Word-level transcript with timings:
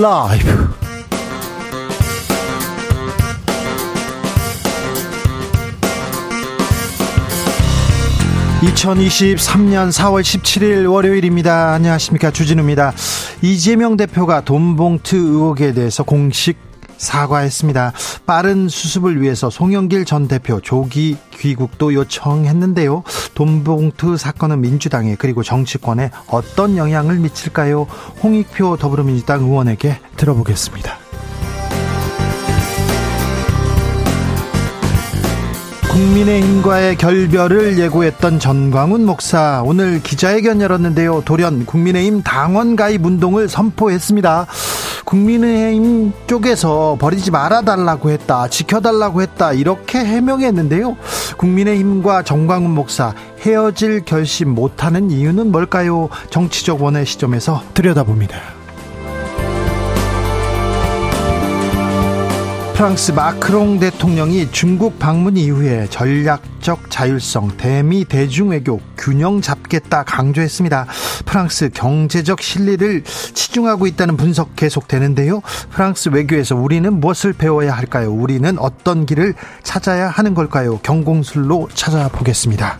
라이브. 0.00 0.68
2023년 8.62 9.90
4월 9.90 10.22
17일 10.22 10.88
월요일입니다. 10.88 11.72
안녕하십니까. 11.72 12.30
주진우입니다. 12.30 12.92
이재명 13.42 13.96
대표가 13.96 14.42
돈봉투 14.42 15.16
의혹에 15.16 15.72
대해서 15.72 16.04
공식 16.04 16.67
사과했습니다. 16.98 17.92
빠른 18.26 18.68
수습을 18.68 19.22
위해서 19.22 19.48
송영길 19.48 20.04
전 20.04 20.28
대표 20.28 20.60
조기 20.60 21.16
귀국도 21.38 21.94
요청했는데요. 21.94 23.04
돈봉투 23.34 24.16
사건은 24.16 24.60
민주당에 24.60 25.16
그리고 25.16 25.42
정치권에 25.42 26.10
어떤 26.28 26.76
영향을 26.76 27.18
미칠까요? 27.18 27.86
홍익표 28.22 28.76
더불어민주당 28.76 29.42
의원에게 29.42 29.98
들어보겠습니다. 30.16 31.07
국민의힘과의 35.98 36.96
결별을 36.96 37.76
예고했던 37.80 38.38
전광훈 38.38 39.04
목사 39.04 39.62
오늘 39.64 40.00
기자회견 40.00 40.60
열었는데요. 40.60 41.22
돌연 41.24 41.66
국민의힘 41.66 42.22
당원 42.22 42.76
가입 42.76 43.04
운동을 43.04 43.48
선포했습니다. 43.48 44.46
국민의힘 45.04 46.12
쪽에서 46.28 46.96
버리지 47.00 47.32
말아달라고 47.32 48.10
했다, 48.10 48.46
지켜달라고 48.46 49.22
했다 49.22 49.52
이렇게 49.52 49.98
해명했는데요. 49.98 50.96
국민의힘과 51.36 52.22
전광훈 52.22 52.70
목사 52.70 53.12
헤어질 53.40 54.04
결심 54.04 54.50
못하는 54.50 55.10
이유는 55.10 55.50
뭘까요? 55.50 56.10
정치적 56.30 56.80
원의 56.80 57.06
시점에서 57.06 57.64
들여다봅니다. 57.74 58.57
프랑스 62.78 63.10
마크롱 63.10 63.80
대통령이 63.80 64.52
중국 64.52 65.00
방문 65.00 65.36
이후에 65.36 65.88
전략적 65.90 66.88
자율성, 66.92 67.56
대미 67.56 68.04
대중외교 68.04 68.80
균형 68.96 69.40
잡겠다 69.40 70.04
강조했습니다. 70.04 70.86
프랑스 71.26 71.70
경제적 71.70 72.40
실리를 72.40 73.02
치중하고 73.02 73.88
있다는 73.88 74.16
분석 74.16 74.54
계속되는데요. 74.54 75.40
프랑스 75.70 76.10
외교에서 76.10 76.54
우리는 76.54 77.00
무엇을 77.00 77.32
배워야 77.32 77.72
할까요? 77.72 78.12
우리는 78.12 78.56
어떤 78.60 79.06
길을 79.06 79.34
찾아야 79.64 80.08
하는 80.08 80.34
걸까요? 80.34 80.78
경공술로 80.78 81.70
찾아보겠습니다. 81.74 82.78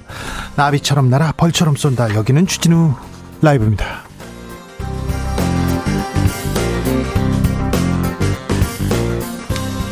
나비처럼 0.55 1.11
날아 1.11 1.33
벌처럼 1.37 1.75
쏜다. 1.75 2.15
여기는 2.15 2.47
주진우 2.47 2.95
라이브입니다. 3.43 4.08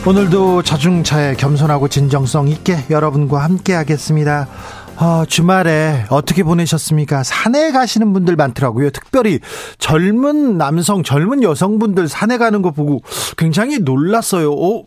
오늘도 0.07 0.63
자중차에 0.63 1.35
겸손하고 1.35 1.89
진정성 1.89 2.47
있게 2.47 2.77
여러분과 2.91 3.43
함께 3.43 3.75
하겠습니다. 3.75 4.47
어, 4.99 5.25
주말에 5.27 6.05
어떻게 6.11 6.45
보내셨습니까? 6.45 7.25
산에 7.25 7.73
가시는 7.73 8.13
분들 8.13 8.37
많더라고요. 8.37 8.91
특별히 8.91 9.41
젊은 9.79 10.59
남성, 10.59 11.03
젊은 11.03 11.43
여성분들 11.43 12.07
산에 12.07 12.39
가는 12.39 12.63
거 12.63 12.71
보고 12.71 13.03
굉장히 13.37 13.81
놀랐어요. 13.81 14.53
어, 14.53 14.85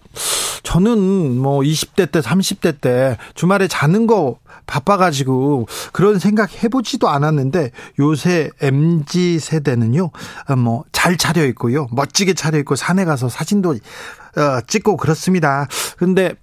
저는 0.64 1.38
뭐 1.38 1.59
20대 1.59 2.09
때, 2.09 2.22
30대 2.22 2.80
때 2.80 3.17
주말에 3.36 3.67
자는 3.67 4.08
거 4.08 4.38
바빠가지고 4.70 5.67
그런 5.92 6.20
생각 6.20 6.64
해보지도 6.64 7.09
않았는데 7.09 7.72
요새 8.00 8.52
MZ 8.62 9.40
세대는요, 9.40 10.12
어, 10.47 10.56
뭐잘 10.56 11.18
차려 11.18 11.44
있고요. 11.47 11.88
멋지게 11.91 12.35
차려 12.35 12.59
있고 12.59 12.75
산에 12.75 13.03
가서 13.03 13.28
사진도 13.30 13.72
어, 13.72 14.62
찍고 14.68 14.97
그렇습니다. 14.97 15.68
근데 15.97 16.35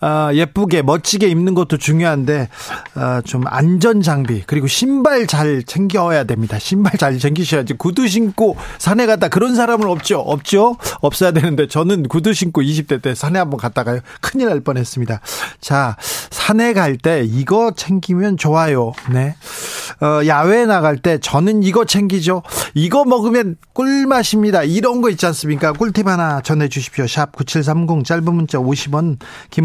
어, 0.00 0.30
예쁘게 0.32 0.82
멋지게 0.82 1.28
입는 1.28 1.54
것도 1.54 1.76
중요한데 1.76 2.48
어, 2.94 3.20
좀 3.24 3.44
안전 3.46 4.00
장비 4.00 4.42
그리고 4.46 4.66
신발 4.66 5.26
잘 5.26 5.62
챙겨야 5.62 6.24
됩니다. 6.24 6.58
신발 6.58 6.92
잘 6.98 7.18
챙기셔야지 7.18 7.74
구두 7.74 8.08
신고 8.08 8.56
산에 8.78 9.06
갔다 9.06 9.28
그런 9.28 9.54
사람은 9.54 9.86
없죠. 9.88 10.20
없죠. 10.20 10.76
없어야 11.00 11.32
되는데 11.32 11.68
저는 11.68 12.04
구두 12.04 12.32
신고 12.32 12.62
20대 12.62 13.02
때 13.02 13.14
산에 13.14 13.38
한번 13.38 13.58
갔다가요. 13.58 14.00
큰일 14.20 14.48
날 14.48 14.60
뻔했습니다. 14.60 15.20
자 15.60 15.96
산에 16.30 16.72
갈 16.72 16.92
때 17.02 17.24
이거 17.24 17.72
챙기면 17.74 18.36
좋아요. 18.36 18.92
네. 19.10 19.34
어, 20.00 20.26
야외 20.26 20.64
나갈 20.66 20.96
때 20.98 21.18
저는 21.18 21.62
이거 21.62 21.84
챙기죠. 21.84 22.42
이거 22.74 23.04
먹으면 23.04 23.56
꿀맛입니다. 23.72 24.62
이런 24.64 25.00
거 25.00 25.10
있지 25.10 25.26
않습니까? 25.26 25.72
꿀팁 25.72 26.06
하나 26.06 26.40
전해주십시오. 26.40 27.06
샵 27.06 27.32
9730 27.32 28.04
짧은 28.04 28.24
문자 28.34 28.58
50원 28.58 29.18
긴 29.50 29.64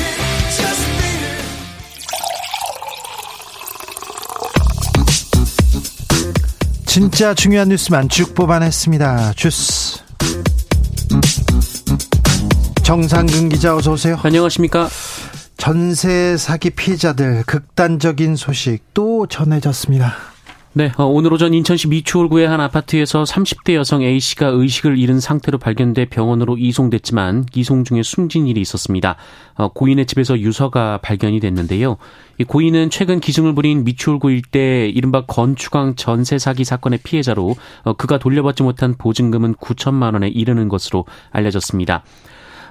진짜 6.91 7.33
중요한 7.33 7.69
뉴스만 7.69 8.09
쭉 8.09 8.35
뽑아냈습니다. 8.35 9.31
주스. 9.37 9.99
정상근 12.83 13.47
기자 13.47 13.73
어서 13.77 13.93
오세요. 13.93 14.19
안녕하십니까? 14.21 14.89
전세 15.55 16.35
사기 16.35 16.69
피해자들 16.71 17.43
극단적인 17.45 18.35
소식 18.35 18.79
또 18.93 19.25
전해졌습니다. 19.25 20.30
네, 20.73 20.89
어, 20.97 21.03
오늘 21.03 21.33
오전 21.33 21.53
인천시 21.53 21.89
미추홀구의 21.89 22.47
한 22.47 22.61
아파트에서 22.61 23.23
30대 23.23 23.73
여성 23.73 24.01
A씨가 24.03 24.47
의식을 24.47 24.97
잃은 24.97 25.19
상태로 25.19 25.57
발견돼 25.57 26.05
병원으로 26.05 26.57
이송됐지만 26.57 27.47
이송 27.53 27.83
중에 27.83 28.03
숨진 28.03 28.47
일이 28.47 28.61
있었습니다. 28.61 29.17
어, 29.55 29.67
고인의 29.67 30.05
집에서 30.05 30.39
유서가 30.39 30.97
발견이 30.99 31.41
됐는데요. 31.41 31.97
이 32.37 32.45
고인은 32.45 32.89
최근 32.89 33.19
기승을 33.19 33.53
부린 33.53 33.83
미추홀구 33.83 34.31
일대 34.31 34.87
이른바 34.87 35.25
건축왕 35.25 35.95
전세 35.97 36.39
사기 36.39 36.63
사건의 36.63 36.99
피해자로 37.03 37.53
어, 37.83 37.93
그가 37.93 38.17
돌려받지 38.17 38.63
못한 38.63 38.95
보증금은 38.97 39.55
9천만 39.55 40.13
원에 40.13 40.29
이르는 40.29 40.69
것으로 40.69 41.03
알려졌습니다. 41.31 42.05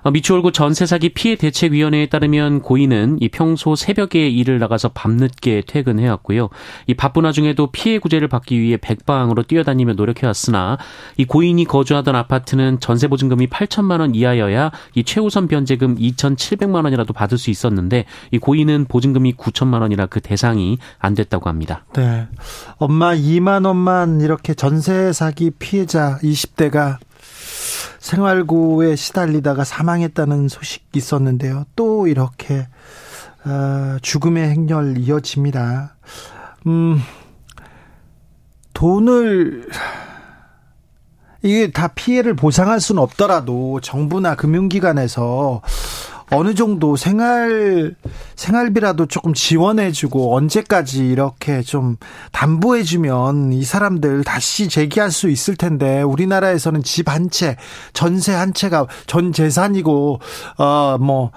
어, 0.02 0.10
미추홀구 0.10 0.52
전세 0.52 0.86
사기 0.86 1.10
피해 1.10 1.36
대책위원회에 1.36 2.06
따르면 2.06 2.62
고인은 2.62 3.18
이 3.20 3.28
평소 3.28 3.74
새벽에 3.74 4.28
일을 4.28 4.58
나가서 4.58 4.90
밤늦게 4.90 5.64
퇴근해왔고요. 5.66 6.48
이 6.86 6.94
바쁜 6.94 7.24
와중에도 7.24 7.70
피해 7.70 7.98
구제를 7.98 8.28
받기 8.28 8.58
위해 8.58 8.76
백방으로 8.76 9.42
뛰어다니며 9.42 9.94
노력해왔으나 9.94 10.78
이 11.16 11.24
고인이 11.24 11.64
거주하던 11.64 12.14
아파트는 12.14 12.80
전세 12.80 13.08
보증금이 13.08 13.48
8천만 13.48 14.00
원 14.00 14.14
이하여야 14.14 14.70
이 14.94 15.04
최우선 15.04 15.48
변제금 15.48 15.96
2,700만 15.96 16.84
원이라도 16.84 17.12
받을 17.12 17.38
수 17.38 17.50
있었는데 17.50 18.06
이 18.30 18.38
고인은 18.38 18.86
보증금이 18.88 19.34
9천만 19.34 19.80
원이라 19.82 20.06
그 20.06 20.20
대상이 20.20 20.78
안 20.98 21.14
됐다고 21.14 21.48
합니다. 21.48 21.84
네. 21.94 22.26
엄마 22.78 23.14
2만 23.14 23.66
원만 23.66 24.20
이렇게 24.20 24.54
전세 24.54 25.12
사기 25.12 25.50
피해자 25.50 26.18
20대가 26.22 26.98
생활고에 27.98 28.96
시달리다가 28.96 29.64
사망했다는 29.64 30.48
소식이 30.48 30.98
있었는데요. 30.98 31.64
또 31.76 32.06
이렇게 32.06 32.66
어, 33.44 33.96
죽음의 34.02 34.50
행렬 34.50 34.98
이어집니다. 34.98 35.96
음, 36.66 37.00
돈을 38.74 39.68
이게 41.42 41.70
다 41.70 41.88
피해를 41.88 42.34
보상할 42.34 42.80
수는 42.80 43.02
없더라도 43.02 43.80
정부나 43.80 44.34
금융기관에서 44.34 45.62
어느 46.32 46.54
정도 46.54 46.96
생활 46.96 47.94
생활비라도 48.36 49.06
조금 49.06 49.34
지원해주고 49.34 50.34
언제까지 50.36 51.06
이렇게 51.06 51.60
좀 51.62 51.96
담보해주면 52.32 53.52
이 53.52 53.62
사람들 53.64 54.24
다시 54.24 54.68
재기할 54.68 55.10
수 55.10 55.28
있을 55.28 55.56
텐데 55.56 56.02
우리나라에서는 56.02 56.82
집 56.82 57.10
한 57.10 57.28
채, 57.30 57.56
전세 57.92 58.32
한 58.32 58.54
채가 58.54 58.86
전 59.06 59.32
재산이고 59.32 60.20
어뭐 60.58 61.32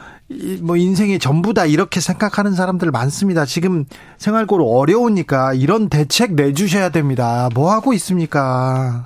뭐 0.61 0.77
인생의 0.77 1.19
전부다 1.19 1.65
이렇게 1.65 1.99
생각하는 1.99 2.53
사람들 2.53 2.91
많습니다. 2.91 3.45
지금 3.45 3.85
생활고로 4.19 4.69
어려우니까 4.69 5.53
이런 5.53 5.89
대책 5.89 6.35
내주셔야 6.35 6.89
됩니다. 6.89 7.49
뭐 7.55 7.71
하고 7.71 7.93
있습니까? 7.93 9.05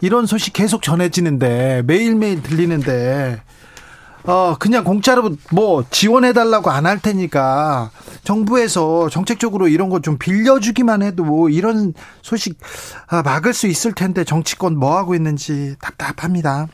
이런 0.00 0.26
소식 0.26 0.52
계속 0.52 0.82
전해지는데 0.82 1.82
매일매일 1.86 2.42
들리는데 2.42 3.40
어 4.24 4.56
그냥 4.58 4.84
공짜로 4.84 5.30
뭐 5.50 5.84
지원해 5.90 6.32
달라고 6.32 6.70
안 6.70 6.86
할 6.86 7.00
테니까 7.00 7.90
정부에서 8.24 9.08
정책적으로 9.08 9.66
이런 9.68 9.88
거 9.88 9.98
좀 10.00 10.18
빌려주기만 10.18 11.02
해도 11.02 11.24
뭐 11.24 11.48
이런 11.48 11.92
소식 12.22 12.58
아, 13.08 13.22
막을 13.22 13.52
수 13.52 13.66
있을 13.66 13.92
텐데 13.92 14.24
정치권 14.24 14.76
뭐 14.76 14.96
하고 14.96 15.14
있는지 15.14 15.74
답답합니다. 15.80 16.68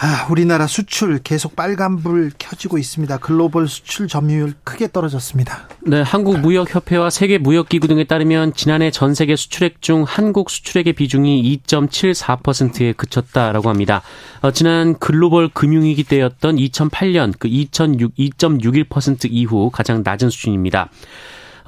아, 0.00 0.28
우리나라 0.30 0.68
수출 0.68 1.18
계속 1.18 1.56
빨간불 1.56 2.30
켜지고 2.38 2.78
있습니다. 2.78 3.18
글로벌 3.18 3.66
수출 3.66 4.06
점유율 4.06 4.54
크게 4.62 4.92
떨어졌습니다. 4.92 5.68
네, 5.80 6.02
한국 6.02 6.38
무역 6.38 6.72
협회와 6.72 7.10
세계 7.10 7.36
무역 7.36 7.68
기구 7.68 7.88
등에 7.88 8.04
따르면 8.04 8.54
지난해 8.54 8.92
전 8.92 9.14
세계 9.14 9.34
수출액 9.34 9.82
중 9.82 10.04
한국 10.06 10.50
수출액의 10.50 10.92
비중이 10.92 11.60
2.74%에 11.66 12.92
그쳤다라고 12.92 13.68
합니다. 13.68 14.02
어, 14.40 14.52
지난 14.52 14.96
글로벌 15.00 15.48
금융위기 15.48 16.04
때였던 16.04 16.56
2008년 16.56 17.34
그 17.36 17.48
2.6, 17.48 18.12
2.61% 18.16 19.26
이후 19.28 19.68
가장 19.72 20.02
낮은 20.04 20.30
수준입니다. 20.30 20.90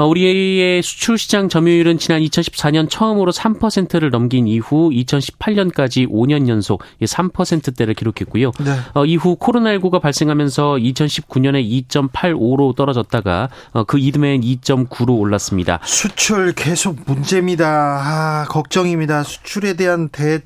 어, 0.00 0.06
우리의 0.06 0.82
수출 0.82 1.18
시장 1.18 1.50
점유율은 1.50 1.98
지난 1.98 2.22
2014년 2.22 2.88
처음으로 2.88 3.32
3%를 3.32 4.08
넘긴 4.08 4.48
이후 4.48 4.88
2018년까지 4.88 6.10
5년 6.10 6.48
연속 6.48 6.82
3%대를 7.02 7.92
기록했고요. 7.92 8.52
네. 8.64 8.78
어, 8.94 9.04
이후 9.04 9.36
코로나19가 9.36 10.00
발생하면서 10.00 10.76
2019년에 10.76 11.86
2.85로 11.90 12.74
떨어졌다가 12.74 13.50
어, 13.72 13.84
그 13.84 13.98
이듬해엔 13.98 14.40
2.9로 14.40 15.18
올랐습니다. 15.18 15.80
수출 15.84 16.54
계속 16.54 16.96
문제입니다. 17.04 17.66
아, 17.68 18.46
걱정입니다. 18.48 19.22
수출에 19.22 19.74
대한 19.74 20.08
대 20.08 20.40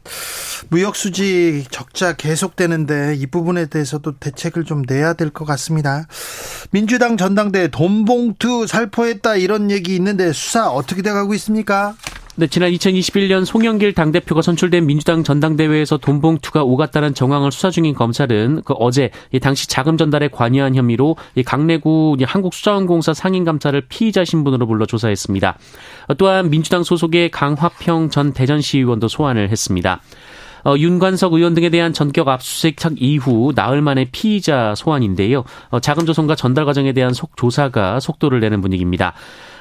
무역 0.69 0.97
수지 0.97 1.65
적자 1.71 2.17
계속되는데 2.17 3.15
이 3.19 3.27
부분에 3.27 3.67
대해서도 3.67 4.17
대책을 4.19 4.65
좀 4.65 4.83
내야 4.83 5.13
될 5.13 5.31
것 5.31 5.45
같습니다. 5.45 6.09
민주당 6.73 7.17
전당대 7.17 7.69
돈 7.69 8.05
봉투 8.05 8.67
살포했다 8.67 9.44
이런 9.45 9.71
얘기 9.71 9.95
있는데 9.95 10.33
수사 10.33 10.69
어떻게 10.71 11.03
돼가고 11.03 11.35
있습니까? 11.35 11.95
네, 12.37 12.49
지난 12.49 12.73
2021년 12.73 13.45
송영길 13.45 13.93
당대표가 13.93 14.43
선출된 14.43 14.87
민주당 14.87 15.23
전당대회에서 15.23 15.99
돈봉투가 15.99 16.65
오갔다는 16.65 17.15
정황을 17.15 17.53
수사 17.53 17.71
중인 17.71 17.95
검찰은 17.95 18.63
그 18.65 18.75
어제 18.75 19.11
당시 19.41 19.69
자금 19.69 19.97
전달에 19.97 20.27
관여한 20.27 20.75
혐의로 20.75 21.17
강내구 21.47 22.17
한국수자원공사 22.21 23.15
상임감사를 23.15 23.81
피의자 23.89 24.25
신분으로 24.25 24.67
불러 24.67 24.85
조사했습니다. 24.85 25.59
또한 26.19 26.51
민주당 26.51 26.83
소속의 26.83 27.31
강화평 27.31 28.11
전 28.11 28.33
대전시의원도 28.33 29.07
소환을 29.07 29.51
했습니다. 29.51 30.01
어, 30.65 30.77
윤관석 30.77 31.35
의원 31.35 31.55
등에 31.55 31.71
대한 31.71 31.93
전격 31.93 32.29
압수수색 32.29 32.77
이후 32.97 33.53
나흘 33.55 33.83
만에 33.83 34.07
피의자 34.11 34.75
소환인데요. 34.75 35.45
어, 35.71 35.81
자금 35.81 36.07
조성과 36.07 36.35
전달 36.35 36.65
과정에 36.65 36.93
대한 36.93 37.13
속 37.13 37.37
조사가 37.37 38.01
속도를 38.01 38.41
내는 38.41 38.61
분위기입니다. 38.61 39.15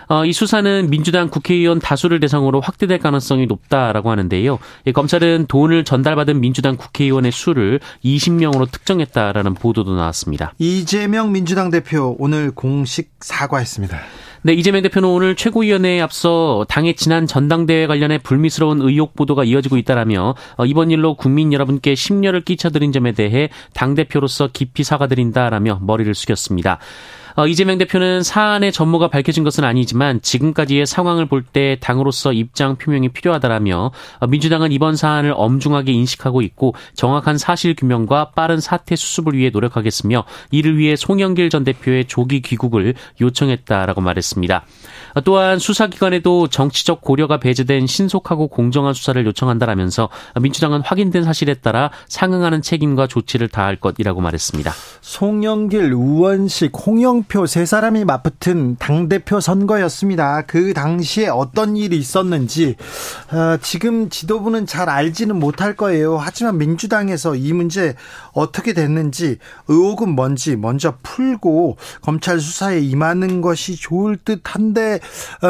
어, 0.07 0.25
이 0.25 0.33
수사는 0.33 0.89
민주당 0.89 1.29
국회의원 1.29 1.79
다수를 1.79 2.19
대상으로 2.19 2.61
확대될 2.61 2.99
가능성이 2.99 3.45
높다라고 3.45 4.11
하는데요. 4.11 4.59
검찰은 4.93 5.45
돈을 5.47 5.85
전달받은 5.85 6.39
민주당 6.39 6.75
국회의원의 6.75 7.31
수를 7.31 7.79
20명으로 8.03 8.69
특정했다라는 8.71 9.53
보도도 9.53 9.95
나왔습니다. 9.95 10.53
이재명 10.59 11.31
민주당 11.31 11.69
대표 11.69 12.15
오늘 12.19 12.51
공식 12.51 13.11
사과했습니다. 13.21 13.97
네, 14.45 14.51
이재명 14.51 14.81
대표는 14.81 15.07
오늘 15.07 15.35
최고위원회에 15.35 16.01
앞서 16.01 16.65
당의 16.67 16.97
지난 16.97 17.25
전당대회 17.25 17.87
관련해 17.87 18.17
불미스러운 18.17 18.81
의혹 18.81 19.15
보도가 19.15 19.45
이어지고 19.45 19.77
있다라며 19.77 20.35
어, 20.57 20.65
이번 20.65 20.91
일로 20.91 21.15
국민 21.15 21.53
여러분께 21.53 21.95
심려를 21.95 22.41
끼쳐드린 22.41 22.91
점에 22.91 23.13
대해 23.13 23.49
당대표로서 23.73 24.49
깊이 24.51 24.83
사과드린다라며 24.83 25.79
머리를 25.81 26.13
숙였습니다. 26.13 26.79
어, 27.35 27.47
이재명 27.47 27.77
대표는 27.77 28.23
사안의 28.23 28.71
전모가 28.71 29.07
밝혀진 29.07 29.43
것은 29.43 29.63
아니지만 29.63 30.21
지금까지의 30.21 30.85
상황을 30.85 31.27
볼 31.27 31.43
때 31.53 31.77
당으로서 31.79 32.33
입장 32.33 32.77
표명이 32.77 33.09
필요하다라며 33.09 33.91
어, 34.19 34.27
민주당은 34.27 34.71
이번 34.71 34.95
사안을 34.95 35.33
엄중하게 35.35 35.91
인식하고 35.91 36.41
있고 36.41 36.73
정확한 36.95 37.37
사실 37.37 37.75
규명과 37.75 38.31
빠른 38.31 38.59
사태 38.59 38.95
수습을 38.95 39.33
위해 39.33 39.49
노력하겠으며 39.51 40.23
이를 40.51 40.77
위해 40.77 40.95
송영길 40.95 41.49
전 41.49 41.63
대표의 41.63 42.05
조기 42.05 42.41
귀국을 42.41 42.95
요청했다라고 43.21 44.01
말했습니다. 44.01 44.65
어, 45.13 45.21
또한 45.21 45.59
수사기관에도 45.59 46.47
정치적 46.47 47.01
고려가 47.01 47.37
배제된 47.37 47.87
신속하고 47.87 48.47
공정한 48.47 48.93
수사를 48.93 49.25
요청한다라면서 49.25 50.09
민주당은 50.41 50.81
확인된 50.81 51.23
사실에 51.23 51.53
따라 51.53 51.91
상응하는 52.09 52.61
책임과 52.61 53.07
조치를 53.07 53.47
다할 53.47 53.77
것이라고 53.77 54.21
말했습니다. 54.21 54.71
송영길, 55.01 55.93
우원식, 55.93 56.71
홍영 56.85 57.13
홍영표 57.13 57.45
세 57.45 57.65
사람이 57.65 58.05
맞붙은 58.05 58.77
당대표 58.79 59.39
선거였습니다. 59.39 60.43
그 60.43 60.73
당시에 60.73 61.27
어떤 61.27 61.77
일이 61.77 61.97
있었는지 61.97 62.75
어, 63.31 63.57
지금 63.61 64.09
지도부는 64.09 64.65
잘 64.65 64.89
알지는 64.89 65.37
못할 65.37 65.75
거예요. 65.75 66.17
하지만 66.17 66.57
민주당에서 66.57 67.35
이 67.35 67.53
문제 67.53 67.95
어떻게 68.33 68.73
됐는지 68.73 69.37
의혹은 69.67 70.09
뭔지 70.09 70.55
먼저 70.55 70.95
풀고 71.03 71.77
검찰 72.01 72.39
수사에 72.39 72.79
임하는 72.79 73.41
것이 73.41 73.75
좋을 73.75 74.17
듯한데 74.17 74.95
어, 74.95 74.99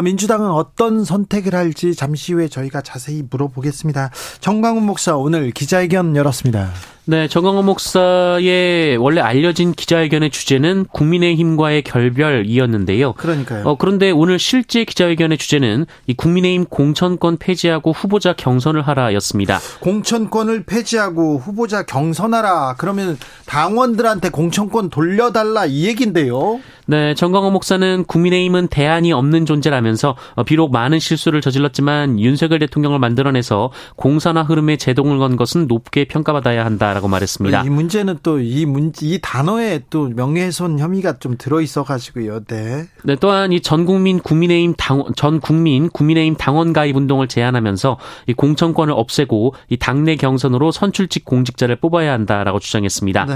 민주당은 0.04 0.50
어떤 0.50 1.04
선택을 1.04 1.56
할지 1.56 1.96
잠시 1.96 2.34
후에 2.34 2.48
저희가 2.48 2.82
자세히 2.82 3.24
물어보겠습니다. 3.30 4.12
정광훈 4.40 4.84
목사 4.84 5.16
오늘 5.16 5.52
기자회견 5.52 6.16
열었습니다. 6.16 6.72
네, 7.06 7.28
정광호 7.28 7.64
목사의 7.64 8.96
원래 8.96 9.20
알려진 9.20 9.74
기자회견의 9.74 10.30
주제는 10.30 10.86
국민의힘과의 10.86 11.82
결별이었는데요. 11.82 13.12
그러니까요. 13.14 13.64
어, 13.66 13.76
그런데 13.76 14.10
오늘 14.10 14.40
실제 14.40 14.86
기자회견의 14.86 15.38
주제는 15.38 15.86
이 16.08 16.14
국민의힘 16.14 16.64
공천권 16.66 17.38
폐지하고 17.40 17.92
후보자 17.92 18.32
경선을 18.32 18.84
하라였습니다. 18.84 19.60
공천권을 19.82 20.64
폐지하고 20.64 21.40
후보자 21.40 21.84
경선하라. 21.84 22.76
그러면 22.78 23.18
당원들한테 23.48 24.30
공천권 24.30 24.90
돌려달라 24.90 25.66
이 25.66 25.86
얘긴데요. 25.88 26.62
네, 26.86 27.14
정광호 27.16 27.52
목사는 27.52 28.06
국민의힘은 28.06 28.68
대안이 28.68 29.12
없는 29.12 29.46
존재라면서 29.46 30.16
어, 30.36 30.44
비록 30.44 30.72
많은 30.72 31.00
실수를 31.00 31.42
저질렀지만 31.42 32.20
윤석열 32.20 32.60
대통령을 32.60 33.00
만들어내서 33.00 33.72
공산화 33.98 34.44
흐름에 34.44 34.78
제동을 34.78 35.18
건 35.18 35.36
것은 35.36 35.68
높게 35.68 36.06
평가받아야 36.06 36.66
한다 36.66 36.93
라고 36.94 37.08
말했습니다. 37.08 37.64
이 37.64 37.70
문제는 37.70 38.20
또이 38.24 38.66
문제 38.66 39.06
이 39.06 39.20
단어에 39.22 39.82
또 39.90 40.10
명예훼손 40.10 40.80
혐의가 40.80 41.20
좀 41.20 41.36
들어 41.38 41.60
있어 41.60 41.84
가지고요. 41.84 42.44
네. 42.46 42.86
네, 43.04 43.16
또한 43.20 43.52
이 43.52 43.60
전 43.62 43.86
국민 43.86 44.20
국민의힘 44.20 44.76
당, 44.78 45.04
전 45.16 45.40
국민 45.40 45.90
국민의힘 45.90 46.36
당원 46.36 46.74
가입 46.74 46.96
운동을 46.96 47.28
제안하면서 47.28 47.98
이 48.28 48.34
공천권을 48.34 48.94
없애고 48.96 49.56
이 49.70 49.78
당내 49.78 50.16
경선으로 50.18 50.72
선출직 50.72 51.26
공직자를 51.26 51.78
뽑아야 51.78 52.12
한다라고 52.14 52.60
주장했습니다. 52.60 53.26
네. 53.26 53.36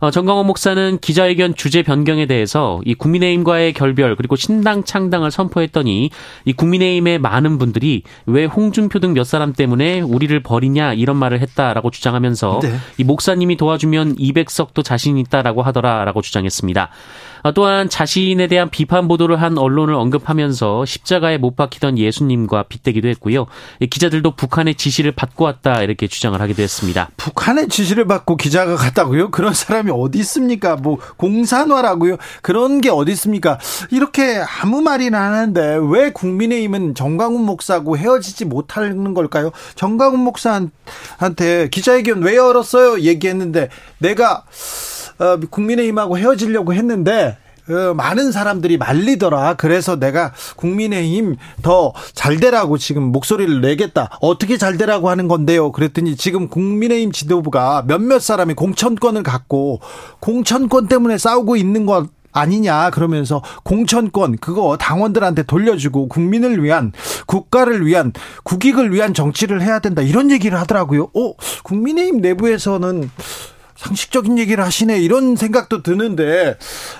어, 0.00 0.10
정광호 0.10 0.44
목사는 0.44 0.98
기자회견 1.00 1.54
주제 1.54 1.82
변경에 1.82 2.26
대해서 2.26 2.80
이 2.84 2.94
국민의힘과의 2.94 3.74
결별 3.74 4.16
그리고 4.16 4.34
신당 4.34 4.82
창당을 4.82 5.30
선포했더니 5.30 6.10
이 6.46 6.52
국민의힘의 6.54 7.18
많은 7.18 7.58
분들이 7.58 8.02
왜 8.26 8.46
홍준표 8.46 8.98
등 8.98 9.10
몇 9.20 9.24
사람 9.24 9.52
때문에 9.52 10.00
우리를 10.00 10.40
버리냐 10.42 10.94
이런 10.94 11.16
말을 11.16 11.40
했다라고 11.40 11.90
주장하면서 11.90 12.60
네. 12.62 12.72
이 12.98 13.04
목사님이 13.04 13.56
도와주면 13.56 14.16
200석도 14.16 14.84
자신 14.84 15.18
있다라고 15.18 15.62
하더라라고 15.62 16.22
주장했습니다. 16.22 16.90
어, 17.42 17.52
또한 17.52 17.88
자신에 17.88 18.46
대한 18.46 18.70
비판 18.70 19.08
보도를 19.08 19.40
한 19.40 19.58
언론을 19.58 19.94
언급하면서 19.94 20.84
십자가에 20.84 21.38
못 21.38 21.56
박히던 21.56 21.98
예수님과 21.98 22.64
빗대기도 22.64 23.08
했고요. 23.08 23.46
기자들도 23.88 24.32
북한의 24.36 24.74
지시를 24.74 25.12
받고 25.12 25.44
왔다 25.44 25.82
이렇게 25.82 26.06
주장을 26.06 26.40
하기도 26.40 26.62
했습니다. 26.62 27.10
북한의 27.16 27.68
지시를 27.68 28.06
받고 28.06 28.36
기자가 28.36 28.76
갔다고요? 28.76 29.30
그런 29.30 29.54
사람이 29.54 29.90
어디 29.94 30.18
있습니까? 30.20 30.76
뭐 30.76 30.98
공산화라고요? 31.16 32.16
그런 32.42 32.80
게 32.80 32.90
어디 32.90 33.12
있습니까? 33.12 33.58
이렇게 33.90 34.42
아무 34.62 34.80
말이나 34.80 35.20
하는데 35.20 35.78
왜 35.90 36.10
국민의힘은 36.12 36.94
정광훈 36.94 37.44
목사하고 37.44 37.96
헤어지지 37.96 38.44
못하는 38.44 39.14
걸까요? 39.14 39.50
정광훈 39.74 40.20
목사한테 40.20 41.68
기자회견 41.70 42.22
왜 42.22 42.36
열었어요? 42.36 43.00
얘기했는데 43.00 43.68
내가 43.98 44.44
어, 44.44 44.99
국민의힘하고 45.50 46.18
헤어지려고 46.18 46.74
했는데 46.74 47.36
어, 47.68 47.94
많은 47.94 48.32
사람들이 48.32 48.78
말리더라. 48.78 49.54
그래서 49.54 49.96
내가 49.96 50.32
국민의힘 50.56 51.36
더 51.62 51.92
잘되라고 52.14 52.78
지금 52.78 53.04
목소리를 53.04 53.60
내겠다. 53.60 54.08
어떻게 54.20 54.56
잘되라고 54.56 55.08
하는 55.08 55.28
건데요. 55.28 55.70
그랬더니 55.72 56.16
지금 56.16 56.48
국민의힘 56.48 57.12
지도부가 57.12 57.84
몇몇 57.86 58.20
사람이 58.20 58.54
공천권을 58.54 59.22
갖고 59.22 59.80
공천권 60.18 60.88
때문에 60.88 61.18
싸우고 61.18 61.56
있는 61.56 61.86
것 61.86 62.08
아니냐 62.32 62.90
그러면서 62.90 63.42
공천권 63.64 64.38
그거 64.38 64.76
당원들한테 64.76 65.42
돌려주고 65.44 66.08
국민을 66.08 66.62
위한 66.62 66.92
국가를 67.26 67.84
위한 67.84 68.12
국익을 68.44 68.92
위한 68.92 69.14
정치를 69.14 69.62
해야 69.62 69.80
된다 69.80 70.00
이런 70.00 70.30
얘기를 70.30 70.58
하더라고요. 70.58 71.08
어 71.14 71.34
국민의힘 71.64 72.20
내부에서는 72.20 73.10
상식적인 73.80 74.38
얘기를 74.38 74.62
하시네 74.62 75.00
이런 75.00 75.36
생각도 75.36 75.82
드는데 75.82 76.56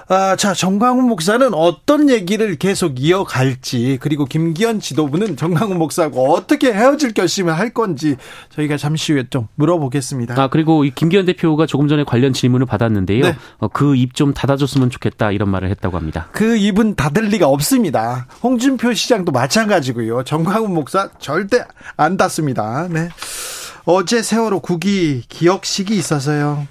아, 0.09 0.35
자 0.37 0.55
정광훈 0.55 1.05
목사는 1.05 1.53
어떤 1.53 2.09
얘기를 2.09 2.57
계속 2.57 2.99
이어갈지 2.99 3.99
그리고 4.01 4.25
김기현 4.25 4.81
지도부는 4.81 5.37
정광훈 5.37 5.79
목사하고 5.79 6.33
어떻게 6.33 6.73
헤어질 6.73 7.13
결심을 7.13 7.59
할 7.59 7.71
건지 7.71 8.17
저희가 8.55 8.79
잠시 8.79 9.13
후에 9.13 9.25
좀 9.29 9.47
물어보겠습니다. 9.57 10.41
아 10.41 10.49
그리고 10.49 10.85
이 10.87 10.91
김기현 10.91 11.27
대표가 11.27 11.67
조금 11.67 11.87
전에 11.87 12.03
관련 12.05 12.33
질문을 12.33 12.65
받았는데요. 12.65 13.25
네. 13.25 13.37
어, 13.59 13.69
그입 13.69 14.15
좀 14.15 14.33
닫아줬으면 14.33 14.89
좋겠다 14.89 15.33
이런 15.33 15.51
말을 15.51 15.69
했다고 15.71 15.99
합니다. 15.99 16.29
그 16.33 16.57
입은 16.57 16.95
닫을 16.95 17.25
리가 17.25 17.47
없습니다. 17.47 18.27
홍준표 18.43 18.95
시장도 18.95 19.33
마찬가지고요. 19.33 20.25
정광훈 20.25 20.73
목사 20.73 21.11
절대 21.19 21.63
안 21.99 22.17
닫습니다. 22.17 22.89
네. 22.89 23.11
어제 23.85 24.23
세월호 24.23 24.61
국기 24.61 25.23
기억식이 25.29 25.95
있어서요. 25.97 26.67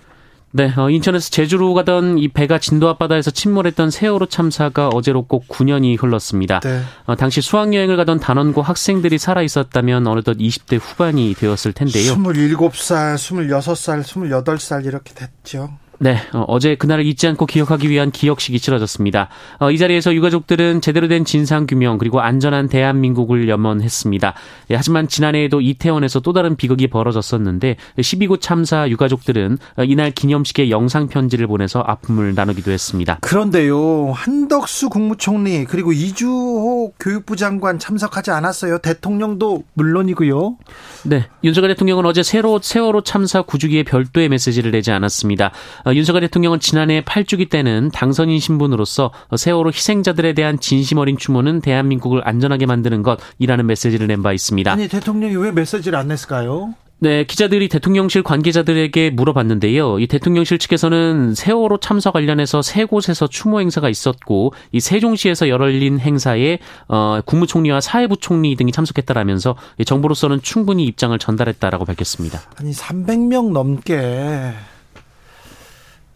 네, 0.51 0.73
어, 0.77 0.89
인천에서 0.89 1.29
제주로 1.29 1.75
가던 1.75 2.17
이 2.17 2.27
배가 2.27 2.57
진도 2.57 2.89
앞바다에서 2.89 3.29
침몰했던 3.29 3.91
세월호 3.91 4.25
참사가 4.27 4.87
어제로 4.87 5.23
꼭 5.23 5.47
9년이 5.47 6.01
흘렀습니다. 6.01 6.59
네. 6.61 6.81
어, 7.05 7.15
당시 7.15 7.41
수학여행을 7.41 7.97
가던 7.97 8.19
단원고 8.19 8.63
학생들이 8.63 9.19
살아 9.19 9.43
있었다면 9.43 10.07
어느덧 10.07 10.37
20대 10.37 10.79
후반이 10.81 11.35
되었을 11.35 11.73
텐데요. 11.73 12.15
27살, 12.15 13.15
26살, 13.15 14.03
28살 14.03 14.85
이렇게 14.85 15.13
됐죠. 15.13 15.77
네, 16.01 16.17
어, 16.31 16.59
제 16.59 16.75
그날을 16.75 17.05
잊지 17.05 17.27
않고 17.27 17.45
기억하기 17.45 17.89
위한 17.89 18.09
기억식이 18.09 18.59
치러졌습니다. 18.59 19.27
어, 19.59 19.69
이 19.69 19.77
자리에서 19.77 20.13
유가족들은 20.13 20.79
제대로 20.79 21.09
된 21.09 21.25
진상 21.25 21.67
규명 21.67 21.97
그리고 21.97 22.21
안전한 22.21 22.69
대한민국을 22.69 23.49
염원했습니다. 23.49 24.33
예, 24.71 24.75
하지만 24.75 25.09
지난해에도 25.09 25.59
이태원에서 25.59 26.21
또 26.21 26.31
다른 26.31 26.55
비극이 26.55 26.87
벌어졌었는데 26.87 27.75
12구 27.97 28.39
참사 28.39 28.89
유가족들은 28.89 29.57
어, 29.77 29.83
이날 29.83 30.11
기념식에 30.11 30.69
영상 30.69 31.07
편지를 31.07 31.47
보내서 31.47 31.83
아픔을 31.85 32.33
나누기도 32.33 32.71
했습니다. 32.71 33.17
그런데요, 33.19 34.13
한덕수 34.13 34.89
국무총리 34.89 35.65
그리고 35.65 35.91
이주호 35.91 36.93
교육부 36.97 37.35
장관 37.35 37.77
참석하지 37.77 38.31
않았어요. 38.31 38.77
대통령도 38.77 39.63
물론이고요. 39.73 40.57
네, 41.03 41.27
윤석열 41.43 41.71
대통령은 41.71 42.05
어제 42.05 42.23
세로 42.23 42.59
세월호 42.61 43.01
참사 43.01 43.41
구주기에 43.41 43.83
별도의 43.83 44.29
메시지를 44.29 44.71
내지 44.71 44.91
않았습니다. 44.91 45.51
어, 45.89 45.93
윤석열 45.95 46.21
대통령은 46.21 46.59
지난해 46.59 47.01
8주기 47.01 47.49
때는 47.49 47.89
당선인 47.91 48.39
신분으로서 48.39 49.11
세월호 49.35 49.71
희생자들에 49.71 50.33
대한 50.33 50.59
진심 50.59 50.99
어린 50.99 51.17
추모는 51.17 51.61
대한민국을 51.61 52.21
안전하게 52.27 52.67
만드는 52.67 53.01
것이라는 53.03 53.65
메시지를 53.65 54.05
낸 54.07 54.19
바 54.19 54.33
있습니다. 54.33 54.69
아니 54.69 54.89
대통령이 54.89 55.37
왜 55.37 55.51
메시지를 55.51 55.97
안 55.97 56.09
냈을까요? 56.09 56.73
네, 57.01 57.23
기자들이 57.23 57.69
대통령실 57.69 58.21
관계자들에게 58.23 59.11
물어봤는데요. 59.11 59.99
이 59.99 60.07
대통령실 60.07 60.59
측에서는 60.59 61.33
세월호 61.35 61.77
참사 61.77 62.11
관련해서 62.11 62.61
세 62.61 62.83
곳에서 62.83 63.27
추모 63.27 63.61
행사가 63.61 63.87
있었고 63.87 64.51
이 64.73 64.81
세종시에서 64.81 65.47
열린 65.47 65.99
행사에 65.99 66.59
어, 66.89 67.21
국무총리와 67.25 67.79
사회부총리 67.79 68.57
등이 68.57 68.73
참석했다라면서 68.73 69.55
정부로서는 69.85 70.41
충분히 70.41 70.83
입장을 70.85 71.17
전달했다라고 71.17 71.85
밝혔습니다. 71.85 72.41
아니 72.57 72.71
300명 72.71 73.53
넘게 73.53 74.51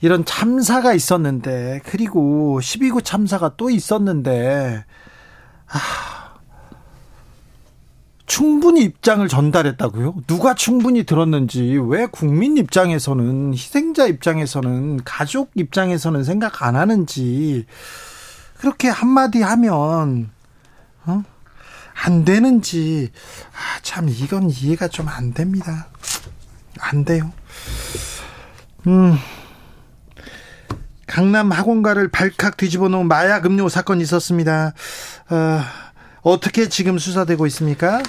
이런 0.03 0.25
참사가 0.25 0.93
있었는데 0.93 1.79
그리고 1.86 2.60
12구 2.62 3.05
참사가 3.05 3.53
또 3.55 3.69
있었는데 3.69 4.83
아, 5.65 6.33
충분히 8.25 8.81
입장을 8.83 9.25
전달했다고요? 9.25 10.15
누가 10.27 10.55
충분히 10.55 11.05
들었는지 11.05 11.79
왜 11.88 12.05
국민 12.07 12.57
입장에서는 12.57 13.53
희생자 13.53 14.05
입장에서는 14.07 15.05
가족 15.05 15.51
입장에서는 15.55 16.25
생각 16.25 16.63
안 16.63 16.75
하는지 16.75 17.65
그렇게 18.57 18.89
한마디 18.89 19.41
하면 19.41 20.31
어? 21.05 21.24
안 22.03 22.25
되는지 22.25 23.10
아, 23.53 23.79
참 23.83 24.10
이건 24.10 24.50
이해가 24.50 24.89
좀 24.89 25.07
안 25.07 25.33
됩니다. 25.33 25.88
안 26.81 27.05
돼요. 27.05 27.31
음. 28.86 29.17
강남 31.07 31.51
학원가를 31.51 32.10
발칵 32.10 32.57
뒤집어 32.57 32.88
놓은 32.88 33.07
마약 33.07 33.45
음료 33.45 33.69
사건이 33.69 34.01
있었습니다. 34.03 34.74
어, 35.29 35.62
어떻게 36.22 36.69
지금 36.69 36.98
수사되고 36.98 37.45
있습니까? 37.48 38.01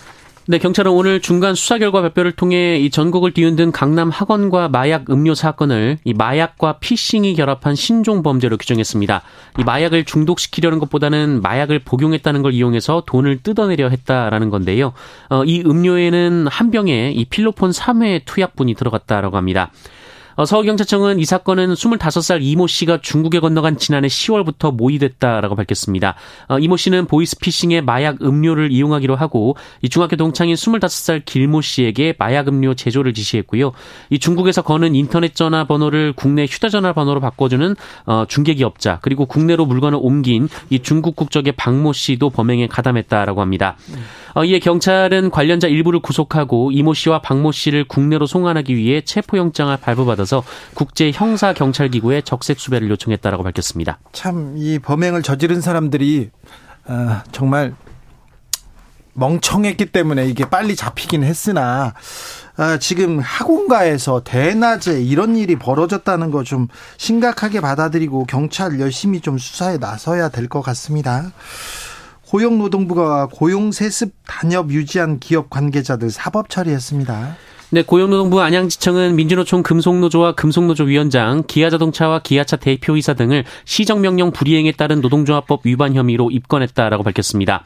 네, 0.47 0.59
경찰은 0.59 0.93
오늘 0.93 1.23
중간 1.23 1.55
수사 1.55 1.79
결과 1.79 2.03
발표를 2.03 2.33
통해 2.33 2.77
이 2.77 2.91
전국을 2.91 3.33
뒤흔든 3.33 3.73
강남 3.73 4.11
학원과 4.11 4.69
마약 4.69 5.09
음료 5.09 5.35
사건을 5.35 5.97
이 6.05 6.13
마약과 6.13 6.81
피싱이 6.81 7.35
결합한 7.35 7.75
신종 7.75 8.23
범죄로 8.23 8.59
규정했습니다. 8.59 9.23
이 9.59 9.65
마약을 9.65 10.05
중독시키려는 10.05 10.81
것보다는 10.81 11.41
마약을 11.41 11.79
복용했다는 11.79 12.43
걸 12.43 12.53
이용해서 12.53 13.05
돈을 13.07 13.43
뜯어내려 13.43 13.89
했다라는 13.89 14.51
건데요. 14.51 14.93
어, 15.31 15.45
이 15.45 15.63
음료에는 15.65 16.47
한 16.49 16.71
병에 16.71 17.13
이 17.13 17.25
필로폰 17.25 17.71
3회 17.71 18.27
투약분이 18.27 18.75
들어갔다라고 18.75 19.39
합니다. 19.39 19.71
어, 20.37 20.45
서울경찰청은 20.45 21.21
이 21.21 21.25
사건은 21.25 21.75
25살 21.75 22.41
이모 22.43 22.67
씨가 22.67 23.01
중국에 23.01 23.39
건너간 23.41 23.79
지난해 23.79 24.09
10월부터 24.09 24.75
모의됐다라고 24.75 25.55
밝혔습니다. 25.55 26.17
어, 26.49 26.59
이모 26.59 26.77
씨는 26.77 27.07
보이스피싱에 27.07 27.81
마약 27.81 28.21
음료를 28.21 28.73
이용하기로 28.73 29.15
하고 29.15 29.57
이 29.83 29.89
중학교 29.89 30.17
동창인 30.17 30.57
25살 30.57 31.25
길모 31.25 31.61
씨에게 31.61 32.15
마약 32.19 32.49
음료 32.49 32.75
제조를 32.75 33.15
지시했고요. 33.15 33.73
이 34.11 34.19
중국에서 34.19 34.63
거는 34.63 34.95
인터넷 34.95 35.35
전화 35.35 35.65
번호를 35.65 36.15
국내 36.17 36.47
휴대전화 36.47 36.93
번호로 36.93 37.21
바꿔주는 37.21 37.77
어, 38.07 38.25
중개기업자 38.29 38.99
그리고 39.03 39.27
국내로 39.27 39.67
물건을 39.67 39.99
옮긴 40.03 40.49
이 40.71 40.81
중국 40.81 41.15
국적의 41.15 41.53
박모 41.53 41.93
씨도 41.93 42.31
범행에 42.31 42.67
가담했다라고 42.67 43.41
합니다. 43.41 43.77
어, 43.93 44.24
이에 44.43 44.59
경찰은 44.59 45.31
관련자 45.31 45.69
일부를 45.69 46.01
구속하고 46.01 46.73
이모 46.73 46.93
씨와 46.93 47.21
박모 47.21 47.53
씨를 47.53 47.85
국내로 47.87 48.27
송환하기 48.27 48.75
위해 48.75 49.01
체포영장을 49.03 49.77
발부받아서 49.77 50.43
국제 50.75 51.13
형사 51.13 51.53
경찰 51.53 51.89
기구에 51.89 52.21
적색 52.23 52.59
수배를 52.59 52.91
요청했다라고 52.91 53.45
밝혔습니다. 53.45 53.99
참 54.13 54.57
이 54.57 54.79
범행을 54.81 55.23
저지른 55.23 55.61
사람들이 55.61 56.31
어, 56.87 57.23
정말 57.31 57.75
멍청했기 59.15 59.87
때문에 59.87 60.27
이게 60.27 60.45
빨리 60.49 60.75
잡히긴 60.75 61.23
했으나 61.23 61.95
아, 62.57 62.79
지금 62.79 63.21
학원가에서 63.21 64.23
대낮에 64.25 65.01
이런 65.03 65.37
일이 65.37 65.57
벌어졌다는 65.57 66.31
거 66.31 66.43
좀 66.45 66.67
심각하게 66.99 67.61
받아들이고 67.61 68.25
경찰 68.27 68.79
열심히 68.81 69.21
좀 69.21 69.39
수사에 69.39 69.79
나서야 69.79 70.29
될 70.31 70.49
것 70.49 70.61
같습니다. 70.63 71.31
고용노동부가 72.35 73.29
고용세습 73.33 74.13
단협 74.27 74.71
유지한 74.71 75.21
기업 75.21 75.51
관계자들 75.51 76.11
사법 76.11 76.49
처리했습니다. 76.49 77.37
네, 77.71 77.83
고용노동부 77.83 78.41
안양지청은 78.41 79.15
민주노총 79.15 79.63
금속노조와 79.63 80.35
금속노조 80.35 80.83
위원장, 80.85 81.45
기아자동차와 81.47 82.23
기아차 82.23 82.57
대표이사 82.57 83.15
등을 83.15 83.45
시정명령 83.67 84.33
불이행에 84.33 84.73
따른 84.73 85.01
노동조합법 85.01 85.61
위반 85.65 85.95
혐의로 85.95 86.33
입건했다라고 86.33 87.05
밝혔습니다. 87.05 87.65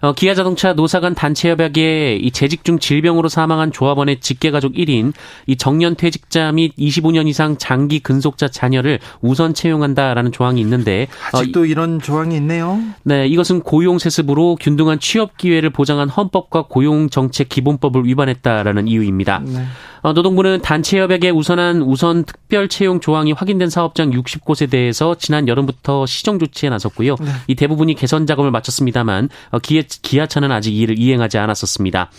어, 0.00 0.12
기아자동차 0.12 0.72
노사간 0.72 1.14
단체협약에 1.14 2.16
이 2.16 2.30
재직 2.30 2.64
중 2.64 2.78
질병으로 2.78 3.28
사망한 3.28 3.70
조합원의 3.72 4.20
직계가족 4.20 4.74
1인, 4.74 5.12
이 5.46 5.56
정년 5.56 5.94
퇴직자 5.94 6.52
및 6.52 6.74
25년 6.76 7.28
이상 7.28 7.58
장기 7.58 8.00
근속자 8.00 8.48
자녀를 8.48 8.98
우선 9.20 9.52
채용한다라는 9.52 10.32
조항이 10.32 10.60
있는데 10.60 11.06
아직도 11.32 11.60
어, 11.60 11.64
이런 11.64 12.00
조항이 12.00 12.36
있네요. 12.36 12.80
네, 13.02 13.26
이것은 13.26 13.60
고용 13.60 13.98
세습으로 13.98 14.56
균등한 14.58 15.00
취업 15.00 15.36
기회를 15.36 15.70
보장한 15.70 16.08
헌법과 16.08 16.66
고용 16.68 17.10
정책 17.10 17.48
기본법을 17.48 18.06
위반했다라는 18.06 18.88
이유입니다. 18.88 19.42
네. 19.44 19.66
어, 20.02 20.12
노동부는 20.12 20.62
단체 20.62 21.00
협약에 21.00 21.30
우선한 21.30 21.82
우선 21.82 22.24
특별 22.24 22.68
채용 22.68 23.00
조항이 23.00 23.32
확인된 23.32 23.70
사업장 23.70 24.10
60곳에 24.10 24.70
대해서 24.70 25.14
지난 25.14 25.48
여름부터 25.48 26.06
시정 26.06 26.38
조치에 26.38 26.70
나섰고요. 26.70 27.16
네. 27.20 27.30
이 27.48 27.54
대부분이 27.54 27.94
개선 27.94 28.26
작업을 28.26 28.50
마쳤습니다만 28.50 29.28
어, 29.50 29.58
기아, 29.58 29.82
기아차는 30.02 30.52
아직 30.52 30.74
이를 30.76 30.98
이행하지 30.98 31.38
않았었습니다. 31.38 32.10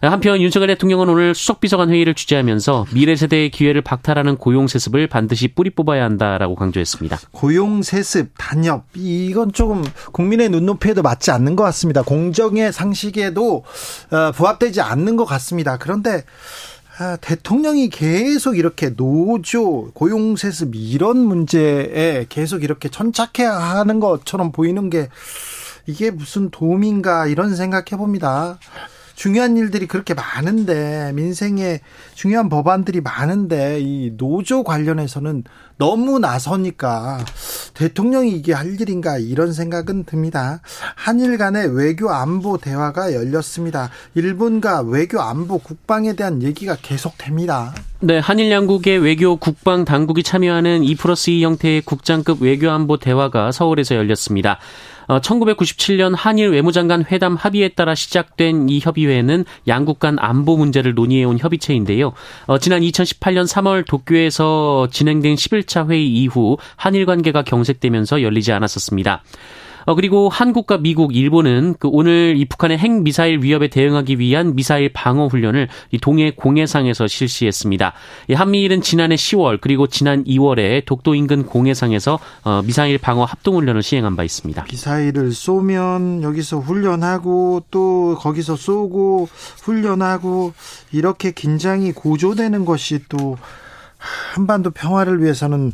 한편 0.00 0.40
윤석열 0.40 0.68
대통령은 0.68 1.08
오늘 1.08 1.34
수석비서관 1.34 1.90
회의를 1.90 2.14
주재하면서 2.14 2.86
미래 2.92 3.16
세대의 3.16 3.50
기회를 3.50 3.82
박탈하는 3.82 4.36
고용 4.36 4.68
세습을 4.68 5.08
반드시 5.08 5.48
뿌리 5.48 5.70
뽑아야 5.70 6.04
한다라고 6.04 6.54
강조했습니다. 6.54 7.18
고용 7.32 7.82
세습, 7.82 8.30
단협 8.38 8.84
이건 8.94 9.52
조금 9.52 9.84
국민의 10.12 10.50
눈높이에도 10.50 11.02
맞지 11.02 11.32
않는 11.32 11.56
것 11.56 11.64
같습니다. 11.64 12.02
공정의 12.02 12.72
상식에도 12.72 13.64
어, 14.10 14.32
부합되지 14.32 14.80
않는 14.80 15.16
것 15.16 15.24
같습니다. 15.24 15.78
그런데 15.78 16.22
아, 17.00 17.16
대통령이 17.20 17.90
계속 17.90 18.58
이렇게 18.58 18.90
노조, 18.90 19.92
고용세습 19.92 20.74
이런 20.74 21.18
문제에 21.18 22.26
계속 22.28 22.64
이렇게 22.64 22.88
천착해야 22.88 23.52
하는 23.52 24.00
것처럼 24.00 24.50
보이는 24.50 24.90
게 24.90 25.08
이게 25.86 26.10
무슨 26.10 26.50
도움인가 26.50 27.28
이런 27.28 27.54
생각해 27.54 27.96
봅니다. 27.96 28.58
중요한 29.14 29.56
일들이 29.56 29.86
그렇게 29.86 30.12
많은데 30.12 31.12
민생에 31.14 31.80
중요한 32.14 32.48
법안들이 32.48 33.00
많은데 33.00 33.78
이 33.80 34.12
노조 34.16 34.64
관련해서는 34.64 35.44
너무 35.78 36.18
나서니까 36.18 37.24
대통령이 37.74 38.32
이게 38.32 38.52
할 38.52 38.80
일인가 38.80 39.16
이런 39.16 39.52
생각은 39.52 40.04
듭니다. 40.04 40.60
한일 40.96 41.38
간의 41.38 41.74
외교 41.74 42.10
안보 42.10 42.58
대화가 42.58 43.14
열렸습니다. 43.14 43.90
일본과 44.14 44.82
외교 44.82 45.20
안보 45.20 45.58
국방에 45.58 46.14
대한 46.14 46.42
얘기가 46.42 46.76
계속됩니다. 46.82 47.74
네, 48.00 48.18
한일 48.18 48.50
양국의 48.50 48.98
외교 48.98 49.36
국방 49.36 49.84
당국이 49.84 50.24
참여하는 50.24 50.82
2 50.82 50.96
플러스 50.96 51.30
2 51.30 51.44
형태의 51.44 51.82
국장급 51.82 52.42
외교 52.42 52.70
안보 52.70 52.96
대화가 52.96 53.52
서울에서 53.52 53.94
열렸습니다. 53.94 54.58
1997년 55.08 56.12
어, 56.12 56.16
한일 56.16 56.50
외무장관 56.50 57.04
회담 57.10 57.34
합의에 57.34 57.68
따라 57.68 57.94
시작된 57.94 58.68
이 58.68 58.80
협의회는 58.80 59.44
양국 59.66 59.98
간 59.98 60.16
안보 60.18 60.56
문제를 60.56 60.94
논의해온 60.94 61.38
협의체인데요. 61.38 62.12
어, 62.46 62.58
지난 62.58 62.82
2018년 62.82 63.48
3월 63.48 63.86
도쿄에서 63.86 64.88
진행된 64.90 65.34
11차 65.34 65.88
회의 65.88 66.06
이후 66.08 66.58
한일 66.76 67.06
관계가 67.06 67.42
경색되면서 67.42 68.22
열리지 68.22 68.52
않았었습니다. 68.52 69.22
어, 69.88 69.94
그리고 69.94 70.28
한국과 70.28 70.76
미국, 70.76 71.16
일본은 71.16 71.74
그 71.78 71.88
오늘 71.90 72.34
이 72.36 72.44
북한의 72.44 72.76
핵 72.76 72.92
미사일 73.00 73.42
위협에 73.42 73.68
대응하기 73.68 74.18
위한 74.18 74.54
미사일 74.54 74.92
방어 74.92 75.28
훈련을 75.28 75.68
이 75.92 75.98
동해 75.98 76.30
공해상에서 76.30 77.06
실시했습니다. 77.06 77.94
이 78.28 78.34
한미일은 78.34 78.82
지난해 78.82 79.14
10월 79.14 79.62
그리고 79.62 79.86
지난 79.86 80.24
2월에 80.24 80.84
독도 80.84 81.14
인근 81.14 81.46
공해상에서 81.46 82.18
어, 82.44 82.60
미사일 82.66 82.98
방어 82.98 83.24
합동 83.24 83.56
훈련을 83.56 83.82
시행한 83.82 84.14
바 84.14 84.24
있습니다. 84.24 84.66
미사일을 84.70 85.32
쏘면 85.32 86.22
여기서 86.22 86.58
훈련하고 86.58 87.64
또 87.70 88.14
거기서 88.18 88.56
쏘고 88.56 89.30
훈련하고 89.62 90.52
이렇게 90.92 91.30
긴장이 91.30 91.92
고조되는 91.92 92.66
것이 92.66 93.04
또 93.08 93.38
한반도 93.96 94.70
평화를 94.70 95.22
위해서는 95.22 95.72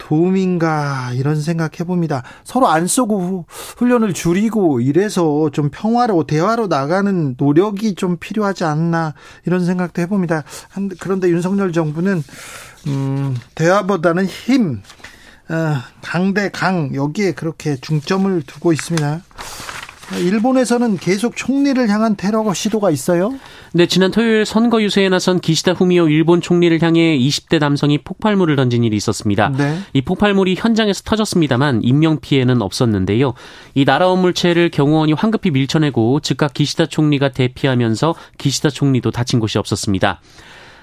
도움인가 0.00 1.12
이런 1.14 1.40
생각 1.40 1.78
해 1.78 1.84
봅니다. 1.84 2.24
서로 2.42 2.66
안 2.66 2.88
쏘고 2.88 3.44
훈련을 3.76 4.14
줄이고 4.14 4.80
이래서 4.80 5.50
좀 5.52 5.68
평화로 5.70 6.24
대화로 6.26 6.66
나가는 6.66 7.36
노력이 7.38 7.94
좀 7.94 8.16
필요하지 8.16 8.64
않나 8.64 9.14
이런 9.46 9.64
생각도 9.64 10.02
해봅니다. 10.02 10.42
그런데 10.98 11.28
윤석열 11.28 11.72
정부는 11.72 12.24
음, 12.88 13.36
대화보다는 13.54 14.26
힘, 14.26 14.82
어, 15.50 15.76
강대 16.02 16.48
강 16.50 16.94
여기에 16.94 17.32
그렇게 17.32 17.76
중점을 17.76 18.42
두고 18.42 18.72
있습니다. 18.72 19.20
일본에서는 20.18 20.96
계속 20.98 21.36
총리를 21.36 21.88
향한 21.88 22.16
테러 22.16 22.52
시도가 22.52 22.90
있어요? 22.90 23.34
네, 23.72 23.86
지난 23.86 24.10
토요일 24.10 24.44
선거 24.44 24.82
유세에 24.82 25.08
나선 25.08 25.40
기시다 25.40 25.72
후미오 25.72 26.08
일본 26.08 26.40
총리를 26.40 26.82
향해 26.82 27.16
20대 27.18 27.58
남성이 27.58 27.98
폭발물을 27.98 28.56
던진 28.56 28.82
일이 28.82 28.96
있었습니다. 28.96 29.52
네. 29.56 29.78
이 29.92 30.00
폭발물이 30.00 30.56
현장에서 30.58 31.02
터졌습니다만 31.04 31.80
인명 31.82 32.18
피해는 32.20 32.62
없었는데요. 32.62 33.34
이 33.74 33.84
날아온 33.84 34.20
물체를 34.20 34.70
경호원이 34.70 35.12
황급히 35.12 35.50
밀쳐내고 35.50 36.20
즉각 36.20 36.54
기시다 36.54 36.86
총리가 36.86 37.30
대피하면서 37.30 38.14
기시다 38.38 38.70
총리도 38.70 39.10
다친 39.10 39.38
곳이 39.38 39.58
없었습니다. 39.58 40.20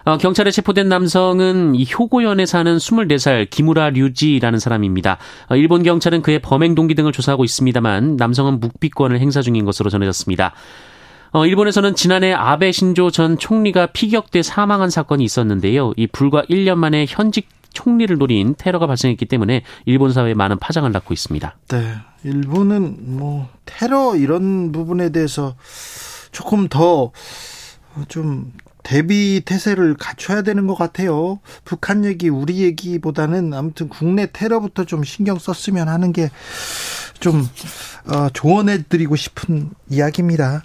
어, 0.07 0.17
경찰에 0.17 0.51
체포된 0.51 0.87
남성은 0.87 1.75
이 1.75 1.85
효고현에 1.85 2.45
사는 2.45 2.77
24살 2.77 3.49
기무라 3.49 3.89
류지라는 3.89 4.57
사람입니다. 4.57 5.17
어, 5.49 5.57
일본 5.57 5.83
경찰은 5.83 6.21
그의 6.21 6.39
범행 6.39 6.75
동기 6.75 6.95
등을 6.95 7.11
조사하고 7.11 7.43
있습니다만 7.43 8.15
남성은 8.15 8.61
묵비권을 8.61 9.19
행사 9.19 9.41
중인 9.41 9.65
것으로 9.65 9.89
전해졌습니다. 9.89 10.53
어, 11.33 11.45
일본에서는 11.45 11.93
지난해 11.95 12.31
아베 12.31 12.71
신조 12.71 13.11
전 13.11 13.37
총리가 13.37 13.87
피격돼 13.87 14.43
사망한 14.43 14.89
사건이 14.89 15.25
있었는데요. 15.25 15.91
이 15.97 16.07
불과 16.07 16.41
1년 16.43 16.75
만에 16.75 17.05
현직 17.05 17.49
총리를 17.73 18.17
노린 18.17 18.55
테러가 18.57 18.87
발생했기 18.87 19.25
때문에 19.25 19.63
일본 19.85 20.13
사회에 20.13 20.35
많은 20.35 20.57
파장을 20.57 20.89
낳고 20.89 21.13
있습니다. 21.13 21.57
네. 21.67 21.95
일본은 22.23 23.17
뭐 23.17 23.49
테러 23.65 24.15
이런 24.15 24.71
부분에 24.71 25.09
대해서 25.09 25.57
조금 26.31 26.69
더 26.69 27.11
좀 28.07 28.51
대비 28.87 29.41
태세를 29.43 29.95
갖춰야 29.95 30.43
되는 30.43 30.65
것 30.65 30.73
같아요. 30.73 31.41
북한 31.65 32.05
얘기, 32.05 32.29
우리 32.29 32.61
얘기보다는 32.61 33.53
아무튼 33.53 33.89
국내 33.89 34.31
테러부터 34.31 34.85
좀 34.85 35.03
신경 35.03 35.37
썼으면 35.37 35.89
하는 35.89 36.13
게좀 36.13 37.45
어, 38.05 38.29
조언해드리고 38.31 39.17
싶은 39.17 39.71
이야기입니다. 39.89 40.63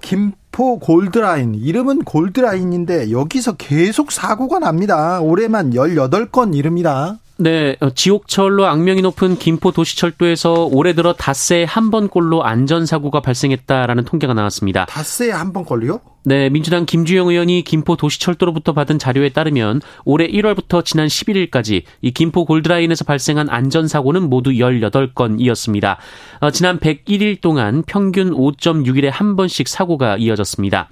김포 0.00 0.80
골드라인 0.80 1.54
이름은 1.54 2.02
골드라인인데 2.02 3.12
여기서 3.12 3.52
계속 3.52 4.10
사고가 4.10 4.58
납니다. 4.58 5.20
올해만 5.20 5.70
18건 5.70 6.52
이릅니다. 6.52 7.20
네, 7.38 7.76
어, 7.80 7.90
지옥철로 7.90 8.64
악명이 8.66 9.02
높은 9.02 9.36
김포 9.36 9.70
도시철도에서 9.70 10.68
올해 10.72 10.94
들어 10.94 11.12
닷새에 11.12 11.64
한 11.64 11.90
번꼴로 11.90 12.44
안전사고가 12.44 13.20
발생했다라는 13.20 14.04
통계가 14.04 14.32
나왔습니다. 14.32 14.86
닷새에 14.86 15.32
한 15.32 15.52
번꼴로요? 15.52 16.00
네, 16.24 16.48
민주당 16.48 16.86
김주영 16.86 17.28
의원이 17.28 17.62
김포 17.62 17.96
도시철도로부터 17.96 18.72
받은 18.72 18.98
자료에 18.98 19.28
따르면 19.28 19.82
올해 20.04 20.26
1월부터 20.26 20.84
지난 20.84 21.08
11일까지 21.08 21.82
이 22.00 22.10
김포 22.10 22.46
골드라인에서 22.46 23.04
발생한 23.04 23.50
안전사고는 23.50 24.30
모두 24.30 24.50
18건이었습니다. 24.50 25.96
어, 26.40 26.50
지난 26.50 26.78
101일 26.78 27.40
동안 27.42 27.82
평균 27.86 28.30
5.6일에 28.30 29.10
한 29.12 29.36
번씩 29.36 29.68
사고가 29.68 30.16
이어졌습니다. 30.16 30.88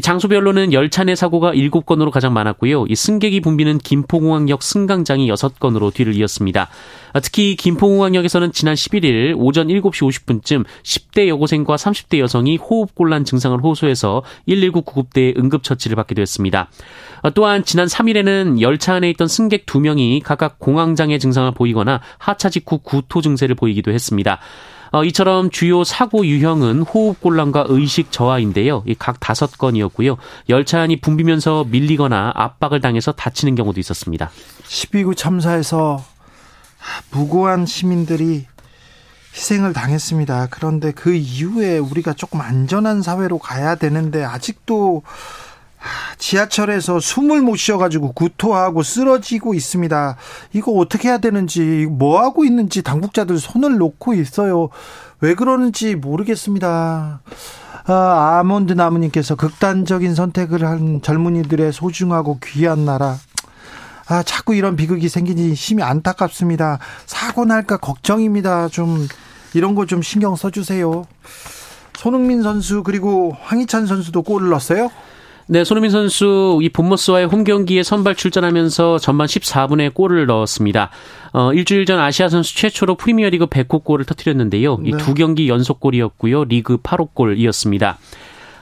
장소별로는 0.00 0.72
열차 0.72 1.04
내 1.04 1.14
사고가 1.14 1.52
7건으로 1.52 2.10
가장 2.10 2.32
많았고요. 2.34 2.86
이 2.88 2.94
승객이 2.94 3.40
붐비는 3.40 3.78
김포공항역 3.78 4.62
승강장이 4.62 5.30
6건으로 5.30 5.92
뒤를 5.92 6.14
이었습니다. 6.14 6.68
아, 7.12 7.20
특히 7.20 7.56
김포공항역에서는 7.56 8.52
지난 8.52 8.74
11일 8.74 9.34
오전 9.36 9.68
7시 9.68 9.82
50분쯤 9.82 10.64
10대 10.82 11.28
여고생과 11.28 11.76
30대 11.76 12.18
여성이 12.18 12.56
호흡곤란 12.56 13.24
증상을 13.24 13.58
호소해서 13.58 14.22
119 14.46 14.82
구급대에 14.82 15.34
응급처치를 15.36 15.96
받기도 15.96 16.20
했습니다. 16.20 16.68
아, 17.22 17.30
또한 17.30 17.64
지난 17.64 17.86
3일에는 17.86 18.60
열차 18.60 18.94
안에 18.94 19.08
있던 19.10 19.28
승객 19.28 19.64
2명이 19.66 20.22
각각 20.22 20.58
공황장애 20.58 21.18
증상을 21.18 21.50
보이거나 21.52 22.00
하차 22.18 22.50
직후 22.50 22.78
구토 22.78 23.22
증세를 23.22 23.54
보이기도 23.54 23.92
했습니다. 23.92 24.40
어, 24.92 25.04
이처럼 25.04 25.50
주요 25.50 25.84
사고 25.84 26.26
유형은 26.26 26.82
호흡곤란과 26.82 27.66
의식 27.68 28.12
저하인데요. 28.12 28.84
각 28.98 29.20
다섯 29.20 29.58
건이었고요. 29.58 30.16
열차 30.48 30.80
안이 30.80 31.00
붐비면서 31.00 31.64
밀리거나 31.68 32.32
압박을 32.34 32.80
당해서 32.80 33.12
다치는 33.12 33.54
경우도 33.54 33.80
있었습니다. 33.80 34.30
12구 34.64 35.16
참사에서 35.16 36.04
무고한 37.10 37.66
시민들이 37.66 38.46
희생을 39.34 39.72
당했습니다. 39.74 40.48
그런데 40.50 40.92
그 40.92 41.14
이후에 41.14 41.78
우리가 41.78 42.14
조금 42.14 42.40
안전한 42.40 43.02
사회로 43.02 43.38
가야 43.38 43.74
되는데 43.74 44.24
아직도 44.24 45.02
지하철에서 46.18 47.00
숨을 47.00 47.42
못 47.42 47.56
쉬어가지고 47.56 48.12
구토하고 48.12 48.82
쓰러지고 48.82 49.54
있습니다. 49.54 50.16
이거 50.52 50.72
어떻게 50.72 51.08
해야 51.08 51.18
되는지, 51.18 51.86
뭐 51.90 52.20
하고 52.22 52.44
있는지 52.44 52.82
당국자들 52.82 53.38
손을 53.38 53.78
놓고 53.78 54.14
있어요. 54.14 54.68
왜 55.20 55.34
그러는지 55.34 55.94
모르겠습니다. 55.94 57.20
아, 57.88 58.38
아몬드 58.40 58.72
나무님께서 58.72 59.36
극단적인 59.36 60.14
선택을 60.14 60.64
한 60.64 61.00
젊은이들의 61.02 61.72
소중하고 61.72 62.38
귀한 62.44 62.84
나라. 62.84 63.16
아, 64.08 64.22
자꾸 64.22 64.54
이런 64.54 64.76
비극이 64.76 65.08
생기니 65.08 65.54
심히 65.54 65.82
안타깝습니다. 65.82 66.78
사고 67.06 67.44
날까 67.44 67.78
걱정입니다. 67.78 68.68
좀, 68.68 69.06
이런 69.54 69.74
거 69.74 69.86
좀 69.86 70.02
신경 70.02 70.36
써주세요. 70.36 71.06
손흥민 71.96 72.42
선수, 72.42 72.82
그리고 72.82 73.36
황희찬 73.42 73.86
선수도 73.86 74.22
골을 74.22 74.50
넣었어요? 74.50 74.90
네, 75.48 75.62
손흥민 75.62 75.92
선수 75.92 76.58
이 76.60 76.68
본머스와의 76.68 77.26
홈 77.26 77.44
경기에 77.44 77.84
선발 77.84 78.16
출전하면서 78.16 78.98
전반 78.98 79.28
14분에 79.28 79.94
골을 79.94 80.26
넣었습니다. 80.26 80.90
어, 81.32 81.52
일주일 81.52 81.86
전 81.86 82.00
아시아 82.00 82.28
선수 82.28 82.56
최초로 82.56 82.96
프리미어리그 82.96 83.46
100호 83.46 83.84
골을 83.84 84.04
터뜨렸는데요. 84.06 84.78
네. 84.78 84.88
이두 84.88 85.14
경기 85.14 85.48
연속골이었고요. 85.48 86.44
리그 86.44 86.78
8호 86.78 87.10
골이었습니다. 87.14 87.98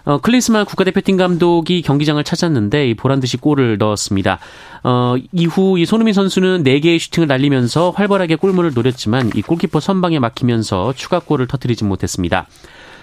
어, 0.04 0.18
클린스만 0.18 0.66
국가대표팀 0.66 1.16
감독이 1.16 1.80
경기장을 1.80 2.22
찾았는데 2.22 2.92
보란 2.94 3.20
듯이 3.20 3.38
골을 3.38 3.78
넣었습니다. 3.78 4.38
어, 4.82 5.14
이후 5.32 5.78
이 5.78 5.86
손흥민 5.86 6.12
선수는 6.12 6.64
4개의 6.64 6.98
슈팅을 6.98 7.26
날리면서 7.26 7.92
활발하게 7.92 8.36
골문을 8.36 8.72
노렸지만 8.74 9.30
이 9.34 9.40
골키퍼 9.40 9.80
선방에 9.80 10.18
막히면서 10.18 10.92
추가골을 10.94 11.46
터뜨리지 11.46 11.84
못했습니다. 11.84 12.46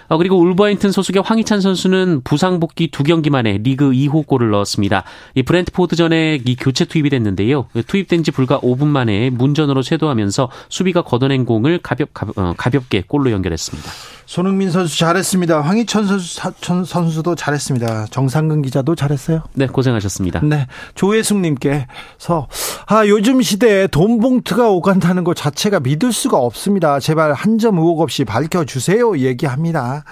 어, 0.08 0.18
그리고 0.18 0.38
울버햄튼 0.38 0.92
소속의 0.92 1.22
황희찬 1.24 1.60
선수는 1.60 2.22
부상 2.24 2.60
복귀 2.60 2.90
두 2.90 3.02
경기 3.02 3.30
만에 3.30 3.58
리그 3.58 3.90
2호 3.90 4.26
골을 4.26 4.50
넣었습니다. 4.50 5.04
이 5.34 5.42
브렌트포드전에 5.42 6.42
이 6.44 6.56
교체 6.56 6.84
투입이 6.84 7.10
됐는데요. 7.10 7.66
투입된 7.86 8.22
지 8.24 8.30
불과 8.30 8.58
5분 8.60 8.86
만에 8.86 9.30
문전으로 9.30 9.82
쇄도하면서 9.82 10.50
수비가 10.68 11.02
걷어낸 11.02 11.44
공을 11.44 11.78
가볍, 11.82 12.12
가볍 12.12 12.38
어, 12.38 12.54
가볍게 12.56 13.02
골로 13.06 13.30
연결했습니다. 13.30 13.90
손흥민 14.32 14.70
선수 14.70 14.98
잘했습니다. 14.98 15.60
황희천 15.60 16.06
선수, 16.06 16.40
선수도 16.86 17.34
잘했습니다. 17.34 18.06
정상근 18.06 18.62
기자도 18.62 18.94
잘했어요. 18.94 19.42
네, 19.52 19.66
고생하셨습니다. 19.66 20.40
네. 20.42 20.68
조혜숙님께서, 20.94 22.48
아, 22.86 23.06
요즘 23.08 23.42
시대에 23.42 23.88
돈 23.88 24.20
봉투가 24.20 24.70
오간다는 24.70 25.24
것 25.24 25.36
자체가 25.36 25.80
믿을 25.80 26.12
수가 26.14 26.38
없습니다. 26.38 26.98
제발 26.98 27.34
한 27.34 27.58
점 27.58 27.76
의혹 27.76 28.00
없이 28.00 28.24
밝혀주세요. 28.24 29.18
얘기합니다. 29.18 30.04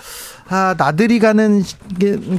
아, 0.53 0.75
나들이 0.77 1.21
가는 1.21 1.63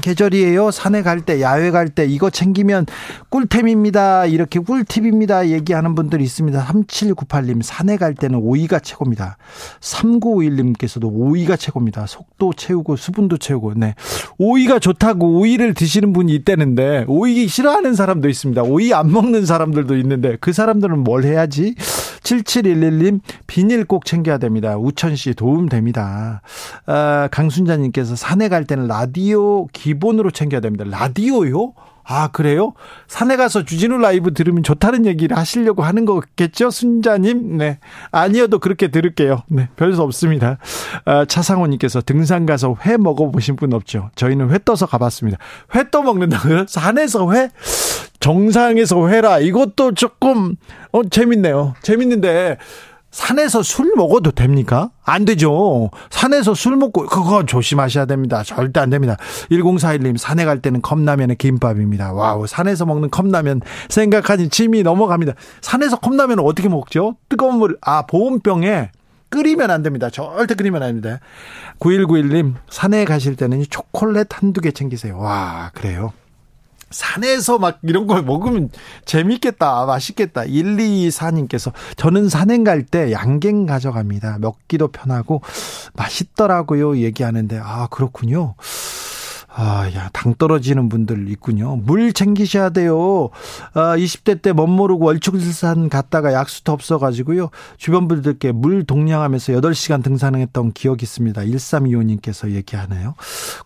계절이에요. 0.02 0.72
산에 0.72 1.02
갈 1.02 1.22
때, 1.22 1.40
야외 1.40 1.72
갈 1.72 1.88
때, 1.88 2.06
이거 2.06 2.30
챙기면 2.30 2.86
꿀템입니다. 3.30 4.26
이렇게 4.26 4.60
꿀팁입니다. 4.60 5.48
얘기하는 5.48 5.96
분들이 5.96 6.26
있습니다. 6.26 6.62
3798님, 6.66 7.62
산에 7.64 7.96
갈 7.96 8.14
때는 8.14 8.40
오이가 8.40 8.80
최고입니다. 8.80 9.38
3951님께서도 9.80 11.10
오이가 11.10 11.56
최고입니다. 11.56 12.06
속도 12.06 12.52
채우고 12.52 12.98
수분도 12.98 13.38
채우고, 13.38 13.76
네. 13.76 13.96
오이가 14.38 14.80
좋다고 14.80 15.40
오이를 15.40 15.74
드시는 15.74 16.12
분이 16.12 16.36
있다는데, 16.36 17.06
오이 17.08 17.48
싫어하는 17.48 17.96
사람도 17.96 18.28
있습니다. 18.28 18.64
오이 18.64 18.94
안 18.94 19.10
먹는 19.10 19.46
사람들도 19.46 19.96
있는데, 20.00 20.36
그 20.42 20.52
사람들은 20.52 21.00
뭘 21.00 21.24
해야지? 21.24 21.76
7711님, 22.24 23.20
비닐 23.48 23.86
꼭 23.86 24.06
챙겨야 24.06 24.38
됩니다. 24.38 24.78
우천 24.78 25.16
씨 25.16 25.34
도움 25.34 25.70
됩니다. 25.70 26.42
아, 26.86 27.28
강순자님께서 27.32 28.16
산에 28.16 28.50
갈 28.50 28.66
때는 28.66 28.88
라디오 28.88 29.68
기본으로 29.68 30.32
챙겨야 30.32 30.62
됩니다. 30.62 30.86
라디오요? 30.88 31.74
아, 32.12 32.28
그래요? 32.28 32.74
산에 33.08 33.38
가서 33.38 33.64
주진우 33.64 33.98
라이브 33.98 34.34
들으면 34.34 34.64
좋다는 34.64 35.06
얘기를 35.06 35.38
하시려고 35.38 35.84
하는 35.84 36.04
거겠죠? 36.06 36.70
순자님? 36.70 37.58
네. 37.58 37.80
아니어도 38.12 38.60
그렇게 38.60 38.90
들을게요. 38.90 39.44
네. 39.48 39.70
별 39.78 39.94
수 39.94 40.02
없습니다. 40.02 40.58
아, 41.06 41.24
차상호님께서 41.26 42.02
등산 42.02 42.46
가서 42.46 42.76
회 42.86 42.98
먹어보신 42.98 43.56
분 43.56 43.74
없죠? 43.74 44.10
저희는 44.16 44.52
회 44.52 44.60
떠서 44.64 44.86
가봤습니다. 44.86 45.38
회 45.76 45.84
떠 45.90 46.02
먹는다고요? 46.02 46.66
산에서 46.68 47.32
회? 47.34 47.50
정상에서 48.20 49.10
회라. 49.10 49.40
이것도 49.40 49.94
조금, 49.96 50.56
어, 50.92 51.04
재밌네요. 51.04 51.74
재밌는데, 51.82 52.58
산에서 53.12 53.62
술 53.62 53.94
먹어도 53.96 54.32
됩니까? 54.32 54.90
안 55.04 55.26
되죠. 55.26 55.92
산에서 56.10 56.54
술 56.54 56.78
먹고 56.78 57.06
그거 57.08 57.46
조심하셔야 57.46 58.06
됩니다. 58.06 58.42
절대 58.44 58.80
안 58.80 58.90
됩니다. 58.90 59.18
1041님 59.52 60.18
산에 60.18 60.46
갈 60.46 60.62
때는 60.62 60.82
컵라면에 60.82 61.36
김밥입니다. 61.36 62.14
Wow 62.14 62.48
산에서 62.48 62.86
먹는 62.86 63.10
컵라면 63.10 63.62
생각하니 63.90 64.50
침이 64.50 64.84
넘어갑니다. 64.84 65.34
산에서 65.62 65.98
컵라면은 66.00 66.44
어떻게 66.46 66.70
먹죠? 66.70 67.18
뜨거운 67.30 67.58
물 67.58 67.78
아 67.82 68.06
보온병에 68.06 68.92
끓이면 69.30 69.72
안 69.72 69.82
됩니다. 69.84 70.10
절대 70.10 70.56
끓이면 70.56 70.82
안 70.84 70.90
됩니다. 70.90 71.20
9191님 71.80 72.56
산에 72.70 73.06
가실 73.06 73.36
때는 73.36 73.64
초콜릿 73.70 74.28
한두 74.32 74.62
개 74.62 74.72
챙기세요. 74.72 75.18
와 75.20 75.72
그래요. 75.74 76.14
산에서 76.92 77.58
막 77.58 77.80
이런 77.84 78.08
걸 78.08 78.24
먹으면 78.24 78.70
재밌겠다, 79.06 79.86
맛있겠다. 79.86 80.44
124님께서 80.44 81.72
저는 81.96 82.30
산행 82.30 82.64
갈 82.64 82.86
때 82.86 83.12
양갱 83.12 83.68
가져갑니다. 83.68 84.40
먹기도 84.40 84.90
편하고 84.90 85.42
맛있더라고요. 85.94 86.98
얘기하는데, 86.98 87.60
아, 87.64 87.88
그렇군요. 87.92 88.56
아, 89.54 89.90
야, 89.94 90.10
당 90.14 90.34
떨어지는 90.36 90.88
분들 90.88 91.30
있군요. 91.30 91.76
물 91.76 92.14
챙기셔야 92.14 92.70
돼요. 92.70 93.30
아, 93.74 93.98
20대 93.98 94.42
때 94.42 94.54
멋 94.54 94.68
모르고 94.68 95.06
월축산 95.06 95.90
갔다가 95.90 96.34
약수터 96.34 96.72
없어가지고요. 96.74 97.50
주변 97.78 98.08
분들께 98.08 98.52
물 98.54 98.84
동량하면서 98.86 99.54
8시간 99.54 100.04
등산했던 100.04 100.72
기억이 100.74 101.04
있습니다. 101.04 101.42
1325님께서 101.42 102.52
얘기하네요. 102.52 103.16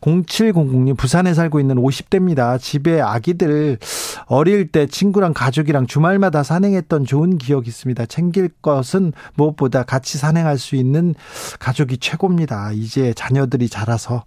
0700님, 0.02 0.98
부산에 0.98 1.34
살고 1.34 1.60
있는 1.60 1.76
50대입니다. 1.76 2.60
집에 2.60 3.02
아기들 3.02 3.78
어릴 4.26 4.72
때 4.72 4.88
친구랑 4.88 5.34
가족이랑 5.34 5.86
주말마다 5.88 6.44
산행했던 6.44 7.06
좋은 7.06 7.38
기억이 7.38 7.70
있습니다. 7.70 8.06
챙길 8.08 8.50
것은 8.62 9.14
무엇보다 9.36 9.84
같이 9.84 10.18
산행할 10.18 10.58
수 10.58 10.76
있는 10.76 11.14
가족이 11.60 11.98
최고입니다. 11.98 12.72
이제 12.74 13.14
자녀들이 13.14 13.70
자라서, 13.70 14.24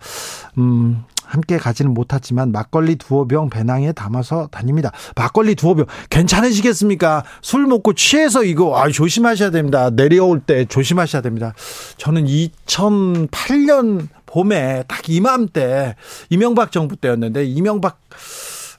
음, 0.59 1.05
함께 1.29 1.59
가지는 1.59 1.93
못하지만 1.93 2.53
막걸리 2.53 2.97
두어 2.97 3.27
병 3.27 3.51
배낭에 3.51 3.93
담아서 3.93 4.49
다닙니다. 4.49 4.91
막걸리 5.15 5.55
두어 5.55 5.75
병 5.75 5.87
괜찮으시겠습니까? 6.09 7.23
술 7.43 7.67
먹고 7.67 7.93
취해서 7.93 8.43
이거 8.43 8.79
아 8.79 8.89
조심하셔야 8.89 9.51
됩니다. 9.51 9.91
내려올 9.91 10.41
때 10.41 10.65
조심하셔야 10.65 11.21
됩니다. 11.23 11.53
저는 11.99 12.25
2008년 12.25 14.09
봄에 14.27 14.85
딱 14.89 15.09
이맘때 15.09 15.97
이명박 16.31 16.73
정부 16.73 16.97
때였는데 16.97 17.45
이명박 17.45 18.01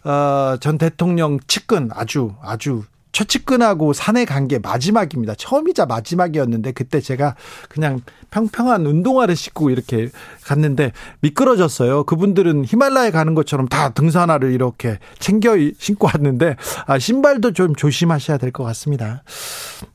어, 0.03 0.57
전 0.59 0.77
대통령 0.77 1.39
측근 1.47 1.89
아주 1.93 2.33
아주 2.41 2.83
최측근하고 3.11 3.93
산에 3.93 4.25
간 4.25 4.47
게 4.49 4.57
마지막입니다. 4.59 5.35
처음이자 5.35 5.85
마지막이었는데 5.85 6.71
그때 6.71 6.99
제가 7.01 7.35
그냥 7.69 8.01
평평한 8.31 8.85
운동화를 8.85 9.35
신고 9.35 9.69
이렇게 9.69 10.09
갔는데 10.43 10.91
미끄러졌어요. 11.21 12.03
그분들은 12.05 12.65
히말라야 12.65 13.11
가는 13.11 13.35
것처럼 13.35 13.67
다 13.67 13.89
등산화를 13.89 14.51
이렇게 14.53 14.97
챙겨 15.19 15.55
신고 15.77 16.07
왔는데 16.07 16.55
아 16.87 16.97
신발도 16.97 17.53
좀 17.53 17.75
조심하셔야 17.75 18.37
될 18.37 18.51
것 18.51 18.63
같습니다. 18.63 19.23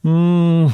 음. 0.05 0.69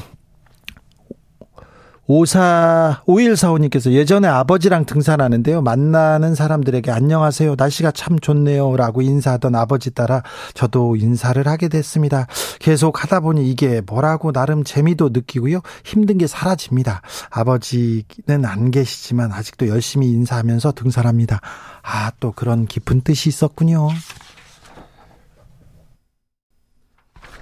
54, 2.11 3.05
5145님께서 3.07 3.93
예전에 3.93 4.27
아버지랑 4.27 4.85
등산하는데요. 4.85 5.63
만나는 5.63 6.35
사람들에게 6.35 6.91
안녕하세요. 6.91 7.55
날씨가 7.57 7.93
참 7.93 8.19
좋네요. 8.19 8.77
라고 8.77 9.01
인사하던 9.01 9.55
아버지 9.55 9.93
따라 9.93 10.25
저도 10.55 10.97
인사를 10.97 11.47
하게 11.47 11.69
됐습니다. 11.69 12.27
계속 12.59 13.05
하다 13.05 13.21
보니 13.21 13.49
이게 13.49 13.81
뭐라고 13.87 14.33
나름 14.33 14.65
재미도 14.65 15.11
느끼고요. 15.11 15.61
힘든 15.85 16.19
게 16.19 16.27
사라집니다. 16.27 17.03
아버지는 17.31 18.45
안 18.45 18.73
계시지만 18.73 19.31
아직도 19.31 19.69
열심히 19.69 20.11
인사하면서 20.11 20.73
등산합니다. 20.73 21.41
아, 21.83 22.11
또 22.19 22.33
그런 22.33 22.67
깊은 22.67 23.03
뜻이 23.03 23.29
있었군요. 23.29 23.89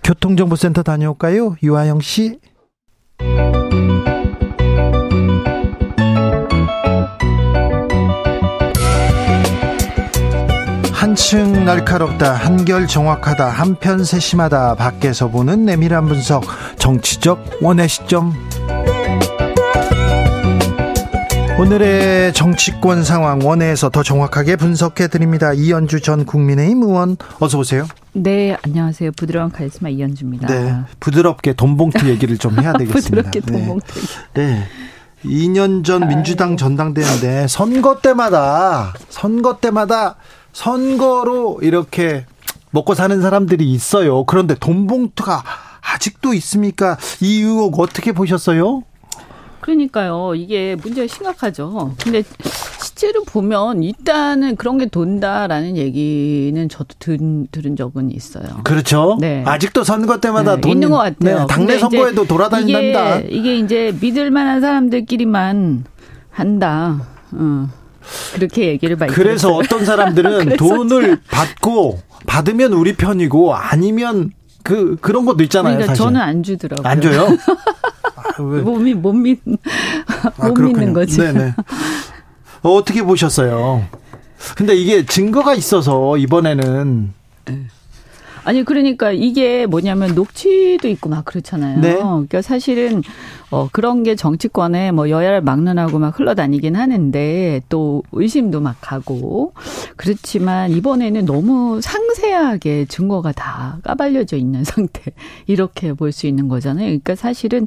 교통정보센터 0.05 0.83
다녀올까요? 0.83 1.57
유아영 1.63 2.03
씨. 2.03 2.39
한층 11.09 11.65
날카롭다 11.65 12.35
한결 12.35 12.87
정확하다 12.87 13.49
한편 13.49 14.05
세심하다 14.05 14.75
밖에서 14.75 15.29
보는 15.29 15.65
내밀한 15.65 16.07
분석 16.07 16.45
정치적 16.77 17.63
원의 17.63 17.89
시점 17.89 18.35
오늘의 21.59 22.35
정치권 22.35 23.05
상황 23.05 23.39
원회에서 23.39 23.89
더 23.89 24.03
정확하게 24.03 24.57
분석해 24.57 25.09
드립니다. 25.09 25.55
이연주 25.55 26.03
전 26.03 26.27
국민의힘 26.27 26.83
의원 26.83 27.17
어서 27.41 27.59
오세요. 27.59 27.87
네, 28.13 28.59
안녕하세요. 28.63 29.13
부드러운 29.13 29.51
카리스마 29.51 29.89
이연주입니다. 29.89 30.47
네, 30.47 30.75
부드럽게 31.01 31.55
돈봉투 31.55 32.07
얘기를 32.07 32.37
좀 32.37 32.61
해야 32.61 32.75
되겠습니다. 32.79 33.31
부드럽게 33.31 33.41
돈봉투. 33.41 34.01
네. 34.35 34.47
네. 34.47 34.69
2년 35.25 35.85
전 35.85 36.07
민주당 36.07 36.57
전당대회인데 36.57 37.49
선거 37.49 37.99
때마다 38.01 38.93
선거 39.09 39.57
때마다 39.57 40.17
선거로 40.59 41.61
이렇게 41.63 42.25
먹고 42.73 42.95
사는 42.95 43.23
사람들이 43.23 43.65
있어요. 43.71 44.25
그런데 44.25 44.57
돈 44.59 44.89
봉투가 44.89 45.45
아직도 45.81 46.35
있습니까? 46.35 46.99
이 47.21 47.43
의혹 47.43 47.79
어떻게 47.79 48.11
보셨어요? 48.11 48.83
그러니까요. 49.61 50.35
이게 50.35 50.75
문제가 50.83 51.07
심각하죠. 51.07 51.95
근데 52.03 52.25
실제로 52.81 53.23
보면 53.23 53.85
일단은 53.85 54.57
그런 54.57 54.79
게 54.79 54.87
돈다라는 54.87 55.77
얘기는 55.77 56.69
저도 56.69 56.89
든, 56.99 57.47
들은 57.53 57.77
적은 57.77 58.11
있어요. 58.11 58.49
그렇죠. 58.65 59.17
네. 59.21 59.45
아직도 59.47 59.85
선거 59.85 60.19
때마다 60.19 60.57
네, 60.57 60.61
돈 60.61 60.73
있는 60.73 60.91
것 60.91 60.97
같아요. 60.97 61.39
네, 61.41 61.47
당내 61.49 61.79
선거에도 61.79 62.27
돌아다닌답니다. 62.27 63.19
이게, 63.19 63.29
이게 63.29 63.59
이제 63.59 63.97
믿을 64.01 64.33
만한 64.33 64.61
사람들끼리만 64.61 65.85
한다. 66.31 67.01
어. 67.31 67.69
그렇게 68.35 68.67
얘기를 68.69 68.97
많이 68.97 69.13
그래서 69.13 69.49
들었어요. 69.49 69.65
어떤 69.65 69.85
사람들은 69.85 70.57
돈을 70.59 71.21
받고 71.31 72.01
받으면 72.27 72.73
우리 72.73 72.95
편이고 72.95 73.55
아니면 73.55 74.33
그 74.63 74.97
그런 75.01 75.25
것도 75.25 75.43
있잖아요. 75.45 75.75
그러니까 75.75 75.93
사실. 75.95 76.05
저는 76.05 76.21
안 76.21 76.43
주더라고요. 76.43 76.87
안 76.87 77.01
줘요? 77.01 77.29
아, 78.17 78.43
몸이 78.43 78.95
못 78.95 79.13
믿, 79.13 79.41
못 79.45 79.59
아, 80.39 80.49
믿는 80.51 80.93
거지. 80.93 81.19
네네. 81.19 81.55
어떻게 82.63 83.03
보셨어요? 83.03 83.87
근데 84.57 84.75
이게 84.75 85.05
증거가 85.07 85.55
있어서 85.55 86.17
이번에는 86.17 87.13
아니 88.49 88.65
그러니까 88.65 89.13
이게 89.13 89.67
뭐냐면 89.67 90.15
녹취도 90.15 90.89
있고 90.89 91.11
막 91.11 91.27
그렇잖아요. 91.27 91.81
네. 91.83 91.97
그러니까 91.97 92.41
사실은 92.41 93.03
어 93.51 93.69
그런 93.71 94.03
게 94.05 94.15
정치권에 94.15 94.91
뭐 94.93 95.11
여야를 95.11 95.43
막론하고 95.43 95.99
막 95.99 96.19
흘러다니긴 96.19 96.75
하는데 96.75 97.61
또 97.69 98.03
의심도 98.13 98.61
막 98.63 98.77
가고 98.81 99.53
그렇지만 99.97 100.71
이번에는 100.71 101.27
너무 101.27 101.81
상세하게 101.83 102.87
증거가 102.87 103.33
다 103.33 103.81
까발려져 103.85 104.39
있는 104.39 104.65
상태 104.65 105.03
이렇게 105.47 105.93
볼 105.93 106.11
수 106.11 106.27
있는 106.27 106.49
거잖아요. 106.49 106.87
그러니까 106.87 107.17
사실은 107.17 107.67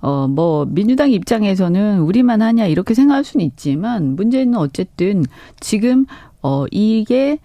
어 0.00 0.26
뭐 0.28 0.66
민주당 0.68 1.12
입장에서는 1.12 2.00
우리만 2.00 2.42
하냐 2.42 2.66
이렇게 2.66 2.94
생각할 2.94 3.22
수는 3.22 3.46
있지만 3.46 4.16
문제는 4.16 4.56
어쨌든 4.56 5.24
지금 5.60 6.04
어 6.42 6.64
이게 6.72 7.38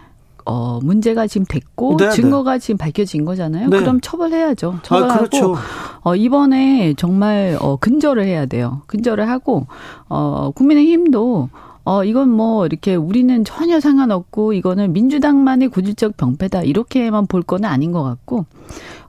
어 0.52 0.80
문제가 0.84 1.28
지금 1.28 1.46
됐고 1.46 1.96
네, 1.96 2.06
네. 2.08 2.12
증거가 2.12 2.58
지금 2.58 2.78
밝혀진 2.78 3.24
거잖아요. 3.24 3.70
네. 3.70 3.80
그럼 3.80 4.02
처벌해야죠. 4.02 4.80
처벌하고 4.84 5.14
아, 5.14 5.18
그렇죠. 5.18 5.56
어 6.02 6.16
이번에 6.16 6.94
정말 6.96 7.58
어 7.62 7.78
근절을 7.78 8.26
해야 8.26 8.46
돼요. 8.46 8.82
근절을 8.88 9.30
하고 9.30 9.68
어 10.10 10.52
국민의힘도 10.54 11.50
어 11.86 12.04
이건 12.04 12.30
뭐 12.30 12.66
이렇게 12.66 12.96
우리는 12.96 13.46
전혀 13.46 13.80
상관없고 13.80 14.52
이거는 14.52 14.92
민주당만의 14.92 15.70
고질적 15.70 16.18
병폐다 16.18 16.64
이렇게만 16.64 17.28
볼 17.28 17.44
거는 17.44 17.70
아닌 17.70 17.94
것 17.94 18.04
같고 18.04 18.46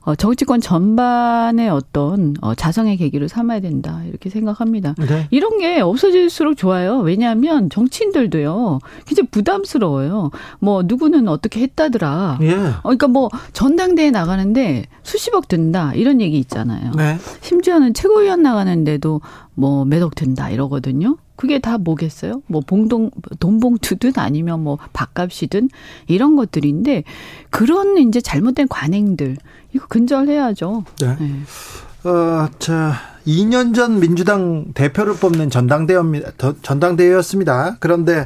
어 0.05 0.15
정치권 0.15 0.59
전반의 0.59 1.69
어떤 1.69 2.35
어 2.41 2.53
자성의 2.55 2.97
계기로 2.97 3.27
삼아야 3.27 3.61
된다 3.61 4.01
이렇게 4.07 4.29
생각합니다. 4.29 4.95
네. 4.97 5.27
이런 5.31 5.57
게 5.59 5.79
없어질수록 5.79 6.57
좋아요. 6.57 6.99
왜냐하면 6.99 7.69
정치인들도요, 7.69 8.79
굉장히 9.05 9.29
부담스러워요. 9.29 10.31
뭐 10.59 10.83
누구는 10.83 11.27
어떻게 11.29 11.61
했다더라. 11.61 12.39
예. 12.41 12.53
어, 12.53 12.81
그러니까 12.83 13.07
뭐 13.07 13.29
전당대회 13.53 14.11
나가는데 14.11 14.85
수십억 15.03 15.47
든다 15.47 15.93
이런 15.93 16.19
얘기 16.19 16.37
있잖아요. 16.37 16.91
네. 16.97 17.17
심지어는 17.41 17.93
최고위원 17.93 18.41
나가는데도 18.41 19.21
뭐 19.55 19.85
몇억 19.85 20.15
든다 20.15 20.49
이러거든요. 20.49 21.17
그게 21.43 21.59
다 21.59 21.77
뭐겠어요? 21.77 22.41
뭐 22.47 22.61
봉동 22.65 23.11
돈봉투든 23.41 24.13
아니면 24.15 24.63
뭐 24.63 24.77
밥값이든 24.93 25.69
이런 26.07 26.37
것들인데 26.37 27.03
그런 27.49 27.97
이제 27.97 28.21
잘못된 28.21 28.69
관행들 28.69 29.35
이거 29.73 29.85
근절해야죠. 29.89 30.85
네. 31.01 31.17
네. 31.19 32.09
어, 32.09 32.47
자, 32.59 32.93
2년 33.27 33.75
전 33.75 33.99
민주당 33.99 34.67
대표를 34.73 35.15
뽑는 35.15 35.49
전당대회입니다. 35.49 36.31
더- 36.37 36.55
전당대회였습니다. 36.61 37.75
그런데 37.81 38.25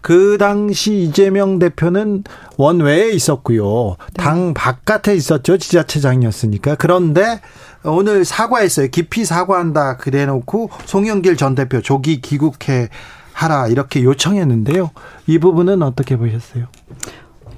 그 0.00 0.36
당시 0.36 1.02
이재명 1.02 1.60
대표는 1.60 2.24
원외에 2.56 3.10
있었고요. 3.12 3.94
당 4.14 4.54
바깥에 4.54 5.14
있었죠. 5.14 5.56
지자체장이었으니까. 5.56 6.74
그런데 6.74 7.40
오늘 7.86 8.24
사과했어요. 8.24 8.88
깊이 8.88 9.24
사과한다. 9.24 9.96
그래 9.96 10.26
놓고 10.26 10.70
송영길 10.84 11.36
전 11.36 11.54
대표 11.54 11.80
조기 11.80 12.20
귀국해 12.20 12.88
하라 13.32 13.68
이렇게 13.68 14.02
요청했는데요. 14.02 14.90
이 15.26 15.38
부분은 15.38 15.82
어떻게 15.82 16.16
보셨어요? 16.16 16.66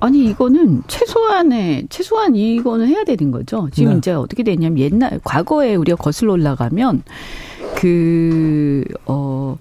아니 0.01 0.27
이거는 0.27 0.83
최소한의 0.87 1.87
최소한 1.89 2.37
이거는 2.37 2.87
해야 2.87 3.05
되는 3.05 3.31
거죠. 3.31 3.69
지금 3.73 3.93
네. 3.93 3.99
이제 3.99 4.13
어떻게 4.13 4.43
되냐면 4.43 4.79
옛날 4.79 5.21
과거에 5.25 5.75
우리가 5.75 5.97
거슬러 5.97 6.33
올라가면 6.35 7.03
그어 7.77 9.59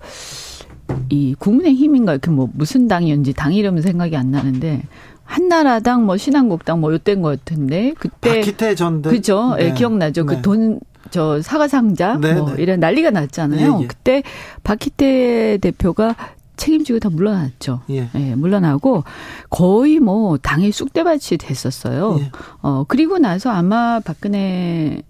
이 1.09 1.35
국민의힘인가 1.37 2.17
그뭐 2.17 2.49
무슨 2.53 2.87
당이었는지 2.87 3.33
당 3.33 3.53
이름은 3.53 3.81
생각이 3.81 4.15
안 4.15 4.31
나는데 4.31 4.83
한나라당 5.27 6.05
뭐 6.05 6.17
신한국당 6.17 6.79
뭐 6.81 6.91
요때인 6.93 7.21
것 7.21 7.37
같은데 7.37 7.93
그때 7.99 8.39
박희태 8.39 8.75
전 8.75 9.01
대. 9.01 9.09
그죠? 9.09 9.55
예, 9.59 9.65
네. 9.65 9.73
기억나죠? 9.73 10.25
네. 10.25 10.35
그 10.35 10.41
돈, 10.41 10.79
저 11.11 11.41
사과 11.41 11.67
상자, 11.67 12.17
네, 12.17 12.33
뭐 12.33 12.55
네. 12.55 12.63
이런 12.63 12.79
난리가 12.79 13.11
났잖아요. 13.11 13.77
예, 13.79 13.83
예. 13.83 13.87
그때 13.87 14.23
박희태 14.63 15.59
대표가 15.61 16.15
책임지고 16.55 16.99
다 16.99 17.09
물러났죠. 17.09 17.81
예. 17.91 18.09
예, 18.15 18.35
물러나고 18.35 19.03
거의 19.49 19.99
뭐 19.99 20.37
당의 20.37 20.71
쑥대밭이 20.71 21.37
됐었어요. 21.39 22.17
예. 22.19 22.31
어, 22.61 22.85
그리고 22.87 23.19
나서 23.19 23.51
아마 23.51 23.99
박근혜 23.99 25.03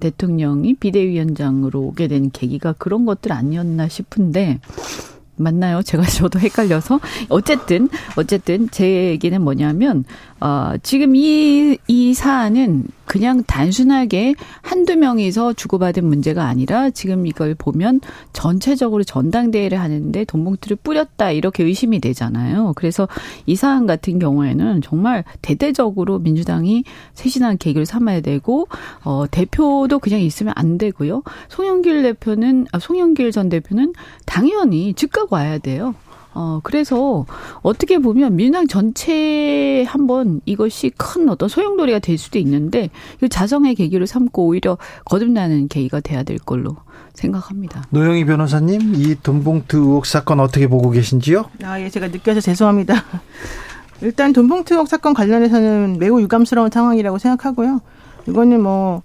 대통령이 0.00 0.74
비대위원장으로 0.74 1.80
오게 1.80 2.08
된 2.08 2.30
계기가 2.30 2.72
그런 2.78 3.04
것들 3.04 3.32
아니었나 3.32 3.88
싶은데 3.88 4.60
맞나요? 5.38 5.82
제가 5.82 6.04
저도 6.06 6.38
헷갈려서 6.38 7.00
어쨌든 7.28 7.88
어쨌든 8.16 8.68
제 8.70 9.06
얘기는 9.10 9.40
뭐냐면 9.40 10.04
어 10.40 10.74
지금 10.82 11.14
이 11.16 11.78
이 11.88 12.14
사안은 12.14 12.84
그냥 13.06 13.42
단순하게 13.44 14.34
한두 14.60 14.96
명이서 14.96 15.54
주고받은 15.54 16.04
문제가 16.04 16.44
아니라 16.46 16.90
지금 16.90 17.26
이걸 17.26 17.54
보면 17.54 18.00
전체적으로 18.34 19.04
전당대회를 19.04 19.80
하는데 19.80 20.24
돈봉투를 20.24 20.76
뿌렸다 20.82 21.30
이렇게 21.30 21.64
의심이 21.64 22.00
되잖아요. 22.00 22.74
그래서 22.76 23.08
이 23.46 23.56
사안 23.56 23.86
같은 23.86 24.18
경우에는 24.18 24.82
정말 24.82 25.24
대대적으로 25.40 26.18
민주당이 26.18 26.84
세신한 27.14 27.56
계기를 27.58 27.86
삼아야 27.86 28.20
되고 28.20 28.68
어 29.04 29.24
대표도 29.30 29.98
그냥 30.00 30.20
있으면 30.20 30.52
안 30.56 30.76
되고요. 30.76 31.22
송영길 31.48 32.02
대표는 32.02 32.66
아 32.72 32.78
송영길 32.78 33.32
전 33.32 33.48
대표는 33.48 33.94
당연히 34.26 34.92
즉각 34.92 35.32
와야 35.32 35.58
돼요. 35.58 35.94
어, 36.34 36.60
그래서 36.62 37.26
어떻게 37.62 37.98
보면 37.98 38.36
민주당 38.36 38.66
전체에 38.66 39.84
한번 39.84 40.40
이것이 40.44 40.90
큰 40.96 41.28
어떤 41.28 41.48
소용돌이가 41.48 41.98
될 41.98 42.18
수도 42.18 42.38
있는데 42.38 42.90
이 43.22 43.28
자성의 43.28 43.74
계기를 43.74 44.06
삼고 44.06 44.46
오히려 44.46 44.78
거듭나는 45.04 45.68
계기가 45.68 46.00
돼야 46.00 46.22
될 46.22 46.38
걸로 46.38 46.76
생각합니다. 47.14 47.84
노영희 47.90 48.24
변호사님, 48.24 48.94
이 48.94 49.16
돈봉투 49.22 49.78
의혹 49.78 50.06
사건 50.06 50.40
어떻게 50.40 50.68
보고 50.68 50.90
계신지요? 50.90 51.50
아, 51.64 51.80
예, 51.80 51.88
제가 51.88 52.08
느껴서 52.08 52.40
죄송합니다. 52.40 52.94
일단 54.00 54.32
돈봉투 54.32 54.74
의혹 54.74 54.88
사건 54.88 55.14
관련해서는 55.14 55.98
매우 55.98 56.20
유감스러운 56.20 56.70
상황이라고 56.70 57.18
생각하고요. 57.18 57.80
이거는 58.28 58.62
뭐 58.62 59.02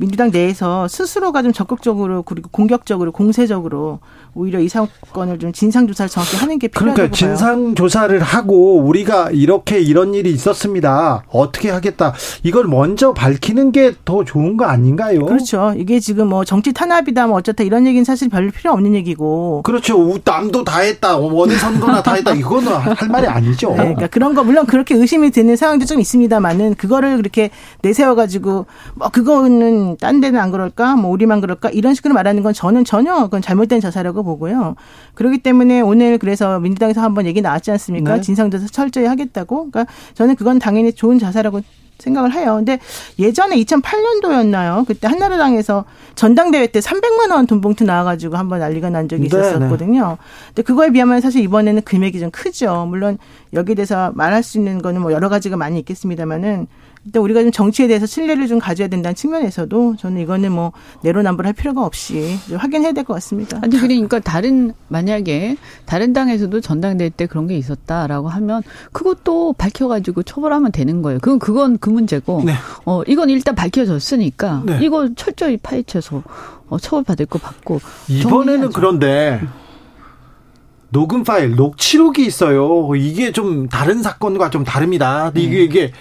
민주당 0.00 0.30
내에서 0.30 0.86
스스로가 0.88 1.42
좀 1.42 1.52
적극적으로 1.52 2.22
그리고 2.22 2.48
공격적으로 2.52 3.10
공세적으로 3.12 3.98
오히려 4.34 4.60
이 4.60 4.68
사건을 4.68 5.38
좀 5.40 5.52
진상 5.52 5.88
조사를 5.88 6.08
정확히 6.08 6.36
하는 6.36 6.58
게 6.60 6.68
필요하다고 6.68 6.94
그러니까. 6.94 7.16
진상 7.16 7.74
조사를 7.74 8.18
하고 8.20 8.76
우리가 8.78 9.30
이렇게 9.32 9.80
이런 9.80 10.14
일이 10.14 10.30
있었습니다. 10.30 11.24
어떻게 11.30 11.70
하겠다. 11.70 12.14
이걸 12.44 12.64
먼저 12.66 13.12
밝히는 13.12 13.72
게 13.72 13.92
더 14.04 14.22
좋은 14.24 14.56
거 14.56 14.64
아닌가요? 14.66 15.24
그렇죠. 15.26 15.74
이게 15.76 15.98
지금 15.98 16.28
뭐 16.28 16.44
정치 16.44 16.72
탄압이다 16.72 17.26
뭐 17.26 17.38
어쩌다 17.38 17.64
이런 17.64 17.86
얘기는 17.86 18.04
사실 18.04 18.28
별로 18.28 18.50
필요 18.52 18.70
없는 18.72 18.94
얘기고. 18.94 19.62
그렇죠. 19.64 19.98
우- 19.98 20.18
남도 20.24 20.62
다 20.64 20.78
했다. 20.80 21.16
원선거나 21.16 22.02
다 22.02 22.14
했다. 22.14 22.32
이거는 22.34 22.68
할 22.72 23.08
말이 23.08 23.26
아니죠. 23.26 23.70
네, 23.70 23.76
그러니까 23.78 24.06
그런 24.06 24.34
거 24.34 24.44
물론 24.44 24.66
그렇게 24.66 24.94
의심이 24.94 25.30
드는 25.30 25.56
상황도 25.56 25.86
좀 25.86 25.98
있습니다만은 26.00 26.74
그거를 26.76 27.16
그렇게 27.16 27.50
내세워 27.82 28.14
가지고 28.14 28.66
뭐 28.94 29.08
그거는 29.08 29.87
딴 29.96 30.20
데는 30.20 30.40
안 30.40 30.50
그럴까 30.50 30.96
뭐 30.96 31.10
우리만 31.10 31.40
그럴까 31.40 31.70
이런 31.70 31.94
식으로 31.94 32.14
말하는 32.14 32.42
건 32.42 32.52
저는 32.52 32.84
전혀 32.84 33.14
그건 33.24 33.42
잘못된 33.42 33.80
자사라고 33.80 34.22
보고요. 34.22 34.74
그렇기 35.14 35.38
때문에 35.38 35.80
오늘 35.80 36.18
그래서 36.18 36.60
민주당에서 36.60 37.00
한번 37.00 37.26
얘기 37.26 37.40
나왔지 37.40 37.70
않습니까? 37.72 38.16
네. 38.16 38.20
진상조사 38.20 38.66
철저히 38.68 39.06
하겠다고. 39.06 39.70
그러니까 39.70 39.86
저는 40.14 40.36
그건 40.36 40.58
당연히 40.58 40.92
좋은 40.92 41.18
자사라고 41.18 41.60
생각을 41.98 42.32
해요. 42.32 42.56
근데 42.56 42.78
예전에 43.18 43.56
2008년도였나요? 43.56 44.86
그때 44.86 45.08
한나라당에서 45.08 45.84
전당대회 46.14 46.68
때 46.68 46.80
300만 46.80 47.30
원 47.32 47.46
돈봉투 47.46 47.84
나와가지고 47.84 48.36
한번 48.36 48.60
난리가 48.60 48.90
난 48.90 49.08
적이 49.08 49.28
네, 49.28 49.38
있었거든요. 49.38 50.16
근데 50.48 50.62
그거에 50.62 50.90
비하면 50.90 51.20
사실 51.20 51.42
이번에는 51.42 51.82
금액이 51.82 52.20
좀 52.20 52.30
크죠. 52.30 52.86
물론 52.88 53.18
여기에 53.52 53.74
대해서 53.74 54.12
말할 54.14 54.42
수 54.42 54.58
있는 54.58 54.80
거는 54.80 55.00
뭐 55.00 55.12
여러 55.12 55.28
가지가 55.28 55.56
많이 55.56 55.78
있겠습니다만은 55.80 56.68
일단 57.08 57.22
우리가 57.22 57.40
좀 57.40 57.50
정치에 57.50 57.86
대해서 57.88 58.04
신뢰를 58.04 58.48
좀 58.48 58.58
가져야 58.58 58.88
된다는 58.88 59.14
측면에서도 59.14 59.96
저는 59.96 60.20
이거는 60.20 60.52
뭐 60.52 60.72
내로남불할 61.02 61.54
필요가 61.54 61.86
없이 61.86 62.36
좀 62.46 62.58
확인해야 62.58 62.92
될 62.92 63.04
것 63.04 63.14
같습니다. 63.14 63.58
아니 63.62 63.78
그러니까 63.78 64.20
다른 64.20 64.74
만약에 64.88 65.56
다른 65.86 66.12
당에서도 66.12 66.60
전당대회 66.60 67.08
때 67.08 67.24
그런 67.26 67.46
게 67.46 67.56
있었다라고 67.56 68.28
하면 68.28 68.62
그것도 68.92 69.54
밝혀가지고 69.54 70.24
처벌하면 70.24 70.70
되는 70.70 71.00
거예요. 71.00 71.18
그건 71.20 71.38
그건 71.38 71.78
그 71.78 71.88
문제고. 71.88 72.42
네. 72.44 72.52
어 72.84 73.02
이건 73.06 73.30
일단 73.30 73.54
밝혀졌으니까 73.54 74.64
네. 74.66 74.78
이거 74.82 75.08
철저히 75.14 75.56
파헤쳐서 75.56 76.22
어, 76.68 76.78
처벌받을 76.78 77.24
거 77.24 77.38
받고. 77.38 77.80
이번에는 78.08 78.44
정리해야죠. 78.44 78.70
그런데 78.74 79.40
녹음 80.90 81.24
파일, 81.24 81.54
녹취록이 81.54 82.26
있어요. 82.26 82.94
이게 82.96 83.32
좀 83.32 83.68
다른 83.68 84.02
사건과 84.02 84.50
좀 84.50 84.64
다릅니다. 84.64 85.30
네. 85.32 85.40
이게 85.40 85.62
이게 85.62 85.92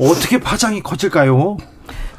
어떻게 0.00 0.40
파장이 0.40 0.82
커질까요? 0.82 1.58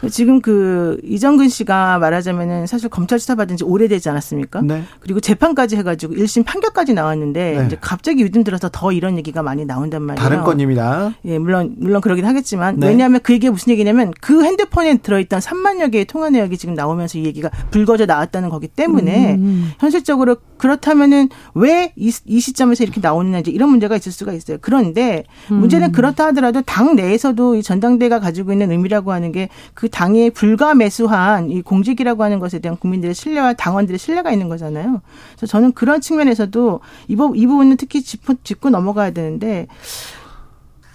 지금 0.10 0.42
그 0.42 1.00
이정근 1.04 1.50
씨가 1.50 2.00
말하자면은 2.00 2.68
사실 2.68 2.90
검찰 2.90 3.20
수사 3.20 3.36
받은 3.36 3.58
지 3.58 3.64
오래되지 3.64 4.10
않았습니까? 4.10 4.62
네. 4.62 4.84
그리고 5.00 5.20
재판까지 5.20 5.78
해가지고 5.78 6.16
1심 6.16 6.46
판결까지 6.46 6.94
나왔는데 6.94 7.58
네. 7.58 7.66
이제 7.66 7.78
갑자기 7.80 8.24
요즘 8.24 8.44
들어서 8.44 8.70
더 8.72 8.92
이런 8.92 9.18
얘기가 9.18 9.44
많이 9.44 9.66
나온단 9.66 10.02
말이에요. 10.02 10.28
다른 10.28 10.44
건입니다. 10.44 11.14
예, 11.26 11.38
물론 11.40 11.76
물론 11.78 12.02
그러긴 12.02 12.26
하겠지만 12.26 12.80
네. 12.80 12.88
왜냐하면 12.88 13.20
그 13.24 13.34
얘기가 13.34 13.52
무슨 13.52 13.72
얘기냐면 13.72 14.12
그 14.22 14.44
핸드폰에 14.44 14.98
들어있던 14.98 15.40
3만여 15.40 15.92
개의 15.92 16.06
통화 16.06 16.30
내역이 16.30 16.58
지금 16.58 16.74
나오면서 16.74 17.18
이 17.20 17.26
얘기가 17.26 17.50
불거져 17.72 18.06
나왔다는 18.06 18.50
거기 18.50 18.68
때문에 18.68 19.36
음. 19.36 19.72
현실적으로 19.80 20.38
그렇다면은 20.58 21.30
왜 21.54 21.94
이 21.96 22.40
시점에서 22.40 22.84
이렇게 22.84 23.00
나오느냐 23.00 23.40
이제 23.40 23.52
이런 23.52 23.70
문제가 23.70 23.96
있을 23.96 24.12
수가 24.12 24.34
있어요. 24.34 24.58
그런데 24.62 25.24
음. 25.52 25.58
문제는 25.58 25.92
그렇다 25.92 26.28
하더라도 26.28 26.62
당 26.62 26.96
내에서도 26.96 27.56
이 27.56 27.64
전당대가 27.64 28.20
가지고 28.20 28.52
있는 28.52 28.72
의미라고 28.72 29.12
하는 29.12 29.32
게그 29.32 29.90
당이 29.91 30.32
불가매수한 30.32 31.51
이 31.51 31.62
공직이라고 31.62 32.23
하는 32.23 32.39
것에 32.39 32.60
대한 32.60 32.77
국민들의 32.77 33.13
신뢰와 33.13 33.54
당원들의 33.54 33.99
신뢰가 33.99 34.32
있는 34.32 34.49
거잖아요. 34.49 35.01
그래서 35.36 35.45
저는 35.45 35.73
그런 35.73 36.01
측면에서도 36.01 36.80
이, 37.08 37.15
부, 37.15 37.34
이 37.36 37.45
부분은 37.45 37.77
특히 37.77 38.01
짚고, 38.01 38.36
짚고 38.43 38.69
넘어가야 38.69 39.12
되는데 39.12 39.67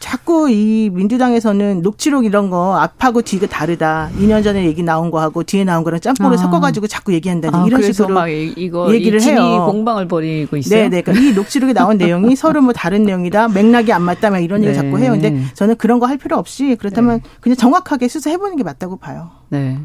자꾸 0.07 0.49
이 0.49 0.88
민주당에서는 0.92 1.83
녹취록 1.83 2.25
이런 2.25 2.49
거 2.49 2.77
앞하고 2.79 3.23
뒤가 3.23 3.49
다르다. 3.49 4.11
2년 4.21 4.45
전에 4.45 4.64
얘기 4.64 4.85
나온 4.85 5.11
거하고 5.11 5.42
뒤에 5.42 5.64
나온 5.64 5.83
거랑 5.83 5.99
짬뽕을 5.99 6.35
아. 6.35 6.37
섞어가지고 6.37 6.87
자꾸 6.87 7.12
얘기한다는 7.12 7.59
아, 7.59 7.66
이런 7.66 7.83
식으로 7.83 8.14
막 8.14 8.29
이- 8.29 8.55
이거 8.57 8.95
얘기를 8.95 9.21
해요. 9.21 9.66
공방을 9.69 10.07
벌이고 10.07 10.57
있어요. 10.59 10.83
네, 10.85 10.88
네. 10.88 11.03
그러니까 11.03 11.27
이 11.29 11.33
녹취록에 11.35 11.73
나온 11.73 11.99
내용이 11.99 12.37
서로 12.37 12.62
뭐 12.62 12.73
다른 12.73 13.03
내용이다, 13.03 13.49
맥락이 13.49 13.92
안 13.92 14.03
맞다, 14.03 14.31
막 14.31 14.38
이런 14.38 14.62
얘기 14.62 14.73
네. 14.73 14.75
자꾸 14.81 14.97
해요. 15.01 15.11
근데 15.11 15.42
저는 15.55 15.75
그런 15.77 15.99
거 15.99 16.07
할 16.07 16.19
필요 16.19 16.37
없이 16.37 16.77
그렇다면 16.79 17.21
그냥 17.40 17.57
정확하게 17.57 18.07
수사해보는 18.07 18.55
게 18.57 18.62
맞다고 18.62 18.99
봐요. 18.99 19.31
네. 19.49 19.77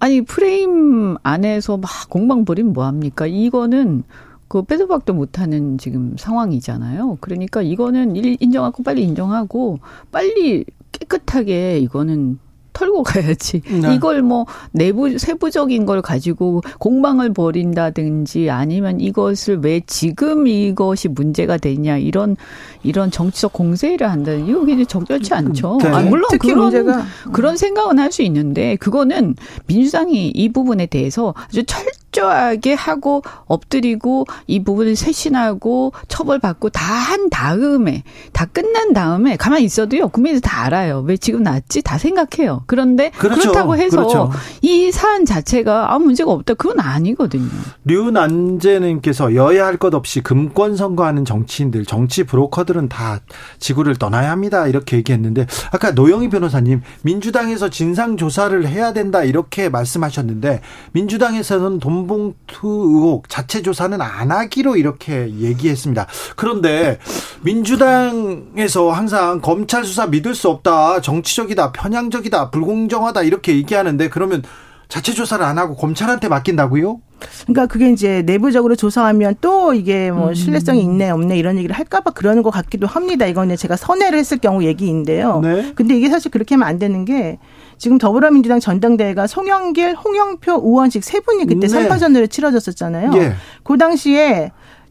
아니 0.00 0.22
프레임 0.22 1.16
안에서 1.22 1.76
막 1.76 1.88
공방 2.08 2.44
벌이면 2.44 2.72
뭐 2.72 2.84
합니까? 2.84 3.26
이거는 3.28 4.02
그 4.48 4.62
빼도 4.62 4.88
박도 4.88 5.12
못하는 5.14 5.76
지금 5.78 6.14
상황이잖아요. 6.18 7.18
그러니까 7.20 7.62
이거는 7.62 8.16
일- 8.16 8.36
인정하고 8.40 8.82
빨리 8.82 9.02
인정하고 9.04 9.78
빨리 10.10 10.64
깨끗하게 10.92 11.78
이거는 11.80 12.38
털고 12.72 13.02
가야지. 13.42 13.60
네. 13.62 13.94
이걸 13.96 14.22
뭐 14.22 14.46
내부 14.70 15.18
세부적인 15.18 15.84
걸 15.84 16.00
가지고 16.00 16.62
공방을 16.78 17.32
벌인다든지 17.32 18.50
아니면 18.50 19.00
이것을 19.00 19.58
왜 19.62 19.80
지금 19.86 20.46
이것이 20.46 21.08
문제가 21.08 21.56
되냐 21.56 21.96
이런 21.98 22.36
이런 22.84 23.10
정치적 23.10 23.52
공세를 23.52 24.08
한다는 24.08 24.46
이거 24.46 24.60
굉장히 24.60 24.86
적절치 24.86 25.34
않죠. 25.34 25.78
네. 25.82 25.88
아, 25.88 26.02
물론 26.02 26.28
그런 26.38 26.58
문제가 26.58 27.02
그런 27.32 27.56
생각은 27.56 27.98
할 27.98 28.08
수 28.12 28.22
있는데 28.22 28.76
그거는 28.76 29.34
민주당이 29.66 30.28
이 30.28 30.48
부분에 30.52 30.86
대해서 30.86 31.34
아주 31.36 31.62
철 31.64 31.84
저하게 32.18 32.74
하고 32.74 33.22
엎드리고 33.46 34.26
이 34.46 34.62
부분을 34.64 34.96
쇄신하고 34.96 35.92
처벌받고 36.08 36.70
다 36.70 36.98
한 37.08 37.30
다음에 37.30 38.02
다 38.32 38.44
끝난 38.44 38.92
다음에 38.92 39.36
가만히 39.36 39.64
있어도요 39.64 40.08
국민들 40.08 40.40
다 40.42 40.64
알아요 40.64 41.04
왜 41.06 41.16
지금 41.16 41.42
났지 41.42 41.80
다 41.80 41.96
생각해요 41.96 42.64
그런데 42.66 43.10
그 43.16 43.28
그렇죠. 43.28 43.48
렇다고 43.48 43.76
해서 43.76 43.96
그렇죠. 43.96 44.30
이 44.60 44.90
사안 44.92 45.24
자체가 45.24 45.94
아무 45.94 46.06
문제가 46.06 46.32
없다 46.32 46.54
그건 46.54 46.80
아니거든요. 46.80 47.48
류난재님께서 47.84 49.34
여야 49.34 49.66
할 49.66 49.78
것 49.78 49.94
없이 49.94 50.20
금권 50.22 50.76
선거하는 50.76 51.24
정치인들, 51.24 51.84
정치 51.84 52.24
브로커들은 52.24 52.88
다 52.88 53.20
지구를 53.60 53.94
떠나야 53.94 54.32
합니다. 54.32 54.66
이렇게 54.66 54.96
얘기했는데 54.96 55.46
아까 55.70 55.92
노영희 55.92 56.28
변호사님 56.30 56.82
민주당에서 57.02 57.68
진상 57.68 58.16
조사를 58.16 58.66
해야 58.66 58.92
된다 58.92 59.22
이렇게 59.22 59.68
말씀하셨는데 59.68 60.60
민주당에서는 60.92 61.78
돈 61.78 62.07
봉투 62.08 62.66
의혹 62.66 63.28
자체 63.28 63.62
조사는 63.62 64.00
안 64.00 64.32
하기로 64.32 64.76
이렇게 64.76 65.32
얘기했습니다. 65.32 66.08
그런데 66.34 66.98
민주당에서 67.42 68.90
항상 68.90 69.40
검찰 69.40 69.84
수사 69.84 70.08
믿을 70.08 70.34
수 70.34 70.48
없다, 70.48 71.00
정치적이다, 71.00 71.70
편향적이다, 71.70 72.50
불공정하다 72.50 73.22
이렇게 73.22 73.54
얘기하는데 73.54 74.08
그러면 74.08 74.42
자체 74.88 75.12
조사를 75.12 75.44
안 75.44 75.58
하고 75.58 75.76
검찰한테 75.76 76.28
맡긴다고요? 76.28 77.00
그러니까 77.42 77.66
그게 77.66 77.90
이제 77.90 78.22
내부적으로 78.22 78.74
조사하면 78.74 79.36
또 79.40 79.74
이게 79.74 80.08
음. 80.08 80.16
뭐 80.16 80.34
신뢰성이 80.34 80.80
있네 80.82 81.10
없네 81.10 81.36
이런 81.36 81.58
얘기를 81.58 81.76
할까봐 81.76 82.12
그러는 82.12 82.42
것 82.42 82.50
같기도 82.50 82.86
합니다. 82.86 83.26
이거는 83.26 83.56
제가 83.56 83.76
선회를 83.76 84.18
했을 84.18 84.38
경우 84.38 84.64
얘기인데요. 84.64 85.40
네. 85.40 85.72
근데 85.74 85.96
이게 85.96 86.08
사실 86.08 86.30
그렇게 86.30 86.54
하면 86.54 86.68
안 86.68 86.78
되는 86.78 87.04
게 87.04 87.38
지금 87.78 87.96
더불어민주당 87.98 88.60
전당대회가 88.60 89.26
송영길, 89.26 89.94
홍영표, 89.94 90.52
우원식 90.54 91.02
세 91.04 91.20
분이 91.20 91.46
그때 91.46 91.60
네. 91.60 91.68
삼 91.68 91.84
3파전으로 91.84 92.28
치러졌었잖아요. 92.30 93.12
예. 93.14 93.32
그 93.62 93.78
당시에 93.78 94.50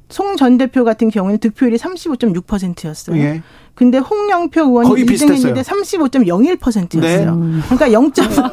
송 0.09 0.37
전 0.37 0.57
대표 0.57 0.85
같은 0.85 1.09
경우에는 1.09 1.39
득표율이 1.39 1.77
35.6%였어요. 1.77 3.17
예. 3.17 3.43
근데 3.77 3.99
홍영표 3.99 4.61
의원이 4.61 4.89
거의 4.89 5.03
2등 5.05 5.07
비슷했어요. 5.09 5.35
했는데 5.35 5.61
35.01%였어요. 5.61 7.35
네. 7.35 7.61
그러니까 7.69 7.89
0점 7.89 8.51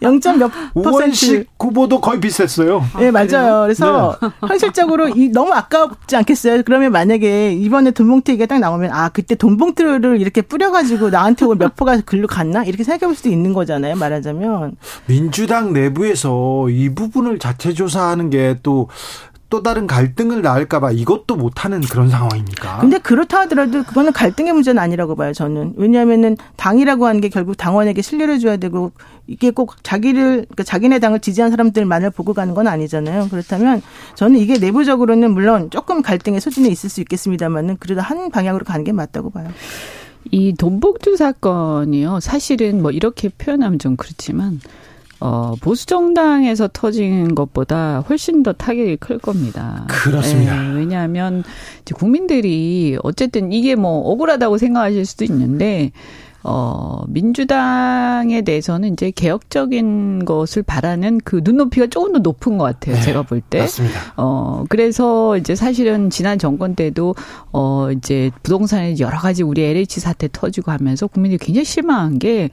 0.몇 0.00 0.50
퍼센트 0.74 0.88
우원식 0.88 1.46
후보도 1.60 2.00
거의 2.00 2.20
비슷했어요. 2.20 2.82
네, 2.98 3.10
맞아요. 3.10 3.62
그래서 3.62 4.18
네. 4.20 4.28
현실적으로 4.48 5.08
이 5.08 5.28
너무 5.28 5.52
아깝지 5.52 6.16
않겠어요? 6.16 6.62
그러면 6.64 6.90
만약에 6.92 7.52
이번에 7.52 7.92
돈봉투 7.92 8.32
얘기가 8.32 8.46
딱 8.46 8.58
나오면 8.58 8.90
아, 8.92 9.10
그때 9.10 9.34
돈봉투를 9.34 10.20
이렇게 10.20 10.42
뿌려가지고 10.42 11.10
나한테 11.10 11.44
오늘 11.44 11.58
몇 11.58 11.76
포가 11.76 12.00
글로 12.00 12.26
갔나? 12.26 12.64
이렇게 12.64 12.82
생각해 12.82 13.06
볼 13.08 13.14
수도 13.14 13.28
있는 13.28 13.52
거잖아요. 13.52 13.94
말하자면. 13.96 14.76
민주당 15.06 15.72
내부에서 15.72 16.68
이 16.70 16.94
부분을 16.94 17.38
자체 17.38 17.72
조사하는 17.72 18.30
게 18.30 18.56
또 18.62 18.88
또 19.48 19.62
다른 19.62 19.86
갈등을 19.86 20.42
낳을까봐 20.42 20.90
이것도 20.90 21.36
못하는 21.36 21.80
그런 21.80 22.08
상황입니까? 22.08 22.78
근데 22.80 22.98
그렇다 22.98 23.40
하더라도 23.40 23.84
그거는 23.84 24.12
갈등의 24.12 24.52
문제는 24.52 24.82
아니라고 24.82 25.14
봐요, 25.14 25.32
저는. 25.32 25.74
왜냐하면은 25.76 26.36
당이라고 26.56 27.06
하는 27.06 27.20
게 27.20 27.28
결국 27.28 27.56
당원에게 27.56 28.02
신뢰를 28.02 28.40
줘야 28.40 28.56
되고 28.56 28.90
이게 29.28 29.50
꼭 29.50 29.76
자기를, 29.84 30.46
그러니까 30.46 30.64
자기네 30.64 30.98
당을 30.98 31.20
지지한 31.20 31.50
사람들만을 31.50 32.10
보고 32.10 32.32
가는 32.34 32.54
건 32.54 32.66
아니잖아요. 32.66 33.28
그렇다면 33.28 33.82
저는 34.16 34.40
이게 34.40 34.58
내부적으로는 34.58 35.32
물론 35.32 35.70
조금 35.70 36.02
갈등의 36.02 36.40
소진이 36.40 36.68
있을 36.68 36.90
수 36.90 37.00
있겠습니다만은 37.00 37.76
그래도 37.78 38.00
한 38.00 38.30
방향으로 38.30 38.64
가는 38.64 38.84
게 38.84 38.92
맞다고 38.92 39.30
봐요. 39.30 39.48
이 40.32 40.54
돈봉투 40.54 41.16
사건이요. 41.16 42.18
사실은 42.18 42.82
뭐 42.82 42.90
이렇게 42.90 43.28
표현하면 43.28 43.78
좀 43.78 43.96
그렇지만 43.96 44.60
어, 45.20 45.54
보수 45.60 45.86
정당에서 45.86 46.68
터진 46.72 47.34
것보다 47.34 48.04
훨씬 48.08 48.42
더 48.42 48.52
타격이 48.52 48.96
클 48.96 49.18
겁니다. 49.18 49.86
그렇습니다. 49.88 50.70
예, 50.70 50.74
왜냐하면 50.74 51.42
이제 51.82 51.94
국민들이 51.94 52.98
어쨌든 53.02 53.52
이게 53.52 53.74
뭐 53.74 54.00
억울하다고 54.10 54.58
생각하실 54.58 55.06
수도 55.06 55.24
있는데 55.24 55.92
어, 56.48 57.02
민주당에 57.08 58.42
대해서는 58.42 58.92
이제 58.92 59.10
개혁적인 59.10 60.24
것을 60.24 60.62
바라는 60.62 61.18
그 61.24 61.40
눈높이가 61.42 61.88
조금 61.88 62.12
더 62.12 62.20
높은 62.20 62.56
것 62.56 62.62
같아요. 62.62 62.94
네, 62.94 63.02
제가 63.02 63.22
볼 63.22 63.40
때. 63.40 63.58
맞습니다. 63.58 63.98
어, 64.16 64.64
그래서 64.68 65.36
이제 65.38 65.56
사실은 65.56 66.08
지난 66.08 66.38
정권 66.38 66.76
때도 66.76 67.16
어, 67.50 67.90
이제 67.90 68.30
부동산에 68.44 68.94
여러 69.00 69.18
가지 69.18 69.42
우리 69.42 69.62
LH 69.62 69.98
사태 69.98 70.28
터지고 70.30 70.70
하면서 70.70 71.08
국민들이 71.08 71.38
굉장히 71.38 71.64
실망한 71.64 72.20
게 72.20 72.50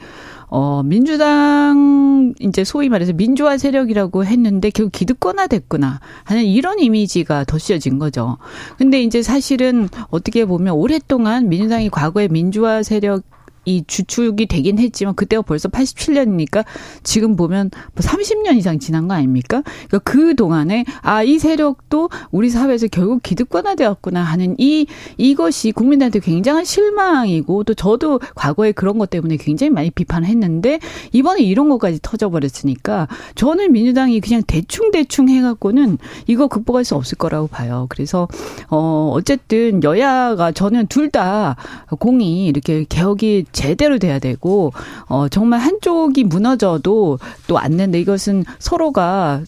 어, 0.55 0.83
민주당, 0.83 2.35
이제 2.39 2.63
소위 2.63 2.87
말해서 2.87 3.11
민주화 3.11 3.57
세력이라고 3.57 4.23
했는데 4.23 4.69
결국 4.69 4.91
기득권화 4.91 5.47
됐구나 5.47 5.99
하는 6.25 6.43
이런 6.43 6.77
이미지가 6.77 7.45
덧씌워진 7.45 7.97
거죠. 7.97 8.37
근데 8.77 9.01
이제 9.01 9.23
사실은 9.23 9.89
어떻게 10.11 10.45
보면 10.45 10.75
오랫동안 10.75 11.49
민주당이 11.49 11.89
과거에 11.89 12.27
민주화 12.27 12.83
세력 12.83 13.23
이 13.65 13.84
주축이 13.88 14.45
되긴 14.47 14.80
했지만 14.80 15.15
그때가 15.15 15.41
벌써 15.41 15.69
87년이니까 15.69 16.65
지금 17.04 17.36
보면 17.36 17.71
뭐 17.93 18.06
30년 18.06 18.58
이상 18.58 18.80
지난 18.80 19.08
거 19.08 19.13
아닙니까? 19.15 19.63
그러니까 19.88 19.99
그 19.99 20.36
동안에 20.36 20.86
아 21.02 21.23
이 21.23 21.39
세력도 21.39 22.10
우리 22.32 22.49
사회에서 22.49 22.88
결국 22.88 23.23
기득권화되었구나 23.23 24.21
하는 24.21 24.56
이 24.58 24.86
이것이 25.17 25.71
국민들한테 25.71 26.19
굉장한 26.19 26.65
실망이고 26.65 27.63
또 27.63 27.73
저도 27.73 28.19
과거에 28.36 28.71
그런 28.71 28.97
것 28.97 29.09
때문에 29.09 29.38
굉장히 29.38 29.70
많이 29.70 29.89
비판했는데 29.89 30.80
이번에 31.14 31.41
이런 31.41 31.70
것까지 31.70 31.99
터져버렸으니까 32.01 33.07
저는 33.36 33.72
민주당이 33.72 34.20
그냥 34.22 34.41
대충 34.45 34.91
대충 34.91 35.30
해갖고는 35.30 35.97
이거 36.28 36.47
극복할 36.47 36.84
수 36.84 36.95
없을 36.95 37.18
거라고 37.18 37.47
봐요. 37.47 37.86
그래서 37.89 38.28
어 38.70 39.11
어쨌든 39.14 39.84
여야가 39.84 40.51
저는 40.51 40.88
둘 40.88 41.03
다 41.14 41.55
공이 41.99 42.47
이렇게 42.47 42.86
개혁이 42.89 43.45
제대로 43.54 43.97
돼야 43.99 44.20
되고 44.20 44.74
어 45.06 45.28
정말 45.30 45.60
한쪽이 45.60 46.26
무너져도 46.26 47.20
또안 47.47 47.78
된다. 47.78 47.97
이것은 47.97 48.43
서로가 48.60 49.43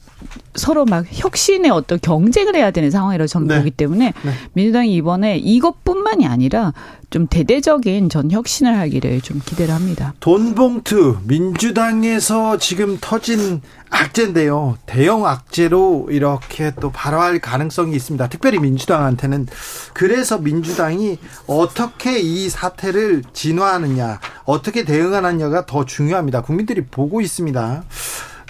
서로 0.56 0.86
막 0.86 1.06
혁신의 1.10 1.72
어떤 1.72 2.00
경쟁을 2.00 2.56
해야 2.56 2.72
되는 2.72 2.90
상황이라고 2.90 3.28
저는 3.28 3.48
네. 3.48 3.58
보기 3.58 3.72
때문에 3.72 4.14
네. 4.24 4.32
민주당이 4.54 4.94
이번에 4.96 5.38
이것뿐만이 5.38 6.26
아니라 6.26 6.74
좀 7.10 7.28
대대적인 7.28 8.10
전 8.10 8.32
혁신을 8.32 8.78
하기를 8.78 9.22
좀 9.22 9.42
기대를 9.46 9.74
합니다. 9.74 10.14
돈 10.20 10.56
봉투 10.56 11.18
민주당에서 11.26 12.58
지금 12.58 12.98
터진 13.00 13.62
악재인데요. 13.96 14.78
대형 14.86 15.26
악재로 15.26 16.08
이렇게 16.12 16.72
또 16.80 16.92
발화할 16.92 17.40
가능성이 17.40 17.96
있습니다. 17.96 18.28
특별히 18.28 18.60
민주당한테는 18.60 19.48
그래서 19.94 20.38
민주당이 20.38 21.18
어떻게 21.48 22.20
이 22.20 22.50
사태를 22.50 23.24
진화하느냐, 23.34 24.20
어떻게 24.44 24.84
대응하느냐가 24.84 25.66
더 25.66 25.86
중요합니다. 25.86 26.42
국민들이 26.42 26.86
보고 26.86 27.22
있습니다. 27.22 27.84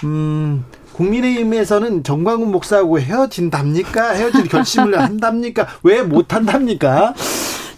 음, 0.04 0.66
국민의힘에서는 0.94 2.04
정광훈 2.04 2.52
목사하고 2.52 3.00
헤어진답니까? 3.00 4.12
헤어질 4.12 4.48
결심을 4.48 4.98
한답니까? 5.00 5.68
왜 5.84 6.02
못한답니까? 6.02 7.14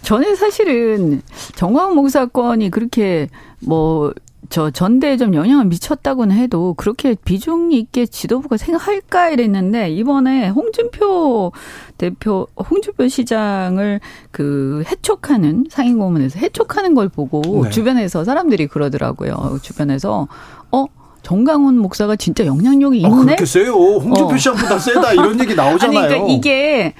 저는 0.02 0.36
사실은 0.36 1.20
정광훈 1.56 1.94
목사 1.94 2.26
건이 2.26 2.70
그렇게 2.70 3.28
뭐 3.60 4.12
저 4.50 4.70
전대에 4.70 5.16
좀 5.16 5.34
영향을 5.34 5.66
미쳤다고는 5.66 6.34
해도 6.36 6.74
그렇게 6.74 7.14
비중 7.22 7.70
있게 7.72 8.06
지도부가 8.06 8.56
생각할까 8.56 9.30
이랬는데 9.30 9.90
이번에 9.90 10.48
홍준표 10.48 11.52
대표 11.98 12.46
홍준표 12.56 13.08
시장을 13.08 14.00
그 14.30 14.82
해촉하는 14.90 15.66
상임고문에서 15.68 16.38
해촉하는 16.38 16.94
걸 16.94 17.08
보고 17.08 17.64
네. 17.64 17.70
주변에서 17.70 18.24
사람들이 18.24 18.68
그러더라고요. 18.68 19.58
주변에서 19.62 20.28
어 20.72 20.86
정강훈 21.22 21.76
목사가 21.76 22.16
진짜 22.16 22.46
영향력이 22.46 23.04
어, 23.04 23.08
있네. 23.08 23.24
그렇게 23.24 23.44
세요. 23.44 23.74
홍준표 23.74 24.34
어. 24.34 24.36
시장보다 24.36 24.78
세다. 24.78 25.12
이런 25.12 25.38
얘기 25.40 25.54
나오잖아요. 25.54 25.98
아니, 25.98 26.08
그러니까 26.08 26.32
이게 26.32 26.94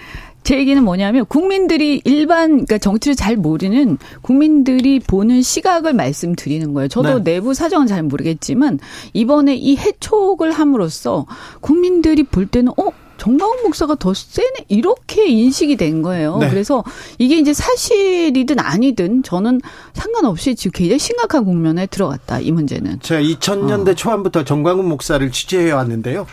제 0.45 0.59
얘기는 0.59 0.83
뭐냐면 0.83 1.27
국민들이 1.27 2.01
일반 2.05 2.49
그러니까 2.49 2.79
정치를 2.79 3.15
잘 3.15 3.37
모르는 3.37 3.99
국민들이 4.23 4.99
보는 4.99 5.43
시각을 5.43 5.93
말씀드리는 5.93 6.73
거예요. 6.73 6.89
저도 6.89 7.23
네. 7.23 7.35
내부 7.35 7.55
사정은 7.55 7.87
잘 7.87 8.03
모르겠지만 8.03 8.79
이번에 9.13 9.55
이 9.55 9.77
해촉을 9.77 10.53
함으로써 10.53 11.27
국민들이 11.61 12.23
볼 12.23 12.47
때는 12.47 12.73
어 12.79 12.91
정광훈 13.19 13.63
목사가 13.65 13.97
더 13.97 14.15
세네 14.15 14.67
이렇게 14.69 15.27
인식이 15.27 15.77
된 15.77 16.03
거예요. 16.03 16.39
네. 16.39 16.49
그래서 16.49 16.83
이게 17.19 17.37
이제 17.37 17.53
사실이든 17.53 18.59
아니든 18.61 19.25
저는 19.25 19.61
상관없이 19.93 20.55
지금 20.55 20.71
굉장히 20.73 20.99
심각한 20.99 21.45
국면에 21.45 21.87
들어갔다 21.87 22.41
이 22.41 22.53
문제는. 22.53 23.01
제가 23.01 23.21
2000년대 23.21 23.89
어. 23.89 23.95
초반부터 23.95 24.45
정광훈 24.45 24.89
목사를 24.89 25.31
취재해 25.31 25.73
왔는데요. 25.73 26.27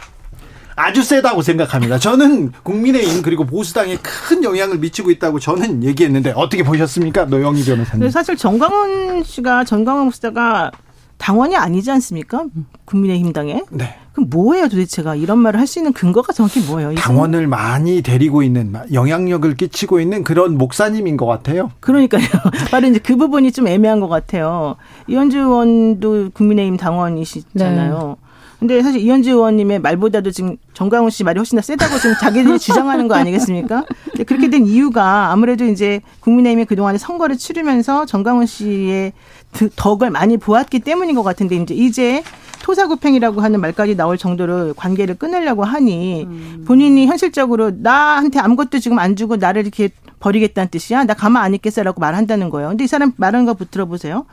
아주 0.75 1.03
세다고 1.03 1.41
생각합니다. 1.41 1.97
저는 1.99 2.51
국민의힘 2.63 3.21
그리고 3.21 3.45
보수당에 3.45 3.97
큰 4.01 4.43
영향을 4.43 4.77
미치고 4.79 5.09
있다고 5.11 5.39
저는 5.39 5.83
얘기했는데 5.83 6.33
어떻게 6.35 6.63
보셨습니까? 6.63 7.25
노영희 7.25 7.63
변호사님. 7.63 7.99
근데 8.01 8.09
사실 8.11 8.35
정광훈 8.35 9.23
씨가 9.23 9.63
정광훈 9.63 10.05
목사가 10.05 10.71
당원이 11.17 11.55
아니지 11.55 11.89
않습니까? 11.91 12.43
국민의힘 12.83 13.31
당에. 13.31 13.63
네. 13.71 13.95
그럼 14.11 14.29
뭐예요 14.29 14.67
도대체가 14.69 15.15
이런 15.15 15.39
말을 15.39 15.59
할 15.59 15.67
수 15.67 15.79
있는 15.79 15.91
근거가 15.93 16.31
정확히 16.33 16.59
뭐예요? 16.61 16.91
이 16.91 16.95
당원을 16.95 17.47
많이 17.47 18.01
데리고 18.01 18.43
있는 18.43 18.73
영향력을 18.93 19.55
끼치고 19.55 19.99
있는 19.99 20.23
그런 20.23 20.57
목사님인 20.57 21.15
것 21.17 21.25
같아요. 21.25 21.71
그러니까요. 21.79 22.23
바로 22.71 22.87
이제 22.87 22.99
그 22.99 23.15
부분이 23.15 23.51
좀 23.53 23.67
애매한 23.67 23.99
것 24.01 24.07
같아요. 24.09 24.75
이현주 25.07 25.37
의원도 25.37 26.29
국민의힘 26.33 26.77
당원이시잖아요. 26.77 28.17
근데 28.59 28.81
사실 28.81 29.01
이현주 29.01 29.29
의원님의 29.31 29.79
말보다도 29.79 30.31
지금 30.31 30.57
정강훈 30.73 31.09
씨 31.09 31.23
말이 31.23 31.37
훨씬 31.37 31.57
더 31.57 31.61
세다고 31.61 31.97
지금 31.99 32.15
자기들이 32.19 32.57
주장하는 32.59 33.07
거 33.07 33.15
아니겠습니까? 33.15 33.85
그렇게 34.25 34.49
된 34.49 34.65
이유가 34.65 35.31
아무래도 35.31 35.65
이제 35.65 36.01
국민의힘이 36.21 36.65
그동안에 36.65 36.97
선거를 36.97 37.37
치르면서 37.37 38.05
정강훈 38.05 38.45
씨의 38.45 39.13
드- 39.51 39.69
덕을 39.75 40.09
많이 40.09 40.37
보았기 40.37 40.79
때문인 40.79 41.15
것 41.15 41.23
같은데 41.23 41.55
이제 41.57 41.73
이제 41.75 42.23
토사구팽이라고 42.63 43.41
하는 43.41 43.61
말까지 43.61 43.95
나올 43.95 44.17
정도로 44.17 44.73
관계를 44.73 45.15
끊으려고 45.15 45.63
하니 45.63 46.27
본인이 46.65 47.05
현실적으로 47.05 47.71
나한테 47.75 48.39
아무것도 48.39 48.79
지금 48.79 48.97
안 48.97 49.15
주고 49.15 49.35
나를 49.35 49.61
이렇게 49.63 49.89
버리겠다는 50.19 50.69
뜻이야. 50.71 51.03
나 51.03 51.13
가만 51.13 51.43
안 51.43 51.53
있겠어라고 51.53 51.99
말한다는 52.01 52.49
거예요. 52.49 52.69
근데 52.69 52.85
이 52.85 52.87
사람 52.87 53.11
말하는 53.17 53.45
거 53.45 53.53
들어보세요. 53.69 54.25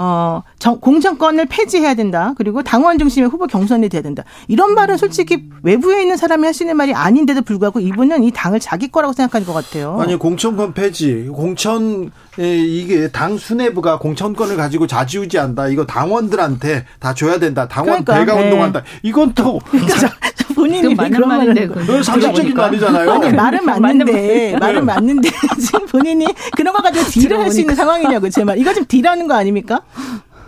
어, 0.00 0.44
정, 0.60 0.78
공천권을 0.78 1.46
폐지해야 1.46 1.94
된다. 1.94 2.32
그리고 2.36 2.62
당원 2.62 3.00
중심의 3.00 3.28
후보 3.30 3.48
경선이 3.48 3.88
돼야 3.88 4.00
된다. 4.00 4.22
이런 4.46 4.74
말은 4.74 4.96
솔직히 4.96 5.48
외부에 5.64 6.02
있는 6.02 6.16
사람이 6.16 6.46
하시는 6.46 6.76
말이 6.76 6.94
아닌데도 6.94 7.42
불구하고 7.42 7.80
이분은 7.80 8.22
이 8.22 8.30
당을 8.30 8.60
자기 8.60 8.86
거라고 8.86 9.12
생각하는 9.12 9.44
것 9.44 9.52
같아요. 9.52 9.98
아니 10.00 10.14
공천권 10.14 10.72
폐지, 10.72 11.28
공천 11.34 12.12
에, 12.38 12.58
이게 12.58 13.10
당 13.10 13.36
수뇌부가 13.36 13.98
공천권을 13.98 14.56
가지고 14.56 14.86
좌지우지한다. 14.86 15.66
이거 15.66 15.84
당원들한테 15.84 16.84
다 17.00 17.12
줘야 17.12 17.40
된다. 17.40 17.66
당원 17.66 18.04
그러니까, 18.04 18.20
대가 18.20 18.34
네. 18.38 18.44
운동한다. 18.44 18.84
이건 19.02 19.34
또 19.34 19.58
본인이 20.58 20.94
그 20.94 21.00
맞는 21.00 21.20
말인데. 21.28 21.68
상식적인 22.02 22.20
들어보니까. 22.54 22.62
말이잖아요. 22.62 23.10
아니, 23.10 23.32
말은 23.32 23.64
맞는 23.66 23.82
맞는데, 23.82 24.56
말은 24.58 24.84
맞는데, 24.86 25.30
지금 25.60 25.86
본인이 25.86 26.26
그런 26.56 26.72
거 26.74 26.82
가지고 26.82 27.06
딜을 27.08 27.38
할 27.38 27.50
수 27.50 27.60
있는 27.60 27.74
상황이냐고, 27.74 28.28
제 28.28 28.44
말. 28.44 28.58
이거 28.58 28.74
좀 28.74 28.84
딜하는 28.86 29.26
거 29.28 29.34
아닙니까? 29.34 29.80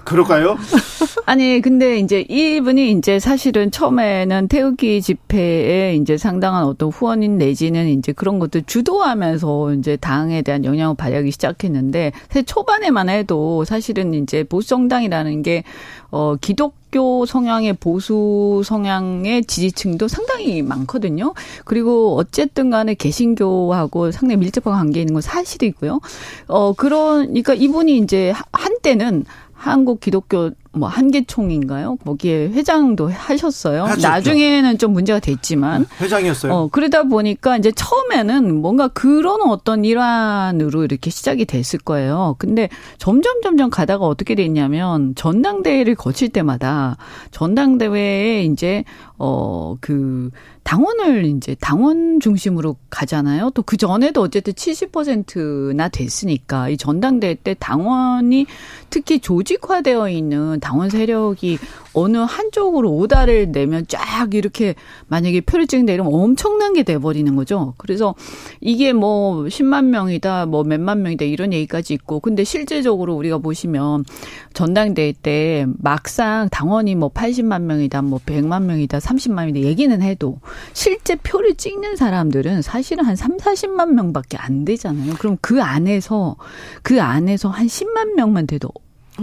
그럴까요? 0.04 0.56
아니 1.26 1.60
근데 1.60 1.98
이제 1.98 2.24
이분이 2.28 2.92
이제 2.92 3.18
사실은 3.20 3.70
처음에는 3.70 4.48
태극기 4.48 5.00
집회에 5.02 5.94
이제 5.96 6.16
상당한 6.16 6.64
어떤 6.64 6.88
후원인 6.88 7.38
내지는 7.38 7.88
이제 7.88 8.12
그런 8.12 8.38
것들 8.38 8.64
주도하면서 8.64 9.74
이제 9.74 9.96
당에 9.96 10.42
대한 10.42 10.64
영향을 10.64 10.96
발휘하기 10.96 11.30
시작했는데 11.30 12.12
사실 12.28 12.44
초반에만 12.44 13.08
해도 13.08 13.64
사실은 13.64 14.14
이제 14.14 14.42
보수 14.44 14.68
정당이라는 14.68 15.42
게 15.42 15.64
어 16.12 16.36
기독교 16.40 17.24
성향의 17.24 17.74
보수 17.74 18.62
성향의 18.64 19.44
지지층도 19.44 20.08
상당히 20.08 20.60
많거든요. 20.62 21.34
그리고 21.64 22.16
어쨌든 22.16 22.70
간에 22.70 22.94
개신교하고 22.94 24.10
상당히 24.10 24.38
밀접한 24.38 24.74
관계 24.74 25.00
있는 25.00 25.14
건 25.14 25.22
사실이고요. 25.22 26.00
어 26.48 26.72
그러니까 26.72 27.54
이분이 27.54 27.98
이제 27.98 28.32
한때는 28.52 29.24
한국 29.60 30.00
기독교 30.00 30.52
뭐 30.72 30.88
한계총인가요? 30.88 31.96
거기에 31.96 32.48
회장도 32.48 33.10
하셨어요. 33.10 33.84
하셨죠. 33.84 34.08
나중에는 34.08 34.78
좀 34.78 34.94
문제가 34.94 35.18
됐지만 35.20 35.86
회장이었어요. 36.00 36.50
어, 36.50 36.68
그러다 36.68 37.02
보니까 37.02 37.58
이제 37.58 37.70
처음에는 37.70 38.54
뭔가 38.54 38.88
그런 38.88 39.42
어떤 39.42 39.84
일환으로 39.84 40.84
이렇게 40.84 41.10
시작이 41.10 41.44
됐을 41.44 41.78
거예요. 41.78 42.36
근데 42.38 42.70
점점 42.96 43.42
점점 43.42 43.68
가다가 43.68 44.06
어떻게 44.06 44.34
됐냐면 44.34 45.14
전당대회를 45.14 45.94
거칠 45.94 46.30
때마다 46.30 46.96
전당대회에 47.30 48.44
이제 48.44 48.84
어, 49.18 49.76
그 49.82 50.30
당원을 50.62 51.24
이제 51.24 51.56
당원 51.60 52.20
중심으로 52.20 52.76
가잖아요. 52.90 53.50
또 53.50 53.62
그 53.62 53.76
전에도 53.76 54.22
어쨌든 54.22 54.52
70%나 54.52 55.88
됐으니까 55.88 56.70
이 56.70 56.76
전당대회 56.76 57.34
때 57.34 57.54
당원이 57.58 58.46
특히 58.90 59.20
조직화되어 59.20 60.08
있는 60.08 60.58
당원 60.60 60.90
세력이 60.90 61.58
어느 61.92 62.16
한쪽으로 62.18 62.90
오다를 62.92 63.52
내면 63.52 63.84
쫙 63.88 64.34
이렇게 64.34 64.74
만약에 65.08 65.40
표를 65.42 65.66
찍는다 65.66 65.92
이러면 65.92 66.12
엄청난 66.14 66.72
게 66.72 66.82
돼버리는 66.82 67.34
거죠. 67.36 67.74
그래서 67.76 68.14
이게 68.60 68.92
뭐 68.92 69.44
10만 69.44 69.86
명이다, 69.86 70.46
뭐 70.46 70.64
몇만 70.64 71.02
명이다 71.02 71.24
이런 71.24 71.52
얘기까지 71.52 71.94
있고 71.94 72.20
근데 72.20 72.44
실제적으로 72.44 73.14
우리가 73.14 73.38
보시면 73.38 74.04
전당대회 74.52 75.14
때 75.22 75.66
막상 75.78 76.48
당원이 76.50 76.94
뭐 76.96 77.10
80만 77.10 77.62
명이다, 77.62 78.02
뭐 78.02 78.20
100만 78.24 78.62
명이다, 78.64 78.98
30만 78.98 79.34
명이다 79.34 79.60
얘기는 79.60 80.00
해도 80.02 80.40
실제 80.72 81.16
표를 81.16 81.54
찍는 81.54 81.96
사람들은 81.96 82.62
사실은 82.62 83.04
한 83.04 83.16
3, 83.16 83.36
40만 83.38 83.92
명밖에 83.92 84.36
안 84.36 84.64
되잖아요. 84.64 85.14
그럼 85.18 85.36
그 85.40 85.62
안에서 85.62 86.36
그 86.82 87.00
안에서 87.02 87.48
한 87.48 87.66
10만 87.66 88.14
명만 88.14 88.46
돼도 88.46 88.70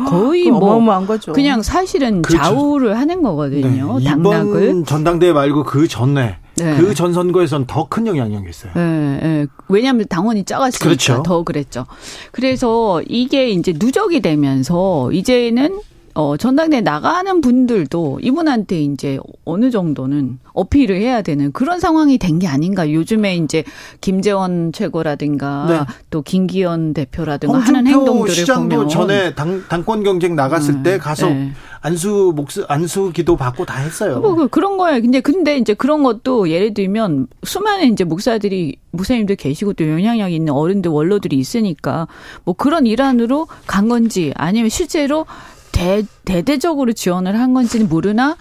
거의 0.07 0.45
그거 0.45 0.80
뭐. 0.80 1.05
그냥 1.34 1.61
사실은 1.61 2.21
그렇죠. 2.21 2.43
좌우를 2.43 2.97
하는 2.97 3.23
거거든요. 3.23 3.99
네, 3.99 4.05
당락을. 4.05 4.63
이번 4.63 4.86
전당대회 4.86 5.34
말고 5.34 5.63
그 5.63 5.88
전에 5.88 6.38
네. 6.55 6.78
그전 6.78 7.13
선거에선 7.13 7.65
더 7.67 7.88
큰 7.88 8.05
영향력이 8.07 8.49
있어요. 8.49 8.71
예, 8.75 9.19
예. 9.23 9.47
왜냐하면 9.69 10.05
당원이 10.07 10.43
작았으니까 10.43 10.84
그렇죠. 10.84 11.23
더 11.23 11.43
그랬죠. 11.43 11.86
그래서 12.32 13.01
이게 13.07 13.49
이제 13.49 13.73
누적이 13.75 14.21
되면서 14.21 15.11
이제는 15.11 15.80
어, 16.18 16.36
전당대회 16.36 16.82
나가는 16.82 17.41
분들도 17.41 18.22
이분한테 18.24 18.82
이제 18.82 19.20
어느 19.45 19.70
정도는 19.70 20.39
어필을 20.53 20.99
해야 20.99 21.22
되는 21.22 21.51
그런 21.51 21.80
상황이 21.80 22.18
된 22.18 22.39
게 22.39 22.47
아닌가. 22.47 22.91
요즘에 22.91 23.36
이제 23.38 23.63
김재원 24.01 24.72
최고라든가 24.72 25.65
네. 25.88 25.93
또 26.09 26.22
김기현 26.24 26.93
대표라든가 26.95 27.59
하는 27.59 27.86
행동들을 27.86 28.34
시장도 28.34 28.76
보면 28.76 28.89
전에 28.89 29.36
당, 29.36 29.63
당권 29.70 30.03
경쟁 30.03 30.36
나갔을 30.36 30.76
음, 30.76 30.84
때 30.84 30.97
가서 30.97 31.30
네. 31.30 31.51
안수 31.82 32.34
목수 32.36 32.65
안수 32.68 33.11
기도 33.13 33.36
받고 33.36 33.65
다 33.65 33.78
했어요. 33.80 34.20
뭐 34.20 34.34
그- 34.34 34.47
그런 34.47 34.78
거예요. 34.78 35.01
근데 35.01 35.20
근데 35.22 35.57
이제 35.57 35.74
그런 35.76 36.01
것도 36.01 36.49
예를 36.49 36.74
들면 36.74 37.28
수많은 37.43 37.93
이제 37.93 38.03
목사들이 38.03 38.78
목사님들 38.91 39.36
계시고 39.36 39.74
또 39.74 39.88
영향력 39.88 40.32
있는 40.32 40.51
어른들 40.53 40.89
원로들이 40.89 41.36
있으니까 41.38 42.07
뭐 42.43 42.55
그런 42.55 42.88
일환으로 42.88 43.47
간 43.68 43.88
건지 43.88 44.34
아니면 44.36 44.70
실제로 44.70 45.26
대 45.78 46.03
대대적으로 46.25 46.93
지원을 46.93 47.39
한 47.39 47.53
건지는 47.53 47.88
모르나 47.88 48.36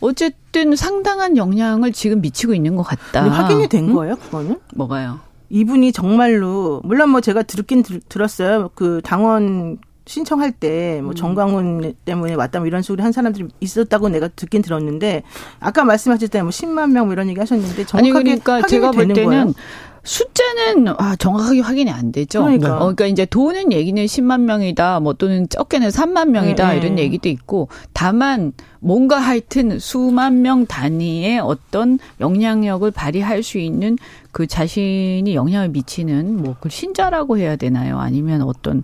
어쨌든 0.00 0.76
상당한 0.76 1.36
영향을 1.36 1.92
지금 1.92 2.20
미치고 2.20 2.52
있는 2.54 2.76
것 2.76 2.82
같다. 2.82 3.28
확인이 3.28 3.68
된 3.68 3.88
응? 3.90 3.94
거예요, 3.94 4.16
그거는? 4.16 4.58
뭐가요? 4.74 5.20
이분이 5.50 5.92
정말로 5.92 6.80
물론 6.84 7.10
뭐 7.10 7.20
제가 7.20 7.42
듣긴 7.42 7.82
들, 7.82 8.00
들었어요. 8.08 8.70
그 8.74 9.00
당원 9.04 9.78
신청할 10.06 10.52
때 10.52 10.98
음. 11.00 11.04
뭐 11.06 11.14
정광훈 11.14 11.94
때문에 12.04 12.34
왔다 12.34 12.58
뭐 12.58 12.66
이런 12.66 12.82
식으로 12.82 13.02
한 13.02 13.12
사람들이 13.12 13.48
있었다고 13.60 14.10
내가 14.10 14.28
듣긴 14.28 14.60
들었는데 14.60 15.22
아까 15.60 15.84
말씀하실 15.84 16.28
때 16.28 16.42
뭐 16.42 16.50
10만 16.50 16.90
명 16.90 17.06
뭐 17.06 17.12
이런 17.14 17.28
얘기 17.28 17.38
하셨는데 17.40 17.86
정확하게 17.86 17.96
아니 17.98 18.10
그러니까 18.12 18.52
확인이 18.54 18.68
제가 18.70 18.90
볼 18.90 19.02
되는 19.02 19.14
때는 19.14 19.30
거예요? 19.30 19.52
숫자는 20.04 20.88
아, 20.98 21.16
정확하게 21.16 21.60
확인이 21.60 21.90
안 21.90 22.12
되죠. 22.12 22.42
그러니까. 22.42 22.76
어, 22.76 22.78
그러니까 22.80 23.06
이제 23.06 23.24
도는 23.26 23.72
얘기는 23.72 24.02
10만 24.04 24.42
명이다, 24.42 25.00
뭐 25.00 25.14
또는 25.14 25.48
적게는 25.48 25.88
3만 25.88 26.28
명이다 26.28 26.70
네, 26.72 26.76
이런 26.78 26.94
네. 26.96 27.02
얘기도 27.02 27.28
있고 27.28 27.68
다만 27.92 28.52
뭔가 28.80 29.16
하여튼 29.18 29.78
수만 29.78 30.42
명 30.42 30.66
단위의 30.66 31.40
어떤 31.40 31.98
영향력을 32.20 32.90
발휘할 32.90 33.42
수 33.42 33.56
있는 33.58 33.96
그 34.30 34.46
자신이 34.46 35.34
영향을 35.34 35.68
미치는 35.70 36.42
뭐 36.42 36.54
그 36.60 36.68
신자라고 36.68 37.38
해야 37.38 37.56
되나요? 37.56 37.98
아니면 37.98 38.42
어떤 38.42 38.82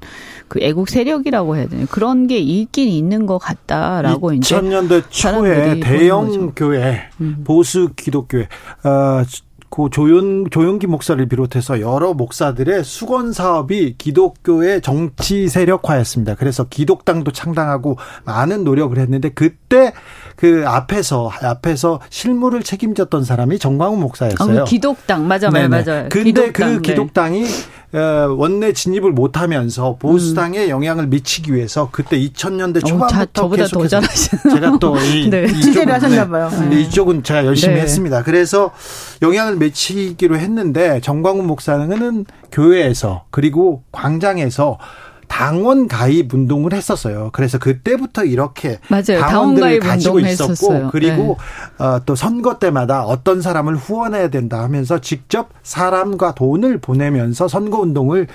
그 0.48 0.58
애국 0.62 0.88
세력이라고 0.88 1.56
해야 1.56 1.66
되나요? 1.66 1.86
그런 1.90 2.26
게 2.26 2.38
있긴 2.38 2.88
있는 2.88 3.26
것 3.26 3.38
같다라고 3.38 4.32
이제 4.34 4.56
2000년대 4.56 5.04
초에 5.10 5.80
대형. 5.80 6.52
교회 6.56 7.08
음. 7.20 7.42
보수 7.44 7.90
기독교회 7.94 8.48
어, 8.84 9.22
그 9.70 9.88
조용 9.90 10.50
조용기 10.50 10.88
목사를 10.88 11.24
비롯해서 11.26 11.80
여러 11.80 12.12
목사들의 12.12 12.82
수건 12.82 13.32
사업이 13.32 13.94
기독교의 13.96 14.82
정치 14.82 15.48
세력화였습니다. 15.48 16.34
그래서 16.34 16.64
기독당도 16.64 17.30
창당하고 17.30 17.96
많은 18.24 18.64
노력을 18.64 18.98
했는데 18.98 19.28
그때 19.30 19.92
그 20.40 20.64
앞에서 20.66 21.30
앞에서 21.42 22.00
실무를 22.08 22.62
책임졌던 22.62 23.24
사람이 23.24 23.58
정광훈 23.58 23.98
아, 23.98 24.00
목사였어요. 24.00 24.64
그 24.64 24.70
기독당 24.70 25.28
맞아 25.28 25.50
맞아. 25.50 25.68
맞아요. 25.68 26.08
근데 26.10 26.24
기독당, 26.24 26.52
그 26.52 26.62
네. 26.76 26.80
기독당이 26.80 27.44
어, 27.92 27.98
원내 28.38 28.72
진입을 28.72 29.12
못하면서 29.12 29.96
보수당에 29.98 30.64
음. 30.64 30.68
영향을 30.70 31.08
미치기 31.08 31.52
위해서 31.52 31.90
그때 31.92 32.18
2000년대 32.18 32.78
어, 32.78 32.80
초반부터 32.80 33.08
자, 33.08 33.26
저보다 33.34 33.66
더 33.66 33.80
계속해서. 33.80 34.00
제가 34.54 34.78
또 34.78 34.96
이 34.96 35.28
네. 35.28 35.46
취재를 35.46 35.92
하셨나 35.92 36.26
봐요. 36.26 36.48
근데 36.50 36.80
이쪽은 36.80 37.22
제가 37.22 37.44
열심히 37.44 37.74
네. 37.74 37.82
했습니다. 37.82 38.22
그래서 38.22 38.70
영향을 39.20 39.56
미치기로 39.56 40.38
했는데 40.38 41.00
정광훈 41.00 41.46
목사는 41.46 42.24
교회에서 42.50 43.24
그리고 43.30 43.82
광장에서 43.92 44.78
당원 45.30 45.86
가입 45.86 46.34
운동을 46.34 46.74
했었어요. 46.74 47.30
그래서 47.32 47.56
그때부터 47.58 48.24
이렇게 48.24 48.78
맞아요. 48.88 49.20
당원 49.20 49.54
당원들을 49.54 49.78
가지고 49.78 50.18
있었고 50.18 50.52
했었어요. 50.52 50.84
네. 50.84 50.88
그리고 50.90 51.38
어, 51.78 52.00
또 52.04 52.16
선거 52.16 52.58
때마다 52.58 53.04
어떤 53.04 53.40
사람을 53.40 53.76
후원해야 53.76 54.28
된다 54.28 54.60
하면서 54.62 55.00
직접 55.00 55.48
사람과 55.62 56.34
돈을 56.34 56.78
보내면서 56.78 57.46
선거 57.46 57.78
운동을 57.78 58.26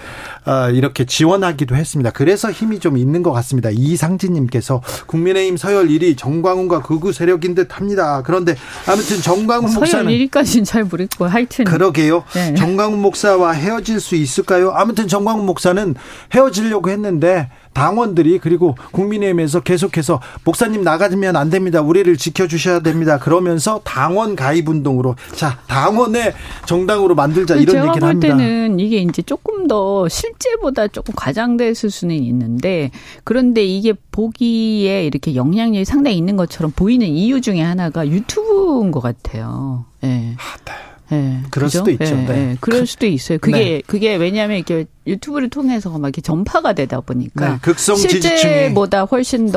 어, 0.46 0.70
이렇게 0.72 1.06
지원하기도 1.06 1.76
했습니다. 1.76 2.12
그래서 2.12 2.50
힘이 2.50 2.80
좀 2.80 2.98
있는 2.98 3.24
것 3.24 3.34
같습니다. 3.34 3.70
이상진님께서 3.72 4.82
국민의힘 5.06 5.58
서열 5.58 5.90
1위 5.90 6.18
정광훈과 6.18 6.82
극우 6.82 7.12
세력인 7.12 7.56
듯합니다. 7.56 8.24
그런데 8.24 8.56
아무튼 8.88 9.22
정광훈 9.22 9.68
서열 9.68 9.82
목사는 9.82 10.12
1위까지는 10.12 10.64
잘 10.66 10.86
모르겠고 10.86 11.26
하여튼 11.26 11.66
그러게요. 11.66 12.24
네. 12.34 12.56
정광훈 12.56 13.02
목사와 13.02 13.52
헤어질 13.52 14.00
수 14.00 14.16
있을까요? 14.16 14.72
아무튼 14.72 15.10
정광훈 15.10 15.46
목사는 15.46 15.94
헤어지려고 16.34 16.85
했는데 16.90 17.50
당원들이 17.74 18.40
그리고 18.40 18.76
국민의힘에서 18.92 19.60
계속해서 19.60 20.22
목사님 20.46 20.82
나가면 20.84 21.36
안 21.36 21.50
됩니다. 21.50 21.82
우리를 21.82 22.16
지켜주셔야 22.18 22.80
됩니다. 22.80 23.20
그러면서 23.20 23.82
당원 23.84 24.36
가입 24.36 24.70
운동으로 24.70 25.16
자 25.34 25.60
당원의 25.68 26.34
정당으로 26.66 27.16
만들자 27.16 27.56
이런 27.56 27.74
제가 27.74 27.88
얘기를 27.88 28.00
볼 28.00 28.10
합니다. 28.10 28.28
때는 28.38 28.80
이게 28.80 29.00
이제 29.00 29.22
조금 29.22 29.68
더 29.68 30.08
실제보다 30.08 30.88
조금 30.88 31.14
과장됐을 31.16 31.90
수는 31.90 32.16
있는데 32.16 32.92
그런데 33.24 33.64
이게 33.66 33.94
보기에 34.12 35.06
이렇게 35.06 35.36
영향력이 35.36 35.86
상당히 35.86 36.18
있는 36.18 36.38
것처럼 36.38 36.72
보이는 36.74 37.06
이유 37.06 37.42
중에 37.42 37.62
하나가 37.62 38.08
유튜브인 38.08 38.92
것 38.92 39.02
같아요. 39.02 39.86
예. 40.04 40.36
예. 41.12 41.40
그럴 41.52 41.68
그죠? 41.68 41.80
수도 41.80 41.92
있죠. 41.92 42.06
예, 42.06 42.26
네. 42.26 42.30
예. 42.52 42.58
그럴 42.60 42.86
수도 42.88 43.06
있어요. 43.06 43.38
그게 43.40 43.58
네. 43.58 43.82
그게 43.86 44.16
왜냐하면 44.16 44.58
이렇게 44.58 44.86
유튜브를 45.06 45.50
통해서 45.50 45.90
막 45.92 46.08
이렇게 46.08 46.22
전파가 46.22 46.74
되다 46.74 47.02
보니까 47.02 47.50
네, 47.50 47.58
극성 47.62 47.96
실제보다 47.96 49.04
훨씬 49.04 49.52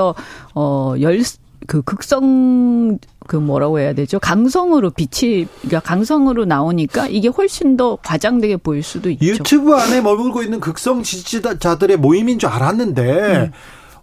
더어열그 0.54 1.82
극성 1.84 2.98
그 3.26 3.36
뭐라고 3.36 3.78
해야 3.78 3.92
되죠? 3.92 4.18
강성으로 4.18 4.90
빛이 4.90 5.46
그러니까 5.60 5.80
강성으로 5.80 6.46
나오니까 6.46 7.08
이게 7.08 7.28
훨씬 7.28 7.76
더 7.76 7.96
과장되게 7.96 8.56
보일 8.56 8.82
수도 8.82 9.10
있죠. 9.10 9.24
유튜브 9.24 9.74
안에 9.74 10.00
머물고 10.00 10.42
있는 10.42 10.60
극성 10.60 11.02
지지자들의 11.02 11.98
모임인 11.98 12.38
줄 12.38 12.48
알았는데, 12.48 13.50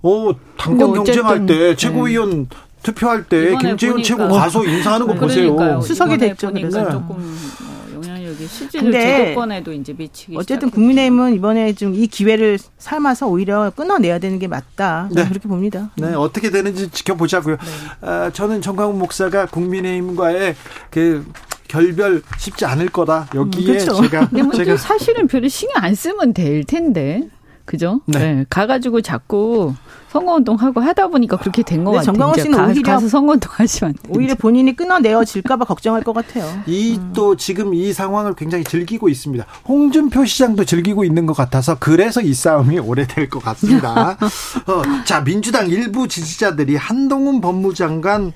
어 0.04 0.32
당권 0.58 0.92
근데 0.92 1.00
어쨌든, 1.00 1.24
경쟁할 1.24 1.46
때 1.48 1.58
네. 1.58 1.76
최고위원 1.76 2.48
투표할 2.86 3.24
때 3.24 3.52
보니까. 3.52 3.76
최고 4.04 4.28
가서 4.30 4.64
인사하는 4.64 5.08
거 5.08 5.14
보세요. 5.16 5.56
그러니까요. 5.56 5.82
수석이 5.82 6.18
됐죠, 6.20 6.52
그래서. 6.54 6.88
조금 6.92 7.16
어, 7.16 7.96
영향력이 7.96 8.46
실제로 8.48 8.84
근데 8.84 9.00
제도권에도 9.26 9.74
이제 9.74 9.94
미치기 9.98 10.36
어쨌든 10.36 10.68
시작했죠. 10.68 10.76
국민의힘은 10.76 11.34
이번에 11.34 11.74
좀 11.74 11.96
이 11.96 12.06
기회를 12.08 12.60
삼아서 12.78 13.28
오히려 13.28 13.72
끊어내야 13.76 14.20
되는 14.20 14.38
게 14.38 14.48
맞다. 14.48 15.10
네. 15.12 15.28
그렇게 15.28 15.48
봅니다. 15.48 15.90
네, 15.96 16.14
어떻게 16.14 16.52
되는지 16.52 16.90
지켜보자고요. 16.92 17.58
아, 18.02 18.30
저는 18.32 18.62
정광훈 18.62 19.00
목사가 19.00 19.46
국민의힘과의 19.48 20.56
그 20.92 21.26
결별 21.68 22.22
쉽지 22.38 22.66
않을 22.66 22.90
거다. 22.90 23.28
여기에 23.34 23.62
음, 23.62 23.66
그렇죠. 23.86 24.02
제가 24.04 24.30
근데 24.30 24.44
뭐 24.44 24.54
제가 24.54 24.72
또 24.74 24.78
사실은 24.78 25.26
별로 25.28 25.48
신경 25.48 25.84
안 25.84 25.96
쓰면 25.96 26.34
될 26.34 26.64
텐데. 26.66 27.28
그죠? 27.66 28.02
네. 28.06 28.20
네. 28.20 28.46
가가지고 28.48 29.02
자꾸 29.02 29.74
선거운동하고 30.16 30.80
하다 30.82 31.08
보니까 31.08 31.38
그렇게 31.38 31.62
된것 31.62 31.94
근데 31.94 31.98
같아요. 31.98 32.14
정광훈 32.14 32.42
씨는 32.42 32.58
가, 32.58 32.66
오히려- 32.68 32.94
가서 32.94 33.08
선거운동 33.10 33.52
하시면. 33.54 33.94
오히려 34.10 34.36
본인이 34.36 34.76
끊어내어질까봐 34.76 35.66
걱정할 35.66 36.04
것 36.04 36.14
같아요. 36.14 36.46
이또 36.66 37.36
지금 37.36 37.74
이 37.74 37.92
상황을 37.92 38.34
굉장히 38.36 38.64
즐기고 38.64 39.10
있습니다. 39.10 39.46
홍준표 39.68 40.26
시장도 40.26 40.64
즐기고 40.66 41.04
있는 41.04 41.26
것 41.26 41.36
같아서 41.36 41.76
그래서 41.80 42.22
이 42.22 42.34
싸움이 42.34 42.80
오래될 42.80 43.30
것 43.30 43.44
같습니다. 43.44 44.12
어, 44.68 44.82
자 45.06 45.24
민주당 45.24 45.68
일부 45.70 46.08
지지자들이 46.08 46.76
한동훈 46.78 47.42
법무장관 47.42 48.32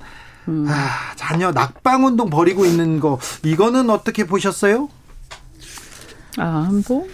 아, 0.68 0.90
자녀 1.16 1.52
낙방운동 1.52 2.30
벌이고 2.30 2.66
있는 2.66 3.00
거 3.00 3.20
이거는 3.44 3.90
어떻게 3.90 4.26
보셨어요? 4.26 4.90
아, 6.38 6.70
뭐. 6.88 7.08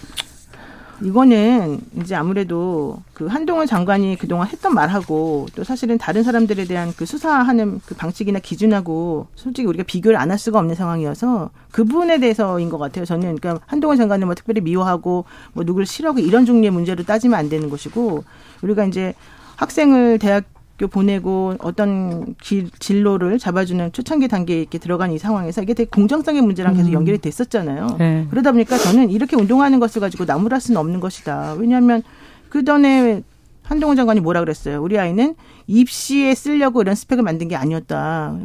이거는 1.02 1.80
이제 2.02 2.16
아무래도 2.16 3.02
그 3.14 3.28
한동훈 3.28 3.68
장관이 3.68 4.18
그동안 4.18 4.48
했던 4.48 4.74
말하고 4.74 5.48
또 5.56 5.64
사실은 5.64 5.98
다른 5.98 6.24
사람들에 6.24 6.66
대한 6.66 6.94
그 6.96 7.06
수사하는 7.06 7.82
그 7.86 7.96
방식이나 7.96 8.40
기준하고 8.40 9.28
솔직히 9.36 9.68
우리가 9.68 9.84
비교를 9.84 10.18
안 10.18 10.32
할 10.32 10.40
수가 10.40 10.60
없는 10.60 10.76
상황이어서 10.76 11.50
그 11.72 11.84
부분에 11.84 12.20
대해서인 12.20 12.70
것 12.70 12.78
같아요. 12.78 13.06
저는 13.06 13.36
그러니까 13.38 13.64
한동훈 13.68 13.98
장관을 13.98 14.26
뭐 14.26 14.36
특별히 14.36 14.62
미워하고 14.62 15.26
뭐 15.54 15.64
누구를 15.64 15.86
싫어하고 15.86 16.20
이런 16.20 16.46
종류의 16.46 16.72
문제로 16.72 17.04
따지면 17.04 17.38
안 17.38 17.48
되는 17.50 17.70
것이고 17.70 18.24
우리가 18.62 18.86
이제 18.86 19.14
학생을 19.58 20.20
대학 20.20 20.44
교 20.78 20.88
보내고 20.88 21.56
어떤 21.60 22.36
길, 22.42 22.70
진로를 22.80 23.40
잡아주는 23.40 23.94
초창기 23.94 24.28
단계에 24.28 24.60
이렇게 24.60 24.78
들어간 24.78 25.12
이 25.12 25.18
상황에서 25.18 25.62
이게 25.62 25.74
되게 25.74 25.90
공정성의 25.90 26.42
문제랑 26.42 26.76
계속 26.76 26.92
연결이 26.92 27.18
됐었잖아요. 27.18 27.96
네. 27.98 28.28
그러다 28.30 28.52
보니까 28.52 28.78
저는 28.78 29.10
이렇게 29.10 29.38
운동하는 29.38 29.80
것을 29.80 30.02
가지고 30.02 30.26
나무랄 30.26 30.60
수는 30.60 30.80
없는 30.80 31.00
것이다. 31.00 31.56
왜냐하면 31.58 32.04
그 32.50 32.66
전에 32.66 33.24
한동훈 33.66 33.96
장관이 33.96 34.20
뭐라 34.20 34.40
그랬어요? 34.42 34.82
우리 34.82 34.98
아이는 35.00 35.36
입시에 35.68 36.36
쓰려고 36.36 36.82
이런 36.82 36.94
스펙을 36.96 37.24
만든 37.24 37.48
게 37.48 37.56
아니었다. 37.56 38.38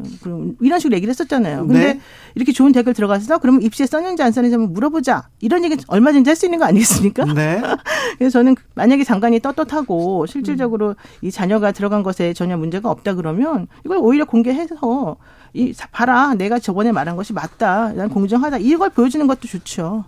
이런 0.61 0.81
식으로 0.81 0.97
얘기를 0.97 1.11
했었잖아요. 1.11 1.67
근데 1.67 1.95
네. 1.95 2.01
이렇게 2.35 2.53
좋은 2.53 2.73
대학을 2.73 2.95
들어가서 2.95 3.39
그러면 3.39 3.63
입시에 3.63 3.87
썼는지 3.87 4.23
안 4.23 4.33
썼는지 4.33 4.55
한번 4.55 4.73
물어보자. 4.73 5.29
이런 5.41 5.63
얘기 5.65 5.77
얼마든지 5.87 6.29
할 6.31 6.37
수 6.41 6.47
있는 6.47 6.59
거 6.59 6.65
아니겠습니까? 6.65 7.25
네. 7.35 7.61
그래서 8.19 8.39
저는 8.39 8.57
만약에 8.75 9.05
장관이 9.05 9.41
떳떳하고 9.41 10.25
실질적으로 10.27 10.95
이 11.21 11.31
자녀가 11.31 11.71
들어간 11.73 12.03
것에 12.03 12.33
전혀 12.33 12.57
문제가 12.57 12.91
없다 12.91 13.15
그러면 13.15 13.67
이걸 13.85 13.99
오히려 13.99 14.25
공개해서 14.25 15.17
이 15.53 15.75
봐라 15.93 16.33
내가 16.35 16.59
저번에 16.59 16.93
말한 16.93 17.17
것이 17.17 17.35
맞다. 17.35 17.93
난 17.93 18.09
공정하다. 18.09 18.59
이걸 18.59 18.89
보여주는 18.89 19.27
것도 19.27 19.49
좋죠. 19.49 20.05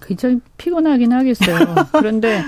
굉장히 0.00 0.40
피곤하긴 0.56 1.12
하겠어요. 1.12 1.58
그런데 1.92 2.42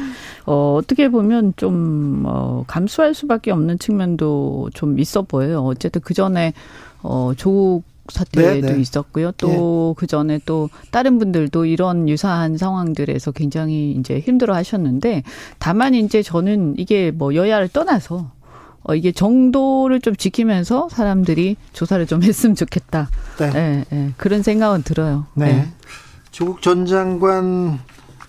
어, 0.46 0.76
어떻게 0.78 1.08
보면 1.08 1.54
좀 1.56 2.24
어, 2.26 2.64
감수할 2.66 3.14
수밖에 3.14 3.50
없는 3.50 3.78
측면도 3.78 4.70
좀 4.74 4.98
있어 4.98 5.22
보여요. 5.22 5.62
어쨌든 5.64 6.00
그 6.00 6.14
전에 6.14 6.52
어, 7.02 7.32
조국 7.36 7.84
사태도 8.08 8.66
네, 8.66 8.72
네. 8.72 8.80
있었고요. 8.80 9.32
또그 9.32 10.00
네. 10.00 10.06
전에 10.06 10.40
또 10.44 10.68
다른 10.90 11.18
분들도 11.18 11.66
이런 11.66 12.08
유사한 12.08 12.56
상황들에서 12.56 13.30
굉장히 13.30 13.92
이제 13.92 14.18
힘들어 14.18 14.54
하셨는데 14.54 15.22
다만 15.58 15.94
이제 15.94 16.22
저는 16.22 16.74
이게 16.78 17.12
뭐 17.12 17.34
여야를 17.34 17.68
떠나서 17.68 18.30
어, 18.84 18.94
이게 18.94 19.12
정도를 19.12 20.00
좀 20.00 20.16
지키면서 20.16 20.88
사람들이 20.90 21.56
조사를 21.72 22.04
좀 22.06 22.22
했으면 22.22 22.56
좋겠다. 22.56 23.08
네. 23.38 23.50
네, 23.50 23.84
네. 23.90 24.10
그런 24.16 24.42
생각은 24.42 24.82
들어요. 24.82 25.26
네. 25.34 25.52
네. 25.52 25.68
조국 26.32 26.62
전 26.62 26.86
장관 26.86 27.78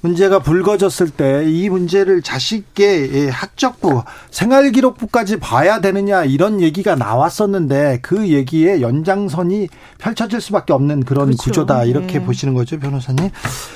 문제가 0.02 0.40
불거졌을 0.40 1.10
때 1.10 1.46
이 1.48 1.70
문제를 1.70 2.22
자식의 2.22 3.14
예, 3.14 3.30
학적부, 3.30 4.04
생활기록부까지 4.32 5.38
봐야 5.40 5.80
되느냐 5.80 6.26
이런 6.26 6.60
얘기가 6.60 6.96
나왔었는데 6.96 8.00
그 8.02 8.28
얘기에 8.28 8.82
연장선이 8.82 9.70
펼쳐질 10.00 10.42
수밖에 10.42 10.74
없는 10.74 11.06
그런 11.06 11.28
그렇죠. 11.28 11.44
구조다 11.44 11.86
이렇게 11.86 12.20
네. 12.20 12.26
보시는 12.26 12.54
거죠 12.54 12.78
변호사님. 12.80 13.30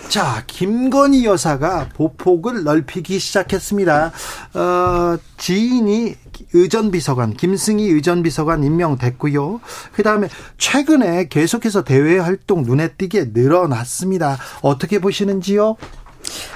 자 0.09 0.43
김건희 0.47 1.23
여사가 1.25 1.87
보폭을 1.95 2.63
넓히기 2.65 3.19
시작했습니다. 3.19 4.11
어, 4.55 5.17
지인이 5.37 6.15
의전 6.53 6.91
비서관 6.91 7.33
김승희 7.33 7.85
의전 7.85 8.23
비서관 8.23 8.63
임명됐고요. 8.63 9.59
그다음에 9.93 10.27
최근에 10.57 11.27
계속해서 11.27 11.83
대외 11.83 12.17
활동 12.17 12.63
눈에 12.63 12.89
띄게 12.89 13.31
늘어났습니다. 13.33 14.37
어떻게 14.61 14.99
보시는지요? 14.99 15.75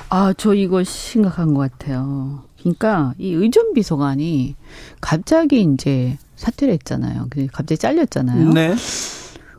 아, 0.10 0.34
저 0.38 0.54
이거 0.54 0.84
심각한 0.84 1.54
것 1.54 1.72
같아요. 1.72 2.44
그러니까 2.60 3.14
이 3.18 3.34
의전 3.34 3.74
비서관이 3.74 4.56
갑자기 5.00 5.62
이제 5.62 6.18
사퇴를 6.36 6.74
했잖아요. 6.76 7.28
갑자기 7.52 7.78
잘렸잖아요. 7.78 8.50
네. 8.50 8.76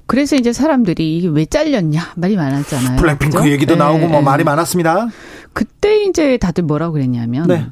그래서 0.06 0.36
이제 0.36 0.52
사람들이 0.52 1.16
이게 1.16 1.28
왜 1.28 1.46
잘렸냐 1.46 2.12
말이 2.16 2.36
많았잖아요. 2.36 2.98
블랙핑크 2.98 3.38
그죠? 3.38 3.50
얘기도 3.50 3.74
네, 3.74 3.78
나오고 3.78 4.08
뭐 4.08 4.18
네. 4.18 4.24
말이 4.24 4.44
많았습니다. 4.44 5.08
그때 5.52 6.04
이제 6.04 6.36
다들 6.36 6.64
뭐라고 6.64 6.94
그랬냐면 6.94 7.46
네. 7.46 7.66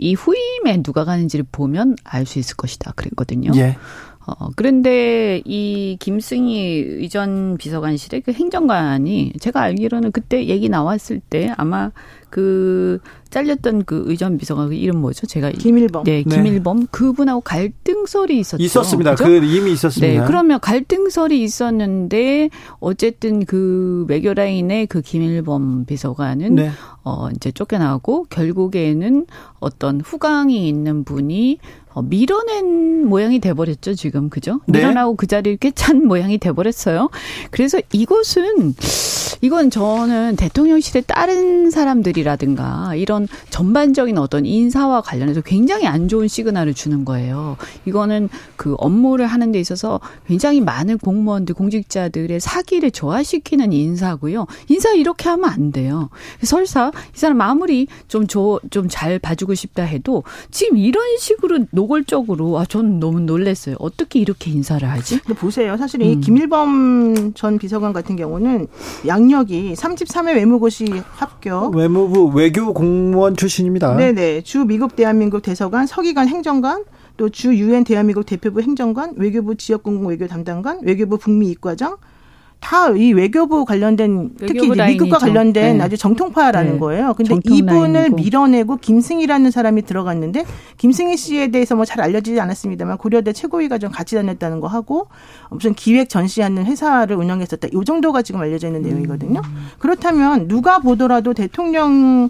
이 0.00 0.14
후임에 0.14 0.82
누가 0.82 1.04
가는지를 1.04 1.44
보면 1.52 1.96
알 2.04 2.26
수 2.26 2.38
있을 2.38 2.56
것이다 2.56 2.92
그랬거든요. 2.96 3.52
예. 3.56 3.76
어, 4.26 4.50
그런데 4.54 5.42
이 5.44 5.96
김승희 5.98 6.84
의전 6.86 7.56
비서관실의 7.56 8.20
그 8.20 8.32
행정관이 8.32 9.32
제가 9.40 9.60
알기로는 9.62 10.12
그때 10.12 10.46
얘기 10.46 10.68
나왔을 10.68 11.20
때 11.20 11.52
아마 11.56 11.90
그 12.30 13.00
잘렸던 13.30 13.84
그 13.84 14.04
의전 14.06 14.38
비서관 14.38 14.68
그 14.68 14.74
이름 14.74 15.00
뭐죠? 15.00 15.26
제가 15.26 15.50
김일범. 15.50 16.04
네, 16.04 16.24
네. 16.26 16.36
김일범 16.36 16.80
네. 16.80 16.86
그분하고 16.90 17.40
갈등설이 17.42 18.38
있었죠. 18.38 18.62
있었습니다. 18.62 19.14
그죠? 19.14 19.24
그 19.24 19.44
이미 19.44 19.72
있었습니다. 19.72 20.20
네, 20.20 20.26
그러면 20.26 20.58
갈등설이 20.60 21.42
있었는데 21.42 22.50
어쨌든 22.78 23.44
그 23.44 24.04
외교 24.08 24.34
라인의 24.34 24.86
그 24.86 25.00
김일범 25.00 25.84
비서관은 25.84 26.54
네. 26.56 26.70
어 27.02 27.28
이제 27.34 27.50
쫓겨나고 27.52 28.26
결국에는 28.30 29.26
어떤 29.60 30.00
후광이 30.00 30.68
있는 30.68 31.04
분이 31.04 31.58
어, 31.92 32.02
밀어낸 32.02 33.06
모양이 33.06 33.40
돼버렸죠 33.40 33.94
지금 33.94 34.28
그죠? 34.28 34.60
네. 34.66 34.78
밀어나고 34.78 35.16
그 35.16 35.26
자리를 35.26 35.58
꿰찬 35.58 36.06
모양이 36.06 36.38
돼버렸어요. 36.38 37.10
그래서 37.50 37.80
이것은 37.92 38.74
이건 39.42 39.70
저는 39.70 40.36
대통령실의 40.36 41.04
다른 41.06 41.70
사람들이 41.70 42.19
라든가 42.22 42.94
이런 42.94 43.28
전반적인 43.50 44.18
어떤 44.18 44.44
인사와 44.44 45.00
관련해서 45.00 45.40
굉장히 45.40 45.86
안 45.86 46.08
좋은 46.08 46.28
시그널을 46.28 46.74
주는 46.74 47.04
거예요. 47.04 47.56
이거는 47.86 48.28
그 48.56 48.74
업무를 48.78 49.26
하는 49.26 49.52
데 49.52 49.60
있어서 49.60 50.00
굉장히 50.26 50.60
많은 50.60 50.98
공무원들, 50.98 51.54
공직자들의 51.54 52.40
사기를 52.40 52.90
조화시키는 52.90 53.72
인사고요. 53.72 54.46
인사 54.68 54.90
이렇게 54.90 55.28
하면 55.28 55.48
안 55.48 55.72
돼요. 55.72 56.10
설사 56.42 56.90
이 57.14 57.18
사람 57.18 57.40
아무리 57.40 57.86
좀좀잘 58.08 59.18
봐주고 59.20 59.54
싶다 59.54 59.84
해도 59.84 60.24
지금 60.50 60.76
이런 60.76 61.16
식으로 61.18 61.66
노골적으로 61.70 62.58
아 62.58 62.64
저는 62.64 63.00
너무 63.00 63.20
놀랐어요. 63.20 63.76
어떻게 63.78 64.18
이렇게 64.18 64.50
인사를 64.50 64.88
하지? 64.88 65.20
근데 65.20 65.38
보세요. 65.38 65.76
사실 65.76 66.02
이 66.02 66.14
음. 66.14 66.20
김일범 66.20 67.32
전 67.34 67.58
비서관 67.58 67.92
같은 67.92 68.16
경우는 68.16 68.66
양 69.06 69.30
경력이 69.30 69.74
33회 69.74 70.34
외무고시 70.34 70.86
합격. 71.12 71.74
외무 71.74 72.09
부 72.10 72.26
외교 72.26 72.74
공무원 72.74 73.36
출신입니다. 73.36 73.96
네네. 73.96 74.42
주 74.42 74.64
미국 74.64 74.96
대한민국 74.96 75.42
대사관, 75.42 75.86
서기관 75.86 76.28
행정관, 76.28 76.84
또 77.16 77.28
주 77.28 77.54
유엔 77.54 77.84
대한민국 77.84 78.24
대표부 78.24 78.60
행정관, 78.62 79.14
외교부 79.16 79.54
지역공공 79.54 80.08
외교 80.08 80.26
담당관, 80.26 80.80
외교부 80.82 81.18
북미 81.18 81.50
이과장, 81.50 81.96
다 82.60 82.90
이 82.90 83.12
외교부 83.12 83.64
관련된 83.64 84.30
특히 84.38 84.68
외교부 84.68 84.82
미국과 84.84 85.18
관련된 85.18 85.78
네. 85.78 85.82
아주 85.84 85.96
정통파라는 85.96 86.74
네. 86.74 86.78
거예요. 86.78 87.14
근데 87.14 87.36
이분을 87.44 87.92
라인이고. 88.00 88.16
밀어내고 88.16 88.76
김승희라는 88.76 89.50
사람이 89.50 89.82
들어갔는데 89.82 90.44
김승희 90.76 91.16
씨에 91.16 91.48
대해서 91.48 91.74
뭐 91.74 91.84
잘 91.84 92.00
알려지지 92.02 92.38
않았습니다만 92.38 92.98
고려대 92.98 93.32
최고위가 93.32 93.78
좀 93.78 93.90
같이 93.90 94.14
다녔다는 94.14 94.60
거 94.60 94.66
하고 94.68 95.08
무슨 95.50 95.74
기획 95.74 96.08
전시하는 96.08 96.66
회사를 96.66 97.16
운영했었다. 97.16 97.68
이 97.72 97.84
정도가 97.84 98.22
지금 98.22 98.40
알려져 98.40 98.68
있는 98.68 98.82
내용이거든요. 98.82 99.40
음. 99.44 99.66
그렇다면 99.78 100.46
누가 100.46 100.78
보더라도 100.78 101.34
대통령 101.34 102.28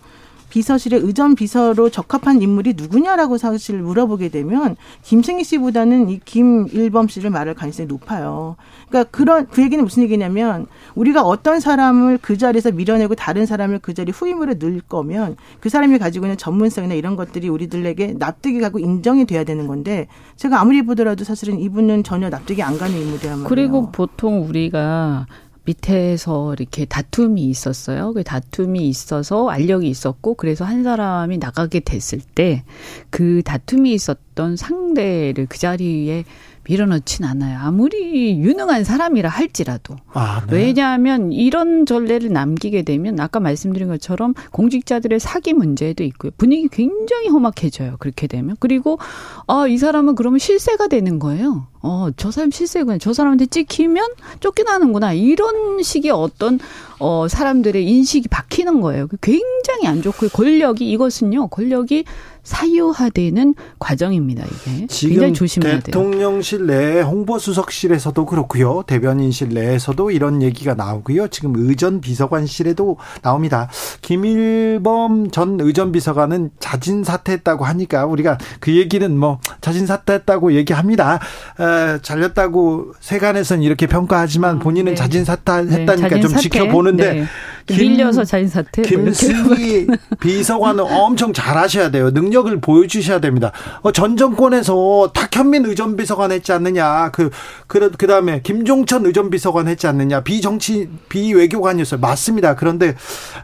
비서실의 0.51 1.01
의전 1.01 1.34
비서로 1.34 1.88
적합한 1.88 2.42
인물이 2.42 2.74
누구냐라고 2.76 3.38
사실 3.38 3.78
물어보게 3.78 4.28
되면 4.28 4.76
김승희 5.03 5.44
씨보다는 5.44 6.11
이 6.11 6.20
김일범 6.24 7.09
씨를 7.09 7.30
말할 7.30 7.55
가능성이 7.55 7.86
높아요. 7.86 8.57
그러니까 8.88 9.11
그런 9.11 9.46
그 9.46 9.62
얘기는 9.62 9.82
무슨 9.82 10.03
얘기냐면 10.03 10.66
우리가 10.94 11.22
어떤 11.22 11.61
사람을 11.61 12.18
그 12.20 12.36
자리에서 12.36 12.72
밀어내고 12.72 13.14
다른 13.14 13.46
사람을 13.46 13.78
그 13.80 13.94
자리 13.94 14.12
후임으로 14.12 14.55
넣을 14.55 14.80
거면 14.86 15.36
그 15.61 15.68
사람이 15.68 15.98
가지고 15.98 16.26
있는 16.26 16.36
전문성이나 16.36 16.94
이런 16.94 17.16
것들이 17.16 17.48
우리들에게 17.48 18.16
납득이 18.18 18.61
가고 18.61 18.78
인정이 18.78 19.24
돼야 19.24 19.44
되는 19.44 19.66
건데 19.66 20.09
제가 20.36 20.61
아무리 20.61 20.82
보더라도 20.82 21.24
사실은 21.24 21.61
이분은 21.61 22.03
전혀 22.03 22.28
납득이 22.28 22.62
안 22.62 22.76
가는 22.76 22.94
인물이란 22.94 23.40
말이에요. 23.40 23.48
그리고 23.48 23.90
보통 23.92 24.44
우리가 24.44 25.26
밑에서 25.71 26.55
이렇게 26.55 26.85
다툼이 26.85 27.43
있었어요. 27.43 28.12
그 28.12 28.25
다툼이 28.25 28.89
있어서 28.89 29.49
알력이 29.49 29.89
있었고 29.89 30.35
그래서 30.35 30.64
한 30.64 30.83
사람이 30.83 31.39
나가게 31.39 31.81
됐을 31.81 32.21
때 32.21 32.64
그 33.11 33.43
다툼이 33.45 33.93
있었던 33.95 34.57
상대를 34.57 35.47
그 35.47 35.59
자리에 35.59 36.25
밀어넣진 36.71 37.25
않아요. 37.25 37.59
아무리 37.59 38.39
유능한 38.39 38.85
사람이라 38.85 39.29
할지라도. 39.29 39.97
아, 40.12 40.45
네. 40.49 40.57
왜냐하면 40.57 41.33
이런 41.33 41.85
전례를 41.85 42.33
남기게 42.33 42.83
되면 42.83 43.18
아까 43.18 43.41
말씀드린 43.41 43.89
것처럼 43.89 44.35
공직자들의 44.53 45.18
사기 45.18 45.53
문제도 45.53 46.05
있고요. 46.05 46.31
분위기 46.37 46.68
굉장히 46.68 47.29
험악해져요. 47.29 47.97
그렇게 47.99 48.29
되면. 48.29 48.57
그리고 48.61 48.99
아, 49.49 49.66
이 49.66 49.79
사람은 49.79 50.14
그러면 50.14 50.39
실세가 50.39 50.87
되는 50.87 51.18
거예요. 51.18 51.66
어, 51.83 52.09
저 52.16 52.31
사람 52.31 52.53
실세구나. 52.53 52.99
저 52.99 53.12
사람한테 53.12 53.47
찍히면 53.47 54.11
쫓겨나는구나. 54.39 55.14
이런 55.14 55.83
식의 55.83 56.12
어떤 56.12 56.61
어, 57.01 57.26
사람들의 57.28 57.84
인식이 57.84 58.28
박히는 58.28 58.80
거예요. 58.80 59.09
굉장히 59.20 59.86
안 59.86 60.03
좋고 60.03 60.28
권력이 60.28 60.88
이것은요. 60.90 61.48
권력이 61.48 62.05
사유화되는 62.42 63.55
과정입니다. 63.78 64.44
이게 64.46 64.86
굉장히 64.88 65.32
조심해야 65.34 65.72
돼요. 65.72 65.80
대통령실 65.82 66.66
내 66.66 67.01
홍보수석실에서도 67.01 68.26
그렇고요. 68.26 68.82
대변인실 68.86 69.51
내에서도 69.51 70.11
이런 70.11 70.42
얘기가 70.42 70.74
나오고요. 70.74 71.28
지금 71.28 71.53
의전 71.57 72.01
비서관실에도 72.01 72.96
나옵니다. 73.22 73.68
김일범 74.03 75.30
전 75.30 75.61
의전 75.61 75.92
비서관은 75.92 76.51
자진 76.61 77.05
사퇴했다고 77.05 77.64
하니까 77.64 78.07
우리가 78.07 78.38
그 78.59 78.74
얘기는 78.76 79.16
뭐 79.16 79.38
자진 79.61 79.86
사퇴했다고 79.86 80.55
얘기합니다. 80.55 81.20
에, 81.61 81.98
잘렸다고 82.03 82.94
세간에서는 83.01 83.62
이렇게 83.62 83.86
평가하지만 83.86 84.59
본인은 84.61 84.92
네. 84.92 84.96
자진 84.96 85.24
사퇴했다니까 85.24 86.09
네, 86.09 86.20
좀 86.20 86.30
사퇴. 86.30 86.42
지켜보는 86.42 86.89
데 86.97 87.12
네. 87.12 87.26
밀려서 87.76 88.24
자인 88.24 88.49
사퇴. 88.49 88.82
뭐 88.82 88.88
김승희 88.88 89.86
비서관은 90.20 90.84
엄청 90.84 91.32
잘하셔야 91.32 91.91
돼요. 91.91 92.11
능력을 92.11 92.61
보여주셔야 92.61 93.20
됩니다. 93.20 93.53
어, 93.82 93.93
전 93.93 94.16
정권에서 94.16 95.12
탁현민 95.14 95.66
의전 95.66 95.97
비서관 95.97 96.32
했지 96.32 96.53
않느냐. 96.53 97.11
그, 97.12 97.30
그, 97.66 97.91
그 97.97 98.07
다음에 98.07 98.41
김종천 98.43 99.07
의전 99.07 99.30
비서관 99.30 99.68
했지 99.68 99.86
않느냐. 99.86 100.22
비정치, 100.22 100.88
비외교관이었어요. 101.09 102.01
맞습니다. 102.01 102.57
그런데, 102.57 102.95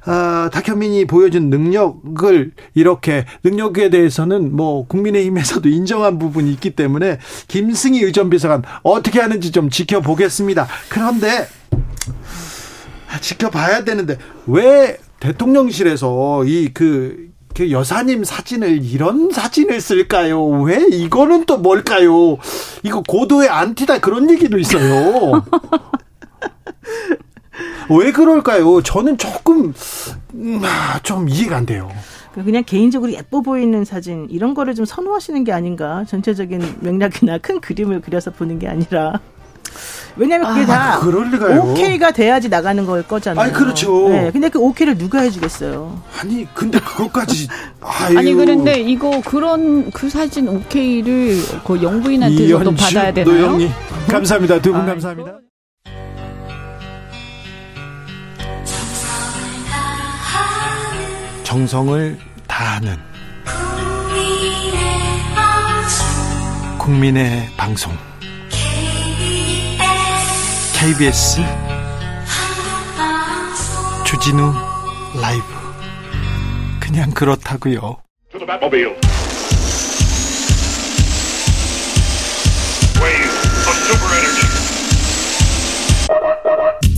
어, 0.06 0.48
탁현민이 0.50 1.06
보여준 1.06 1.50
능력을 1.50 2.52
이렇게, 2.74 3.26
능력에 3.44 3.90
대해서는 3.90 4.54
뭐, 4.56 4.86
국민의힘에서도 4.86 5.68
인정한 5.68 6.18
부분이 6.18 6.50
있기 6.52 6.70
때문에, 6.70 7.18
김승희 7.48 8.02
의전 8.02 8.30
비서관 8.30 8.62
어떻게 8.82 9.20
하는지 9.20 9.52
좀 9.52 9.70
지켜보겠습니다. 9.70 10.66
그런데, 10.88 11.46
지켜봐야 13.20 13.84
되는데 13.84 14.18
왜 14.46 14.98
대통령실에서 15.20 16.44
이그 16.44 17.26
그 17.56 17.70
여사님 17.70 18.22
사진을 18.22 18.84
이런 18.84 19.30
사진을 19.30 19.80
쓸까요? 19.80 20.46
왜 20.46 20.86
이거는 20.90 21.46
또 21.46 21.56
뭘까요? 21.56 22.36
이거 22.82 23.02
고도의 23.08 23.48
안티다 23.48 24.00
그런 24.00 24.30
얘기도 24.30 24.58
있어요. 24.58 25.42
왜 27.88 28.12
그럴까요? 28.12 28.82
저는 28.82 29.16
조금 29.16 29.72
음, 30.34 30.60
아, 30.64 31.00
좀 31.02 31.30
이해가 31.30 31.56
안 31.56 31.64
돼요. 31.64 31.90
그냥 32.34 32.62
개인적으로 32.66 33.10
예뻐 33.12 33.40
보이는 33.40 33.82
사진 33.86 34.26
이런 34.28 34.52
거를 34.52 34.74
좀 34.74 34.84
선호하시는 34.84 35.42
게 35.44 35.52
아닌가 35.52 36.04
전체적인 36.04 36.80
맥락이나 36.80 37.38
큰 37.38 37.60
그림을 37.60 38.02
그려서 38.02 38.30
보는 38.30 38.58
게 38.58 38.68
아니라 38.68 39.18
왜냐면 40.16 40.48
그게 40.54 40.62
아, 40.72 40.92
다 40.92 40.98
그럴 41.00 41.30
리가요. 41.30 41.60
오케이가 41.60 42.10
돼야지 42.10 42.48
나가는 42.48 42.84
걸 42.86 43.02
거잖아요. 43.02 43.44
아니 43.44 43.52
그렇죠. 43.52 44.08
네, 44.08 44.30
근데 44.32 44.48
그 44.48 44.58
오케이를 44.58 44.96
누가 44.96 45.20
해주겠어요? 45.20 46.00
아니 46.20 46.46
근데 46.54 46.78
그것까지 46.80 47.48
아니 48.16 48.32
그런데 48.34 48.80
이거 48.80 49.20
그런 49.24 49.90
그 49.90 50.08
사진 50.08 50.48
오케이를 50.48 51.42
그 51.64 51.82
영부인한테서도 51.82 52.74
받아야 52.74 53.12
되나요? 53.12 53.34
노영이 53.34 53.70
감사합니다. 54.08 54.60
두 54.60 54.72
분 54.72 54.86
감사합니다. 54.86 55.38
정성을 61.44 62.18
다하는 62.46 62.96
국민의 66.78 67.48
방송 67.56 67.92
KBS 70.86 71.38
주진우 74.06 74.52
라이브. 75.20 75.44
그냥 76.78 77.10
그렇다고요. 77.10 77.96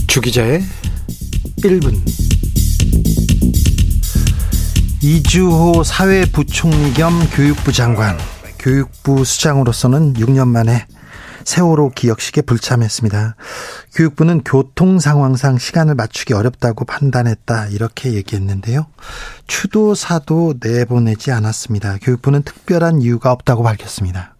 주기자의 0.05 0.61
1분. 1.63 1.99
이주호 5.01 5.83
사회부총리 5.83 6.93
겸 6.93 7.27
교육부 7.31 7.71
장관 7.71 8.19
교육부 8.59 9.25
수장으로서는 9.25 10.13
6년 10.13 10.47
만에 10.47 10.85
세월호 11.43 11.91
기억식에 11.91 12.41
불참했습니다. 12.41 13.35
교육부는 13.95 14.41
교통 14.43 14.99
상황상 14.99 15.57
시간을 15.57 15.95
맞추기 15.95 16.33
어렵다고 16.33 16.85
판단했다 16.85 17.67
이렇게 17.67 18.13
얘기했는데요. 18.13 18.87
추도사도 19.47 20.55
내보내지 20.61 21.31
않았습니다. 21.31 21.97
교육부는 22.01 22.43
특별한 22.43 23.01
이유가 23.01 23.31
없다고 23.31 23.63
밝혔습니다. 23.63 24.35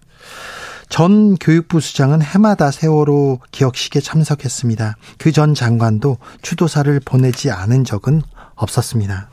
전 0.89 1.35
교육부 1.35 1.79
수장은 1.79 2.21
해마다 2.21 2.71
세월호 2.71 3.41
기억식에 3.51 3.99
참석했습니다. 4.01 4.95
그 5.19 5.31
전 5.31 5.53
장관도 5.53 6.17
추도사를 6.41 6.99
보내지 7.05 7.51
않은 7.51 7.83
적은 7.83 8.23
없었습니다. 8.55 9.29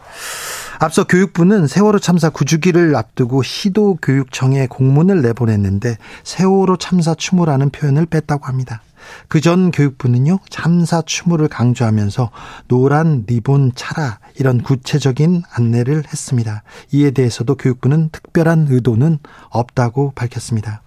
앞서 0.78 1.04
교육부는 1.04 1.66
세월호 1.66 1.98
참사 2.00 2.30
9주기를 2.30 2.94
앞두고 2.94 3.42
시도 3.42 3.96
교육청에 4.02 4.66
공문을 4.66 5.22
내보냈는데 5.22 5.96
세월호 6.24 6.76
참사 6.76 7.14
추모라는 7.14 7.70
표현을 7.70 8.06
뺐다고 8.06 8.46
합니다. 8.46 8.82
그 9.28 9.40
전 9.40 9.70
교육부는요, 9.70 10.40
참사 10.50 11.00
추모를 11.00 11.46
강조하면서 11.48 12.30
노란 12.66 13.24
리본 13.26 13.72
차라 13.76 14.18
이런 14.38 14.60
구체적인 14.62 15.44
안내를 15.52 16.04
했습니다. 16.08 16.64
이에 16.92 17.12
대해서도 17.12 17.54
교육부는 17.54 18.08
특별한 18.10 18.66
의도는 18.68 19.18
없다고 19.50 20.12
밝혔습니다. 20.16 20.82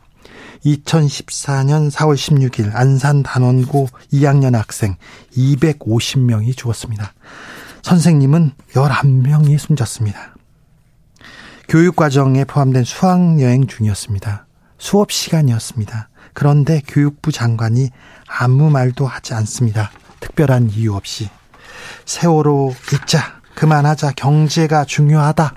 2014년 0.66 1.90
4월 1.90 2.16
16일 2.16 2.76
안산 2.76 3.24
단원고 3.24 3.88
2학년 4.12 4.54
학생 4.54 4.98
250명이 5.36 6.58
죽었습니다. 6.58 7.14
선생님은 7.82 8.52
11명이 8.74 9.58
숨졌습니다. 9.58 10.36
교육과정에 11.68 12.46
포함된 12.46 12.84
수학여행 12.84 13.68
중이었습니다. 13.68 14.46
수업 14.78 15.12
시간이었습니다. 15.12 16.10
그런데 16.34 16.82
교육부 16.88 17.32
장관이 17.32 17.90
아무 18.28 18.70
말도 18.70 19.06
하지 19.06 19.34
않습니다. 19.36 19.92
특별한 20.20 20.72
이유 20.72 20.96
없이. 20.96 21.30
세월호 22.06 22.74
잊자. 22.94 23.40
그만하자. 23.56 24.14
경제가 24.16 24.86
중요하다. 24.86 25.54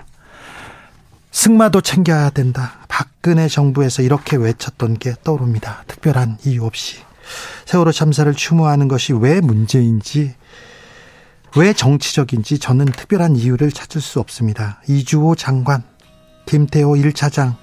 승마도 1.31 1.81
챙겨야 1.81 2.29
된다. 2.29 2.73
박근혜 2.87 3.47
정부에서 3.47 4.03
이렇게 4.03 4.35
외쳤던 4.37 4.99
게 4.99 5.15
떠오릅니다. 5.23 5.83
특별한 5.87 6.37
이유 6.45 6.65
없이. 6.65 6.97
세월호 7.65 7.91
참사를 7.91 8.31
추모하는 8.33 8.87
것이 8.87 9.13
왜 9.13 9.41
문제인지 9.41 10.35
왜 11.55 11.71
정치적인지 11.71 12.57
저는 12.57 12.85
특별한 12.85 13.35
이유를 13.35 13.71
찾을 13.71 14.01
수 14.01 14.19
없습니다. 14.19 14.81
이주호 14.87 15.35
장관, 15.35 15.83
김태호 16.47 16.93
1차장, 16.93 17.55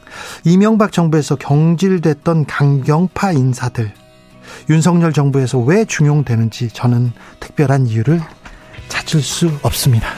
이명박 0.44 0.92
정부에서 0.92 1.34
경질됐던 1.36 2.46
강경파 2.46 3.32
인사들, 3.32 3.92
윤석열 4.68 5.12
정부에서 5.12 5.58
왜 5.58 5.84
중용되는지 5.84 6.68
저는 6.68 7.12
특별한 7.40 7.88
이유를 7.88 8.20
찾을 8.88 9.22
수 9.22 9.50
없습니다. 9.62 10.08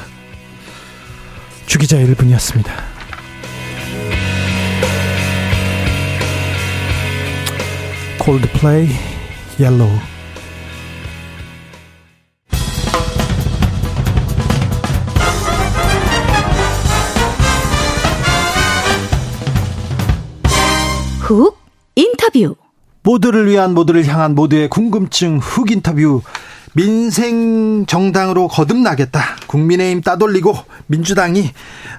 주기자 1.64 1.96
1분이었습니다. 1.96 2.68
Coldplay 8.18 8.88
Yellow 9.58 10.11
훅 21.32 21.58
인터뷰. 21.96 22.56
모두를 23.02 23.48
위한 23.48 23.72
모두를 23.72 24.06
향한 24.06 24.34
모두의 24.34 24.68
궁금증 24.68 25.38
훅 25.38 25.70
인터뷰. 25.70 26.20
민생 26.74 27.86
정당으로 27.86 28.48
거듭나겠다. 28.48 29.20
국민의힘 29.46 30.02
따돌리고 30.02 30.54
민주당이 30.86 31.50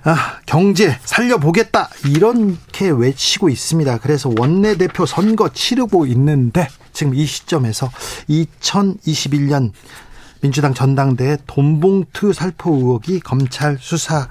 아, 0.03 0.37
경제 0.45 0.99
살려보겠다. 1.03 1.89
이렇게 2.05 2.89
외치고 2.89 3.49
있습니다. 3.49 3.97
그래서 3.99 4.31
원내대표 4.37 5.07
선거 5.07 5.49
치르고 5.49 6.05
있는데 6.07 6.67
지금 6.91 7.15
이 7.15 7.25
시점에서 7.25 7.89
2021년 8.29 9.71
민주당 10.41 10.75
전당대회 10.75 11.37
돈봉투 11.47 12.33
살포 12.33 12.75
의혹이 12.75 13.19
검찰 13.21 13.77
수사 13.79 14.27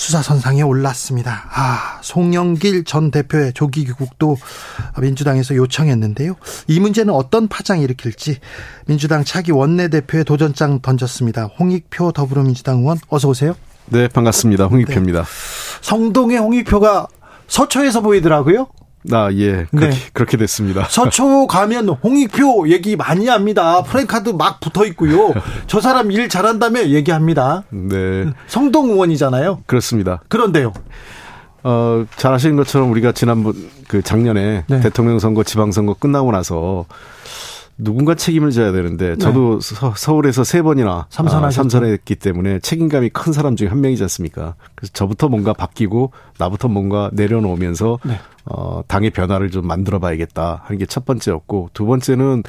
수사선상에 0.00 0.62
올랐습니다. 0.62 1.44
아, 1.52 1.98
송영길 2.00 2.84
전 2.84 3.10
대표의 3.10 3.52
조기 3.52 3.84
귀국도 3.84 4.38
민주당에서 4.98 5.54
요청했는데요. 5.54 6.36
이 6.68 6.80
문제는 6.80 7.12
어떤 7.12 7.48
파장이 7.48 7.84
일으킬지 7.84 8.38
민주당 8.86 9.24
차기 9.24 9.52
원내대표의 9.52 10.24
도전장 10.24 10.80
던졌습니다. 10.80 11.50
홍익표 11.58 12.12
더불어민주당 12.12 12.78
의원 12.78 12.96
어서 13.10 13.28
오세요. 13.28 13.54
네, 13.90 14.08
반갑습니다. 14.08 14.64
홍익표입니다. 14.64 15.20
네. 15.20 15.28
성동의 15.82 16.38
홍익표가 16.38 17.06
서초에서 17.46 18.00
보이더라고요. 18.00 18.68
아, 19.12 19.30
예. 19.32 19.66
그렇게, 19.70 19.90
네. 19.90 19.96
그렇게 20.12 20.36
됐습니다. 20.36 20.84
서초 20.84 21.46
가면 21.46 21.88
홍익표 21.88 22.68
얘기 22.68 22.96
많이 22.96 23.28
합니다. 23.28 23.82
프랭카드 23.82 24.30
막 24.30 24.60
붙어 24.60 24.84
있고요. 24.86 25.32
저 25.66 25.80
사람 25.80 26.10
일 26.10 26.28
잘한다며 26.28 26.88
얘기합니다. 26.88 27.64
네. 27.70 28.26
성동 28.46 28.90
의원이잖아요. 28.90 29.62
그렇습니다. 29.66 30.20
그런데요. 30.28 30.72
어, 31.62 32.04
잘 32.16 32.32
아시는 32.32 32.56
것처럼 32.56 32.90
우리가 32.90 33.12
지난번 33.12 33.54
그 33.88 34.02
작년에 34.02 34.64
네. 34.66 34.80
대통령 34.80 35.18
선거, 35.18 35.44
지방선거 35.44 35.94
끝나고 35.94 36.32
나서 36.32 36.84
누군가 37.82 38.14
책임을 38.14 38.50
져야 38.50 38.72
되는데 38.72 39.16
저도 39.16 39.60
네. 39.60 39.92
서, 39.96 40.14
울에서세 40.14 40.62
번이나 40.62 41.06
삼선하 41.10 41.50
삼선했기 41.50 42.16
때문에 42.16 42.58
책임감이 42.60 43.10
큰 43.10 43.32
사람 43.32 43.56
중에 43.56 43.68
한 43.68 43.80
명이지 43.80 44.02
않습니까? 44.04 44.54
그래서 44.74 44.92
저부터 44.92 45.28
뭔가 45.28 45.52
바뀌고 45.52 46.12
나부터 46.38 46.68
뭔가 46.68 47.10
내려놓으면서 47.12 47.98
네. 48.04 48.18
어, 48.44 48.82
당의 48.88 49.10
변화를 49.10 49.50
좀 49.50 49.66
만들어봐야겠다 49.66 50.62
하는 50.64 50.78
게 50.78 50.86
첫 50.86 51.04
번째였고 51.04 51.70
두 51.72 51.86
번째는 51.86 52.42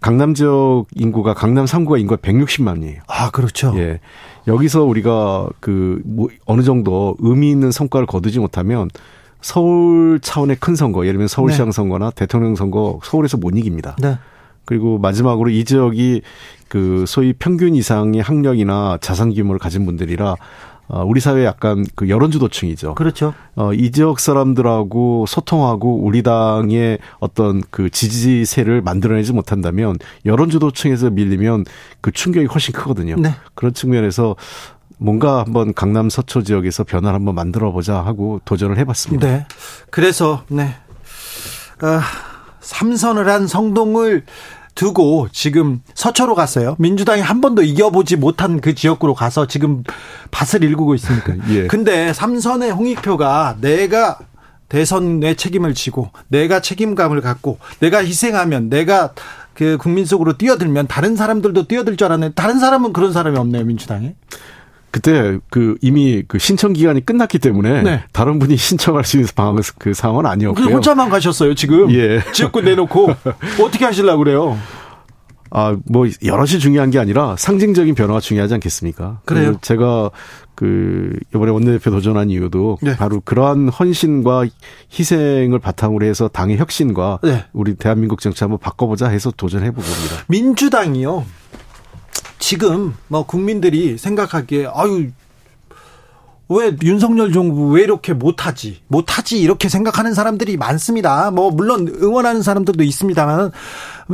강남 0.00 0.34
지역 0.34 0.86
인구가 0.94 1.34
강남 1.34 1.64
3구가 1.66 1.98
인구가 2.00 2.20
160만이에요. 2.20 2.98
아 3.06 3.30
그렇죠. 3.30 3.72
예. 3.76 4.00
여기서 4.46 4.84
우리가 4.84 5.48
그 5.60 6.00
뭐 6.04 6.28
어느 6.46 6.62
정도 6.62 7.16
의미 7.20 7.50
있는 7.50 7.70
성과를 7.70 8.06
거두지 8.06 8.38
못하면 8.38 8.88
서울 9.40 10.20
차원의 10.22 10.56
큰 10.60 10.74
선거, 10.74 11.02
예를 11.04 11.14
들면 11.14 11.28
서울시장 11.28 11.66
네. 11.66 11.72
선거나 11.72 12.10
대통령 12.10 12.54
선거 12.54 12.98
서울에서 13.02 13.36
못 13.36 13.50
이깁니다. 13.56 13.96
네. 14.00 14.16
그리고 14.64 14.98
마지막으로 14.98 15.50
이 15.50 15.64
지역이 15.64 16.22
그 16.68 17.04
소위 17.06 17.32
평균 17.32 17.74
이상의 17.74 18.22
학력이나 18.22 18.98
자산 19.00 19.32
규모를 19.32 19.58
가진 19.58 19.84
분들이라 19.86 20.36
어, 20.86 21.02
우리 21.02 21.20
사회 21.20 21.44
약간 21.44 21.86
그 21.94 22.08
여론주도층이죠. 22.08 22.94
그렇죠. 22.94 23.32
어, 23.56 23.72
이 23.72 23.90
지역 23.90 24.20
사람들하고 24.20 25.24
소통하고 25.26 26.02
우리 26.02 26.22
당의 26.22 26.98
어떤 27.20 27.62
그 27.70 27.88
지지세를 27.88 28.82
만들어내지 28.82 29.32
못한다면 29.32 29.96
여론주도층에서 30.26 31.10
밀리면 31.10 31.64
그 32.02 32.12
충격이 32.12 32.46
훨씬 32.46 32.74
크거든요. 32.74 33.16
네. 33.16 33.34
그런 33.54 33.72
측면에서 33.72 34.36
뭔가 34.98 35.40
한번 35.40 35.72
강남 35.72 36.10
서초 36.10 36.42
지역에서 36.42 36.84
변화를 36.84 37.14
한번 37.14 37.34
만들어 37.34 37.72
보자 37.72 37.96
하고 37.96 38.40
도전을 38.44 38.76
해봤습니다. 38.78 39.26
네. 39.26 39.46
그래서 39.90 40.44
네. 40.48 40.74
아, 41.80 42.02
삼선을 42.60 43.28
한 43.28 43.46
성동을 43.46 44.24
두고 44.74 45.28
지금 45.32 45.80
서초로 45.94 46.34
갔어요. 46.34 46.76
민주당이 46.78 47.22
한 47.22 47.40
번도 47.40 47.62
이겨보지 47.62 48.16
못한 48.16 48.60
그 48.60 48.74
지역구로 48.74 49.14
가서 49.14 49.46
지금 49.46 49.84
밭을 50.30 50.64
일구고 50.64 50.94
있습니까? 50.96 51.34
예. 51.50 51.66
근데 51.66 52.12
삼선의 52.12 52.72
홍익표가 52.72 53.58
내가 53.60 54.18
대선의 54.68 55.36
책임을 55.36 55.74
지고 55.74 56.10
내가 56.28 56.60
책임감을 56.60 57.20
갖고 57.20 57.58
내가 57.80 58.04
희생하면 58.04 58.70
내가 58.70 59.12
그 59.52 59.76
국민 59.78 60.04
속으로 60.04 60.36
뛰어들면 60.36 60.88
다른 60.88 61.14
사람들도 61.14 61.68
뛰어들 61.68 61.96
줄 61.96 62.06
알았는데 62.06 62.34
다른 62.34 62.58
사람은 62.58 62.92
그런 62.92 63.12
사람이 63.12 63.38
없네요 63.38 63.64
민주당에. 63.64 64.14
그때 64.94 65.40
그 65.50 65.76
이미 65.82 66.22
그 66.28 66.38
신청 66.38 66.72
기간이 66.72 67.04
끝났기 67.04 67.40
때문에 67.40 67.82
네. 67.82 68.04
다른 68.12 68.38
분이 68.38 68.56
신청할 68.56 69.02
수 69.02 69.16
있는 69.16 69.28
방황 69.34 69.60
그 69.76 69.92
상황은 69.92 70.24
아니었고요. 70.24 70.66
혼자만 70.66 71.08
가셨어요 71.08 71.56
지금. 71.56 71.90
예. 71.90 72.20
지역구 72.32 72.60
내놓고 72.60 73.08
어떻게 73.60 73.86
하실라 73.86 74.16
그래요? 74.16 74.56
아, 75.50 75.76
뭐, 75.86 76.06
여럿이 76.24 76.60
중요한 76.60 76.90
게 76.90 77.00
아니라 77.00 77.34
상징적인 77.36 77.96
변화가 77.96 78.20
중요하지 78.20 78.54
않겠습니까? 78.54 79.20
그래요. 79.24 79.58
제가 79.62 80.12
그, 80.54 81.18
이번에 81.34 81.50
원내대표 81.50 81.90
도전한 81.90 82.30
이유도 82.30 82.78
네. 82.80 82.96
바로 82.96 83.20
그러한 83.20 83.70
헌신과 83.70 84.46
희생을 84.96 85.58
바탕으로 85.58 86.06
해서 86.06 86.28
당의 86.28 86.56
혁신과 86.58 87.18
네. 87.24 87.44
우리 87.52 87.74
대한민국 87.74 88.20
정치 88.20 88.44
한번 88.44 88.58
바꿔보자 88.60 89.08
해서 89.08 89.32
도전해보고 89.36 89.82
봅니다. 89.82 90.24
민주당이요. 90.28 91.24
지금 92.48 92.94
뭐 93.08 93.24
국민들이 93.24 93.96
생각하기에 93.96 94.68
아유 94.74 95.06
왜 96.50 96.76
윤석열 96.82 97.32
정부 97.32 97.70
왜 97.70 97.82
이렇게 97.84 98.12
못하지 98.12 98.82
못하지 98.88 99.40
이렇게 99.40 99.70
생각하는 99.70 100.12
사람들이 100.12 100.58
많습니다. 100.58 101.30
뭐 101.30 101.50
물론 101.50 101.88
응원하는 102.02 102.42
사람들도 102.42 102.84
있습니다만 102.84 103.50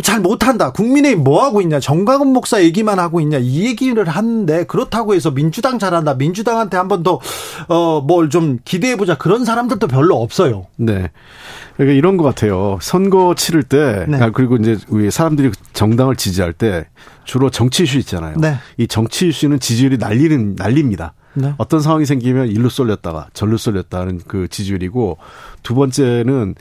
잘 0.05 0.21
못한다. 0.21 0.71
국민의힘 0.71 1.25
뭐 1.25 1.43
하고 1.43 1.61
있냐 1.61 1.81
정광훈 1.81 2.33
목사 2.33 2.63
얘기만 2.63 3.01
하고 3.01 3.21
있냐 3.21 3.39
이 3.39 3.67
얘기를 3.67 4.09
하는데 4.09 4.63
그렇다고 4.67 5.15
해서 5.17 5.33
민주당 5.33 5.81
잘한다. 5.81 6.15
민주당한테 6.15 6.77
한 6.77 6.87
번 6.87 7.03
더 7.03 7.19
어 7.69 8.07
뭘 8.07 8.31
좀 8.31 8.61
기대해 8.65 8.95
보자 8.95 9.19
그런 9.19 9.45
사람들도 9.45 9.89
별로 9.89 10.23
없어요. 10.23 10.69
네. 10.77 11.11
그러니까 11.75 11.97
이런 11.99 12.17
것 12.17 12.23
같아요. 12.23 12.79
선거 12.81 13.35
치를 13.35 13.63
때, 13.65 14.05
네. 14.07 14.19
아, 14.21 14.31
그리고 14.31 14.57
이제 14.57 14.77
우리 14.89 15.11
사람들이 15.11 15.51
정당을 15.73 16.15
지지할 16.15 16.53
때 16.53 16.87
주로 17.31 17.49
정치 17.49 17.85
이슈 17.85 17.99
있잖아요. 17.99 18.37
네. 18.39 18.57
이 18.77 18.89
정치 18.89 19.29
이슈는 19.29 19.61
지지율이 19.61 19.99
날리는 19.99 20.57
날립니다. 20.57 21.15
네. 21.35 21.55
어떤 21.59 21.79
상황이 21.79 22.05
생기면 22.05 22.49
일로 22.49 22.69
쏠렸다가 22.69 23.29
절로 23.35 23.57
쏠렸다는 23.57 24.23
그 24.27 24.49
지지율이고 24.49 25.17
두 25.63 25.77
번째는 25.77 26.57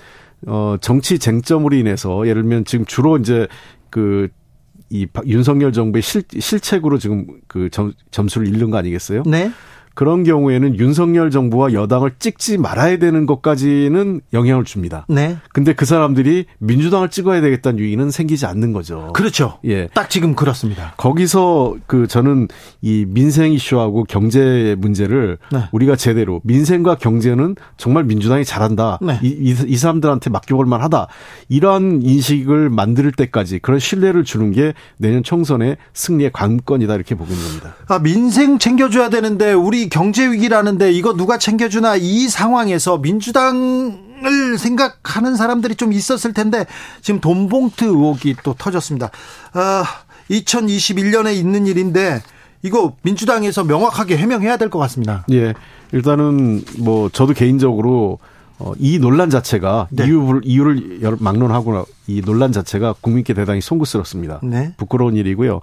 어 0.46 0.76
정치 0.80 1.18
쟁점으로 1.18 1.76
인해서 1.76 2.28
예를 2.28 2.44
들면 2.44 2.66
지금 2.66 2.86
주로 2.86 3.18
이제 3.18 3.48
그이 3.90 5.08
윤석열 5.26 5.74
정부의 5.74 6.04
실, 6.04 6.22
실책으로 6.38 7.00
지금 7.00 7.26
그 7.48 7.70
점, 7.72 7.92
점수를 8.12 8.48
잃는 8.48 8.70
거 8.70 8.78
아니겠어요? 8.78 9.24
네. 9.26 9.52
그런 10.00 10.24
경우에는 10.24 10.80
윤석열 10.80 11.30
정부와 11.30 11.74
여당을 11.74 12.14
찍지 12.20 12.58
말아야 12.58 13.00
되는 13.00 13.26
것까지는 13.26 14.22
영향을 14.32 14.64
줍니다. 14.64 15.06
네. 15.10 15.36
근데 15.52 15.74
그 15.74 15.84
사람들이 15.84 16.46
민주당을 16.60 17.10
찍어야 17.10 17.42
되겠다는 17.42 17.80
유인은 17.80 18.10
생기지 18.10 18.46
않는 18.46 18.72
거죠. 18.72 19.12
그렇죠. 19.12 19.60
예. 19.66 19.90
딱 19.94 20.10
지금 20.10 20.36
그렇습니다. 20.36 20.94
거기서 20.96 21.76
그 21.86 22.08
저는 22.08 22.48
이 22.82 23.06
민생 23.10 23.52
이슈하고 23.52 24.06
경제 24.06 24.74
문제를 24.80 25.38
네. 25.52 25.64
우리가 25.74 25.98
제대로 25.98 26.40
민생과 26.46 26.96
경제는 26.96 27.58
정말 27.76 28.06
민주당이 28.06 28.46
잘한다. 28.46 29.00
네. 29.02 29.20
이, 29.22 29.28
이, 29.28 29.54
이 29.68 29.76
사람들한테 29.76 30.30
맡겨볼 30.30 30.66
만하다. 30.66 31.08
이러한 31.50 32.04
인식을 32.04 32.70
만들 32.70 33.12
때까지 33.12 33.60
그런 33.60 33.82
신뢰를 33.82 34.24
주는 34.24 34.54
게 34.54 34.72
내년 34.96 35.24
총선의 35.24 35.76
승리의 35.94 36.32
관건이다 36.32 36.96
이렇게 36.96 37.16
보고 37.16 37.34
있는 37.34 37.46
겁니다. 37.46 37.76
아, 37.90 38.00
민생 38.00 38.60
챙겨줘야 38.60 39.10
되는데 39.10 39.52
우리 39.52 39.89
경제 39.90 40.30
위기라는데 40.32 40.92
이거 40.92 41.14
누가 41.14 41.38
챙겨주나 41.38 41.96
이 41.98 42.28
상황에서 42.28 42.98
민주당을 42.98 44.58
생각하는 44.58 45.36
사람들이 45.36 45.76
좀 45.76 45.94
있었을 45.94 46.34
텐데 46.34 46.66
지금 47.02 47.20
돈봉투 47.20 47.86
의혹이 47.86 48.36
또 48.44 48.54
터졌습니다. 48.58 49.10
아, 49.54 49.84
2021년에 50.30 51.36
있는 51.36 51.68
일인데 51.68 52.22
이거 52.62 52.94
민주당에서 53.02 53.64
명확하게 53.64 54.18
해명해야 54.18 54.58
될 54.58 54.70
것 54.70 54.80
같습니다. 54.80 55.26
예. 55.32 55.54
일단은 55.92 56.64
뭐 56.80 57.10
저도 57.10 57.34
개인적으로 57.34 58.20
어, 58.60 58.74
이 58.78 59.00
논란 59.00 59.30
자체가 59.30 59.88
네. 59.90 60.06
이유를 60.06 60.42
이유를 60.44 61.18
막론하고 61.20 61.86
이 62.08 62.22
논란 62.22 62.52
자체가 62.52 62.96
국민께 63.02 63.34
대단히 63.34 63.62
송구스럽습니다. 63.62 64.42
네. 64.44 64.74
부끄러운 64.78 65.16
일이고요. 65.16 65.62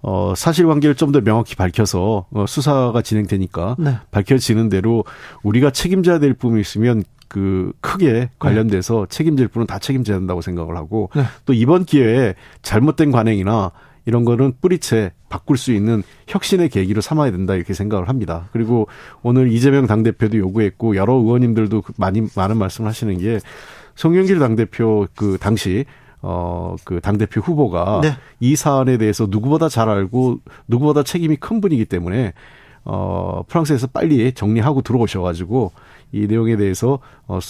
어, 0.00 0.34
사실관계를 0.36 0.94
좀 0.94 1.12
더 1.12 1.20
명확히 1.22 1.56
밝혀서 1.56 2.26
어, 2.30 2.44
수사가 2.46 3.00
진행되니까 3.02 3.76
네. 3.78 3.96
밝혀지는 4.10 4.68
대로 4.68 5.04
우리가 5.42 5.70
책임져야 5.70 6.18
될 6.18 6.34
부분이 6.34 6.60
있으면 6.60 7.02
그 7.28 7.72
크게 7.80 8.30
관련돼서 8.38 9.06
네. 9.08 9.16
책임질 9.16 9.48
분은 9.48 9.66
다 9.66 9.78
책임져야 9.78 10.16
한다고 10.16 10.40
생각을 10.40 10.76
하고 10.76 11.10
네. 11.14 11.24
또 11.44 11.52
이번 11.52 11.84
기회에 11.84 12.34
잘못된 12.62 13.10
관행이나 13.10 13.72
이런 14.08 14.24
거는 14.24 14.54
뿌리채 14.62 15.12
바꿀 15.28 15.58
수 15.58 15.70
있는 15.70 16.02
혁신의 16.28 16.70
계기로 16.70 17.02
삼아야 17.02 17.30
된다 17.30 17.54
이렇게 17.54 17.74
생각을 17.74 18.08
합니다. 18.08 18.48
그리고 18.52 18.88
오늘 19.22 19.52
이재명 19.52 19.86
당대표도 19.86 20.38
요구했고 20.38 20.96
여러 20.96 21.12
의원님들도 21.12 21.82
그 21.82 21.92
많이 21.98 22.26
많은 22.34 22.56
말씀을 22.56 22.88
하시는 22.88 23.18
게 23.18 23.38
송영길 23.96 24.38
당대표 24.38 25.06
그 25.14 25.36
당시 25.38 25.84
어, 26.22 26.76
그 26.84 27.02
당대표 27.02 27.42
후보가 27.42 28.00
네. 28.02 28.16
이 28.40 28.56
사안에 28.56 28.96
대해서 28.96 29.26
누구보다 29.28 29.68
잘 29.68 29.90
알고 29.90 30.38
누구보다 30.68 31.02
책임이 31.02 31.36
큰 31.36 31.60
분이기 31.60 31.84
때문에 31.84 32.32
어, 32.84 33.42
프랑스에서 33.46 33.88
빨리 33.88 34.32
정리하고 34.32 34.80
들어오셔가지고 34.80 35.70
이 36.12 36.26
내용에 36.26 36.56
대해서 36.56 36.98
어, 37.26 37.40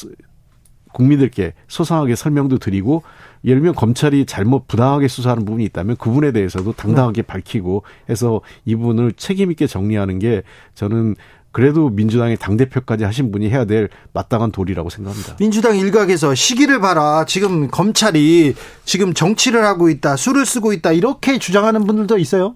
국민들께 0.93 1.53
소상하게 1.69 2.17
설명도 2.17 2.59
드리고 2.59 3.05
예를 3.45 3.61
들면 3.61 3.75
검찰이 3.75 4.27
잘못 4.27 4.67
부당하게 4.67 5.09
수사하는 5.09 5.45
부분이 5.45 5.65
있다면 5.67 5.97
그분에 5.97 6.33
대해서도 6.33 6.73
당당하게 6.73 7.23
네. 7.23 7.27
밝히고 7.27 7.83
해서 8.11 8.41
이분을 8.65 9.13
책임 9.13 9.51
있게 9.51 9.67
정리하는 9.67 10.19
게 10.19 10.43
저는 10.75 11.15
그래도 11.51 11.89
민주당의 11.89 12.37
당대표까지 12.37 13.05
하신 13.05 13.33
분이 13.33 13.49
해야 13.49 13.65
될 13.65 13.89
마땅한 14.13 14.53
도리라고 14.53 14.91
생각합니다. 14.91 15.37
민주당 15.37 15.77
일각에서 15.77 16.35
시기를 16.35 16.81
봐라. 16.81 17.25
지금 17.27 17.69
검찰이 17.69 18.55
지금 18.85 19.15
정치를 19.15 19.65
하고 19.65 19.89
있다. 19.89 20.17
술을 20.17 20.45
쓰고 20.45 20.73
있다. 20.73 20.93
이렇게 20.93 21.39
주장하는 21.39 21.87
분들도 21.87 22.19
있어요? 22.19 22.55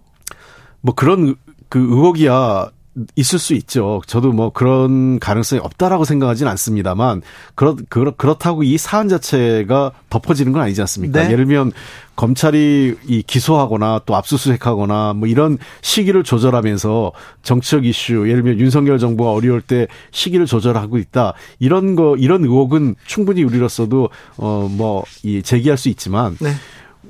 뭐 0.82 0.94
그런 0.94 1.36
그 1.68 1.78
의혹이야 1.78 2.70
있을 3.16 3.38
수 3.38 3.54
있죠. 3.54 4.02
저도 4.06 4.32
뭐 4.32 4.50
그런 4.50 5.18
가능성이 5.18 5.60
없다라고 5.62 6.04
생각하지는 6.04 6.50
않습니다만 6.50 7.22
그렇 7.54 7.76
그렇 7.88 8.14
그렇다고 8.16 8.62
이 8.62 8.76
사안 8.76 9.08
자체가 9.08 9.92
덮어지는 10.10 10.52
건 10.52 10.62
아니지 10.62 10.80
않습니까? 10.82 11.20
네. 11.20 11.32
예를 11.32 11.46
들면 11.46 11.72
검찰이 12.16 12.94
이 13.06 13.22
기소하거나 13.22 14.02
또 14.04 14.14
압수수색하거나 14.14 15.14
뭐 15.14 15.26
이런 15.26 15.56
시기를 15.80 16.22
조절하면서 16.22 17.12
정치적 17.42 17.86
이슈 17.86 18.28
예를 18.28 18.42
들면 18.42 18.60
윤석열 18.60 18.98
정부가 18.98 19.32
어려울 19.32 19.62
때 19.62 19.86
시기를 20.10 20.44
조절하고 20.44 20.98
있다 20.98 21.32
이런 21.58 21.96
거 21.96 22.16
이런 22.18 22.44
의혹은 22.44 22.96
충분히 23.06 23.42
우리로서도 23.42 24.10
어 24.36 24.68
뭐 24.68 25.02
이 25.22 25.42
제기할 25.42 25.78
수 25.78 25.88
있지만 25.88 26.36
네. 26.40 26.52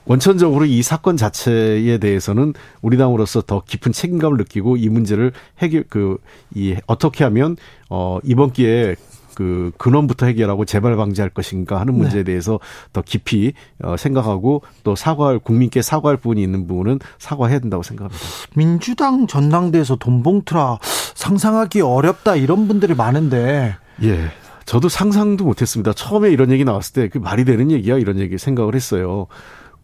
원천적으로 0.07 0.65
이 0.65 0.83
사건 0.83 1.17
자체에 1.17 1.99
대해서는 1.99 2.55
우리 2.81 2.97
당으로서 2.97 3.43
더 3.43 3.63
깊은 3.67 3.93
책임감을 3.93 4.39
느끼고 4.39 4.77
이 4.77 4.89
문제를 4.89 5.33
해결 5.61 5.85
그 5.89 6.19
이 6.55 6.77
어떻게 6.87 7.25
하면 7.25 7.57
어 7.89 8.19
이번 8.25 8.53
기회에 8.53 8.97
그 9.35 9.73
근원부터 9.79 10.27
해결하고 10.27 10.67
재발 10.67 10.97
방지할 10.97 11.31
것인가 11.31 11.81
하는 11.81 11.95
문제에 11.95 12.21
네. 12.21 12.25
대해서 12.25 12.61
더 12.93 13.01
깊이 13.01 13.55
어 13.83 13.97
생각하고 13.97 14.63
또 14.85 14.95
사과할 14.95 15.39
국민께 15.39 15.81
사과할 15.81 16.19
부분이 16.19 16.43
있는 16.43 16.67
부분은 16.67 16.99
사과해야 17.19 17.59
된다고 17.61 17.83
생각합니다. 17.83 18.23
민주당 18.55 19.27
전당대에서 19.27 19.97
돈봉투라 19.97 20.79
상상하기 21.15 21.81
어렵다 21.81 22.37
이런 22.37 22.69
분들이 22.69 22.95
많은데 22.95 23.77
예. 24.03 24.31
저도 24.67 24.89
상상도 24.89 25.45
못했습니다. 25.45 25.93
처음에 25.93 26.31
이런 26.31 26.51
얘기 26.51 26.65
나왔을 26.65 26.93
때 26.93 27.09
그 27.09 27.19
말이 27.19 27.45
되는 27.45 27.71
얘기야 27.71 27.97
이런 27.99 28.19
얘기 28.19 28.37
생각을 28.39 28.75
했어요. 28.75 29.27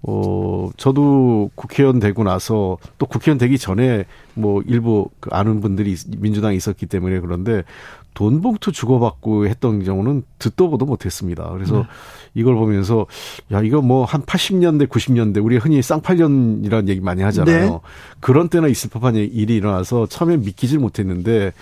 어, 0.03 0.71
저도 0.77 1.51
국회의원 1.55 1.99
되고 1.99 2.23
나서 2.23 2.79
또 2.99 3.07
국회의원 3.07 3.39
되기 3.39 3.59
전에 3.59 4.05
뭐 4.35 4.63
일부 4.67 5.09
그 5.21 5.31
아는 5.33 5.61
분들이 5.61 5.97
민주당에 6.19 6.55
있었기 6.57 6.87
때문에 6.87 7.21
그런데 7.21 7.65
돈 8.15 8.41
봉투 8.41 8.73
주고받고 8.73 9.47
했던 9.47 9.85
경우는 9.85 10.25
듣도 10.41 10.71
보도 10.71 10.87
못했습니다. 10.87 11.49
그래서 11.53 11.77
네. 11.77 11.83
이걸 12.35 12.57
보면서 12.57 13.07
야 13.53 13.63
이거 13.63 13.81
뭐 13.81 14.05
한 14.05 14.23
80년대 14.23 14.89
90년대 14.89 15.45
우리 15.45 15.57
흔히 15.57 15.83
쌍팔년이라는 15.83 16.89
얘기 16.89 17.01
많이 17.01 17.23
하잖아요. 17.23 17.71
네. 17.71 17.79
그런 18.21 18.49
때나 18.49 18.69
있을 18.69 18.91
법한 18.91 19.17
일이 19.17 19.55
일어나서 19.55 20.07
처음에 20.07 20.39
믿기질 20.39 20.79
못했는데 20.79 21.53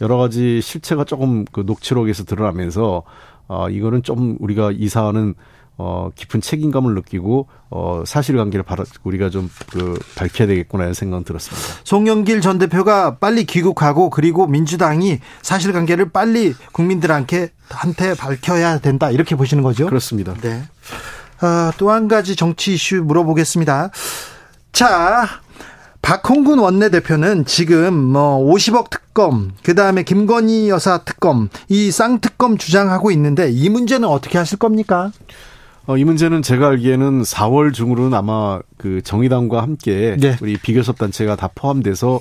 여러 0.00 0.16
가지 0.16 0.60
실체가 0.60 1.04
조금 1.04 1.44
그 1.52 1.62
녹취록에서 1.64 2.24
드러나면서 2.24 3.02
어 3.46 3.70
이거는 3.70 4.02
좀 4.02 4.36
우리가 4.40 4.72
이 4.72 4.88
사안은 4.88 5.34
어, 5.76 6.10
깊은 6.14 6.40
책임감을 6.40 6.94
느끼고, 6.94 7.48
어, 7.70 8.04
사실관계를 8.06 8.62
바라, 8.62 8.84
우리가 9.02 9.30
좀, 9.30 9.50
그, 9.70 9.98
밝혀야 10.14 10.46
되겠구나, 10.46 10.84
이런 10.84 10.94
생각은 10.94 11.24
들었습니다. 11.24 11.66
송영길 11.82 12.40
전 12.40 12.58
대표가 12.58 13.18
빨리 13.18 13.44
귀국하고, 13.44 14.10
그리고 14.10 14.46
민주당이 14.46 15.18
사실관계를 15.42 16.10
빨리 16.10 16.54
국민들한테, 16.72 17.48
한테 17.68 18.14
밝혀야 18.14 18.78
된다, 18.78 19.10
이렇게 19.10 19.34
보시는 19.34 19.64
거죠? 19.64 19.86
그렇습니다. 19.86 20.34
네. 20.42 20.62
어, 21.42 21.72
또한 21.76 22.06
가지 22.06 22.36
정치 22.36 22.74
이슈 22.74 23.02
물어보겠습니다. 23.02 23.90
자, 24.72 25.28
박홍근 26.02 26.58
원내대표는 26.58 27.46
지금 27.46 27.94
뭐 27.94 28.38
50억 28.38 28.90
특검, 28.90 29.52
그 29.62 29.74
다음에 29.74 30.02
김건희 30.02 30.68
여사 30.68 30.98
특검, 30.98 31.48
이 31.68 31.90
쌍특검 31.90 32.58
주장하고 32.58 33.10
있는데 33.10 33.50
이 33.50 33.70
문제는 33.70 34.06
어떻게 34.06 34.36
하실 34.36 34.58
겁니까? 34.58 35.12
어, 35.86 35.98
이 35.98 36.04
문제는 36.04 36.42
제가 36.42 36.68
알기에는 36.68 37.22
4월 37.22 37.72
중으로는 37.74 38.14
아마 38.14 38.60
그 38.78 39.02
정의당과 39.02 39.60
함께 39.60 40.16
네. 40.18 40.36
우리 40.40 40.56
비교섭 40.56 40.98
단체가 40.98 41.36
다 41.36 41.50
포함돼서 41.54 42.20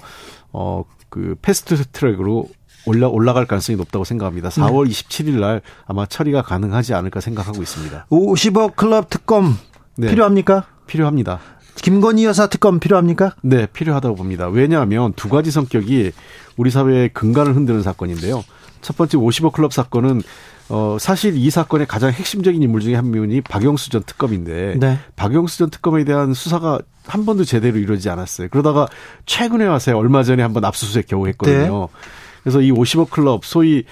어, 0.51 0.83
그 1.09 1.35
fast 1.41 1.81
track으로 1.91 2.47
올라 2.85 3.07
올라갈 3.07 3.45
가능성이 3.45 3.77
높다고 3.77 4.03
생각합니다. 4.03 4.49
4월 4.49 4.85
네. 4.85 4.91
27일 4.91 5.39
날 5.39 5.61
아마 5.85 6.05
처리가 6.05 6.41
가능하지 6.41 6.93
않을까 6.93 7.21
생각하고 7.21 7.61
있습니다. 7.61 8.07
50억 8.09 8.75
클럽 8.75 9.09
특검 9.09 9.57
네. 9.95 10.09
필요합니까? 10.09 10.65
필요합니다. 10.87 11.39
김건희 11.75 12.25
여사 12.25 12.47
특검 12.47 12.79
필요합니까? 12.79 13.35
네, 13.41 13.65
필요하다고 13.67 14.15
봅니다. 14.15 14.47
왜냐하면 14.47 15.13
두 15.13 15.29
가지 15.29 15.51
성격이 15.51 16.11
우리 16.57 16.69
사회의 16.69 17.09
근간을 17.09 17.55
흔드는 17.55 17.81
사건인데요. 17.81 18.43
첫 18.81 18.97
번째 18.97 19.17
50억 19.17 19.53
클럽 19.53 19.73
사건은 19.73 20.21
어, 20.69 20.97
사실 20.99 21.35
이 21.35 21.49
사건의 21.49 21.87
가장 21.87 22.11
핵심적인 22.11 22.61
인물 22.61 22.81
중에 22.81 22.95
한 22.95 23.11
명이 23.11 23.41
박영수 23.41 23.89
전 23.89 24.03
특검인데 24.03 24.77
네. 24.79 24.97
박영수 25.15 25.57
전 25.57 25.69
특검에 25.69 26.03
대한 26.03 26.33
수사가 26.33 26.79
한 27.05 27.25
번도 27.25 27.43
제대로 27.43 27.77
이루어지지 27.77 28.09
않았어요. 28.09 28.47
그러다가 28.49 28.87
최근에 29.25 29.65
와서 29.65 29.97
얼마 29.97 30.23
전에 30.23 30.41
한번 30.41 30.63
압수수색 30.65 31.07
겨우 31.07 31.27
했거든요. 31.27 31.89
네. 31.91 32.09
그래서 32.43 32.61
이 32.61 32.71
50억 32.71 33.09
클럽 33.09 33.45
소위 33.45 33.83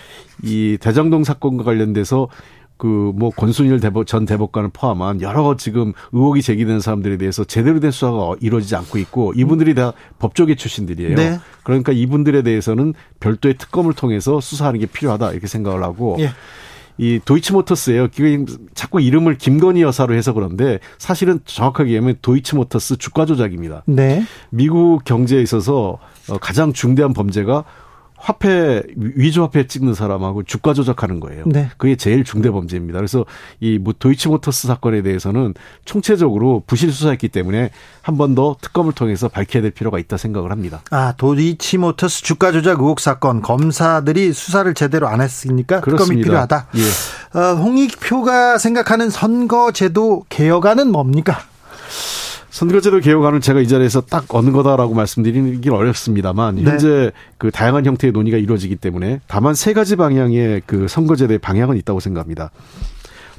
이 0.44 0.78
대장동 0.80 1.24
사건과 1.24 1.64
관련돼서 1.64 2.28
그 2.82 3.12
뭐 3.14 3.30
권순일 3.30 3.80
대법 3.80 4.08
전 4.08 4.26
대법관을 4.26 4.72
포함한 4.74 5.22
여러 5.22 5.56
지금 5.56 5.94
의혹이 6.14 6.42
제기되는 6.42 6.80
사람들에 6.80 7.18
대해서 7.18 7.44
제대로 7.44 7.80
된 7.80 7.92
수사가 7.92 8.34
이루어지지 8.40 8.76
않고 8.76 8.98
있고 8.98 9.34
이분들이 9.36 9.76
다 9.76 9.94
법조계 10.18 10.56
출신들이에요. 10.56 11.16
네. 11.16 11.40
그러니까 11.62 11.92
이분들에 11.92 12.42
대해서는 12.42 12.96
별도의 13.20 13.60
특검을 13.60 13.94
통해서 13.94 14.42
수사하는 14.42 14.80
게 14.80 14.88
필요하다 14.88 15.32
이렇게 15.32 15.46
생각을 15.46 15.84
하고 15.84 16.18
예. 16.20 16.32
이 16.98 17.20
도이치모터스예요. 17.24 18.08
자꾸 18.74 19.00
이름을 19.00 19.38
김건희 19.38 19.84
여사로 19.84 20.16
해서 20.16 20.34
그런데 20.34 20.80
사실은 20.98 21.40
정확하게 21.46 21.92
얘기하면 21.92 22.16
도이치모터스 22.24 22.98
주가 22.98 23.28
조작입니다. 23.28 23.84
네. 23.86 24.24
미국 24.50 25.04
경제에 25.06 25.42
있어서 25.42 26.00
어, 26.30 26.38
가장 26.40 26.74
중대한 26.74 27.14
범죄가 27.14 27.64
화폐 28.24 28.84
위조 28.96 29.42
화폐 29.42 29.66
찍는 29.66 29.96
사람하고 29.96 30.44
주가 30.44 30.74
조작하는 30.76 31.20
거예요. 31.20 31.44
네. 31.48 31.70
그게 31.78 31.96
제일 31.96 32.24
중대 32.24 32.52
범죄입니다. 32.52 32.98
그래서 33.00 33.26
이뭐 33.60 33.94
도이치모터스 33.98 34.68
사건에 34.68 35.02
대해서는 35.02 35.56
총체적으로 35.86 36.62
부실 36.68 36.92
수사했기 36.92 37.30
때문에 37.30 37.72
한 38.04 38.18
번 38.18 38.36
더 38.36 38.56
특검을 38.62 38.94
통해서 38.94 39.28
밝혀야 39.28 39.62
될 39.64 39.72
필요가 39.72 39.98
있다 40.00 40.18
생각을 40.18 40.52
합니다. 40.52 40.82
아 40.92 41.14
도이치모터스 41.18 42.22
주가 42.24 42.52
조작 42.52 42.80
의혹 42.80 43.00
사건 43.00 43.42
검사들이 43.42 44.34
수사를 44.34 44.72
제대로 44.76 45.08
안 45.08 45.20
했으니까 45.22 45.82
그렇습니다. 45.82 46.06
특검이 46.06 46.24
필요하다. 46.24 46.68
예. 46.76 47.40
어, 47.40 47.56
홍익표가 47.56 48.58
생각하는 48.60 49.10
선거제도 49.10 50.26
개혁안은 50.30 50.92
뭡니까? 50.92 51.40
선거제도 52.52 53.00
개혁안은 53.00 53.40
제가 53.40 53.62
이 53.62 53.68
자리에서 53.68 54.02
딱 54.02 54.26
어느 54.36 54.52
거다라고 54.52 54.94
말씀드리긴 54.94 55.72
어렵습니다만 55.72 56.56
네. 56.56 56.64
현재 56.64 57.12
그 57.38 57.50
다양한 57.50 57.86
형태의 57.86 58.12
논의가 58.12 58.38
이루어지기 58.38 58.76
때문에 58.76 59.22
다만 59.26 59.56
세 59.56 59.72
가지 59.74 59.96
방향의 59.96 60.64
그 60.66 60.88
선거제도의 60.90 61.40
방향은 61.40 61.78
있다고 61.78 62.02
생각합니다. 62.02 62.52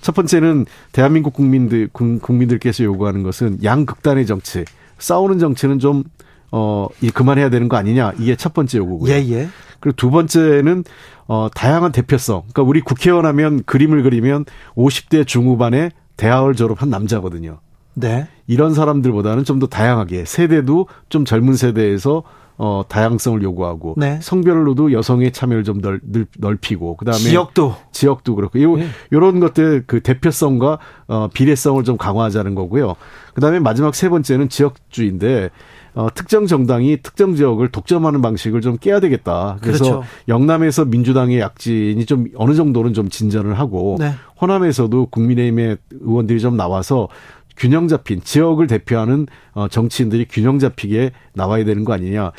첫 0.00 0.14
번째는 0.14 0.64
대한민국 0.92 1.34
국민들 1.34 1.88
국민들께서 1.92 2.84
요구하는 2.84 3.22
것은 3.22 3.58
양극단의 3.62 4.26
정치, 4.26 4.64
싸우는 4.98 5.38
정치는 5.38 5.78
좀 5.78 6.04
어, 6.50 6.88
이 7.02 7.10
그만해야 7.10 7.50
되는 7.50 7.68
거 7.68 7.76
아니냐 7.76 8.12
이게 8.18 8.34
첫 8.34 8.54
번째 8.54 8.78
요구고요. 8.78 9.12
예, 9.12 9.16
예. 9.30 9.48
그리고 9.78 9.94
두 9.96 10.10
번째는 10.10 10.84
어, 11.28 11.48
다양한 11.54 11.92
대표성. 11.92 12.44
그러니까 12.52 12.62
우리 12.62 12.80
국회의원 12.80 13.26
하면 13.26 13.62
그림을 13.64 14.02
그리면 14.02 14.46
50대 14.74 15.26
중후반에 15.26 15.90
대학을 16.16 16.54
졸업한 16.54 16.88
남자거든요. 16.88 17.60
네. 17.94 18.26
이런 18.46 18.74
사람들보다는 18.74 19.44
좀 19.44 19.58
더 19.58 19.66
다양하게 19.66 20.24
세대도 20.24 20.88
좀 21.08 21.24
젊은 21.24 21.54
세대에서 21.54 22.22
어 22.58 22.82
다양성을 22.88 23.42
요구하고 23.42 23.94
네. 23.96 24.18
성별로도 24.20 24.92
여성의 24.92 25.32
참여를 25.32 25.62
좀 25.64 25.80
넓, 25.80 26.00
넓히고 26.38 26.96
그다음에 26.96 27.18
지역도 27.18 27.74
지역도 27.92 28.34
그렇고 28.34 28.60
요 28.62 28.76
네. 28.76 28.88
요런 29.12 29.40
것들 29.40 29.84
그 29.86 30.00
대표성과 30.00 30.78
어 31.06 31.28
비례성을 31.32 31.82
좀 31.84 31.96
강화하자는 31.96 32.54
거고요. 32.54 32.94
그다음에 33.34 33.58
마지막 33.58 33.94
세 33.94 34.08
번째는 34.08 34.48
지역주의인데 34.48 35.50
어, 35.94 36.08
특정 36.14 36.46
정당이 36.46 37.02
특정 37.02 37.36
지역을 37.36 37.68
독점하는 37.68 38.22
방식을 38.22 38.62
좀 38.62 38.78
깨야 38.78 39.00
되겠다. 39.00 39.58
그래서 39.60 39.84
그렇죠. 39.84 40.02
영남에서 40.26 40.86
민주당의 40.86 41.38
약진이 41.40 42.06
좀 42.06 42.26
어느 42.36 42.54
정도는 42.54 42.94
좀 42.94 43.10
진전을 43.10 43.58
하고 43.58 43.96
네. 43.98 44.12
호남에서도 44.40 45.06
국민의힘의 45.06 45.76
의원들이 46.00 46.40
좀 46.40 46.56
나와서 46.56 47.08
균형 47.56 47.88
잡힌 47.88 48.20
지역을 48.22 48.66
대표하는 48.66 49.26
어, 49.52 49.68
정치인들이 49.68 50.26
균형 50.28 50.58
잡히게 50.58 51.12
나와야 51.34 51.64
되는 51.64 51.84
거 51.84 51.92
아니냐. 51.92 52.32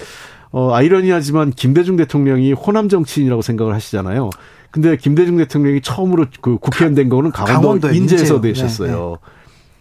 어, 0.52 0.74
아이러니하지만 0.74 1.52
김대중 1.52 1.96
대통령이 1.96 2.54
호남 2.54 2.90
정치인이라고 2.90 3.42
생각을 3.42 3.74
하시잖아요. 3.74 4.30
근데 4.72 4.98
김대중 4.98 5.38
대통령이 5.38 5.82
처음으로 5.82 6.26
그 6.42 6.58
국회의원 6.58 6.96
된 6.96 7.10
거는 7.10 7.32
강원도, 7.32 7.62
강원도 7.62 7.90
인제에서 7.92 8.42
네, 8.42 8.50
되셨어요. 8.50 8.92
네, 8.92 8.96
네. 8.96 9.34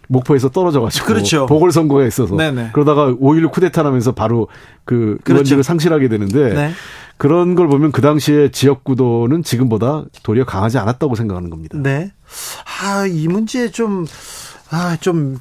목포에서 0.07 0.49
떨어져가지고 0.49 1.05
그렇죠. 1.05 1.45
보궐선거가 1.45 2.05
있어서 2.05 2.35
네네. 2.35 2.63
네. 2.63 2.69
그러다가 2.73 3.11
5.16 3.13 3.51
쿠데타 3.51 3.83
나면서 3.83 4.11
바로 4.11 4.47
그 4.85 5.17
그렇죠. 5.23 5.33
의원직을 5.33 5.63
상실하게 5.63 6.09
되는데 6.09 6.53
네. 6.53 6.71
그런 7.17 7.55
걸 7.55 7.67
보면 7.67 7.91
그 7.91 8.01
당시에 8.01 8.51
지역 8.51 8.83
구도는 8.83 9.43
지금보다 9.43 10.05
도리어 10.23 10.45
강하지 10.45 10.77
않았다고 10.77 11.15
생각하는 11.15 11.49
겁니다. 11.49 11.77
네. 11.81 12.11
아, 12.83 13.05
이 13.07 13.27
문제 13.27 13.71
좀 13.71 14.05
아, 14.73 14.97
좀 14.99 15.37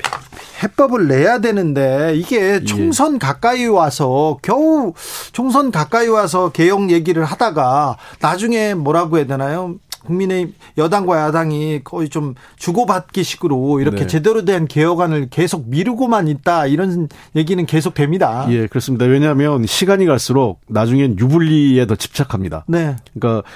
해법을 0.63 1.09
내야 1.09 1.39
되는데 1.39 2.13
이게 2.15 2.61
예. 2.61 2.65
총선 2.65 3.19
가까이 3.19 3.67
와서 3.67 4.39
겨우 4.43 4.93
총선 5.33 5.73
가까이 5.73 6.07
와서 6.09 6.53
개혁 6.53 6.91
얘기를 6.91 7.25
하다가 7.25 7.97
나중에 8.21 8.75
뭐라고 8.75 9.17
해야 9.17 9.27
되나요? 9.27 9.77
국민의 10.05 10.53
여당과 10.77 11.19
야당이 11.19 11.81
거의 11.85 12.09
좀 12.11 12.35
주고받기 12.57 13.23
식으로 13.23 13.81
이렇게 13.81 14.01
네. 14.01 14.07
제대로 14.07 14.45
된 14.45 14.67
개혁안을 14.67 15.29
계속 15.31 15.69
미루고만 15.69 16.29
있다 16.29 16.67
이런 16.67 17.09
얘기는 17.35 17.65
계속 17.65 17.95
됩니다. 17.95 18.47
예, 18.51 18.67
그렇습니다. 18.67 19.07
왜냐하면 19.07 19.65
시간이 19.65 20.05
갈수록 20.05 20.61
나중엔 20.69 21.19
유불리에 21.19 21.87
더 21.87 21.95
집착합니다. 21.95 22.65
네. 22.67 22.97
그러니까 23.15 23.49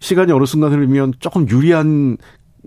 시간이 0.00 0.32
어느 0.32 0.44
순간 0.44 0.72
흐르면 0.72 1.14
조금 1.20 1.48
유리한 1.48 2.18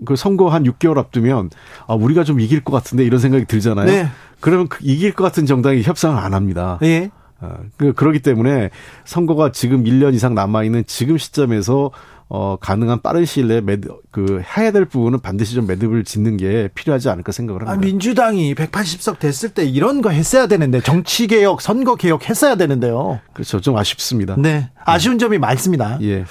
그 0.04 0.16
선거 0.16 0.48
한 0.48 0.64
6개월 0.64 0.98
앞두면 0.98 1.50
아 1.86 1.94
우리가 1.94 2.24
좀 2.24 2.40
이길 2.40 2.62
것 2.62 2.72
같은데 2.72 3.04
이런 3.04 3.20
생각이 3.20 3.46
들잖아요. 3.46 3.86
네. 3.86 4.08
그러면 4.40 4.68
그 4.68 4.78
이길 4.82 5.12
것 5.12 5.24
같은 5.24 5.46
정당이 5.46 5.82
협상을 5.82 6.16
안 6.16 6.34
합니다. 6.34 6.78
예. 6.82 7.10
어, 7.40 7.56
그 7.76 7.92
그러기 7.92 8.20
때문에 8.20 8.70
선거가 9.04 9.52
지금 9.52 9.84
1년 9.84 10.14
이상 10.14 10.34
남아 10.34 10.64
있는 10.64 10.84
지금 10.86 11.18
시점에서 11.18 11.90
어, 12.28 12.56
가능한 12.60 13.02
빠른 13.02 13.24
시일 13.24 13.46
내에 13.46 13.60
매드, 13.60 13.88
그, 14.10 14.42
해야 14.56 14.72
될 14.72 14.84
부분은 14.84 15.20
반드시 15.20 15.54
좀 15.54 15.66
매듭을 15.68 16.02
짓는 16.02 16.36
게 16.36 16.68
필요하지 16.74 17.08
않을까 17.08 17.30
생각을 17.30 17.62
합니다. 17.62 17.72
아, 17.72 17.76
민주당이 17.80 18.54
180석 18.56 19.20
됐을 19.20 19.50
때 19.50 19.64
이런 19.64 20.02
거 20.02 20.10
했어야 20.10 20.48
되는데, 20.48 20.80
정치개혁, 20.80 21.60
선거개혁 21.60 22.28
했어야 22.28 22.56
되는데요. 22.56 23.20
그렇죠. 23.32 23.60
좀 23.60 23.76
아쉽습니다. 23.76 24.34
네. 24.38 24.70
아쉬운 24.84 25.20
점이 25.20 25.38
많습니다. 25.38 25.98
예. 26.02 26.24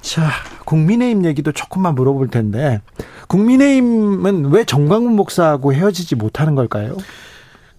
자, 0.00 0.30
국민의힘 0.64 1.24
얘기도 1.24 1.52
조금만 1.52 1.94
물어볼 1.94 2.28
텐데, 2.28 2.80
국민의힘은 3.28 4.46
왜 4.46 4.64
정광훈 4.64 5.14
목사하고 5.16 5.74
헤어지지 5.74 6.14
못하는 6.16 6.54
걸까요? 6.54 6.96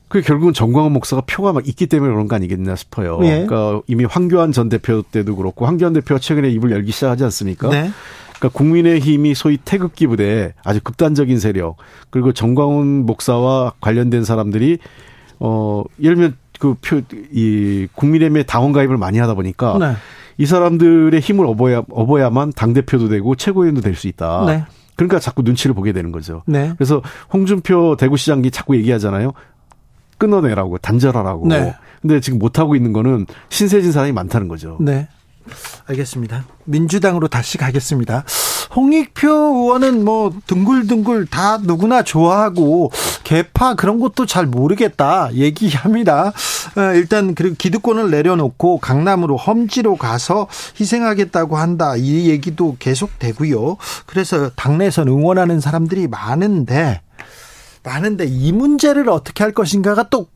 그 0.09 0.21
결국은 0.21 0.53
정광훈 0.53 0.91
목사가 0.91 1.21
표가 1.25 1.53
막 1.53 1.67
있기 1.67 1.85
때문에 1.87 2.11
그런 2.11 2.27
거 2.27 2.35
아니겠나 2.35 2.75
싶어요. 2.75 3.19
예. 3.23 3.45
그러니까 3.45 3.81
이미 3.87 4.05
황교안 4.05 4.51
전 4.51 4.67
대표 4.69 5.03
때도 5.03 5.35
그렇고 5.35 5.65
황교안 5.67 5.93
대표가 5.93 6.19
최근에 6.19 6.49
입을 6.49 6.71
열기 6.71 6.91
시작하지 6.91 7.23
않습니까? 7.25 7.69
네. 7.69 7.91
그러니까 8.39 8.57
국민의힘이 8.57 9.35
소위 9.35 9.57
태극기 9.57 10.07
부대 10.07 10.53
아주 10.63 10.79
극단적인 10.83 11.39
세력 11.39 11.77
그리고 12.09 12.31
정광훈 12.33 13.05
목사와 13.05 13.73
관련된 13.81 14.23
사람들이 14.23 14.79
어 15.39 15.83
예를 16.01 16.15
들면 16.15 16.37
그 16.59 16.75
표 16.81 17.01
이 17.31 17.87
국민의힘에 17.93 18.43
당원 18.43 18.71
가입을 18.73 18.97
많이 18.97 19.19
하다 19.19 19.35
보니까 19.35 19.77
네. 19.77 19.93
이 20.39 20.45
사람들의 20.45 21.19
힘을 21.19 21.45
업어야 21.45 21.83
업어야만 21.91 22.53
당 22.53 22.73
대표도 22.73 23.09
되고 23.09 23.35
최고위원도 23.35 23.81
될 23.81 23.93
수 23.95 24.07
있다. 24.07 24.45
네. 24.47 24.63
그러니까 24.95 25.19
자꾸 25.19 25.41
눈치를 25.41 25.75
보게 25.75 25.91
되는 25.91 26.11
거죠. 26.13 26.43
네. 26.47 26.73
그래서 26.77 27.01
홍준표 27.33 27.97
대구시장이 27.97 28.49
자꾸 28.49 28.75
얘기하잖아요. 28.77 29.33
끊어내라고 30.17 30.77
단절하라고. 30.77 31.47
네. 31.47 31.75
근데 32.01 32.21
지금 32.21 32.39
못 32.39 32.57
하고 32.57 32.75
있는 32.75 32.93
거는 32.93 33.25
신세진 33.49 33.91
사람이 33.91 34.13
많다는 34.13 34.47
거죠. 34.47 34.77
네. 34.79 35.09
알겠습니다. 35.87 36.45
민주당으로 36.63 37.27
다시 37.27 37.57
가겠습니다. 37.57 38.23
홍익표 38.75 39.27
의원은 39.27 40.05
뭐 40.05 40.31
둥글둥글 40.47 41.25
다 41.27 41.57
누구나 41.57 42.03
좋아하고 42.03 42.91
개파 43.23 43.75
그런 43.75 43.99
것도 43.99 44.25
잘 44.25 44.45
모르겠다 44.45 45.33
얘기합니다. 45.33 46.27
어, 46.77 46.81
일단 46.93 47.33
그리고 47.35 47.55
기득권을 47.57 48.11
내려놓고 48.11 48.79
강남으로 48.79 49.37
험지로 49.37 49.95
가서 49.95 50.47
희생하겠다고 50.79 51.57
한다 51.57 51.95
이 51.95 52.29
얘기도 52.29 52.75
계속되고요. 52.79 53.77
그래서 54.05 54.49
당내에서 54.51 55.03
응원하는 55.03 55.59
사람들이 55.59 56.07
많은데 56.07 57.01
많은데 57.83 58.25
이 58.27 58.51
문제를 58.51 59.09
어떻게 59.09 59.43
할 59.43 59.53
것인가가 59.53 60.09
또 60.09 60.27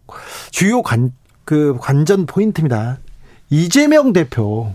주요 0.52 0.82
관, 0.82 1.12
그 1.46 1.78
관전 1.80 2.26
포인트입니다. 2.26 3.00
이재명 3.50 4.14
대표 4.14 4.74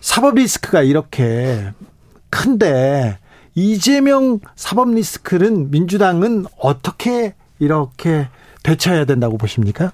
사법 0.00 0.34
리스크가 0.34 0.82
이렇게 0.82 1.72
큰데 2.34 3.18
이재명 3.54 4.40
사법 4.56 4.90
리스크는 4.90 5.70
민주당은 5.70 6.46
어떻게 6.58 7.34
이렇게 7.60 8.26
대처해야 8.64 9.04
된다고 9.04 9.38
보십니까? 9.38 9.92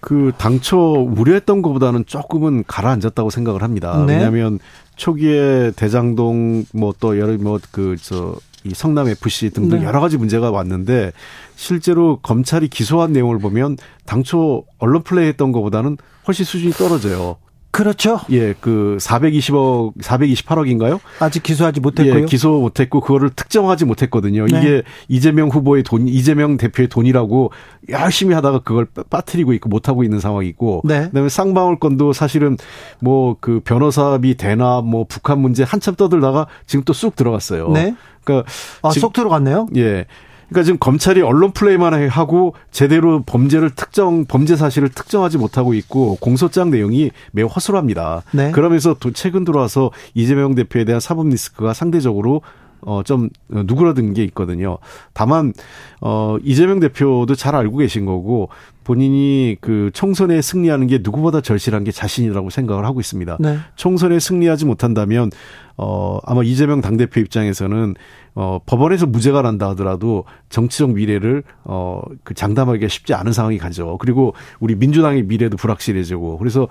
그 0.00 0.32
당초 0.38 0.94
우려했던 1.02 1.60
것보다는 1.60 2.06
조금은 2.06 2.64
가라앉았다고 2.66 3.28
생각을 3.28 3.62
합니다. 3.62 4.02
네. 4.06 4.14
왜냐하면 4.14 4.58
초기에 4.96 5.72
대장동 5.76 6.64
뭐 6.72 6.94
또 6.98 7.18
여러 7.18 7.36
뭐 7.36 7.60
그 7.70 7.96
저 7.96 8.38
이 8.62 8.74
성남 8.74 9.08
FC 9.08 9.50
등등 9.50 9.78
네. 9.80 9.86
여러 9.86 10.00
가지 10.00 10.18
문제가 10.18 10.50
왔는데 10.50 11.12
실제로 11.56 12.18
검찰이 12.20 12.68
기소한 12.68 13.12
내용을 13.12 13.38
보면 13.38 13.78
당초 14.04 14.64
언론 14.78 15.02
플레이했던 15.02 15.52
것보다는 15.52 15.96
훨씬 16.28 16.44
수준이 16.44 16.72
떨어져요. 16.72 17.36
그렇죠. 17.70 18.20
예, 18.30 18.54
그 18.60 18.96
420억, 19.00 19.96
428억인가요? 19.98 21.00
아직 21.20 21.42
기소하지 21.42 21.80
못했고요. 21.80 22.22
예, 22.22 22.24
기소 22.24 22.60
못했고 22.60 23.00
그거를 23.00 23.30
특정하지 23.30 23.84
못했거든요. 23.84 24.46
네. 24.46 24.58
이게 24.58 24.82
이재명 25.08 25.48
후보의 25.48 25.82
돈, 25.82 26.08
이재명 26.08 26.56
대표의 26.56 26.88
돈이라고 26.88 27.52
열심히 27.88 28.34
하다가 28.34 28.60
그걸 28.60 28.86
빠뜨리고 29.08 29.52
있고 29.54 29.68
못 29.68 29.88
하고 29.88 30.04
있는 30.04 30.20
상황이고, 30.20 30.82
네. 30.84 31.06
그다음에 31.06 31.28
쌍방울 31.28 31.78
건도 31.78 32.12
사실은 32.12 32.56
뭐 33.00 33.30
그 33.40 33.60
변호사비 33.64 34.34
대나 34.36 34.80
뭐 34.82 35.04
북한 35.08 35.40
문제 35.40 35.62
한참 35.62 35.94
떠들다가 35.94 36.46
지금 36.66 36.84
또 36.84 36.92
쑥 36.92 37.16
들어갔어요. 37.16 37.70
네. 37.70 37.94
그러니까 38.24 38.50
아, 38.82 38.90
쏙 38.90 39.12
들어갔네요. 39.12 39.68
예. 39.76 40.06
그러니까 40.50 40.64
지금 40.64 40.78
검찰이 40.78 41.22
언론 41.22 41.52
플레이만 41.52 42.08
하고 42.08 42.54
제대로 42.70 43.22
범죄를 43.22 43.70
특정 43.70 44.24
범죄 44.26 44.56
사실을 44.56 44.88
특정하지 44.88 45.38
못하고 45.38 45.74
있고 45.74 46.16
공소장 46.20 46.70
내용이 46.70 47.10
매우 47.32 47.46
허술합니다. 47.46 48.22
네. 48.32 48.50
그러면서 48.50 48.94
또 49.00 49.12
최근 49.12 49.44
들어와서 49.44 49.90
이재명 50.14 50.54
대표에 50.54 50.84
대한 50.84 51.00
사법 51.00 51.28
리스크가 51.28 51.72
상대적으로 51.72 52.42
어, 52.82 53.02
좀 53.04 53.28
누그러든 53.48 54.14
게 54.14 54.24
있거든요. 54.24 54.78
다만, 55.12 55.52
어, 56.00 56.38
이재명 56.42 56.80
대표도 56.80 57.34
잘 57.34 57.54
알고 57.54 57.76
계신 57.76 58.06
거고, 58.06 58.48
본인이 58.84 59.56
그 59.60 59.90
총선에 59.92 60.40
승리하는 60.40 60.86
게 60.86 60.98
누구보다 61.02 61.40
절실한 61.40 61.84
게 61.84 61.92
자신이라고 61.92 62.50
생각을 62.50 62.84
하고 62.84 63.00
있습니다. 63.00 63.36
네. 63.40 63.58
총선에 63.76 64.18
승리하지 64.18 64.64
못한다면 64.66 65.30
어 65.76 66.18
아마 66.24 66.42
이재명 66.42 66.80
당 66.80 66.96
대표 66.96 67.20
입장에서는 67.20 67.94
어 68.34 68.58
법원에서 68.64 69.06
무죄가 69.06 69.42
난다 69.42 69.70
하더라도 69.70 70.24
정치적 70.48 70.92
미래를 70.92 71.42
어그 71.64 72.34
장담하기가 72.34 72.88
쉽지 72.88 73.14
않은 73.14 73.32
상황이 73.32 73.58
가죠. 73.58 73.98
그리고 73.98 74.34
우리 74.60 74.74
민주당의 74.74 75.24
미래도 75.24 75.56
불확실해지고 75.56 76.38
그래서 76.38 76.68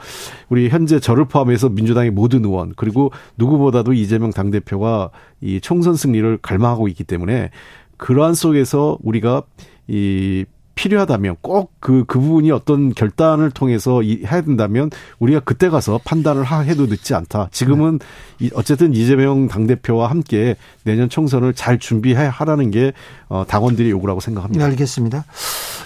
우리 0.49 0.69
현재 0.69 0.99
저를 0.99 1.25
포함해서 1.25 1.69
민주당의 1.69 2.11
모든 2.11 2.43
의원 2.43 2.73
그리고 2.75 3.11
누구보다도 3.37 3.93
이재명 3.93 4.31
당 4.31 4.51
대표가 4.51 5.11
이 5.41 5.61
총선 5.61 5.95
승리를 5.95 6.39
갈망하고 6.41 6.87
있기 6.87 7.03
때문에 7.03 7.51
그러한 7.97 8.33
속에서 8.33 8.97
우리가 9.03 9.43
이 9.87 10.45
필요하다면 10.79 11.35
꼭 11.41 11.73
그, 11.81 12.05
그 12.07 12.21
부분이 12.21 12.51
어떤 12.51 12.93
결단을 12.93 13.51
통해서 13.51 14.01
이, 14.01 14.23
해야 14.25 14.41
된다면 14.41 14.89
우리가 15.19 15.41
그때 15.41 15.67
가서 15.67 15.99
판단을 16.05 16.43
하, 16.43 16.61
해도 16.61 16.85
늦지 16.85 17.13
않다. 17.13 17.49
지금은 17.51 17.99
이, 18.39 18.49
어쨌든 18.53 18.93
이재명 18.93 19.49
당 19.49 19.67
대표와 19.67 20.09
함께 20.09 20.55
내년 20.83 21.09
총선을 21.09 21.53
잘 21.53 21.79
준비하라는 21.79 22.71
게 22.71 22.93
어, 23.27 23.43
당원들의 23.45 23.91
요구라고 23.91 24.21
생각합니다. 24.21 24.63
네, 24.63 24.71
알겠습니다. 24.71 25.25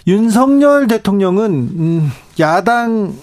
윤석열 0.06 0.86
대통령은, 0.88 1.52
음, 1.52 2.12
야당 2.40 3.16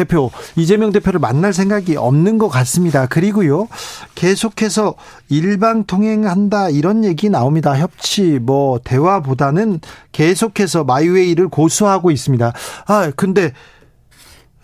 대표 0.00 0.30
이재명 0.56 0.92
대표를 0.92 1.20
만날 1.20 1.52
생각이 1.52 1.96
없는 1.96 2.38
것 2.38 2.48
같습니다. 2.48 3.06
그리고요 3.06 3.68
계속해서 4.14 4.94
일방 5.28 5.84
통행한다 5.84 6.70
이런 6.70 7.04
얘기 7.04 7.28
나옵니다. 7.28 7.76
협치 7.76 8.38
뭐 8.40 8.80
대화보다는 8.82 9.80
계속해서 10.12 10.84
마이웨이를 10.84 11.48
고수하고 11.48 12.10
있습니다. 12.10 12.52
아 12.86 13.12
근데 13.14 13.52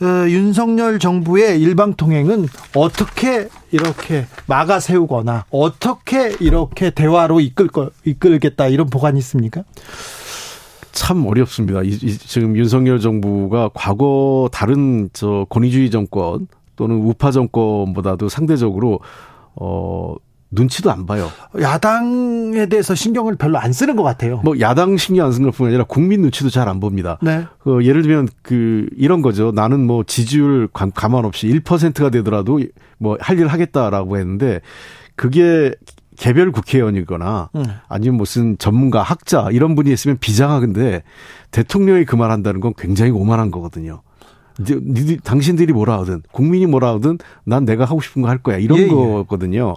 어, 0.01 0.29
윤석열 0.29 0.99
정부의 0.99 1.61
일방 1.61 1.95
통행은 1.95 2.49
어떻게 2.75 3.49
이렇게 3.71 4.27
막아 4.47 4.79
세우거나 4.81 5.45
어떻게 5.51 6.37
이렇게 6.41 6.91
대화로 6.91 7.41
이끌 7.41 7.69
거 7.69 7.91
이끌겠다 8.05 8.69
이런 8.69 8.89
보관이 8.89 9.19
있습니까? 9.19 9.65
참 10.97 11.27
어렵습니다. 11.27 11.83
이, 11.83 11.89
이, 11.89 12.19
지금 12.19 12.57
윤석열 12.57 12.99
정부가 12.99 13.71
과거 13.75 14.49
다른 14.51 15.11
저 15.13 15.47
권위주의 15.51 15.91
정권 15.91 16.49
또는 16.75 16.97
우파 16.97 17.31
정권보다도 17.31 18.29
상대적으로 18.29 19.01
어 19.55 20.15
눈치도 20.51 20.91
안 20.91 21.05
봐요. 21.07 21.29
야당에 21.61 22.67
대해서 22.67 22.95
신경을 22.95 23.37
별로 23.37 23.59
안 23.59 23.73
쓰는 23.73 23.95
것 23.97 24.03
같아요. 24.05 24.41
뭐 24.45 24.59
야당 24.61 24.97
신경 24.97 25.27
안 25.27 25.33
쓰는 25.33 25.51
것뿐 25.51 25.69
아니라 25.69 25.85
국민 25.85 26.23
눈치도 26.23 26.49
잘 26.51 26.67
안 26.69 26.81
봅니다. 26.81 27.19
네. 27.21 27.45
그 27.59 27.85
예를 27.85 28.03
들면 28.03 28.29
그 28.43 28.87
이런 28.97 29.23
거죠. 29.23 29.53
나는 29.53 29.87
뭐 29.87 30.03
지지율 30.05 30.69
감안 30.73 31.25
없이 31.25 31.47
1%가 31.49 32.11
되더라도 32.11 32.61
뭐 32.99 33.17
할 33.21 33.39
일 33.39 33.49
하겠다라고 33.49 34.17
했는데 34.19 34.61
그게 35.15 35.73
개별 36.17 36.53
국회의원이거나 36.53 37.51
음. 37.55 37.65
아니면 37.89 38.17
무슨 38.17 38.59
전문가 38.59 39.03
학자 39.03 39.49
이런 39.53 39.75
분이 39.75 39.93
있으면 39.93 40.19
비장하근데 40.19 41.03
대통령이 41.51 42.05
그 42.05 42.17
말한다는 42.17 42.61
건 42.61 42.73
굉장히 42.77 43.11
오만한 43.11 43.51
거거든요. 43.51 44.03
이제 44.61 44.79
니들 44.83 45.19
당신들이 45.21 45.73
뭐라 45.75 45.99
하든 46.01 46.23
국민이 46.33 46.65
뭐라 46.67 46.95
하든 46.95 47.19
난 47.45 47.65
내가 47.67 47.85
하고 47.85 48.01
싶은 48.01 48.23
거 48.23 48.29
할 48.29 48.39
거야 48.39 48.57
이런 48.57 48.79
예, 48.79 48.83
예. 48.85 48.89
거거든요. 48.89 49.77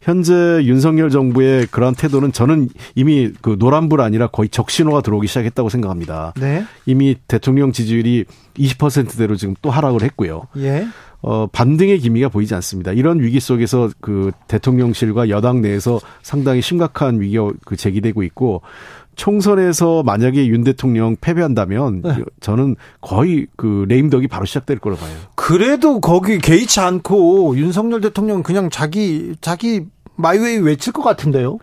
현재 0.00 0.32
윤석열 0.62 1.08
정부의 1.10 1.66
그러한 1.66 1.94
태도는 1.94 2.30
저는 2.32 2.68
이미 2.94 3.32
그 3.40 3.56
노란불 3.58 4.02
아니라 4.02 4.26
거의 4.26 4.50
적신호가 4.50 5.00
들어오기 5.00 5.26
시작했다고 5.26 5.70
생각합니다. 5.70 6.34
네. 6.38 6.64
이미 6.86 7.16
대통령 7.26 7.72
지지율이 7.72 8.26
20%대로 8.54 9.34
지금 9.36 9.54
또 9.62 9.70
하락을 9.70 10.02
했고요. 10.02 10.42
예. 10.58 10.86
어, 11.26 11.46
반등의 11.46 12.00
기미가 12.00 12.28
보이지 12.28 12.54
않습니다. 12.56 12.92
이런 12.92 13.18
위기 13.20 13.40
속에서 13.40 13.88
그 14.02 14.30
대통령실과 14.46 15.30
여당 15.30 15.62
내에서 15.62 15.98
상당히 16.22 16.60
심각한 16.60 17.18
위기가 17.18 17.50
그 17.64 17.76
제기되고 17.76 18.22
있고 18.24 18.60
총선에서 19.16 20.02
만약에 20.02 20.46
윤 20.48 20.64
대통령 20.64 21.16
패배한다면 21.18 22.02
네. 22.02 22.16
저는 22.40 22.76
거의 23.00 23.46
그 23.56 23.86
레임덕이 23.88 24.28
바로 24.28 24.44
시작될 24.44 24.80
거로 24.80 24.96
봐요. 24.96 25.12
그래도 25.34 25.98
거기 26.00 26.38
개의치 26.38 26.80
않고 26.80 27.56
윤석열 27.56 28.02
대통령 28.02 28.42
그냥 28.42 28.68
자기 28.68 29.34
자기 29.40 29.86
마이웨이 30.16 30.58
외칠 30.58 30.92
것 30.92 31.02
같은데요. 31.02 31.56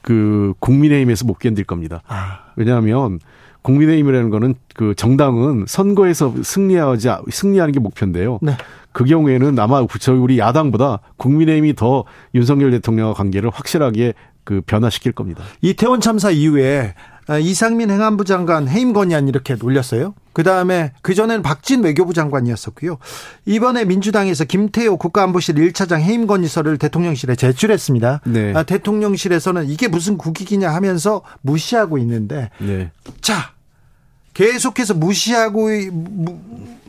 그 0.00 0.54
국민의힘에서 0.60 1.26
못 1.26 1.38
견딜 1.38 1.64
겁니다. 1.66 2.02
아. 2.06 2.44
왜냐하면 2.56 3.18
국민의힘이라는 3.60 4.30
거는 4.30 4.54
그 4.74 4.94
정당은 4.94 5.64
선거에서 5.66 6.32
승리하지 6.42 7.08
승리하는 7.30 7.72
게 7.72 7.80
목표인데요. 7.80 8.38
네. 8.40 8.56
그 8.96 9.04
경우에는 9.04 9.58
아마 9.58 9.86
저희 10.00 10.16
우리 10.16 10.38
야당보다 10.38 11.00
국민의힘이 11.18 11.74
더 11.74 12.04
윤석열 12.34 12.70
대통령과 12.70 13.12
관계를 13.12 13.50
확실하게 13.50 14.14
그 14.42 14.62
변화시킬 14.64 15.12
겁니다. 15.12 15.44
이태원 15.60 16.00
참사 16.00 16.30
이후에 16.30 16.94
이상민 17.42 17.90
행안부 17.90 18.24
장관 18.24 18.68
해임 18.68 18.94
건의안 18.94 19.28
이렇게 19.28 19.54
올렸어요. 19.62 20.14
그 20.32 20.42
다음에 20.44 20.92
그 21.02 21.14
전에는 21.14 21.42
박진 21.42 21.84
외교부 21.84 22.14
장관이었었고요. 22.14 22.96
이번에 23.44 23.84
민주당에서 23.84 24.46
김태호 24.46 24.96
국가안보실 24.96 25.56
1차장 25.56 26.00
해임 26.00 26.26
건의서를 26.26 26.78
대통령실에 26.78 27.34
제출했습니다. 27.36 28.22
네. 28.24 28.54
아, 28.54 28.62
대통령실에서는 28.62 29.68
이게 29.68 29.88
무슨 29.88 30.16
국익이냐 30.16 30.70
하면서 30.72 31.20
무시하고 31.42 31.98
있는데. 31.98 32.48
네. 32.60 32.90
자, 33.20 33.50
계속해서 34.32 34.94
무시하고, 34.94 35.68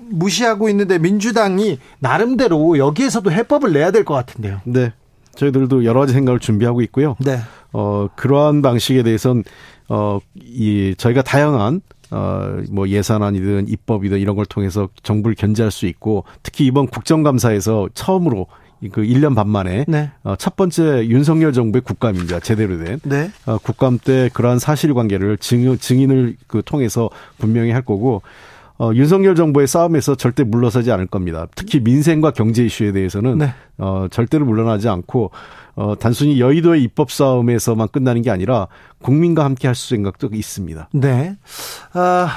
무, 0.09 0.17
무시하고 0.25 0.69
있는데 0.69 0.97
민주당이 0.99 1.79
나름대로 1.99 2.77
여기에서도 2.77 3.31
해법을 3.31 3.73
내야 3.73 3.91
될 3.91 4.03
것 4.03 4.13
같은데요. 4.13 4.61
네. 4.65 4.93
저희들도 5.35 5.85
여러 5.85 5.99
가지 5.99 6.13
생각을 6.13 6.39
준비하고 6.39 6.81
있고요. 6.83 7.15
네. 7.19 7.39
어, 7.73 8.07
그러한 8.15 8.61
방식에 8.61 9.03
대해서는 9.03 9.43
어, 9.89 10.19
이 10.35 10.95
저희가 10.97 11.21
다양한 11.21 11.81
어, 12.09 12.57
뭐 12.71 12.87
예산안이든 12.87 13.67
입법이든 13.67 14.19
이런 14.19 14.35
걸 14.35 14.45
통해서 14.45 14.87
정부를 15.03 15.35
견제할 15.35 15.71
수 15.71 15.85
있고 15.87 16.23
특히 16.43 16.65
이번 16.65 16.87
국정감사에서 16.87 17.89
처음으로 17.93 18.47
그 18.91 19.01
1년 19.01 19.35
반 19.35 19.49
만에 19.49 19.85
네. 19.87 20.11
어, 20.23 20.35
첫 20.37 20.55
번째 20.55 21.07
윤석열 21.07 21.51
정부의 21.51 21.81
국감입니다. 21.81 22.39
제대로 22.39 22.77
된. 22.83 22.99
네. 23.03 23.29
어, 23.45 23.57
국감 23.57 23.99
때 23.99 24.29
그러한 24.33 24.59
사실관계를 24.59 25.37
증, 25.37 25.77
증인을 25.77 26.37
그 26.47 26.61
통해서 26.65 27.09
분명히 27.39 27.71
할 27.71 27.81
거고 27.81 28.21
어, 28.79 28.91
윤석열 28.93 29.35
정부의 29.35 29.67
싸움에서 29.67 30.15
절대 30.15 30.43
물러서지 30.43 30.91
않을 30.91 31.07
겁니다. 31.07 31.47
특히 31.55 31.79
민생과 31.79 32.31
경제 32.31 32.63
이슈에 32.65 32.91
대해서는 32.91 33.39
네. 33.39 33.53
어, 33.77 34.07
절대로 34.11 34.45
물러나지 34.45 34.87
않고 34.87 35.31
어, 35.75 35.95
단순히 35.99 36.39
여의도의 36.39 36.83
입법 36.83 37.11
싸움에서만 37.11 37.87
끝나는 37.89 38.21
게 38.21 38.31
아니라 38.31 38.67
국민과 39.01 39.43
함께 39.43 39.67
할 39.67 39.75
생각도 39.75 40.29
있습니다. 40.31 40.89
네. 40.93 41.35
아, 41.93 42.29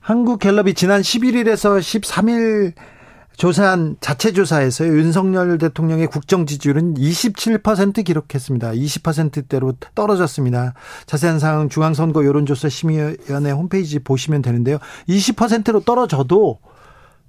한국 0.00 0.38
갤럽이 0.38 0.74
지난 0.74 1.00
11일에서 1.00 1.78
13일 1.78 2.72
조사한 3.38 3.96
자체 4.00 4.32
조사에서 4.32 4.84
윤석열 4.84 5.58
대통령의 5.58 6.08
국정 6.08 6.44
지지율은 6.44 6.94
27% 6.94 8.04
기록했습니다. 8.04 8.72
20%대로 8.72 9.74
떨어졌습니다. 9.94 10.74
자세한 11.06 11.38
사항 11.38 11.68
중앙선거 11.68 12.26
여론조사 12.26 12.68
심의위원회 12.68 13.52
홈페이지 13.52 14.00
보시면 14.00 14.42
되는데요. 14.42 14.78
20%로 15.08 15.80
떨어져도 15.80 16.58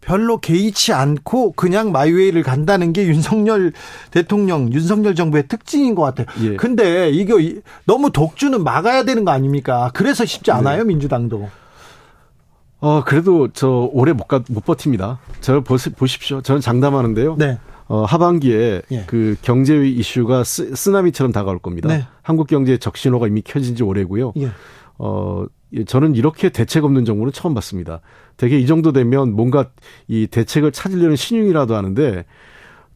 별로 0.02 0.40
개의치 0.40 0.94
않고 0.94 1.52
그냥 1.52 1.91
마이웨이를 1.91 2.41
간다는 2.41 2.91
게 2.91 3.06
윤석열 3.06 3.72
대통령, 4.10 4.73
윤석열 4.73 5.14
정부의 5.14 5.48
특징인 5.48 5.94
것 5.94 6.02
같아요. 6.02 6.26
예. 6.41 6.56
근데 6.56 7.11
이거 7.11 7.36
너무 7.86 8.11
독주는 8.11 8.64
막아야 8.64 9.03
되는 9.03 9.26
거 9.26 9.31
아닙니까? 9.31 9.91
그래서 9.94 10.26
쉽지 10.26 10.49
않아요, 10.49 10.80
네. 10.80 10.84
민주당도. 10.86 11.49
어, 12.81 13.03
그래도 13.03 13.49
저 13.49 13.89
올해 13.91 14.14
못, 14.14 14.27
가, 14.27 14.43
못 14.49 14.65
버팁니다. 14.65 15.19
저 15.41 15.61
보시, 15.61 15.89
보십시오. 15.89 16.41
저는 16.41 16.61
장담하는데요. 16.61 17.35
네. 17.38 17.57
어, 17.88 18.03
하반기에 18.06 18.84
예. 18.91 19.03
그 19.07 19.35
경제 19.41 19.84
이슈가 19.85 20.43
쓰, 20.43 20.76
쓰나미처럼 20.76 21.31
다가올 21.31 21.60
겁니다. 21.60 21.89
네. 21.89 22.06
한국 22.22 22.47
경제의 22.47 22.80
적신호가 22.80 23.27
이미 23.27 23.41
켜진 23.41 23.76
지 23.76 23.84
오래고요. 23.84 24.34
예. 24.38 24.51
어, 24.99 25.45
저는 25.88 26.15
이렇게 26.15 26.49
대책 26.49 26.84
없는 26.84 27.06
정부는 27.06 27.34
처음 27.34 27.53
봤습니다. 27.53 28.01
되게 28.38 28.60
이 28.60 28.68
정도 28.68 28.91
되면 28.91 29.34
뭔가 29.35 29.69
이 30.07 30.27
대책을 30.27 30.72
찾으려는 30.72 31.15
신용이라도 31.15 31.76
하는데 31.76 32.26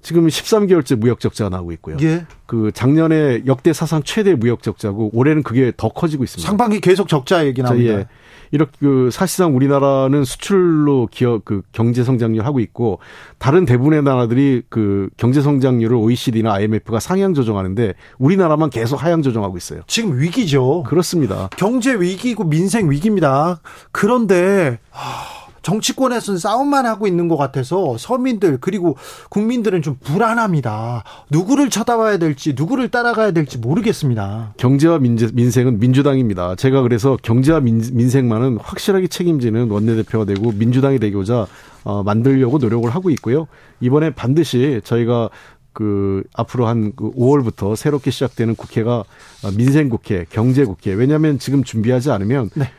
지금 0.04 0.28
13개월째 0.28 0.98
무역 0.98 1.20
적자가 1.20 1.50
나오고 1.50 1.72
있고요. 1.74 1.98
예. 2.02 2.26
그 2.46 2.72
작년에 2.74 3.44
역대 3.48 3.74
사상 3.74 4.04
최대 4.04 4.36
무역 4.36 4.62
적자고 4.62 5.10
올해는 5.14 5.42
그게 5.44 5.72
더 5.76 5.90
커지고 5.90 6.24
있습니다. 6.24 6.48
상반기 6.48 6.80
계속 6.80 7.08
적자 7.08 7.46
얘기 7.46 7.64
나옵니다. 7.64 8.00
예. 8.00 8.08
이렇게 8.52 8.72
그 8.80 9.10
사실상 9.12 9.56
우리나라는 9.56 10.26
수출로 10.26 11.08
기업 11.10 11.44
그 11.44 11.64
경제 11.72 12.04
성장률 12.04 12.46
하고 12.46 12.60
있고 12.60 13.00
다른 13.40 13.66
대부분의 13.66 14.04
나라들이 14.04 14.62
그 14.70 15.10
경제 15.18 15.42
성장률을 15.42 15.96
OECD나 15.96 16.54
IMF가 16.54 17.00
상향 17.00 17.34
조정하는데 17.34 17.96
우리나라만 18.20 18.70
계속 18.70 19.04
하향 19.04 19.24
조정하고 19.24 19.58
있어요. 19.58 19.82
지금 19.88 20.20
위기죠. 20.20 20.84
그렇습니다. 20.84 21.50
경제 21.58 21.96
위기고 21.96 22.44
민생 22.44 22.92
위기입니다. 22.92 23.60
그런데 23.92 24.78
하... 24.92 25.43
정치권에서는 25.64 26.38
싸움만 26.40 26.86
하고 26.86 27.08
있는 27.08 27.28
것 27.28 27.38
같아서 27.38 27.98
서민들 27.98 28.58
그리고 28.62 28.96
국민들은 29.30 29.82
좀 29.82 29.98
불안합니다. 30.04 31.04
누구를 31.30 31.70
쳐다봐야 31.70 32.18
될지 32.18 32.54
누구를 32.56 32.90
따라가야 32.90 33.32
될지 33.32 33.58
모르겠습니다. 33.58 34.54
경제와 34.58 35.00
민재, 35.00 35.30
민생은 35.34 35.80
민주당입니다. 35.80 36.56
제가 36.56 36.82
그래서 36.82 37.18
경제와 37.22 37.62
민, 37.62 37.82
민생만은 37.92 38.58
확실하게 38.62 39.08
책임지는 39.08 39.72
원내대표가 39.72 40.26
되고 40.26 40.52
민주당이 40.52 41.00
되고자 41.00 41.48
어, 41.86 42.04
만들려고 42.04 42.60
노력을 42.60 42.90
하고 42.90 43.10
있고요. 43.10 43.48
이번에 43.82 44.12
반드시 44.12 44.82
저희가 44.84 45.30
그 45.74 46.24
앞으로 46.34 46.68
한그 46.68 47.12
5월부터 47.12 47.76
새롭게 47.76 48.12
시작되는 48.12 48.56
국회가 48.56 49.00
어, 49.44 49.52
민생 49.58 49.90
국회, 49.90 50.26
경제 50.30 50.64
국회. 50.64 50.94
왜냐하면 50.94 51.40
지금 51.40 51.64
준비하지 51.64 52.12
않으면 52.12 52.52
네. 52.54 52.70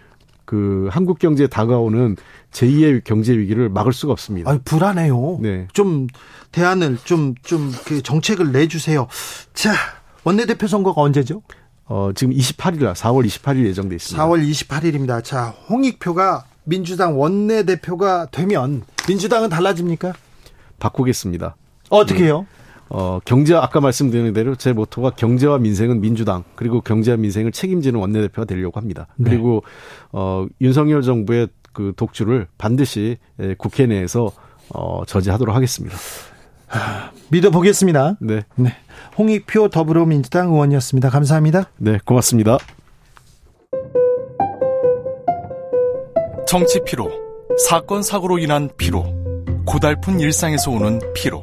그 0.45 0.89
한국 0.91 1.19
경제에 1.19 1.47
다가오는 1.47 2.16
제2의 2.53 3.03
경제 3.05 3.37
위기를 3.37 3.69
막을 3.69 3.93
수가 3.93 4.12
없습니다. 4.12 4.51
아, 4.51 4.59
불안해요. 4.65 5.39
네. 5.41 5.66
좀 5.73 6.07
대안을 6.53 6.99
좀 7.05 7.35
좀 7.43 7.73
그 7.85 8.03
정책을 8.03 8.53
내 8.53 8.69
주세요. 8.69 9.09
자, 9.55 9.73
원내대표 10.25 10.66
선거가 10.66 11.01
언제죠? 11.03 11.43
어, 11.87 12.11
지금 12.15 12.33
28일, 12.33 12.93
4월 12.95 13.27
28일 13.27 13.65
예정돼 13.66 13.97
있습니다. 13.97 14.25
4월 14.27 14.49
28일입니다. 14.51 15.23
자, 15.23 15.49
홍익표가 15.69 16.45
민주당 16.65 17.19
원내대표가 17.21 18.29
되면 18.31 18.83
민주당은 19.07 19.51
달라집니까? 19.51 20.15
바꾸겠습니다. 20.79 21.57
어떻게 21.91 22.25
해요? 22.25 22.47
네. 22.49 22.64
어, 22.97 23.19
경제 23.25 23.57
아까 23.57 23.81
말씀드린 23.81 24.33
대로 24.33 24.55
제 24.55 24.73
모토가 24.73 25.11
경제와 25.11 25.59
민생은 25.59 26.01
민주당 26.01 26.45
그리고 26.55 26.81
경제와 26.81 27.16
민생을 27.16 27.51
책임지는 27.51 27.99
원내대표가 27.99 28.47
되려고 28.47 28.79
합니다. 28.79 29.09
네. 29.16 29.31
그리고 29.31 29.65
어, 30.12 30.47
윤석열 30.61 31.03
정부의 31.03 31.49
그 31.73 31.93
독주를 31.97 32.47
반드시 32.57 33.16
예, 33.41 33.57
국회 33.59 33.87
내에서 33.87 34.31
어, 34.69 35.05
저지하도록 35.07 35.57
하겠습니다. 35.57 35.97
하, 36.69 37.11
믿어보겠습니다. 37.33 38.19
네. 38.21 38.43
네. 38.55 38.77
홍익표 39.19 39.71
더불어민주당 39.71 40.51
의원이었습니다. 40.53 41.11
감사합니다. 41.11 41.71
네, 41.79 41.99
고맙습니다. 42.05 42.59
정치 46.47 46.81
피로, 46.85 47.11
사건 47.69 48.05
사고로 48.05 48.39
인한 48.39 48.71
피로, 48.77 49.05
고달픈 49.66 50.21
일상에서 50.21 50.71
오는 50.71 51.01
피로. 51.12 51.43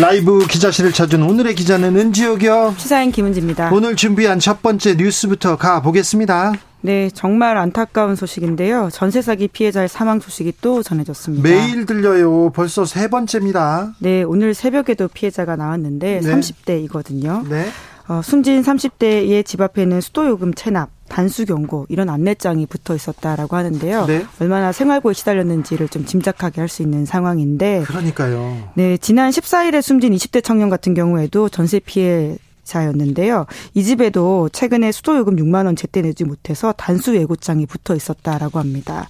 라이브 0.00 0.46
기자실을 0.46 0.92
찾은 0.92 1.22
오늘의 1.24 1.56
기자는 1.56 1.96
은지옥이요. 1.96 2.74
시사인 2.76 3.10
김은지입니다. 3.10 3.70
오늘 3.72 3.96
준비한 3.96 4.38
첫 4.38 4.62
번째 4.62 4.94
뉴스부터 4.94 5.56
가보겠습니다. 5.56 6.52
네, 6.82 7.10
정말 7.12 7.56
안타까운 7.56 8.14
소식인데요. 8.14 8.90
전세 8.92 9.20
사기 9.20 9.48
피해자의 9.48 9.88
사망 9.88 10.20
소식이 10.20 10.52
또 10.60 10.84
전해졌습니다. 10.84 11.42
매일 11.42 11.84
들려요. 11.84 12.50
벌써 12.50 12.84
세 12.84 13.08
번째입니다. 13.08 13.94
네, 13.98 14.22
오늘 14.22 14.54
새벽에도 14.54 15.08
피해자가 15.08 15.56
나왔는데 15.56 16.20
네. 16.22 16.32
30대이거든요. 16.32 17.48
네. 17.48 17.66
어, 18.08 18.22
숨진 18.22 18.62
30대의 18.62 19.44
집 19.44 19.60
앞에는 19.60 20.00
수도요금 20.00 20.54
체납, 20.54 20.88
단수 21.08 21.44
경고 21.44 21.84
이런 21.90 22.08
안내장이 22.08 22.66
붙어 22.66 22.94
있었다라고 22.94 23.54
하는데요. 23.56 24.06
네. 24.06 24.24
얼마나 24.40 24.72
생활고에 24.72 25.12
시달렸는지를 25.12 25.88
좀 25.88 26.04
짐작하게 26.06 26.60
할 26.62 26.68
수 26.68 26.82
있는 26.82 27.04
상황인데. 27.04 27.82
그러니까요. 27.86 28.70
네, 28.74 28.96
지난 28.98 29.30
14일에 29.30 29.82
숨진 29.82 30.12
20대 30.14 30.42
청년 30.42 30.68
같은 30.70 30.94
경우에도 30.94 31.48
전세 31.48 31.80
피해 31.80 32.36
자였는데요. 32.64 33.46
이 33.72 33.82
집에도 33.82 34.50
최근에 34.52 34.92
수도요금 34.92 35.36
6만 35.36 35.64
원 35.64 35.74
제때 35.74 36.02
내지 36.02 36.24
못해서 36.24 36.72
단수 36.72 37.16
예고장이 37.16 37.64
붙어 37.64 37.94
있었다라고 37.94 38.58
합니다. 38.58 39.08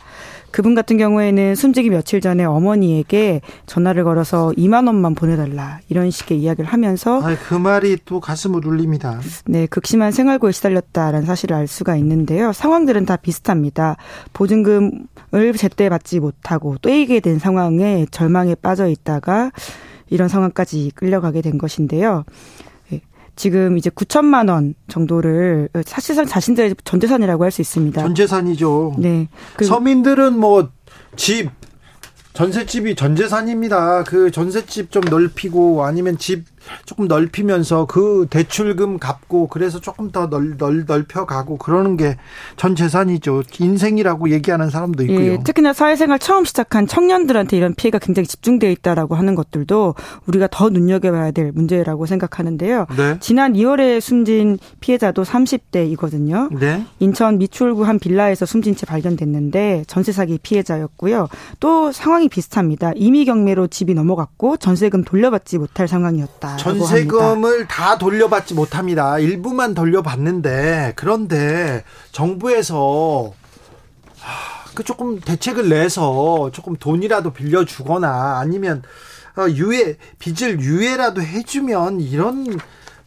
그분 0.51 0.75
같은 0.75 0.97
경우에는 0.97 1.55
숨지기 1.55 1.91
며칠 1.91 2.21
전에 2.21 2.45
어머니에게 2.45 3.41
전화를 3.67 4.05
걸어서 4.05 4.53
2만 4.57 4.87
원만 4.87 5.15
보내달라 5.15 5.81
이런 5.89 6.11
식의 6.11 6.39
이야기를 6.41 6.69
하면서 6.69 7.21
아, 7.23 7.37
그 7.37 7.55
말이 7.55 7.97
또 8.05 8.21
가슴을 8.21 8.67
울립니다. 8.67 9.21
네, 9.47 9.67
극심한 9.67 10.13
생활고에 10.13 10.53
시달렸다라는 10.53 11.27
사실을 11.27 11.57
알 11.57 11.67
수가 11.67 11.97
있는데요. 11.97 12.53
상황들은 12.53 13.07
다 13.07 13.17
비슷합니다. 13.17 13.97
보증금을 14.33 15.55
제때 15.57 15.89
받지 15.89 16.21
못하고 16.21 16.77
떼이게 16.79 17.21
된 17.21 17.39
상황에 17.39 18.07
절망에 18.11 18.55
빠져 18.55 18.89
있다가 18.89 19.53
이런 20.11 20.29
상황까지 20.29 20.93
끌려가게 20.95 21.43
된 21.43 21.59
것인데요. 21.59 22.25
지금 23.39 23.79
이제 23.79 23.89
9천만 23.89 24.51
원 24.51 24.75
정도를 24.89 25.69
사실상 25.87 26.27
자신들의 26.27 26.75
전 26.83 26.99
재산이라고 26.99 27.45
할 27.45 27.53
수 27.53 27.61
있습니다. 27.63 28.03
전 28.03 28.15
재산이죠. 28.15 28.97
네. 28.99 29.29
서민들은 29.63 30.37
뭐 30.37 30.71
집, 31.15 31.49
전셋집이 32.35 32.97
전 32.97 33.15
재산입니다. 33.15 34.03
그 34.03 34.33
전셋집 34.33 34.91
좀 34.91 35.03
넓히고 35.09 35.85
아니면 35.85 36.19
집 36.19 36.45
조금 36.85 37.07
넓히면서 37.09 37.87
그 37.87 38.27
대출금 38.31 38.99
갚고 38.99 39.49
그래서 39.49 39.81
조금 39.81 40.11
더 40.11 40.29
넓, 40.29 40.57
넓, 40.57 40.85
넓혀가고 40.87 41.59
그러는 41.59 41.97
게 41.97 42.17
전 42.57 42.75
재산이죠. 42.75 43.43
인생이라고 43.59 44.31
얘기하는 44.31 44.71
사람도 44.71 45.05
있고요. 45.05 45.33
예, 45.33 45.39
특히나 45.43 45.73
사회생활 45.73 46.19
처음 46.19 46.45
시작한 46.45 46.87
청년들한테 46.87 47.57
이런 47.57 47.75
피해가 47.75 47.99
굉장히 47.99 48.27
집중되어 48.27 48.71
있다라고 48.71 49.15
하는 49.15 49.35
것들도 49.35 49.95
우리가 50.27 50.49
더 50.51 50.69
눈여겨봐야 50.69 51.31
될 51.31 51.53
문제라고 51.53 52.07
생각하는데요. 52.07 52.87
네. 52.97 53.17
지난 53.21 53.53
2월에 53.55 54.01
숨진 54.01 54.59
피해자도 54.81 55.23
30대이거든요. 55.23 56.57
네. 56.59 56.85
인천 56.99 57.39
미추홀구 57.39 57.85
한 57.85 57.99
빌라에서 57.99 58.47
숨진 58.47 58.75
채 58.77 58.87
발견됐는데 58.87 59.85
전세 59.87 60.13
사기 60.13 60.39
피해자였고요. 60.39 61.29
또 61.61 61.93
상황이 61.93 62.29
비슷합니다. 62.29 62.93
임의 62.97 63.25
경매로 63.27 63.69
집이 63.69 63.95
넘어갔고 63.95 64.57
전세금 64.59 65.05
돌려받지 65.05 65.59
못할 65.59 65.89
상황이었다. 65.89 66.57
전세금을 66.59 67.51
합니다. 67.51 67.67
다 67.69 67.99
돌려받지 67.99 68.55
못합니다. 68.55 69.19
일부만 69.19 69.75
돌려받는데 69.75 70.93
그런데 70.97 71.85
정부에서 72.13 73.33
그 74.75 74.85
조금 74.85 75.19
대책을 75.21 75.69
내서 75.69 76.51
조금 76.53 76.77
돈이라도 76.77 77.33
빌려주거나 77.33 78.39
아니면 78.39 78.83
어, 79.37 79.49
유예 79.49 79.97
빚을 80.19 80.61
유예라도 80.61 81.23
해주면 81.23 82.01
이런 82.01 82.59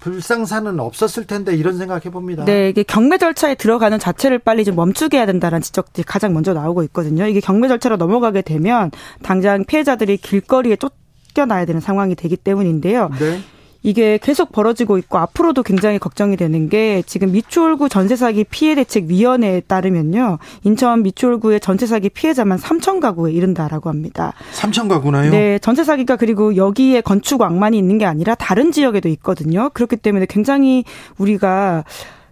불상사는 0.02 0.80
없었을 0.80 1.26
텐데 1.28 1.56
이런 1.56 1.78
생각해 1.78 2.10
봅니다. 2.10 2.44
네, 2.44 2.69
이게 2.69 2.84
경매 2.84 3.18
절차에 3.18 3.56
들어가는 3.56 3.99
자체를 3.99 4.40
빨리 4.40 4.65
좀 4.65 4.76
멈추게 4.76 5.18
해야 5.18 5.26
된다는 5.26 5.61
지적들이 5.61 6.03
가장 6.03 6.34
먼저 6.34 6.53
나오고 6.53 6.84
있거든요. 6.86 7.28
이게 7.28 7.40
경매 7.40 7.68
절차로 7.68 7.98
넘어가게 7.98 8.41
되면 8.41 8.91
당장 9.22 9.64
피해자들이 9.64 10.18
길거리에 10.18 10.76
쫓 10.76 10.94
쫓겨나야 11.32 11.66
되는 11.66 11.82
상황이 11.82 12.16
되기 12.16 12.36
때문인데요. 12.38 13.10
네. 13.20 13.40
이게 13.84 14.20
계속 14.22 14.52
벌어지고 14.52 14.99
있고 14.99 15.18
앞으로도 15.18 15.64
굉장히 15.64 15.98
걱정이 15.98 16.38
되는 16.38 16.70
게 16.70 17.02
지금 17.08 17.32
미추홀구 17.32 17.90
전세 17.90 18.16
사기 18.16 18.44
피해 18.44 18.76
대책 18.76 19.06
위원회에 19.06 19.62
따르면요. 19.62 20.38
인천 20.64 21.02
미추홀구의 21.02 21.62
전세 21.62 21.88
사기 21.88 22.10
피해자만 22.10 22.60
3천 22.60 22.99
가구에 22.99 23.32
이른다라고 23.32 23.90
합니다. 23.90 24.34
3천 24.53 24.88
가구나요? 24.88 25.32
네, 25.32 25.58
전세 25.58 25.84
사기가 25.84 26.16
그리고 26.16 26.56
여기에 26.56 27.02
건축 27.02 27.41
왕만이 27.41 27.76
있는 27.76 27.98
게 27.98 28.06
아니라 28.06 28.36
다른 28.36 28.72
지역에도 28.72 29.10
있거든요. 29.10 29.72
그렇기 29.74 29.95
때문에 29.95 30.28
굉장히 30.30 30.84
우리가 31.18 31.84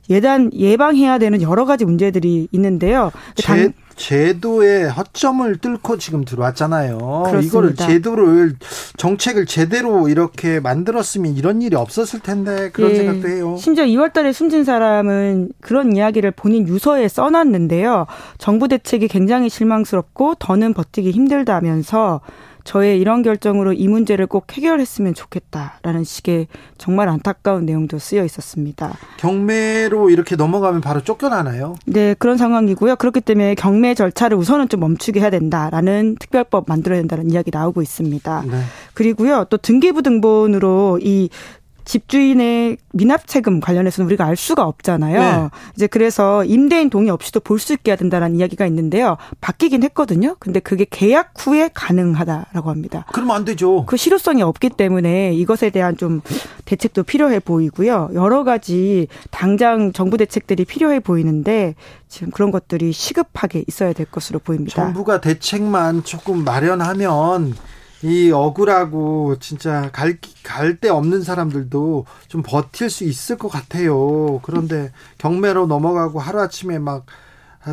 예단 0.10 0.52
예방해야 0.54 1.18
되는 1.20 1.42
여러 1.42 1.66
가지 1.66 1.86
문제들이 1.86 2.48
있는데요. 2.52 3.12
제, 3.36 3.72
제도의 4.00 4.90
허점을 4.90 5.58
뚫고 5.58 5.98
지금 5.98 6.24
들어왔잖아요. 6.24 6.98
그렇습니다. 6.98 7.40
이거를 7.42 7.76
제도를 7.76 8.56
정책을 8.98 9.46
제대로 9.46 10.08
이렇게 10.08 10.60
만들었으면 10.60 11.36
이런 11.36 11.62
일이 11.62 11.76
없었을 11.76 12.22
텐데 12.22 12.70
그런 12.72 12.92
예, 12.92 12.96
생각도 12.96 13.28
해요. 13.28 13.58
심지어 13.60 13.86
2월달에 13.86 14.34
숨진 14.34 14.64
사람은 14.64 15.50
그런 15.60 15.96
이야기를 15.96 16.32
본인 16.32 16.68
유서에 16.68 17.08
써놨는데요. 17.08 18.08
정부 18.38 18.68
대책이 18.70 19.10
굉장히 19.10 19.50
실망스럽고 19.50 20.36
더는 20.40 20.74
버티기 20.74 21.12
힘들다면서 21.12 22.22
저의 22.64 23.00
이런 23.00 23.22
결정으로 23.22 23.74
이 23.74 23.88
문제를 23.88 24.28
꼭 24.28 24.52
해결했으면 24.52 25.14
좋겠다라는 25.14 26.04
식의 26.04 26.48
정말 26.78 27.10
안타까운 27.10 27.66
내용도 27.66 28.00
쓰여 28.00 28.24
있었습니다. 28.26 28.98
경매로 29.18 30.10
이렇게 30.10 30.36
넘어가면 30.36 30.82
바로 30.82 31.02
쫓겨나나요? 31.02 31.76
네, 31.86 32.16
그런 32.20 32.38
상황이고요. 32.38 32.96
그렇기 32.98 33.22
때문에 33.22 33.56
경매 33.56 33.94
절차를 33.94 34.38
우선은 34.38 34.70
좀 34.70 34.82
멈추게 34.82 35.20
해야 35.20 35.30
된다라는 35.30 36.18
특별법 36.20 36.66
만들어야 36.68 37.00
된다는 37.00 37.32
이야기 37.32 37.52
나오고 37.52 37.82
있습니다. 37.82 38.44
네. 38.50 38.62
그리고요, 38.94 39.46
또 39.50 39.58
등기부 39.58 40.02
등본으로 40.02 41.00
이 41.02 41.30
집주인의 41.86 42.78
미납 42.94 43.24
세금 43.28 43.60
관련해서는 43.60 44.08
우리가 44.08 44.26
알 44.26 44.36
수가 44.36 44.64
없잖아요. 44.66 45.20
네. 45.20 45.50
이제 45.76 45.88
그래서 45.88 46.44
임대인 46.46 46.90
동의 46.90 47.10
없이도 47.12 47.40
볼 47.42 47.60
수 47.60 47.74
있게 47.74 47.92
해야 47.92 47.98
된다는 47.98 48.36
이야기가 48.36 48.66
있는데요. 48.68 49.18
바뀌긴 49.42 49.84
했거든요. 49.84 50.36
근데 50.40 50.60
그게 50.60 50.86
계약 50.90 51.34
후에 51.38 51.70
가능하다라고 51.74 52.70
합니다. 52.70 53.06
그러면 53.12 53.36
안 53.36 53.46
되죠. 53.46 53.86
그 53.86 53.98
실효성이 53.98 54.42
없기 54.42 54.70
때문에 54.70 55.34
이것에 55.34 55.70
대한 55.72 55.98
좀 55.98 56.22
대책도 56.66 57.04
필요해 57.04 57.40
보이고요. 57.40 58.12
여러 58.14 58.44
가지 58.44 59.08
당장 59.30 59.92
정부 59.92 60.18
대책들이 60.18 60.64
필요해 60.66 61.02
보이는데 61.02 61.76
지금 62.08 62.32
그런 62.32 62.52
것들이 62.52 62.92
시급하게 62.94 63.64
있어야 63.68 63.92
될 63.94 64.06
것으로 64.06 64.40
보입니다. 64.40 64.84
정부가 64.84 65.20
대책만 65.22 66.04
조금 66.06 66.44
마련하면 66.46 67.56
이 68.04 68.32
억울하고 68.32 69.38
진짜 69.40 69.90
갈 69.92 70.20
갈 70.44 70.80
데 70.80 70.90
없는 70.90 71.22
사람들도 71.24 72.06
좀 72.28 72.42
버틸 72.44 72.90
수 72.90 73.04
있을 73.04 73.38
것 73.38 73.50
같아요. 73.50 74.40
그런데 74.42 74.92
경매로 75.18 75.68
넘어가고 75.68 76.20
하루아침에 76.20 76.80
막 76.80 77.06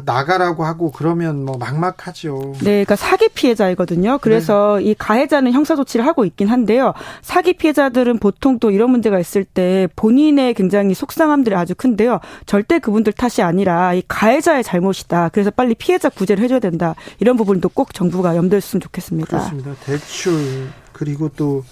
나가라고 0.04 0.64
하고 0.64 0.90
그러면 0.90 1.44
뭐 1.44 1.56
막막하죠. 1.58 2.52
네, 2.58 2.84
그러니까 2.84 2.96
사기 2.96 3.28
피해자이거든요. 3.28 4.18
그래서 4.20 4.76
네. 4.78 4.90
이 4.90 4.94
가해자는 4.94 5.52
형사 5.52 5.76
조치를 5.76 6.06
하고 6.06 6.24
있긴 6.24 6.48
한데요. 6.48 6.92
사기 7.22 7.52
피해자들은 7.54 8.18
보통 8.18 8.58
또 8.58 8.70
이런 8.70 8.90
문제가 8.90 9.18
있을 9.18 9.44
때 9.44 9.88
본인의 9.96 10.54
굉장히 10.54 10.94
속상함들이 10.94 11.54
아주 11.54 11.74
큰데요. 11.74 12.20
절대 12.46 12.78
그분들 12.78 13.12
탓이 13.12 13.42
아니라 13.42 13.94
이 13.94 14.02
가해자의 14.06 14.64
잘못이다. 14.64 15.30
그래서 15.30 15.50
빨리 15.50 15.74
피해자 15.74 16.08
구제를 16.08 16.42
해줘야 16.44 16.60
된다. 16.60 16.94
이런 17.20 17.36
부분도 17.36 17.68
꼭 17.70 17.94
정부가 17.94 18.36
염두했으면 18.36 18.80
좋겠습니다. 18.80 19.28
그렇습니다. 19.28 19.74
대출 19.84 20.68
그리고 20.92 21.28
또 21.36 21.64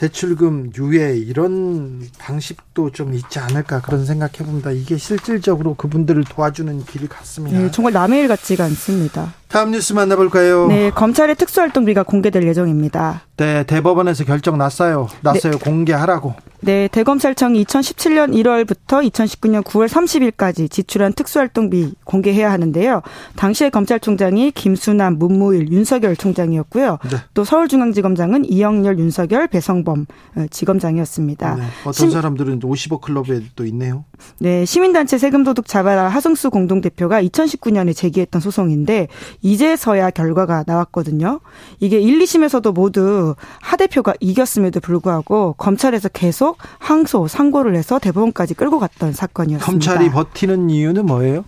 대출금 0.00 0.72
유예 0.78 1.18
이런 1.18 2.08
방식도 2.18 2.90
좀 2.92 3.12
있지 3.12 3.38
않을까 3.38 3.82
그런 3.82 4.06
생각해 4.06 4.38
봅니다. 4.38 4.70
이게 4.70 4.96
실질적으로 4.96 5.74
그분들을 5.74 6.24
도와주는 6.24 6.86
길 6.86 7.06
같습니다. 7.06 7.58
네, 7.58 7.70
정말 7.70 7.92
남의 7.92 8.22
일 8.22 8.28
같지가 8.28 8.64
않습니다. 8.64 9.34
다음 9.50 9.72
뉴스 9.72 9.92
만나볼까요? 9.92 10.68
네, 10.68 10.90
검찰의 10.90 11.34
특수활동비가 11.34 12.04
공개될 12.04 12.46
예정입니다. 12.46 13.22
네, 13.36 13.64
대법원에서 13.64 14.24
결정 14.24 14.58
났어요. 14.58 15.08
났어요. 15.22 15.54
네. 15.54 15.58
공개하라고. 15.58 16.34
네, 16.62 16.88
대검찰청이 16.88 17.64
2017년 17.64 18.34
1월부터 18.34 19.10
2019년 19.10 19.64
9월 19.64 19.88
30일까지 19.88 20.70
지출한 20.70 21.14
특수활동비 21.14 21.94
공개해야 22.04 22.52
하는데요. 22.52 23.00
당시에 23.36 23.70
검찰총장이 23.70 24.50
김수남, 24.52 25.18
문무일, 25.18 25.72
윤석열 25.72 26.16
총장이었고요. 26.16 26.98
네. 27.10 27.16
또 27.32 27.44
서울중앙지검장은 27.44 28.44
이영렬, 28.44 28.98
윤석열, 28.98 29.48
배성범 29.48 30.06
어, 30.36 30.46
지검장이었습니다. 30.50 31.56
네, 31.56 31.62
어떤 31.80 31.92
심, 31.92 32.10
사람들은 32.10 32.60
50억 32.60 33.00
클럽에 33.00 33.40
또 33.56 33.64
있네요. 33.64 34.04
네, 34.38 34.66
시민단체 34.66 35.16
세금도둑 35.16 35.66
잡아라 35.66 36.08
하성수 36.08 36.50
공동대표가 36.50 37.22
2019년에 37.22 37.96
제기했던 37.96 38.42
소송인데 38.42 39.08
이제서야 39.42 40.10
결과가 40.10 40.64
나왔거든요. 40.66 41.40
이게 41.78 41.98
1, 42.00 42.18
2심에서도 42.20 42.72
모두 42.72 43.34
하 43.60 43.76
대표가 43.76 44.14
이겼음에도 44.20 44.80
불구하고 44.80 45.54
검찰에서 45.58 46.08
계속 46.08 46.58
항소, 46.78 47.28
상고를 47.28 47.74
해서 47.76 47.98
대법원까지 47.98 48.54
끌고 48.54 48.78
갔던 48.78 49.12
사건이었습니다. 49.12 49.66
검찰이 49.70 50.10
버티는 50.10 50.70
이유는 50.70 51.06
뭐예요? 51.06 51.44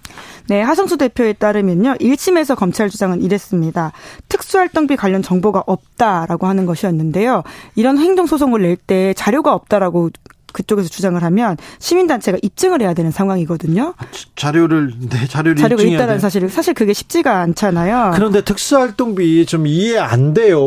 네, 0.49 0.61
하성수 0.61 0.97
대표에 0.99 1.35
따르면요. 1.35 1.95
1심에서 1.95 2.57
검찰 2.57 2.91
주장은 2.91 3.23
이랬습니다. 3.23 3.93
특수활동비 4.29 4.97
관련 4.97 5.23
정보가 5.23 5.63
없다라고 5.67 6.47
하는 6.47 6.67
것이었는데요. 6.67 7.43
이런 7.77 7.99
행정소송을 7.99 8.63
낼 8.63 8.73
때 8.85 9.15
자료가 9.15 9.55
없다라고 9.55 10.11
그쪽에서 10.53 10.89
주장을 10.89 11.23
하면 11.23 11.57
시민단체가 11.79 12.39
입증을 12.43 12.83
해야 12.83 12.95
되는 12.95 13.11
상황이거든요. 13.11 13.95
자료를 14.37 14.93
네 15.09 15.27
자료를 15.27 15.57
자료가 15.57 15.83
있다는 15.83 16.19
사실을 16.19 16.49
사실 16.49 16.75
그게 16.75 16.93
쉽지가 16.93 17.41
않잖아요. 17.41 18.13
그런데 18.15 18.43
특수활동비 18.43 19.47
좀 19.47 19.67
이해 19.67 19.99
안 19.99 20.35
돼요. 20.35 20.61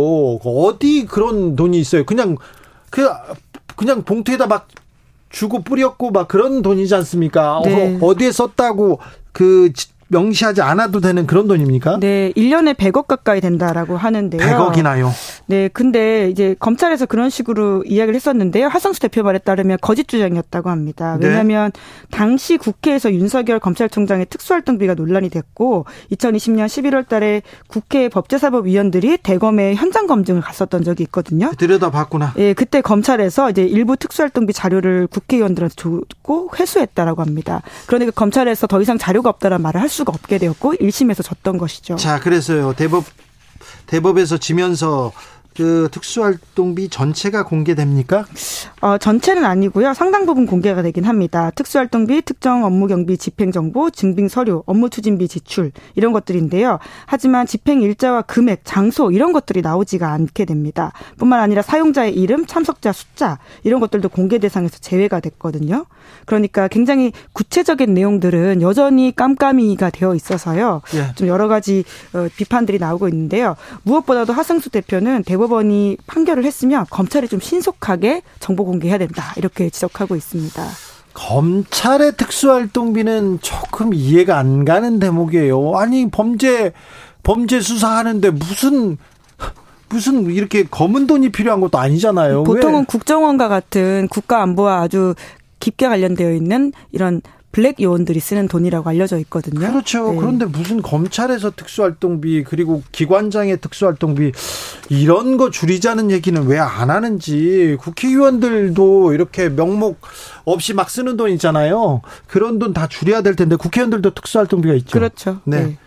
어디 0.43 1.05
그런 1.05 1.55
돈이 1.55 1.79
있어요? 1.79 2.05
그냥 2.05 2.37
그 2.89 3.07
그냥 3.75 4.03
봉투에다 4.03 4.47
막 4.47 4.67
주고 5.29 5.61
뿌렸고 5.63 6.11
막 6.11 6.27
그런 6.27 6.61
돈이지 6.61 6.95
않습니까? 6.95 7.61
네. 7.65 7.97
어디에 8.01 8.31
썼다고 8.31 8.99
그 9.31 9.71
명시하지 10.07 10.61
않아도 10.61 11.01
되는 11.01 11.25
그런 11.25 11.47
돈입니까? 11.47 11.99
네, 11.99 12.31
1년에 12.35 12.75
100억 12.75 13.07
가까이 13.07 13.41
된다라고 13.41 13.97
하는데요. 13.97 14.41
100억이나요? 14.41 15.09
네, 15.47 15.67
근데 15.69 16.29
이제 16.29 16.55
검찰에서 16.59 17.05
그런 17.05 17.29
식으로 17.29 17.83
이야기를 17.85 18.15
했었는데요. 18.15 18.67
하성수 18.67 18.99
대표 18.99 19.23
말에 19.23 19.39
따르면 19.39 19.77
거짓 19.81 20.07
주장이었다고 20.07 20.69
합니다. 20.69 21.17
네. 21.19 21.27
왜냐하면 21.27 21.71
네. 21.71 21.81
당시 22.11 22.57
국회에서 22.57 23.11
윤석열 23.13 23.59
검찰총장의 23.59 24.27
특수활동비가 24.29 24.93
논란이 24.93 25.29
됐고 25.29 25.85
2020년 26.11 26.67
11월 26.67 27.07
달에 27.07 27.41
국회 27.67 28.09
법제사법위원들이 28.09 29.17
대검에 29.17 29.75
현장 29.75 30.07
검증을 30.07 30.41
갔었던 30.41 30.83
적이 30.83 31.03
있거든요. 31.03 31.51
들여다봤구나. 31.57 32.33
예, 32.37 32.53
그때 32.53 32.81
검찰에서 32.81 33.49
이제 33.49 33.63
일부 33.63 33.97
특수활동비 33.97 34.53
자료를 34.53 35.07
국회의원들한테 35.07 35.75
줬고 35.75 36.51
회수했다라고 36.59 37.21
합니다. 37.21 37.61
그러니까 37.87 38.11
검찰에서 38.11 38.67
더 38.67 38.81
이상 38.81 38.97
자료가 38.97 39.29
없다는 39.29 39.61
말을 39.61 39.81
할 39.81 39.89
수가 39.95 40.11
없게 40.13 40.37
되었고 40.37 40.73
1심에서 40.75 41.23
졌던 41.23 41.57
것이죠. 41.57 41.95
자, 41.95 42.19
그래서요. 42.19 42.73
대법 42.73 43.05
대법에서 43.87 44.37
지면서 44.37 45.11
그 45.55 45.87
특수활동비 45.91 46.89
전체가 46.89 47.45
공개됩니까? 47.45 48.25
어, 48.81 48.97
전체는 48.97 49.45
아니고요. 49.45 49.93
상당 49.93 50.25
부분 50.25 50.45
공개가 50.45 50.81
되긴 50.81 51.05
합니다. 51.05 51.49
특수활동비, 51.55 52.23
특정 52.23 52.65
업무 52.65 52.87
경비 52.87 53.17
집행 53.17 53.53
정보, 53.53 53.89
증빙 53.89 54.27
서류, 54.27 54.63
업무 54.65 54.89
추진비 54.89 55.29
지출 55.29 55.71
이런 55.95 56.11
것들인데요. 56.11 56.79
하지만 57.05 57.47
집행 57.47 57.81
일자와 57.81 58.23
금액, 58.23 58.61
장소 58.65 59.11
이런 59.11 59.31
것들이 59.31 59.61
나오지가 59.61 60.11
않게 60.11 60.43
됩니다. 60.43 60.91
뿐만 61.17 61.39
아니라 61.39 61.61
사용자의 61.61 62.13
이름, 62.13 62.45
참석자 62.45 62.91
숫자 62.91 63.39
이런 63.63 63.79
것들도 63.79 64.09
공개 64.09 64.39
대상에서 64.39 64.79
제외가 64.79 65.21
됐거든요. 65.21 65.85
그러니까 66.25 66.67
굉장히 66.67 67.13
구체적인 67.31 67.93
내용들은 67.93 68.61
여전히 68.61 69.15
깜깜이가 69.15 69.89
되어 69.91 70.15
있어서요. 70.15 70.81
예. 70.95 71.13
좀 71.15 71.29
여러 71.29 71.47
가지 71.47 71.85
어, 72.13 72.27
비판들이 72.35 72.77
나오고 72.77 73.07
있는데요. 73.07 73.55
무엇보다도 73.83 74.33
하승수 74.33 74.69
대표는 74.69 75.23
대법 75.23 75.44
대법원이 75.45 75.97
판결을 76.07 76.43
했으면 76.43 76.85
검찰이 76.89 77.27
좀 77.27 77.39
신속하게 77.39 78.21
정보 78.39 78.65
공개해야 78.65 78.97
된다 78.97 79.33
이렇게 79.37 79.69
지적하고 79.69 80.15
있습니다. 80.15 80.63
검찰의 81.13 82.17
특수활동비는 82.17 83.39
조금 83.41 83.93
이해가 83.93 84.37
안 84.37 84.65
가는 84.65 84.99
대목이에요. 84.99 85.75
아니 85.75 86.09
범죄 86.09 86.73
범죄 87.23 87.61
수사하는데 87.61 88.31
무슨 88.31 88.97
무슨 89.87 90.29
이렇게 90.31 90.63
검은 90.63 91.07
돈이 91.07 91.29
필요한 91.29 91.61
것도 91.61 91.77
아니잖아요. 91.77 92.43
보통은 92.43 92.81
왜? 92.81 92.85
국정원과 92.85 93.47
같은 93.47 94.07
국가 94.09 94.41
안보와 94.41 94.81
아주 94.81 95.15
깊게 95.59 95.87
관련되어 95.87 96.33
있는 96.33 96.73
이런 96.91 97.21
블랙 97.55 97.81
요원들이 97.81 98.19
쓰는 98.19 98.49
돈이라고 98.49 98.89
알려져 98.89 99.17
있거든요. 99.19 99.65
그렇죠. 99.71 100.11
네. 100.11 100.17
그런데 100.17 100.43
무슨 100.45 100.81
검찰에서 100.81 101.51
특수활동비 101.51 102.43
그리고 102.43 102.83
기관장의 102.91 103.61
특수활동비 103.61 104.33
이런 104.89 105.37
거 105.37 105.49
줄이자는 105.49 106.11
얘기는 106.11 106.45
왜 106.47 106.59
안 106.59 106.89
하는지 106.89 107.77
국회의원들도 107.79 109.13
이렇게 109.13 109.47
명목 109.47 110.01
없이 110.43 110.73
막 110.73 110.89
쓰는 110.89 111.15
돈 111.15 111.29
있잖아요. 111.31 112.01
그런 112.27 112.59
돈 112.59 112.73
다 112.73 112.87
줄여야 112.87 113.21
될 113.21 113.37
텐데 113.37 113.55
국회의원들도 113.55 114.09
특수활동비가 114.09 114.73
있죠. 114.75 114.91
그렇죠. 114.99 115.39
네. 115.45 115.63
네. 115.63 115.77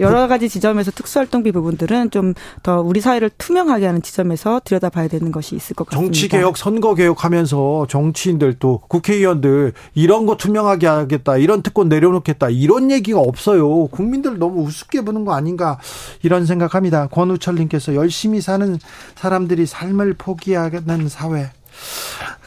여러 0.00 0.26
가지 0.28 0.48
지점에서 0.48 0.90
특수활동비 0.90 1.52
부분들은 1.52 2.10
좀 2.10 2.34
더 2.62 2.80
우리 2.80 3.00
사회를 3.00 3.30
투명하게 3.36 3.86
하는 3.86 4.00
지점에서 4.00 4.60
들여다봐야 4.64 5.08
되는 5.08 5.30
것이 5.32 5.54
있을 5.54 5.76
것 5.76 5.86
같습니다. 5.86 6.06
정치 6.06 6.28
개혁, 6.28 6.56
선거 6.56 6.94
개혁 6.94 7.24
하면서 7.24 7.86
정치인들 7.88 8.54
또 8.58 8.80
국회의원들 8.88 9.72
이런 9.94 10.24
거 10.24 10.36
투명하게 10.36 10.86
하겠다, 10.86 11.36
이런 11.36 11.62
특권 11.62 11.88
내려놓겠다 11.88 12.48
이런 12.50 12.90
얘기가 12.90 13.20
없어요. 13.20 13.86
국민들 13.88 14.38
너무 14.38 14.62
우습게 14.62 15.02
보는 15.02 15.24
거 15.24 15.34
아닌가 15.34 15.78
이런 16.22 16.46
생각합니다. 16.46 17.08
권우철 17.08 17.56
님께서 17.56 17.94
열심히 17.94 18.40
사는 18.40 18.78
사람들이 19.14 19.66
삶을 19.66 20.14
포기하는 20.14 21.08
사회. 21.08 21.50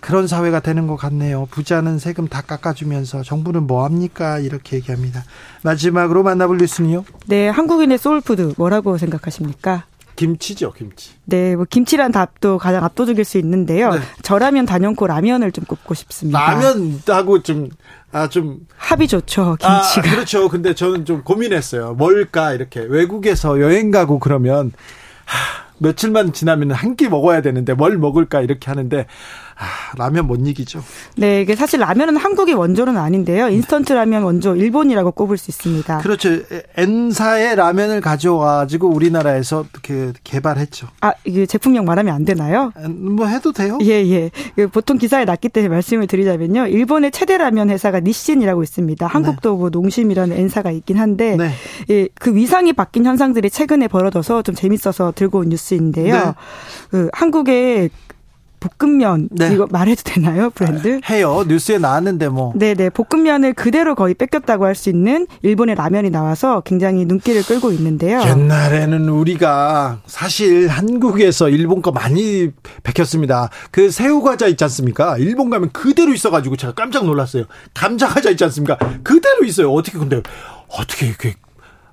그런 0.01 0.27
사회가 0.27 0.59
되는 0.59 0.87
것 0.87 0.95
같네요. 0.95 1.47
부자는 1.51 1.99
세금 1.99 2.27
다 2.27 2.41
깎아주면서 2.41 3.23
정부는 3.23 3.63
뭐 3.63 3.83
합니까? 3.83 4.39
이렇게 4.39 4.77
얘기합니다. 4.77 5.23
마지막으로 5.63 6.23
만나볼 6.23 6.57
뉴스는요? 6.57 7.03
네, 7.27 7.49
한국인의 7.49 7.97
soul 7.97 8.26
food 8.26 8.53
뭐라고 8.57 8.97
생각하십니까? 8.97 9.85
김치죠, 10.17 10.73
김치. 10.73 11.11
네, 11.25 11.55
뭐 11.55 11.65
김치란 11.69 12.11
답도 12.11 12.57
가장 12.57 12.83
압도적일 12.83 13.23
수 13.23 13.37
있는데요. 13.37 13.93
네. 13.93 13.99
저라면 14.23 14.65
단연코 14.65 15.05
라면을 15.07 15.51
좀 15.51 15.63
꼽고 15.65 15.93
싶습니다. 15.93 16.39
라면하고 16.39 17.43
좀, 17.43 17.69
아, 18.11 18.27
좀. 18.27 18.61
합이 18.77 19.07
좋죠, 19.07 19.57
김치가. 19.59 19.99
아, 19.99 20.01
그렇죠. 20.01 20.49
근데 20.49 20.73
저는 20.73 21.05
좀 21.05 21.23
고민했어요. 21.23 21.93
뭘까, 21.93 22.53
이렇게. 22.53 22.79
외국에서 22.81 23.61
여행 23.61 23.91
가고 23.91 24.17
그러면, 24.17 24.67
하, 24.67 24.71
며칠만 25.79 26.33
지나면 26.33 26.71
한 26.71 26.95
끼 26.95 27.07
먹어야 27.09 27.41
되는데 27.41 27.73
뭘 27.73 27.97
먹을까 27.97 28.41
이렇게 28.41 28.71
하는데 28.71 29.05
아, 29.59 29.95
라면 29.97 30.27
못 30.27 30.35
이기죠. 30.47 30.84
네, 31.17 31.41
이게 31.41 31.55
사실 31.55 31.79
라면은 31.79 32.17
한국의 32.17 32.55
원조는 32.55 32.97
아닌데요. 32.97 33.49
인스턴트 33.49 33.93
라면 33.93 34.23
원조 34.23 34.55
일본이라고 34.55 35.11
꼽을 35.11 35.38
수 35.38 35.51
있습니다. 35.51 35.99
그렇죠. 35.99 36.29
N사의 36.75 37.55
라면을 37.55 38.01
가져와가지고 38.01 38.89
우리나라에서 38.89 39.65
그 39.84 40.13
개발했죠. 40.23 40.88
아, 41.01 41.13
이게 41.25 41.45
제품명 41.45 41.85
말하면 41.85 42.13
안 42.13 42.25
되나요? 42.25 42.71
뭐 42.89 43.27
해도 43.27 43.51
돼요? 43.51 43.77
예, 43.81 44.05
예. 44.07 44.31
그 44.55 44.67
보통 44.67 44.97
기사에 44.97 45.25
났기 45.25 45.49
때문에 45.49 45.69
말씀을 45.69 46.07
드리자면요. 46.07 46.67
일본의 46.67 47.11
최대 47.11 47.38
라면 47.38 47.69
회사가 47.69 47.99
니신이라고 47.99 48.63
있습니다. 48.63 49.05
한국도 49.05 49.51
네. 49.51 49.57
뭐 49.57 49.69
농심이라는 49.69 50.38
N사가 50.38 50.71
있긴 50.71 50.97
한데 50.97 51.35
네. 51.35 51.51
예, 51.89 52.07
그 52.15 52.34
위상이 52.34 52.73
바뀐 52.73 53.05
현상들이 53.05 53.49
최근에 53.49 53.88
벌어져서 53.88 54.43
좀 54.43 54.55
재밌어서 54.55 55.13
들고 55.15 55.39
온 55.39 55.49
뉴스 55.49 55.57
뉴스인데요. 55.57 56.13
네. 56.13 56.34
그 56.89 57.09
한국의 57.13 57.89
볶음면 58.59 59.29
네. 59.31 59.53
이거 59.53 59.67
말해도 59.69 60.01
되나요 60.03 60.49
브랜드? 60.49 60.99
아, 61.03 61.13
해요 61.13 61.43
뉴스에 61.47 61.77
나왔는데 61.77 62.29
뭐. 62.29 62.53
네네 62.55 62.89
볶음면을 62.91 63.53
그대로 63.53 63.93
거의 63.95 64.13
뺏겼다고 64.13 64.65
할 64.65 64.77
수 64.77 64.89
있는 64.89 65.25
일본의 65.41 65.75
라면이 65.75 66.11
나와서 66.11 66.61
굉장히 66.61 67.05
눈길을 67.05 67.43
끌고 67.43 67.71
있는데요. 67.71 68.21
옛날에는 68.21 69.09
우리가 69.09 70.01
사실 70.05 70.67
한국에서 70.67 71.49
일본 71.49 71.81
거 71.81 71.91
많이 71.91 72.51
뺏겼습니다. 72.84 73.49
그 73.71 73.89
새우 73.89 74.21
과자 74.21 74.47
있지 74.47 74.63
않습니까? 74.63 75.17
일본 75.17 75.49
가면 75.49 75.71
그대로 75.71 76.13
있어가지고 76.13 76.55
제가 76.57 76.73
깜짝 76.73 77.05
놀랐어요. 77.05 77.45
감자 77.73 78.07
과자 78.07 78.29
있지 78.29 78.43
않습니까? 78.43 78.77
그대로 79.03 79.43
있어요. 79.45 79.71
어떻게 79.73 79.97
근데 79.97 80.21
어떻게 80.67 81.07
이렇게 81.07 81.34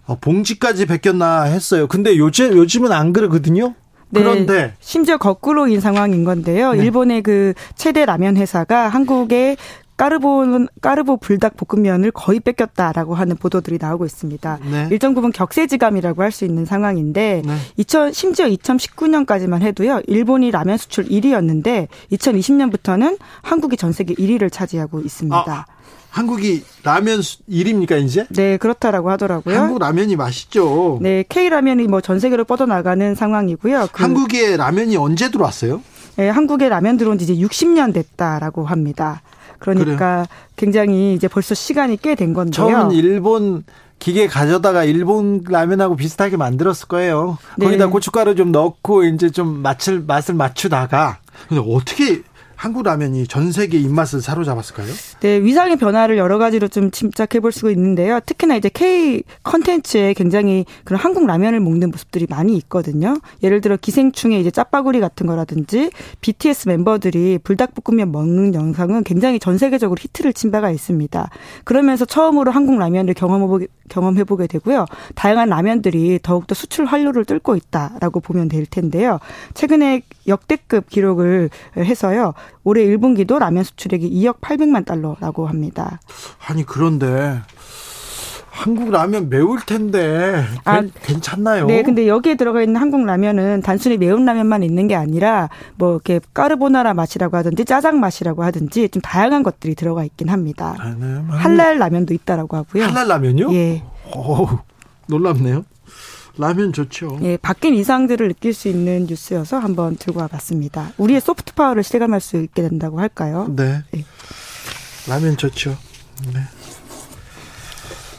어, 0.07 0.17
봉지까지 0.21 0.85
베꼈나 0.85 1.45
했어요. 1.45 1.87
근데 1.87 2.19
요즘 2.19 2.55
요즘은 2.57 2.93
안 2.93 3.13
그러거든요. 3.15 3.75
네, 4.15 4.23
그런데 4.23 4.75
심지어 4.81 5.17
거꾸로인 5.17 5.81
상황인 5.81 6.25
건데요. 6.25 6.73
네. 6.73 6.85
일본의 6.85 7.23
그 7.23 7.55
최대 7.77 8.05
라면 8.05 8.37
회사가 8.37 8.89
한국의 8.89 9.57
까르보 9.97 10.67
까르보 10.81 11.19
불닭 11.19 11.57
볶음면을 11.57 12.11
거의 12.11 12.41
뺏겼다라고 12.41 13.15
하는 13.15 13.37
보도들이 13.37 13.79
나오고 13.81 14.05
있습니다. 14.05 14.59
네. 14.69 14.89
일정 14.91 15.15
부분 15.15 15.31
격세지감이라고 15.31 16.21
할 16.23 16.33
수 16.33 16.45
있는 16.45 16.65
상황인데 16.65 17.43
네. 17.45 17.57
2000 17.77 18.13
심지어 18.13 18.47
2019년까지만 18.47 19.63
해도요. 19.63 20.03
일본이 20.09 20.51
라면 20.51 20.79
수출 20.79 21.05
1위였는데 21.05 21.87
2020년부터는 22.11 23.19
한국이 23.43 23.77
전 23.77 23.93
세계 23.93 24.15
1위를 24.15 24.51
차지하고 24.51 25.01
있습니다. 25.01 25.37
아, 25.47 25.65
한국이 26.19 26.63
라면 26.85 27.19
1위입니까 27.19 28.01
이제? 28.01 28.25
네 28.31 28.57
그렇다라고 28.57 29.11
하더라고요. 29.11 29.59
한국 29.59 29.81
라면이 29.81 30.15
맛있죠. 30.15 31.01
네 31.03 31.25
K 31.29 31.49
라면이 31.49 31.89
뭐 31.89 32.01
전 32.01 32.21
세계로 32.21 32.45
뻗어나가는 32.45 33.15
상황이고요. 33.17 33.89
그 33.93 34.01
한국에 34.03 34.57
라면이 34.57 34.97
언제 34.97 35.29
들어왔어요? 35.33 35.81
네 36.17 36.29
한국에 36.29 36.69
라면 36.69 36.97
들어온 36.99 37.19
지 37.19 37.25
이제 37.25 37.35
60년 37.35 37.93
됐다라고 37.93 38.65
합니다. 38.65 39.23
그러니까 39.59 39.97
그래요? 39.97 40.27
굉장히 40.55 41.15
이제 41.15 41.27
벌써 41.27 41.57
시간이 41.57 41.97
꽤 41.97 42.15
된 42.15 42.33
건데요. 42.33 42.53
처음 42.53 42.93
일본 42.93 43.65
기계 43.99 44.29
가져다가 44.29 44.85
일본 44.85 45.43
라면하고 45.49 45.97
비슷하게 45.97 46.37
만들었을 46.37 46.87
거예요. 46.87 47.39
네. 47.59 47.67
거기다 47.67 47.89
고춧가루 47.89 48.37
좀 48.37 48.53
넣고 48.53 49.03
이제 49.03 49.31
좀 49.31 49.63
맛을 49.63 50.01
맛을 50.07 50.35
맞추다가 50.35 51.19
근데 51.49 51.61
어떻게 51.67 52.23
한국 52.57 52.85
라면이 52.85 53.27
전 53.27 53.51
세계 53.51 53.79
입맛을 53.79 54.21
사로잡았을까요? 54.23 54.87
네, 55.25 55.43
위상의 55.43 55.77
변화를 55.77 56.19
여러 56.19 56.37
가지로 56.37 56.69
좀 56.69 56.91
짐작해 56.91 57.41
볼 57.41 57.51
수가 57.51 57.71
있는데요. 57.71 58.21
특히나 58.27 58.57
이제 58.57 58.69
K 58.69 59.23
컨텐츠에 59.43 60.13
굉장히 60.13 60.67
그런 60.85 61.01
한국 61.01 61.25
라면을 61.25 61.61
먹는 61.61 61.93
모습들이 61.93 62.27
많이 62.29 62.55
있거든요. 62.59 63.17
예를 63.43 63.63
들어 63.63 63.79
기생충의 63.79 64.39
이제 64.43 64.51
짜파구리 64.51 65.01
같은 65.01 65.27
거라든지 65.27 65.91
BTS 66.21 66.69
멤버들이 66.69 67.39
불닭볶음면 67.43 68.13
먹는 68.13 68.53
영상은 68.53 69.03
굉장히 69.03 69.39
전 69.39 69.57
세계적으로 69.57 69.97
히트를 69.99 70.35
친 70.35 70.51
바가 70.51 70.71
있습니다. 70.71 71.31
그러면서 71.65 72.05
처음으로 72.05 72.51
한국 72.51 72.77
라면을 72.77 73.15
경험해보게, 73.15 73.69
경험해보게 73.89 74.47
되고요. 74.47 74.85
다양한 75.15 75.49
라면들이 75.49 76.19
더욱더 76.23 76.55
수출 76.55 76.85
활로를 76.85 77.25
뚫고 77.25 77.57
있다라고 77.57 78.21
보면 78.21 78.51
될 78.51 78.67
텐데요. 78.67 79.21
최근에 79.55 80.03
역대급 80.27 80.91
기록을 80.91 81.49
해서요. 81.79 82.35
올해 82.63 82.85
1분기도 82.85 83.39
라면 83.39 83.65
수출액이 83.65 84.11
2억 84.11 84.41
800만 84.41 84.85
달러 84.85 85.14
라고 85.21 85.47
합니다. 85.47 86.01
아니 86.47 86.65
그런데 86.65 87.41
한국 88.55 88.91
라면 88.91 89.29
매울 89.31 89.61
텐데 89.61 90.45
아, 90.65 90.81
괜찮나요? 91.03 91.67
네, 91.67 91.83
근데 91.83 92.07
여기에 92.07 92.37
들어가 92.37 92.63
있는 92.63 92.81
한국 92.81 93.05
라면은 93.05 93.63
단순히 93.63 93.97
매운 93.99 94.25
라면만 94.25 94.63
있는 94.63 94.87
게 94.87 94.95
아니라 94.95 95.51
뭐 95.75 95.91
이렇게 95.93 96.21
까르보나라 96.33 96.95
맛이라고 96.95 97.37
하든지 97.37 97.65
짜장 97.65 97.99
맛이라고 97.99 98.45
하든지 98.45 98.91
좀 98.91 99.03
다양한 99.03 99.43
것들이 99.43 99.75
들어가 99.75 100.05
있긴 100.05 100.29
합니다. 100.29 100.77
아, 100.79 100.95
네. 100.97 101.21
한랄 101.31 101.79
라면도 101.79 102.15
있다라고 102.15 102.57
하고요. 102.57 102.85
한랄 102.85 103.09
라면요? 103.09 103.53
예. 103.55 103.83
오, 104.15 104.47
놀랍네요. 105.09 105.65
라면 106.37 106.73
좋죠. 106.73 107.19
예, 107.23 107.37
바뀐 107.37 107.75
이상들을 107.75 108.29
느낄 108.29 108.55
수 108.55 108.69
있는 108.69 109.07
뉴스여서 109.09 109.59
한번 109.59 109.97
들고 109.97 110.21
와봤습니다. 110.21 110.93
우리의 110.99 111.21
소프트 111.21 111.55
파워를 111.55 111.83
실감할 111.83 112.21
수 112.21 112.37
있게 112.37 112.63
된다고 112.63 113.01
할까요? 113.01 113.47
네. 113.55 113.83
예. 113.97 114.05
라면 115.07 115.37
좋죠. 115.37 115.77
네. 116.33 116.41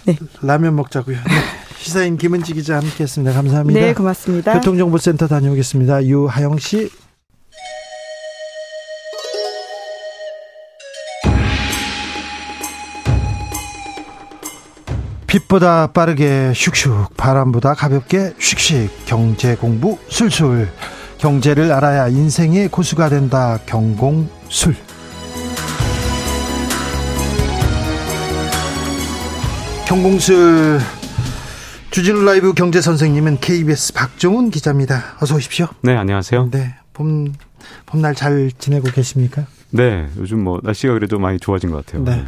네. 0.06 0.18
라면 0.42 0.76
먹자고요. 0.76 1.18
네. 1.18 1.24
시사인 1.78 2.18
김은지 2.18 2.54
기자 2.54 2.78
함께했습니다. 2.78 3.34
감사합니다. 3.34 3.80
네, 3.80 3.94
고맙습니다. 3.94 4.54
교통정보센터 4.54 5.28
다녀오겠습니다. 5.28 6.06
유하영 6.06 6.58
씨. 6.60 6.90
빛보다 15.28 15.88
빠르게 15.88 16.54
슉슉 16.54 17.16
바람보다 17.18 17.74
가볍게 17.74 18.34
슉슉 18.40 18.90
경제 19.06 19.56
공부 19.56 19.98
술술 20.08 20.70
경제를 21.18 21.74
알아야 21.74 22.08
인생의 22.08 22.70
고수가 22.70 23.10
된다 23.10 23.60
경공술 23.66 24.76
경공술 29.88 30.80
주진우 31.92 32.24
라이브 32.26 32.54
경제 32.54 32.82
선생님은 32.82 33.40
KBS 33.40 33.94
박종훈 33.94 34.50
기자입니다. 34.50 35.16
어서 35.22 35.36
오십시오. 35.36 35.68
네, 35.82 35.96
안녕하세요. 35.96 36.50
네, 36.52 36.74
봄 36.92 37.34
봄날 37.86 38.16
잘 38.16 38.52
지내고 38.58 38.90
계십니까? 38.92 39.46
네, 39.70 40.10
요즘 40.18 40.44
뭐 40.44 40.60
날씨가 40.64 40.94
그래도 40.94 41.20
많이 41.20 41.40
좋아진 41.40 41.70
것 41.70 41.86
같아요. 41.86 42.04
네. 42.04 42.26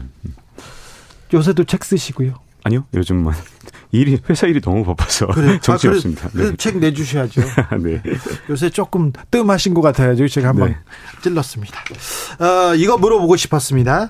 요새도 1.34 1.64
책 1.64 1.84
쓰시고요. 1.84 2.36
아니요, 2.64 2.86
요즘만 2.94 3.34
일이 3.92 4.20
회사 4.30 4.48
일이 4.48 4.62
너무 4.62 4.84
바빠서 4.84 5.28
그래. 5.28 5.60
정신 5.62 5.90
아, 5.90 5.94
없습니다. 5.96 6.30
네. 6.34 6.56
책 6.58 6.78
내주셔야죠. 6.78 7.42
네. 7.82 8.02
요새 8.50 8.70
조금 8.70 9.12
뜸하신 9.32 9.74
것 9.74 9.82
같아요. 9.82 10.16
제가 10.28 10.50
한번 10.50 10.70
네. 10.70 10.78
찔렀습니다. 11.22 11.80
어, 12.40 12.76
이거 12.76 12.98
물어보고 12.98 13.36
싶었습니다. 13.38 14.10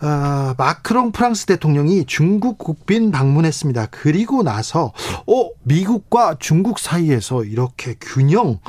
어, 0.00 0.54
마크롱 0.56 1.10
프랑스 1.10 1.46
대통령이 1.46 2.04
중국 2.06 2.58
국빈 2.58 3.10
방문했습니다. 3.10 3.88
그리고 3.90 4.44
나서 4.44 4.92
어, 5.26 5.50
미국과 5.64 6.36
중국 6.38 6.78
사이에서 6.78 7.44
이렇게 7.44 7.96
균형, 8.00 8.60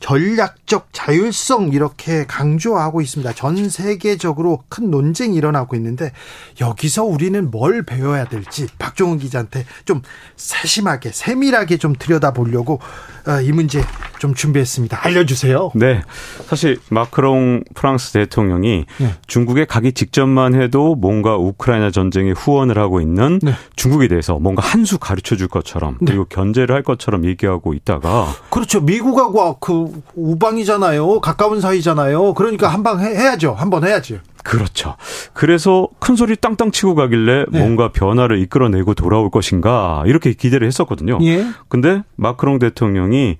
전략적 0.00 0.88
자율성 0.92 1.72
이렇게 1.72 2.24
강조하고 2.24 3.02
있습니다. 3.02 3.34
전 3.34 3.68
세계적으로 3.68 4.62
큰 4.70 4.90
논쟁이 4.90 5.36
일어나고 5.36 5.76
있는데 5.76 6.12
여기서 6.60 7.04
우리는 7.04 7.50
뭘 7.50 7.82
배워야 7.82 8.24
될지 8.24 8.66
박종훈 8.78 9.18
기자한테 9.18 9.66
좀 9.84 10.00
세심하게 10.36 11.10
세밀하게 11.12 11.76
좀 11.78 11.94
들여다보려고 11.98 12.80
어, 13.26 13.40
이 13.42 13.52
문제 13.52 13.82
좀 14.18 14.34
준비했습니다. 14.34 15.04
알려주세요. 15.04 15.72
네, 15.74 16.02
사실 16.46 16.78
마크롱 16.90 17.64
프랑스 17.74 18.12
대통령이 18.12 18.86
네. 18.98 19.14
중국에 19.26 19.64
가기 19.66 19.92
직전만 19.92 20.60
해도 20.60 20.94
뭔가 20.94 21.36
우크라이나 21.36 21.90
전쟁에 21.90 22.30
후원을 22.30 22.78
하고 22.78 23.00
있는 23.00 23.38
네. 23.42 23.52
중국에 23.76 24.08
대해서 24.08 24.38
뭔가 24.38 24.62
한 24.62 24.88
수 24.88 24.98
가르쳐 24.98 25.36
줄 25.36 25.48
것처럼 25.48 25.98
네. 26.00 26.06
그리고 26.12 26.24
견제를 26.24 26.74
할 26.74 26.82
것처럼 26.82 27.26
얘기하고 27.26 27.74
있다가 27.74 28.28
그렇죠. 28.48 28.80
미국하고 28.80 29.58
그 29.58 30.00
우방이잖아요. 30.14 31.20
가까운 31.20 31.60
사이잖아요. 31.60 32.32
그러니까 32.34 32.68
한방 32.68 33.00
해야죠. 33.00 33.52
한번 33.52 33.84
해야지. 33.84 34.20
그렇죠. 34.48 34.96
그래서 35.34 35.88
큰 35.98 36.16
소리 36.16 36.34
땅땅 36.34 36.70
치고 36.70 36.94
가길래 36.94 37.44
네. 37.50 37.58
뭔가 37.58 37.92
변화를 37.92 38.38
이끌어내고 38.38 38.94
돌아올 38.94 39.30
것인가 39.30 40.02
이렇게 40.06 40.32
기대를 40.32 40.66
했었거든요. 40.66 41.18
예. 41.22 41.44
근데 41.68 42.02
마크롱 42.16 42.58
대통령이 42.58 43.36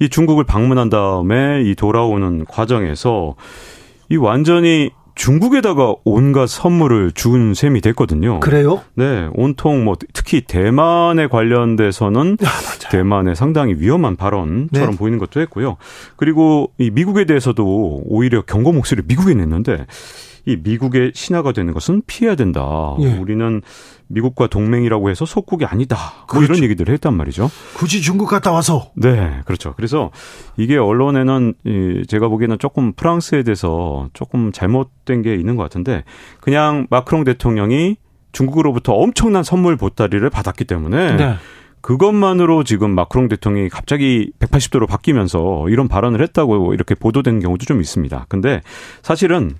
이 0.00 0.08
중국을 0.08 0.42
방문한 0.42 0.90
다음에 0.90 1.62
이 1.62 1.76
돌아오는 1.76 2.44
과정에서 2.46 3.36
이 4.08 4.16
완전히 4.16 4.90
중국에다가 5.14 5.94
온갖 6.04 6.48
선물을 6.48 7.12
준 7.12 7.52
셈이 7.52 7.80
됐거든요. 7.80 8.40
그래요? 8.40 8.82
네, 8.94 9.28
온통 9.34 9.84
뭐 9.84 9.96
특히 10.12 10.42
대만에 10.42 11.26
관련돼서는 11.26 12.36
야, 12.44 12.48
대만의 12.90 13.34
상당히 13.34 13.74
위험한 13.78 14.16
발언처럼 14.16 14.90
네. 14.92 14.96
보이는 14.96 15.18
것도 15.18 15.40
했고요. 15.40 15.76
그리고 16.16 16.72
이 16.78 16.90
미국에 16.90 17.24
대해서도 17.24 18.02
오히려 18.06 18.42
경고 18.42 18.72
목소리를 18.72 19.06
미국에 19.08 19.34
냈는데 19.34 19.86
이 20.48 20.56
미국의 20.56 21.12
신하가 21.14 21.52
되는 21.52 21.74
것은 21.74 22.00
피해야 22.06 22.34
된다. 22.34 22.96
예. 23.00 23.18
우리는 23.18 23.60
미국과 24.06 24.46
동맹이라고 24.46 25.10
해서 25.10 25.26
속국이 25.26 25.66
아니다. 25.66 25.96
뭐 25.96 26.26
그렇죠. 26.26 26.54
이런 26.54 26.64
얘기들을 26.64 26.90
했단 26.94 27.12
말이죠. 27.12 27.50
굳이 27.76 28.00
중국 28.00 28.28
갔다 28.28 28.50
와서. 28.50 28.90
네, 28.94 29.42
그렇죠. 29.44 29.74
그래서 29.76 30.10
이게 30.56 30.78
언론에는 30.78 31.52
제가 32.08 32.28
보기에는 32.28 32.58
조금 32.58 32.94
프랑스에 32.94 33.42
대해서 33.42 34.08
조금 34.14 34.50
잘못된 34.50 35.20
게 35.20 35.34
있는 35.34 35.56
것 35.56 35.64
같은데 35.64 36.04
그냥 36.40 36.86
마크롱 36.88 37.24
대통령이 37.24 37.96
중국으로부터 38.32 38.94
엄청난 38.94 39.42
선물 39.42 39.76
보따리를 39.76 40.30
받았기 40.30 40.64
때문에 40.64 41.16
네. 41.16 41.34
그것만으로 41.82 42.64
지금 42.64 42.94
마크롱 42.94 43.28
대통령이 43.28 43.68
갑자기 43.68 44.32
180도로 44.40 44.88
바뀌면서 44.88 45.68
이런 45.68 45.88
발언을 45.88 46.22
했다고 46.22 46.72
이렇게 46.72 46.94
보도된 46.94 47.40
경우도 47.40 47.66
좀 47.66 47.82
있습니다. 47.82 48.24
근데 48.30 48.62
사실은 49.02 49.52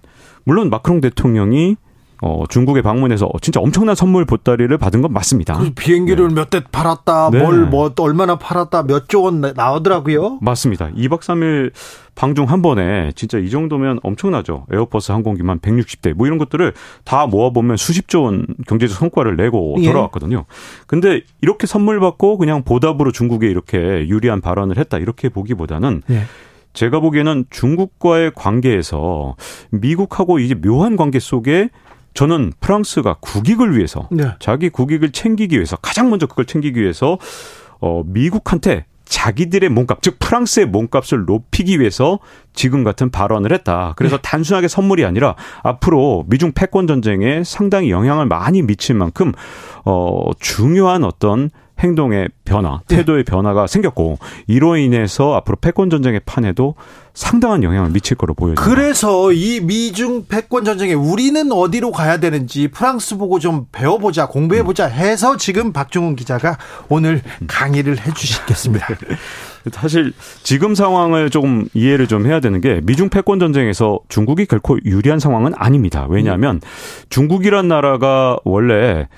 물론 0.48 0.70
마크롱 0.70 1.02
대통령이 1.02 1.76
어, 2.20 2.44
중국에 2.48 2.82
방문해서 2.82 3.28
진짜 3.42 3.60
엄청난 3.60 3.94
선물 3.94 4.24
보따리를 4.24 4.76
받은 4.76 5.02
건 5.02 5.12
맞습니다. 5.12 5.56
그 5.58 5.70
비행기를 5.70 6.28
네. 6.28 6.34
몇대 6.34 6.62
팔았다, 6.72 7.30
네. 7.30 7.38
뭘 7.38 7.66
뭐 7.70 7.92
얼마나 8.00 8.36
팔았다, 8.36 8.84
몇 8.84 9.06
조 9.08 9.20
원 9.22 9.40
나오더라고요. 9.54 10.38
맞습니다. 10.40 10.88
2박 10.96 11.20
3일 11.20 11.70
방중 12.16 12.46
한 12.50 12.60
번에 12.62 13.12
진짜 13.14 13.38
이 13.38 13.50
정도면 13.50 14.00
엄청나죠. 14.02 14.66
에어버스 14.72 15.12
항공기만 15.12 15.60
160대 15.60 16.14
뭐 16.14 16.26
이런 16.26 16.38
것들을 16.38 16.72
다 17.04 17.26
모아보면 17.28 17.76
수십조 17.76 18.22
원 18.24 18.46
경제적 18.66 18.96
성과를 18.98 19.36
내고 19.36 19.76
예. 19.78 19.86
돌아왔거든요. 19.86 20.46
근데 20.88 21.20
이렇게 21.42 21.68
선물 21.68 22.00
받고 22.00 22.38
그냥 22.38 22.64
보답으로 22.64 23.12
중국에 23.12 23.48
이렇게 23.48 23.76
유리한 24.08 24.40
발언을 24.40 24.78
했다 24.78 24.98
이렇게 24.98 25.28
보기보다는 25.28 26.02
예. 26.10 26.22
제가 26.78 27.00
보기에는 27.00 27.46
중국과의 27.50 28.30
관계에서 28.36 29.34
미국하고 29.70 30.38
이제 30.38 30.54
묘한 30.54 30.94
관계 30.94 31.18
속에 31.18 31.70
저는 32.14 32.52
프랑스가 32.60 33.16
국익을 33.18 33.76
위해서 33.76 34.08
네. 34.12 34.28
자기 34.38 34.68
국익을 34.68 35.10
챙기기 35.10 35.56
위해서 35.56 35.74
가장 35.74 36.08
먼저 36.08 36.28
그걸 36.28 36.44
챙기기 36.44 36.80
위해서 36.80 37.18
어 37.80 38.04
미국한테 38.06 38.84
자기들의 39.06 39.68
몸값, 39.70 40.02
즉 40.02 40.20
프랑스의 40.20 40.66
몸값을 40.66 41.24
높이기 41.24 41.80
위해서 41.80 42.20
지금 42.52 42.84
같은 42.84 43.10
발언을 43.10 43.52
했다. 43.52 43.94
그래서 43.96 44.16
네. 44.16 44.22
단순하게 44.22 44.68
선물이 44.68 45.04
아니라 45.04 45.34
앞으로 45.64 46.26
미중 46.28 46.52
패권 46.52 46.86
전쟁에 46.86 47.42
상당히 47.42 47.90
영향을 47.90 48.26
많이 48.26 48.62
미칠 48.62 48.94
만큼 48.94 49.32
어 49.84 50.30
중요한 50.38 51.02
어떤 51.02 51.50
행동의 51.78 52.28
변화, 52.44 52.80
네. 52.88 52.96
태도의 52.96 53.24
네. 53.24 53.30
변화가 53.30 53.66
생겼고 53.66 54.18
이로 54.46 54.76
인해서 54.76 55.34
앞으로 55.34 55.56
패권 55.60 55.90
전쟁의 55.90 56.20
판에도 56.26 56.74
상당한 57.14 57.62
영향을 57.62 57.90
미칠 57.90 58.16
거로 58.16 58.34
보여요. 58.34 58.54
그래서 58.56 59.32
이 59.32 59.60
미중 59.60 60.26
패권 60.28 60.64
전쟁에 60.64 60.94
우리는 60.94 61.50
어디로 61.50 61.90
가야 61.90 62.18
되는지 62.18 62.68
프랑스 62.68 63.16
보고 63.16 63.38
좀 63.38 63.66
배워보자, 63.72 64.28
공부해보자 64.28 64.86
해서 64.86 65.36
지금 65.36 65.72
박중훈 65.72 66.14
기자가 66.14 66.58
오늘 66.88 67.22
강의를 67.48 67.98
해주시겠습니다. 68.06 68.86
사실 69.72 70.12
지금 70.44 70.74
상황을 70.74 71.30
조금 71.30 71.66
이해를 71.74 72.06
좀 72.06 72.26
해야 72.26 72.40
되는 72.40 72.60
게 72.60 72.80
미중 72.84 73.08
패권 73.08 73.40
전쟁에서 73.40 73.98
중국이 74.08 74.46
결코 74.46 74.78
유리한 74.84 75.18
상황은 75.18 75.52
아닙니다. 75.56 76.06
왜냐하면 76.08 76.60
중국이란 77.10 77.66
나라가 77.68 78.38
원래 78.44 79.08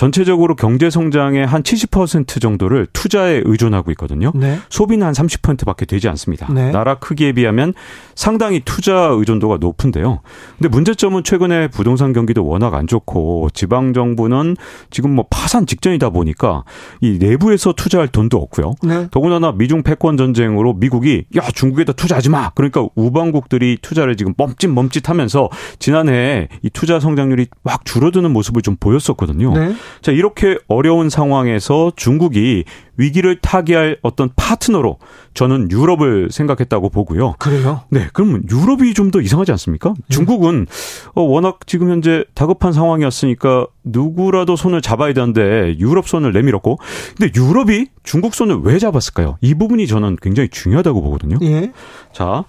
전체적으로 0.00 0.56
경제 0.56 0.88
성장의 0.88 1.46
한 1.46 1.62
70% 1.62 2.40
정도를 2.40 2.86
투자에 2.90 3.42
의존하고 3.44 3.90
있거든요. 3.90 4.32
네. 4.34 4.58
소비는 4.70 5.06
한 5.06 5.12
30%밖에 5.12 5.84
되지 5.84 6.08
않습니다. 6.08 6.50
네. 6.50 6.70
나라 6.70 6.94
크기에 6.94 7.32
비하면 7.32 7.74
상당히 8.14 8.62
투자 8.64 8.94
의존도가 9.12 9.58
높은데요. 9.60 10.20
근데 10.56 10.70
문제점은 10.70 11.22
최근에 11.22 11.68
부동산 11.68 12.14
경기도 12.14 12.46
워낙 12.46 12.72
안 12.72 12.86
좋고 12.86 13.50
지방 13.52 13.92
정부는 13.92 14.56
지금 14.88 15.14
뭐 15.14 15.26
파산 15.28 15.66
직전이다 15.66 16.08
보니까 16.08 16.64
이 17.02 17.18
내부에서 17.20 17.74
투자할 17.74 18.08
돈도 18.08 18.38
없고요. 18.38 18.76
네. 18.82 19.06
더군다나 19.10 19.52
미중 19.52 19.82
패권 19.82 20.16
전쟁으로 20.16 20.72
미국이 20.72 21.24
야 21.36 21.42
중국에다 21.42 21.92
투자하지 21.92 22.30
마. 22.30 22.48
그러니까 22.54 22.86
우방국들이 22.94 23.76
투자를 23.82 24.16
지금 24.16 24.32
멈칫 24.38 24.70
멈칫하면서 24.70 25.50
지난해 25.78 26.48
이 26.62 26.70
투자 26.70 27.00
성장률이 27.00 27.48
확 27.64 27.84
줄어드는 27.84 28.30
모습을 28.30 28.62
좀 28.62 28.76
보였었거든요. 28.80 29.52
네. 29.52 29.74
자, 30.02 30.12
이렇게 30.12 30.58
어려운 30.68 31.10
상황에서 31.10 31.92
중국이 31.96 32.64
위기를 32.96 33.36
타개할 33.40 33.98
어떤 34.02 34.28
파트너로 34.36 34.98
저는 35.32 35.70
유럽을 35.70 36.28
생각했다고 36.30 36.90
보고요. 36.90 37.34
그래요? 37.38 37.82
네. 37.90 38.08
그러면 38.12 38.42
유럽이 38.50 38.92
좀 38.94 39.10
더 39.10 39.20
이상하지 39.20 39.50
않습니까? 39.52 39.90
네. 39.90 40.04
중국은 40.08 40.66
어, 41.14 41.22
워낙 41.22 41.60
지금 41.66 41.90
현재 41.90 42.24
다급한 42.34 42.72
상황이었으니까 42.72 43.66
누구라도 43.82 44.54
손을 44.56 44.80
잡아야 44.82 45.12
되는데 45.12 45.76
유럽 45.78 46.06
손을 46.08 46.32
내밀었고 46.32 46.78
근데 47.16 47.32
유럽이 47.34 47.86
중국 48.04 48.34
손을 48.34 48.60
왜 48.62 48.78
잡았을까요? 48.78 49.38
이 49.40 49.54
부분이 49.54 49.86
저는 49.88 50.16
굉장히 50.22 50.48
중요하다고 50.48 51.02
보거든요. 51.02 51.38
예. 51.42 51.72
자, 52.12 52.44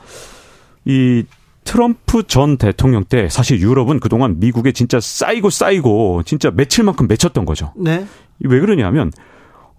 이 0.85 1.23
트럼프 1.63 2.23
전 2.23 2.57
대통령 2.57 3.03
때 3.03 3.29
사실 3.29 3.59
유럽은 3.59 3.99
그동안 3.99 4.39
미국에 4.39 4.71
진짜 4.71 4.99
쌓이고 4.99 5.49
쌓이고 5.49 6.23
진짜 6.25 6.51
며칠만큼 6.51 7.07
맺혔던 7.07 7.45
거죠. 7.45 7.73
네. 7.75 8.05
왜 8.39 8.59
그러냐면 8.59 9.11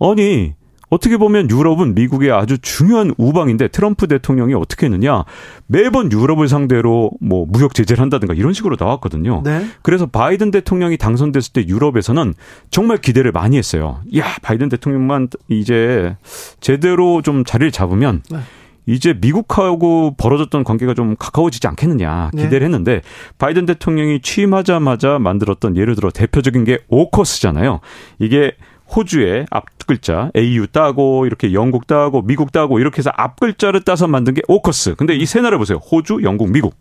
아니 0.01 0.55
어떻게 0.93 1.17
보면 1.17 1.51
유럽은 1.51 1.95
미국의 1.95 2.31
아주 2.31 2.59
중요한 2.59 3.15
우방인데 3.17 3.69
트럼프 3.69 4.07
대통령이 4.07 4.53
어떻게 4.53 4.87
했느냐 4.87 5.25
매번 5.67 6.13
유럽을 6.13 6.49
상대로 6.49 7.11
뭐 7.19 7.47
무역 7.49 7.75
제재를 7.75 8.03
한다든가 8.03 8.35
이런 8.35 8.53
식으로 8.53 8.77
나왔거든요. 8.79 9.41
네. 9.43 9.65
그래서 9.81 10.05
바이든 10.05 10.51
대통령이 10.51 10.99
당선됐을 10.99 11.55
때 11.55 11.67
유럽에서는 11.67 12.35
정말 12.71 12.99
기대를 12.99 13.33
많이 13.33 13.57
했어요. 13.57 14.03
야 14.19 14.27
바이든 14.43 14.69
대통령만 14.69 15.29
이제 15.49 16.15
제대로 16.61 17.23
좀 17.23 17.43
자리를 17.45 17.73
잡으면 17.73 18.23
네. 18.31 18.39
이제 18.87 19.15
미국하고 19.21 20.15
벌어졌던 20.17 20.65
관계가 20.65 20.95
좀 20.95 21.15
가까워지지 21.19 21.67
않겠느냐 21.69 22.31
네. 22.35 22.43
기대를 22.43 22.61
네. 22.61 22.65
했는데 22.67 23.03
바이든 23.39 23.67
대통령이 23.67 24.21
취임하자마자 24.21 25.19
만들었던 25.19 25.77
예를 25.77 25.95
들어 25.95 26.11
대표적인 26.11 26.65
게 26.65 26.79
오커스잖아요. 26.89 27.81
이게 28.19 28.53
호주의 28.95 29.47
앞 29.51 29.65
글자 29.87 30.31
AU 30.37 30.67
따고 30.69 31.27
이렇게 31.27 31.53
영국 31.53 31.87
따고 31.87 32.23
미국 32.23 32.53
따고 32.53 32.79
이렇게 32.79 32.99
해서 32.99 33.11
앞 33.17 33.39
글자를 33.41 33.83
따서 33.83 34.07
만든 34.07 34.35
게 34.35 34.43
오커스. 34.49 34.97
근데 34.97 35.15
이 35.15 35.25
세 35.27 35.41
나라 35.41 35.59
보세요. 35.59 35.79
호주, 35.79 36.21
영국, 36.23 36.51
미국. 36.51 36.75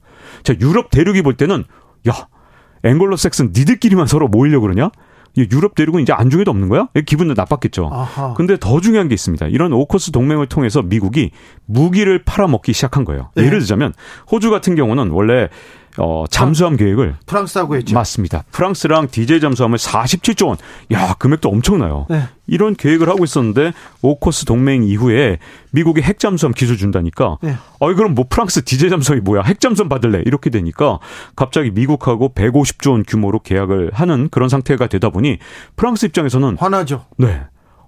자, 0.43 0.53
유럽 0.59 0.89
대륙이 0.91 1.21
볼 1.21 1.35
때는 1.35 1.63
야, 2.09 2.13
앵글로 2.83 3.15
섹슨 3.15 3.51
니들끼리만 3.55 4.07
서로 4.07 4.27
모이려고 4.27 4.63
그러냐? 4.63 4.89
유럽 5.37 5.75
대륙은 5.75 6.01
이제 6.01 6.13
안중에도 6.13 6.51
없는 6.51 6.69
거야? 6.69 6.87
기분도 7.05 7.33
나빴겠죠. 7.33 7.89
아하. 7.91 8.33
근데 8.33 8.57
더 8.59 8.81
중요한 8.81 9.07
게 9.07 9.13
있습니다. 9.13 9.47
이런 9.47 9.73
오커스 9.73 10.11
동맹을 10.11 10.47
통해서 10.47 10.81
미국이 10.81 11.31
무기를 11.65 12.23
팔아먹기 12.23 12.73
시작한 12.73 13.05
거예요. 13.05 13.29
네. 13.35 13.45
예를 13.45 13.59
들자면 13.59 13.93
호주 14.31 14.49
같은 14.49 14.75
경우는 14.75 15.09
원래 15.09 15.49
어, 15.97 16.25
잠수함 16.29 16.77
계획을 16.77 17.15
프랑스하고 17.25 17.75
했죠. 17.75 17.93
맞습니다. 17.95 18.43
프랑스랑 18.51 19.09
디젤 19.09 19.39
잠수함을 19.39 19.77
47조 19.77 20.47
원. 20.47 20.57
야, 20.93 21.13
금액도 21.15 21.49
엄청나요. 21.49 22.05
네. 22.09 22.23
이런 22.47 22.75
계획을 22.75 23.07
하고 23.09 23.23
있었는데 23.23 23.71
오코스 24.01 24.45
동맹 24.45 24.83
이후에 24.83 25.39
미국이 25.71 26.01
핵 26.01 26.19
잠수함 26.19 26.53
기술 26.53 26.77
준다니까. 26.77 27.37
네. 27.41 27.55
어이 27.79 27.95
그럼 27.95 28.13
뭐 28.13 28.25
프랑스 28.29 28.63
디젤 28.63 28.89
잠수함이 28.89 29.21
뭐야? 29.21 29.41
핵 29.43 29.59
잠수함 29.59 29.89
받을래? 29.89 30.21
이렇게 30.25 30.49
되니까 30.49 30.99
갑자기 31.35 31.71
미국하고 31.71 32.33
150조 32.33 32.91
원 32.91 33.03
규모로 33.07 33.39
계약을 33.39 33.91
하는 33.93 34.29
그런 34.29 34.49
상태가 34.49 34.87
되다 34.87 35.09
보니 35.09 35.39
프랑스 35.75 36.05
입장에서는 36.05 36.57
화나죠. 36.57 37.05
네. 37.17 37.41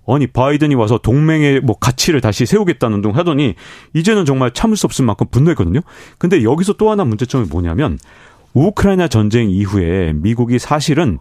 아니 0.08 0.28
바이든이 0.28 0.76
와서 0.76 0.98
동맹의 0.98 1.62
뭐 1.62 1.78
가치를 1.78 2.22
다시 2.22 2.46
세우겠다는 2.46 3.02
둥 3.02 3.16
하더니 3.16 3.56
이제는 3.94 4.26
정말 4.26 4.52
참을 4.52 4.76
수 4.76 4.86
없을 4.86 5.06
만큼 5.06 5.28
분노했거든요. 5.32 5.80
근데 6.18 6.44
여기서 6.44 6.74
또 6.74 6.92
하나 6.92 7.06
문제점이 7.06 7.48
뭐냐면 7.50 7.98
우크라이나 8.54 9.08
전쟁 9.08 9.50
이후에 9.50 10.14
미국이 10.14 10.60
사실은 10.60 11.18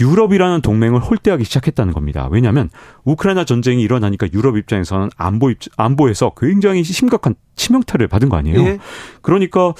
유럽이라는 0.00 0.62
동맹을 0.62 1.00
홀대하기 1.00 1.44
시작했다는 1.44 1.92
겁니다. 1.92 2.28
왜냐하면 2.30 2.70
우크라이나 3.04 3.44
전쟁이 3.44 3.82
일어나니까 3.82 4.28
유럽 4.32 4.56
입장에서는 4.56 5.10
안보 5.16 5.50
입, 5.50 5.58
안보에서 5.76 6.32
굉장히 6.36 6.82
심각한 6.82 7.34
치명타를 7.56 8.08
받은 8.08 8.28
거 8.28 8.36
아니에요. 8.36 8.58
예. 8.60 8.78
그러니까 9.20 9.74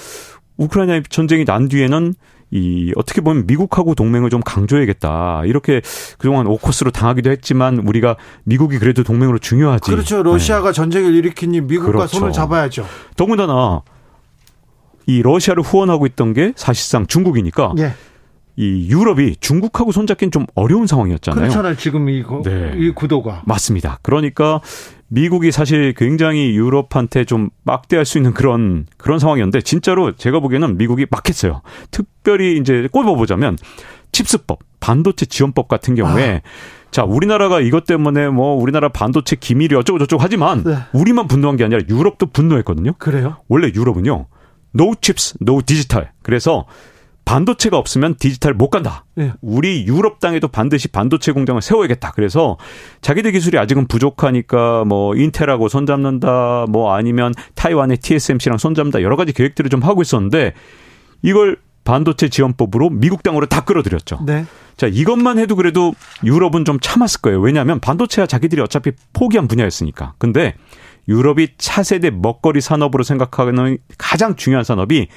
우크라이나 0.58 1.00
전쟁이 1.08 1.44
난 1.44 1.68
뒤에는 1.68 2.14
이 2.52 2.92
어떻게 2.96 3.22
보면 3.22 3.46
미국하고 3.46 3.94
동맹을 3.94 4.28
좀 4.28 4.42
강조해야겠다. 4.42 5.42
이렇게 5.46 5.80
그동안 6.18 6.46
오커스로 6.46 6.90
당하기도 6.90 7.30
했지만 7.30 7.78
우리가 7.78 8.16
미국이 8.44 8.78
그래도 8.78 9.02
동맹으로 9.02 9.38
중요하지. 9.38 9.90
그렇죠. 9.90 10.22
러시아가 10.22 10.68
네. 10.68 10.72
전쟁을 10.74 11.14
일으키니 11.14 11.62
미국과 11.62 11.92
그렇죠. 11.92 12.18
손을 12.18 12.32
잡아야죠. 12.32 12.86
더군다나 13.16 13.80
이 15.06 15.22
러시아를 15.22 15.62
후원하고 15.62 16.06
있던 16.06 16.34
게 16.34 16.52
사실상 16.54 17.06
중국이니까 17.06 17.74
예. 17.78 17.94
이 18.56 18.88
유럽이 18.90 19.36
중국하고 19.40 19.92
손잡기는 19.92 20.30
좀 20.30 20.46
어려운 20.54 20.86
상황이었잖아요. 20.86 21.42
그렇잖아요. 21.42 21.76
지금 21.76 22.08
이, 22.08 22.22
네. 22.44 22.72
이 22.76 22.90
구도가. 22.90 23.42
맞습니다. 23.46 23.98
그러니까 24.02 24.60
미국이 25.08 25.50
사실 25.52 25.94
굉장히 25.94 26.54
유럽한테 26.54 27.24
좀 27.24 27.50
막대할 27.64 28.04
수 28.04 28.18
있는 28.18 28.32
그런 28.32 28.86
그런 28.96 29.18
상황이었는데 29.18 29.62
진짜로 29.62 30.12
제가 30.12 30.40
보기에는 30.40 30.76
미국이 30.76 31.06
막했어요. 31.10 31.62
특별히 31.90 32.58
이제 32.58 32.88
꼽아보자면 32.92 33.56
칩스법, 34.12 34.60
반도체 34.80 35.26
지원법 35.26 35.68
같은 35.68 35.94
경우에 35.94 36.42
아. 36.44 36.90
자, 36.90 37.04
우리나라가 37.04 37.60
이것 37.60 37.86
때문에 37.86 38.28
뭐 38.28 38.54
우리나라 38.54 38.90
반도체 38.90 39.34
기밀이 39.36 39.74
어쩌고 39.74 39.98
저쩌고 39.98 40.22
하지만 40.22 40.62
네. 40.62 40.76
우리만 40.92 41.26
분노한 41.26 41.56
게 41.56 41.64
아니라 41.64 41.80
유럽도 41.88 42.26
분노했거든요. 42.26 42.92
그래요? 42.98 43.36
원래 43.48 43.68
유럽은요. 43.74 44.26
no 44.78 44.92
chips, 45.00 45.34
no 45.40 45.60
digital. 45.62 46.08
그래서 46.22 46.66
반도체가 47.24 47.78
없으면 47.78 48.16
디지털 48.16 48.54
못 48.54 48.70
간다. 48.70 49.04
네. 49.14 49.32
우리 49.40 49.86
유럽 49.86 50.20
땅에도 50.20 50.48
반드시 50.48 50.88
반도체 50.88 51.32
공장을 51.32 51.60
세워야겠다. 51.60 52.12
그래서 52.12 52.58
자기들 53.00 53.32
기술이 53.32 53.58
아직은 53.58 53.86
부족하니까 53.86 54.84
뭐 54.84 55.14
인텔하고 55.14 55.68
손잡는다. 55.68 56.66
뭐 56.68 56.94
아니면 56.94 57.32
타이완의 57.54 57.98
TSMC랑 57.98 58.58
손잡는다. 58.58 59.02
여러 59.02 59.16
가지 59.16 59.32
계획들을 59.32 59.70
좀 59.70 59.82
하고 59.82 60.02
있었는데 60.02 60.52
이걸 61.22 61.58
반도체 61.84 62.28
지원법으로 62.28 62.90
미국 62.90 63.22
땅으로 63.22 63.46
다 63.46 63.64
끌어들였죠. 63.64 64.20
네. 64.26 64.44
자, 64.76 64.86
이것만 64.86 65.38
해도 65.38 65.56
그래도 65.56 65.94
유럽은 66.24 66.64
좀 66.64 66.78
참았을 66.80 67.20
거예요. 67.20 67.40
왜냐하면 67.40 67.80
반도체가 67.80 68.26
자기들이 68.26 68.60
어차피 68.60 68.92
포기한 69.12 69.48
분야였으니까. 69.48 70.14
근데 70.18 70.54
유럽이 71.08 71.48
차세대 71.58 72.10
먹거리 72.10 72.60
산업으로 72.60 73.02
생각하는 73.02 73.78
가장 73.98 74.36
중요한 74.36 74.64
산업이 74.64 75.08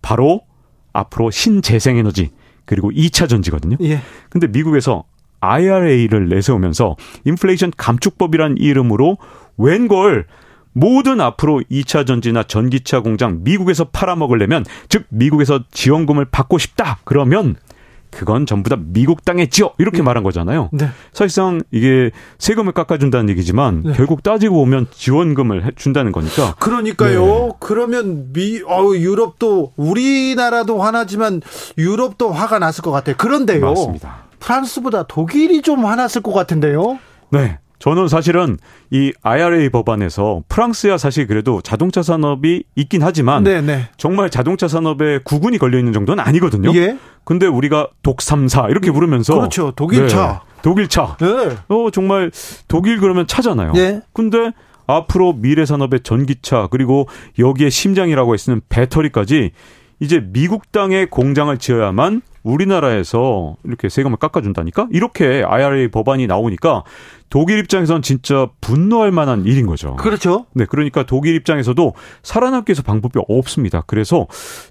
바로 0.00 0.42
앞으로 0.92 1.30
신재생에너지 1.30 2.30
그리고 2.64 2.90
2차 2.90 3.28
전지거든요. 3.28 3.76
예. 3.82 4.00
근데 4.30 4.46
미국에서 4.46 5.04
IRA를 5.40 6.28
내세우면서 6.28 6.96
인플레이션 7.24 7.72
감축법이란 7.76 8.56
이름으로 8.58 9.18
웬걸 9.58 10.26
모든 10.72 11.20
앞으로 11.20 11.62
2차 11.70 12.06
전지나 12.06 12.44
전기차 12.44 13.00
공장 13.00 13.40
미국에서 13.42 13.84
팔아먹으려면 13.84 14.64
즉 14.88 15.04
미국에서 15.08 15.64
지원금을 15.70 16.26
받고 16.26 16.58
싶다. 16.58 16.98
그러면 17.04 17.56
그건 18.12 18.46
전부 18.46 18.70
다 18.70 18.76
미국 18.78 19.24
땅에 19.24 19.46
지어 19.46 19.72
이렇게 19.78 19.98
네. 19.98 20.02
말한 20.04 20.22
거잖아요. 20.22 20.68
네. 20.72 20.88
사실상 21.12 21.62
이게 21.70 22.10
세금을 22.38 22.72
깎아준다는 22.72 23.28
얘기지만 23.30 23.82
네. 23.84 23.92
결국 23.94 24.22
따지고 24.22 24.56
보면 24.56 24.86
지원금을 24.92 25.72
준다는 25.76 26.12
거니까. 26.12 26.54
그러니까요. 26.60 27.24
네. 27.24 27.50
그러면 27.58 28.32
미 28.32 28.62
어, 28.62 28.92
유럽도 28.94 29.72
우리나라도 29.76 30.80
화나지만 30.80 31.40
유럽도 31.78 32.30
화가 32.30 32.58
났을 32.58 32.82
것 32.82 32.90
같아요. 32.92 33.16
그런데요. 33.16 33.66
맞습니다. 33.66 34.24
프랑스보다 34.38 35.04
독일이 35.04 35.62
좀 35.62 35.84
화났을 35.86 36.22
것 36.22 36.32
같은데요. 36.32 36.98
네. 37.30 37.58
저는 37.82 38.06
사실은 38.06 38.58
이 38.92 39.12
IRA 39.22 39.68
법안에서 39.70 40.44
프랑스야 40.48 40.98
사실 40.98 41.26
그래도 41.26 41.60
자동차 41.62 42.00
산업이 42.00 42.62
있긴 42.76 43.02
하지만 43.02 43.42
네네. 43.42 43.60
네. 43.62 43.88
정말 43.96 44.30
자동차 44.30 44.68
산업에 44.68 45.18
구군이 45.24 45.58
걸려 45.58 45.78
있는 45.80 45.92
정도는 45.92 46.22
아니거든요. 46.22 46.72
예. 46.76 46.96
근데 47.24 47.46
우리가 47.46 47.88
독삼사 48.02 48.68
이렇게 48.68 48.90
음, 48.90 48.94
부르면서 48.94 49.34
그렇죠. 49.34 49.72
독일차. 49.72 50.42
네. 50.44 50.52
독일차. 50.62 51.16
네. 51.20 51.56
어 51.68 51.90
정말 51.92 52.30
독일 52.68 53.00
그러면 53.00 53.26
차잖아요. 53.26 53.72
네. 53.72 54.00
근데 54.12 54.52
앞으로 54.86 55.32
미래 55.34 55.64
산업의 55.64 56.00
전기차 56.02 56.68
그리고 56.70 57.08
여기에 57.38 57.70
심장이라고 57.70 58.34
했으는 58.34 58.60
배터리까지 58.68 59.52
이제 60.02 60.20
미국 60.20 60.72
땅에 60.72 61.04
공장을 61.04 61.56
지어야만 61.58 62.22
우리나라에서 62.42 63.54
이렇게 63.62 63.88
세금을 63.88 64.16
깎아준다니까? 64.16 64.88
이렇게 64.90 65.44
IRA 65.44 65.92
법안이 65.92 66.26
나오니까 66.26 66.82
독일 67.30 67.60
입장에선 67.60 68.02
진짜 68.02 68.48
분노할 68.60 69.12
만한 69.12 69.44
일인 69.44 69.64
거죠. 69.64 69.94
그렇죠. 69.94 70.46
네, 70.54 70.66
그러니까 70.68 71.04
독일 71.04 71.36
입장에서도 71.36 71.94
살아남기 72.24 72.70
위해서 72.70 72.82
방법이 72.82 73.20
없습니다. 73.28 73.84
그래서 73.86 74.26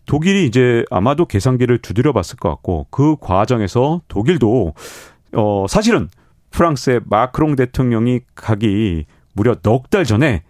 독일이 0.06 0.46
이제 0.46 0.84
아마도 0.92 1.26
계산기를 1.26 1.78
두드려 1.78 2.12
봤을 2.12 2.36
것 2.36 2.50
같고 2.50 2.88
그 2.92 3.16
과정에서 3.22 4.02
독일도 4.10 4.74
어 5.38 5.66
사실은 5.70 6.10
프랑스의 6.50 7.00
마크롱 7.06 7.56
대통령이 7.56 8.20
가기 8.36 9.06
무려 9.32 9.56
넉 9.64 9.90
달 9.90 10.04
전에 10.04 10.44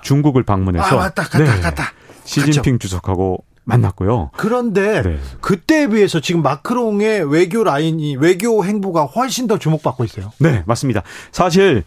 중국을 0.00 0.42
방문해서 0.42 0.86
아, 0.86 1.00
맞다, 1.00 1.24
갔다, 1.24 1.38
네, 1.38 1.60
갔다. 1.60 1.92
시진핑 2.24 2.78
주석하고 2.78 3.44
만났고요. 3.66 4.30
그런데 4.36 5.02
네. 5.02 5.18
그때에 5.40 5.88
비해서 5.88 6.20
지금 6.20 6.42
마크롱의 6.42 7.30
외교 7.30 7.62
라인이 7.64 8.16
외교 8.16 8.64
행보가 8.64 9.04
훨씬 9.04 9.46
더 9.46 9.58
주목받고 9.58 10.04
있어요. 10.04 10.32
네, 10.38 10.62
맞습니다. 10.66 11.02
사실 11.32 11.82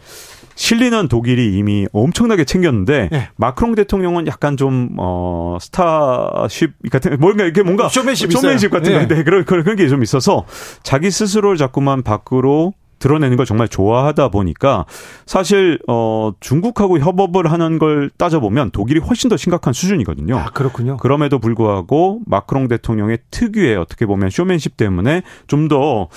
실리는 0.54 1.08
독일이 1.08 1.56
이미 1.56 1.86
엄청나게 1.92 2.44
챙겼는데 2.44 3.08
네. 3.10 3.28
마크롱 3.36 3.74
대통령은 3.76 4.26
약간 4.26 4.58
좀 4.58 4.90
어 4.98 5.56
starship 5.60 6.72
같은 6.90 7.18
뭔가 7.18 7.44
이렇게 7.44 7.62
뭔가 7.62 7.88
쇼맨십, 7.88 8.30
쇼맨십 8.30 8.70
같은 8.70 8.92
네. 8.92 8.98
건데 8.98 9.24
그런 9.24 9.44
그런 9.46 9.76
게 9.76 9.88
좀 9.88 10.02
있어서 10.02 10.44
자기 10.82 11.10
스스로를 11.10 11.56
자꾸만 11.56 12.02
밖으로 12.02 12.74
드러내는 13.00 13.36
걸 13.36 13.46
정말 13.46 13.66
좋아하다 13.66 14.28
보니까 14.28 14.84
사실 15.26 15.80
어 15.88 16.30
중국하고 16.38 17.00
협업을 17.00 17.50
하는 17.50 17.80
걸 17.80 18.10
따져보면 18.16 18.70
독일이 18.70 19.00
훨씬 19.00 19.28
더 19.28 19.36
심각한 19.36 19.72
수준이거든요. 19.72 20.36
아, 20.38 20.44
그렇군요. 20.50 20.96
그럼에도 20.98 21.40
불구하고 21.40 22.20
마크롱 22.26 22.68
대통령의 22.68 23.18
특유의 23.32 23.76
어떻게 23.76 24.06
보면 24.06 24.30
쇼맨십 24.30 24.76
때문에 24.76 25.22
좀 25.48 25.68
더 25.70 26.08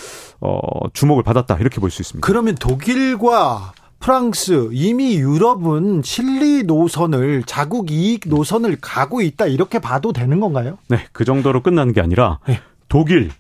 어, 0.41 0.59
주목을 0.93 1.23
받았다 1.23 1.57
이렇게 1.59 1.79
볼 1.79 1.89
수 1.89 2.01
있습니다. 2.01 2.25
그러면 2.25 2.55
독일과 2.55 3.73
프랑스 3.99 4.69
이미 4.73 5.15
유럽은 5.15 6.01
실리 6.03 6.63
노선을 6.63 7.43
자국 7.45 7.89
이익 7.91 8.27
노선을 8.27 8.77
가고 8.81 9.21
있다 9.21 9.45
이렇게 9.45 9.79
봐도 9.79 10.11
되는 10.11 10.39
건가요? 10.41 10.77
네, 10.89 11.05
그 11.13 11.23
정도로 11.23 11.61
끝나는 11.61 11.93
게 11.93 12.01
아니라 12.01 12.39
네. 12.47 12.59
독일, 12.89 13.31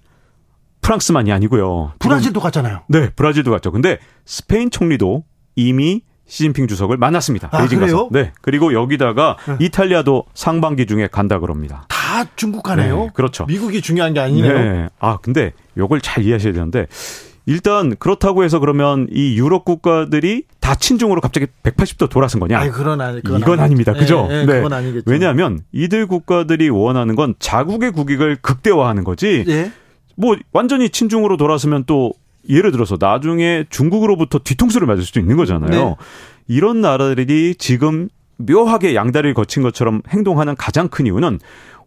프랑스만이 0.83 1.31
아니고요. 1.31 1.93
브라질도 1.97 2.39
갔잖아요. 2.39 2.81
네, 2.87 3.09
브라질도 3.09 3.49
갔죠. 3.49 3.71
근데 3.71 3.97
스페인 4.25 4.69
총리도 4.69 5.23
이미 5.55 6.01
시진핑 6.25 6.67
주석을 6.67 6.97
만났습니다. 6.97 7.49
아, 7.51 7.57
베이징 7.59 7.79
그래요? 7.79 7.95
가서. 7.95 8.09
네. 8.11 8.31
그리고 8.41 8.73
여기다가 8.73 9.37
네. 9.47 9.65
이탈리아도 9.65 10.25
상반기 10.33 10.85
중에 10.85 11.07
간다 11.07 11.39
그럽니다. 11.39 11.85
다 11.89 12.25
중국 12.35 12.63
가네요. 12.63 12.97
네, 12.97 13.09
그렇죠. 13.13 13.45
미국이 13.45 13.81
중요한 13.81 14.13
게 14.13 14.19
아니네요. 14.19 14.53
네. 14.53 14.89
아, 14.99 15.17
근데 15.21 15.51
요걸 15.77 16.01
잘 16.01 16.23
이해하셔야 16.23 16.53
되는데 16.53 16.87
일단 17.45 17.95
그렇다고 17.97 18.43
해서 18.43 18.59
그러면 18.59 19.07
이 19.11 19.37
유럽 19.37 19.65
국가들이 19.65 20.43
다 20.61 20.75
친중으로 20.75 21.19
갑자기 21.19 21.47
180도 21.63 22.09
돌아선 22.09 22.39
거냐? 22.39 22.57
아니, 22.57 22.71
그건 22.71 23.01
아니, 23.01 23.21
그건 23.21 23.41
이건 23.41 23.59
아닙니다. 23.59 23.91
그죠? 23.93 24.27
네, 24.29 24.45
네, 24.45 24.53
그건 24.55 24.71
아니겠죠. 24.71 25.03
왜냐하면 25.11 25.59
이들 25.73 26.07
국가들이 26.07 26.69
원하는 26.69 27.15
건 27.15 27.35
자국의 27.39 27.91
국익을 27.91 28.37
극대화하는 28.37 29.03
거지. 29.03 29.43
네. 29.45 29.71
뭐 30.15 30.35
완전히 30.51 30.89
친중으로 30.89 31.37
돌아서면 31.37 31.83
또 31.85 32.13
예를 32.49 32.71
들어서 32.71 32.97
나중에 32.99 33.65
중국으로부터 33.69 34.39
뒤통수를 34.39 34.85
맞을 34.87 35.03
수도 35.03 35.19
있는 35.19 35.37
거잖아요. 35.37 35.69
네. 35.69 35.95
이런 36.47 36.81
나라들이 36.81 37.55
지금 37.55 38.09
묘하게 38.37 38.95
양다리를 38.95 39.33
거친 39.33 39.63
것처럼 39.63 40.01
행동하는 40.09 40.55
가장 40.55 40.89
큰 40.89 41.05
이유는 41.05 41.39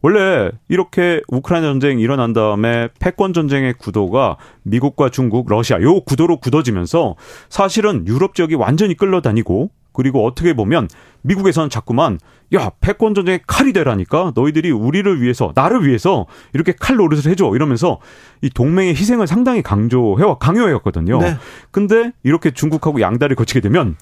원래 0.03 0.51
이렇게 0.69 1.21
우크라이나 1.29 1.69
전쟁이 1.69 2.03
일어난 2.03 2.33
다음에 2.33 2.89
패권 3.01 3.33
전쟁의 3.33 3.75
구도가 3.75 4.37
미국과 4.63 5.11
중국, 5.11 5.49
러시아 5.49 5.81
요 5.81 6.01
구도로 6.01 6.39
굳어지면서 6.39 7.17
사실은 7.49 8.07
유럽 8.07 8.35
지역이 8.35 8.55
완전히 8.55 8.95
끌려다니고 8.95 9.71
그리고 9.93 10.27
어떻게 10.27 10.53
보면 10.53 10.89
미국에서는 11.27 11.69
자꾸만 11.71 12.19
야 12.55 12.71
패권 12.81 13.15
전쟁의 13.15 13.41
칼이 13.47 13.73
되라니까 13.73 14.33
너희들이 14.35 14.71
우리를 14.71 15.21
위해서 15.21 15.53
나를 15.55 15.87
위해서 15.87 16.27
이렇게 16.53 16.73
칼 16.73 16.97
노릇을 16.97 17.31
해줘 17.31 17.53
이러면서 17.55 17.99
이 18.43 18.51
동맹의 18.51 18.95
희생을 18.95 19.27
상당히 19.27 19.63
강조해와 19.63 20.39
강요해왔거든요. 20.39 21.19
네. 21.19 21.37
근데 21.71 22.13
이렇게 22.23 22.53
중국하고 22.53 23.01
양다리를 23.01 23.37
거치게 23.37 23.61
되면 23.61 23.97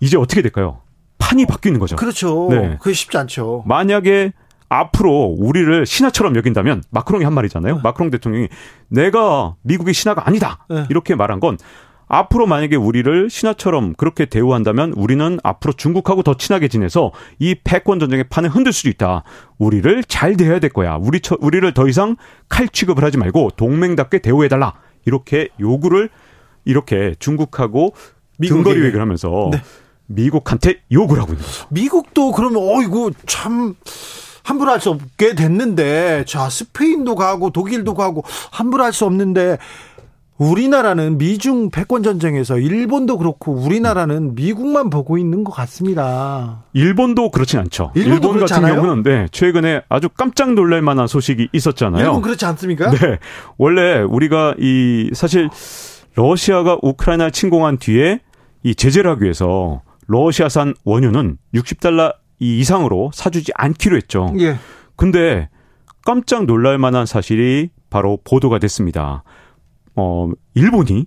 이제 0.00 0.16
어떻게 0.16 0.42
될까요? 0.42 0.82
판이 1.18 1.46
바뀌는 1.46 1.80
거죠. 1.80 1.96
그렇죠. 1.96 2.48
네. 2.50 2.76
그게 2.80 2.92
쉽지 2.92 3.16
않죠. 3.16 3.64
만약에 3.66 4.32
앞으로 4.68 5.36
우리를 5.38 5.86
신하처럼 5.86 6.36
여긴다면 6.36 6.82
마크롱이 6.90 7.24
한 7.24 7.32
말이잖아요. 7.34 7.76
네. 7.76 7.80
마크롱 7.82 8.10
대통령이 8.10 8.48
내가 8.88 9.54
미국의 9.62 9.94
신하가 9.94 10.26
아니다. 10.26 10.66
네. 10.68 10.86
이렇게 10.90 11.14
말한 11.14 11.40
건 11.40 11.56
앞으로 12.08 12.46
만약에 12.46 12.76
우리를 12.76 13.28
신하처럼 13.30 13.94
그렇게 13.94 14.26
대우한다면 14.26 14.92
우리는 14.96 15.38
앞으로 15.42 15.72
중국하고 15.72 16.22
더 16.22 16.34
친하게 16.36 16.68
지내서 16.68 17.12
이 17.38 17.56
패권 17.64 17.98
전쟁의 17.98 18.24
판을 18.28 18.48
흔들 18.50 18.72
수도 18.72 18.88
있다. 18.88 19.24
우리를 19.58 20.04
잘 20.04 20.36
대해야 20.36 20.60
될 20.60 20.70
거야. 20.70 20.96
우리 21.00 21.20
처, 21.20 21.36
우리를 21.40 21.72
더 21.74 21.88
이상 21.88 22.16
칼 22.48 22.68
취급을 22.68 23.02
하지 23.02 23.18
말고 23.18 23.50
동맹답게 23.56 24.20
대우해 24.20 24.48
달라. 24.48 24.74
이렇게 25.04 25.48
요구를 25.60 26.08
이렇게 26.64 27.14
중국하고 27.18 27.94
등거리 28.40 28.80
회의를 28.80 29.00
하면서 29.00 29.48
네. 29.52 29.62
미국한테 30.06 30.82
요구를 30.92 31.22
하고 31.22 31.32
있는 31.32 31.44
거죠. 31.44 31.66
미국도 31.70 32.32
그러면 32.32 32.62
어이구 32.62 33.12
참 33.26 33.74
함부로 34.44 34.70
할 34.70 34.80
수 34.80 34.90
없게 34.90 35.34
됐는데 35.34 36.24
자 36.28 36.48
스페인도 36.48 37.16
가고 37.16 37.50
독일도 37.50 37.94
가고 37.94 38.22
함부로 38.52 38.84
할 38.84 38.92
수 38.92 39.04
없는데 39.04 39.58
우리나라는 40.38 41.18
미중 41.18 41.70
패권 41.70 42.02
전쟁에서 42.02 42.58
일본도 42.58 43.18
그렇고 43.18 43.52
우리나라는 43.52 44.34
미국만 44.34 44.90
보고 44.90 45.16
있는 45.16 45.44
것 45.44 45.52
같습니다. 45.52 46.64
일본도 46.74 47.30
그렇진 47.30 47.58
않죠. 47.60 47.92
일본도 47.94 48.28
일본 48.34 48.46
같은 48.46 48.62
경우는 48.66 49.02
네, 49.02 49.28
최근에 49.30 49.82
아주 49.88 50.08
깜짝 50.10 50.52
놀랄 50.52 50.82
만한 50.82 51.06
소식이 51.06 51.48
있었잖아요. 51.52 52.04
일본 52.04 52.22
그렇지 52.22 52.44
않습니까? 52.44 52.90
네. 52.90 53.18
원래 53.56 54.00
우리가 54.00 54.54
이 54.58 55.10
사실 55.14 55.48
러시아가 56.14 56.78
우크라이나 56.82 57.30
침공한 57.30 57.78
뒤에 57.78 58.20
이 58.62 58.74
제재를 58.74 59.10
하기 59.12 59.24
위해서 59.24 59.82
러시아산 60.06 60.74
원유는 60.84 61.38
60달러 61.54 62.14
이상으로 62.38 63.10
사주지 63.14 63.52
않기로 63.54 63.96
했죠. 63.96 64.34
예. 64.38 64.56
근데 64.96 65.48
깜짝 66.04 66.44
놀랄 66.44 66.78
만한 66.78 67.06
사실이 67.06 67.70
바로 67.90 68.18
보도가 68.24 68.58
됐습니다. 68.58 69.24
어, 69.96 70.30
일본이 70.54 71.06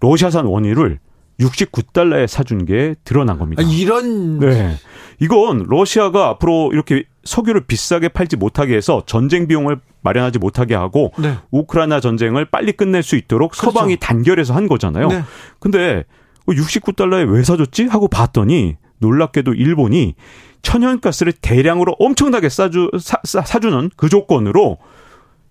러시아산 0.00 0.46
원유를 0.46 0.98
69달러에 1.40 2.26
사준 2.26 2.64
게 2.64 2.94
드러난 3.04 3.38
겁니다. 3.38 3.62
아, 3.62 3.66
이런 3.68 4.38
네. 4.38 4.76
이건 5.20 5.66
러시아가 5.68 6.28
앞으로 6.28 6.70
이렇게 6.72 7.04
석유를 7.24 7.66
비싸게 7.66 8.08
팔지 8.08 8.36
못하게 8.36 8.76
해서 8.76 9.02
전쟁 9.06 9.46
비용을 9.46 9.80
마련하지 10.02 10.38
못하게 10.38 10.74
하고 10.74 11.12
네. 11.18 11.36
우크라이나 11.50 12.00
전쟁을 12.00 12.46
빨리 12.46 12.72
끝낼 12.72 13.02
수 13.02 13.16
있도록 13.16 13.52
그렇죠. 13.52 13.70
서방이 13.70 13.96
단결해서 13.98 14.54
한 14.54 14.68
거잖아요. 14.68 15.08
네. 15.08 15.22
근데 15.58 16.04
69달러에 16.46 17.30
왜 17.30 17.42
사줬지 17.42 17.86
하고 17.86 18.08
봤더니 18.08 18.76
놀랍게도 18.98 19.54
일본이 19.54 20.14
천연가스를 20.62 21.32
대량으로 21.32 21.96
엄청나게 21.98 22.48
싸주 22.48 22.90
사, 22.98 23.18
사주는 23.24 23.90
그 23.96 24.08
조건으로 24.08 24.78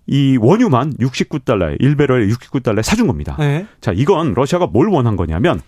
이 0.06 0.38
원유만 0.40 0.94
69달러에 0.94 1.80
1배럴에 1.80 2.32
69달러에 2.32 2.82
사준 2.82 3.06
겁니다. 3.06 3.36
네. 3.38 3.66
자, 3.80 3.92
이건 3.94 4.34
러시아가 4.34 4.66
뭘 4.66 4.88
원한 4.88 5.16
거냐면 5.16 5.60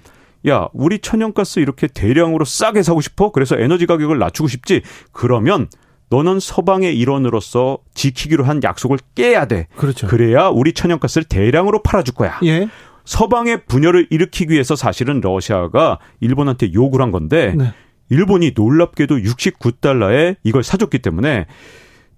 야, 0.49 0.69
우리 0.73 1.01
천연가스 1.01 1.59
이렇게 1.61 1.89
대량으로 1.89 2.45
싸게 2.45 2.83
사고 2.83 3.01
싶어? 3.01 3.33
그래서 3.33 3.59
에너지 3.59 3.87
가격을 3.87 4.19
낮추고 4.19 4.49
싶지? 4.49 4.83
그러면 5.13 5.69
너는 6.11 6.41
서방의 6.41 6.97
일원으로서 6.97 7.79
지키기로 7.95 8.45
한 8.45 8.63
약속을 8.63 8.99
깨야 9.15 9.47
돼. 9.47 9.67
그렇죠. 9.77 10.07
그래야 10.07 10.49
우리 10.49 10.73
천연가스를 10.73 11.25
대량으로 11.25 11.83
팔아줄 11.83 12.15
거야. 12.15 12.39
예. 12.45 12.69
서방의 13.05 13.65
분열을 13.67 14.07
일으키기 14.11 14.53
위해서 14.53 14.77
사실은 14.77 15.21
러시아가 15.21 15.99
일본한테 16.21 16.73
요구를 16.73 17.03
한 17.03 17.11
건데 17.11 17.55
네. 17.57 17.73
일본이 18.11 18.53
놀랍게도 18.55 19.17
69달러에 19.17 20.37
이걸 20.45 20.63
사줬기 20.63 21.01
때문에 21.01 21.47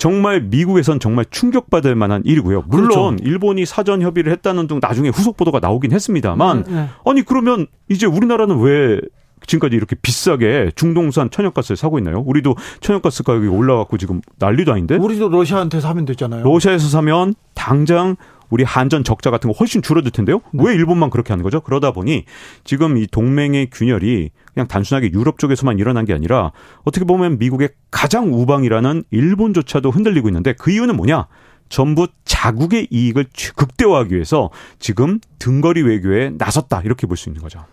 정말 0.00 0.40
미국에선 0.40 0.98
정말 0.98 1.26
충격받을 1.30 1.94
만한 1.94 2.22
일이고요. 2.24 2.64
물론 2.68 3.16
그렇죠. 3.16 3.16
일본이 3.22 3.66
사전 3.66 4.00
협의를 4.00 4.32
했다는 4.32 4.66
등 4.66 4.80
나중에 4.80 5.10
후속 5.10 5.36
보도가 5.36 5.60
나오긴 5.60 5.92
했습니다만 5.92 6.64
네, 6.64 6.72
네. 6.72 6.88
아니 7.04 7.22
그러면 7.22 7.66
이제 7.90 8.06
우리나라는 8.06 8.60
왜 8.60 8.98
지금까지 9.46 9.76
이렇게 9.76 9.96
비싸게 10.00 10.70
중동산 10.74 11.30
천연가스를 11.30 11.76
사고 11.76 11.98
있나요? 11.98 12.22
우리도 12.26 12.56
천연가스 12.80 13.24
가격이 13.24 13.48
올라갔고 13.48 13.98
지금 13.98 14.22
난리도 14.38 14.72
아닌데? 14.72 14.96
우리도 14.96 15.28
러시아한테 15.28 15.80
사면 15.80 16.06
되잖아요. 16.06 16.44
러시아에서 16.44 16.88
사면 16.88 17.34
당장 17.52 18.16
우리 18.48 18.64
한전 18.64 19.04
적자 19.04 19.30
같은 19.30 19.52
거 19.52 19.56
훨씬 19.58 19.82
줄어들 19.82 20.10
텐데요. 20.12 20.40
네. 20.52 20.64
왜 20.64 20.74
일본만 20.76 21.10
그렇게 21.10 21.34
하는 21.34 21.42
거죠? 21.42 21.60
그러다 21.60 21.92
보니 21.92 22.24
지금 22.64 22.96
이 22.96 23.06
동맹의 23.06 23.68
균열이 23.70 24.30
그냥 24.54 24.66
단순하게 24.68 25.12
유럽 25.12 25.38
쪽에서만 25.38 25.78
일어난 25.78 26.04
게 26.04 26.12
아니라 26.14 26.52
어떻게 26.84 27.04
보면 27.04 27.38
미국의 27.38 27.70
가장 27.90 28.32
우방이라는 28.32 29.04
일본조차도 29.10 29.90
흔들리고 29.90 30.28
있는데 30.28 30.52
그 30.54 30.70
이유는 30.70 30.96
뭐냐? 30.96 31.26
전부 31.68 32.08
자국의 32.24 32.88
이익을 32.90 33.26
극대화하기 33.54 34.14
위해서 34.14 34.50
지금 34.80 35.20
등거리 35.38 35.82
외교에 35.82 36.30
나섰다 36.36 36.82
이렇게 36.84 37.06
볼 37.06 37.16
수 37.16 37.28
있는 37.28 37.40
거죠. 37.42 37.64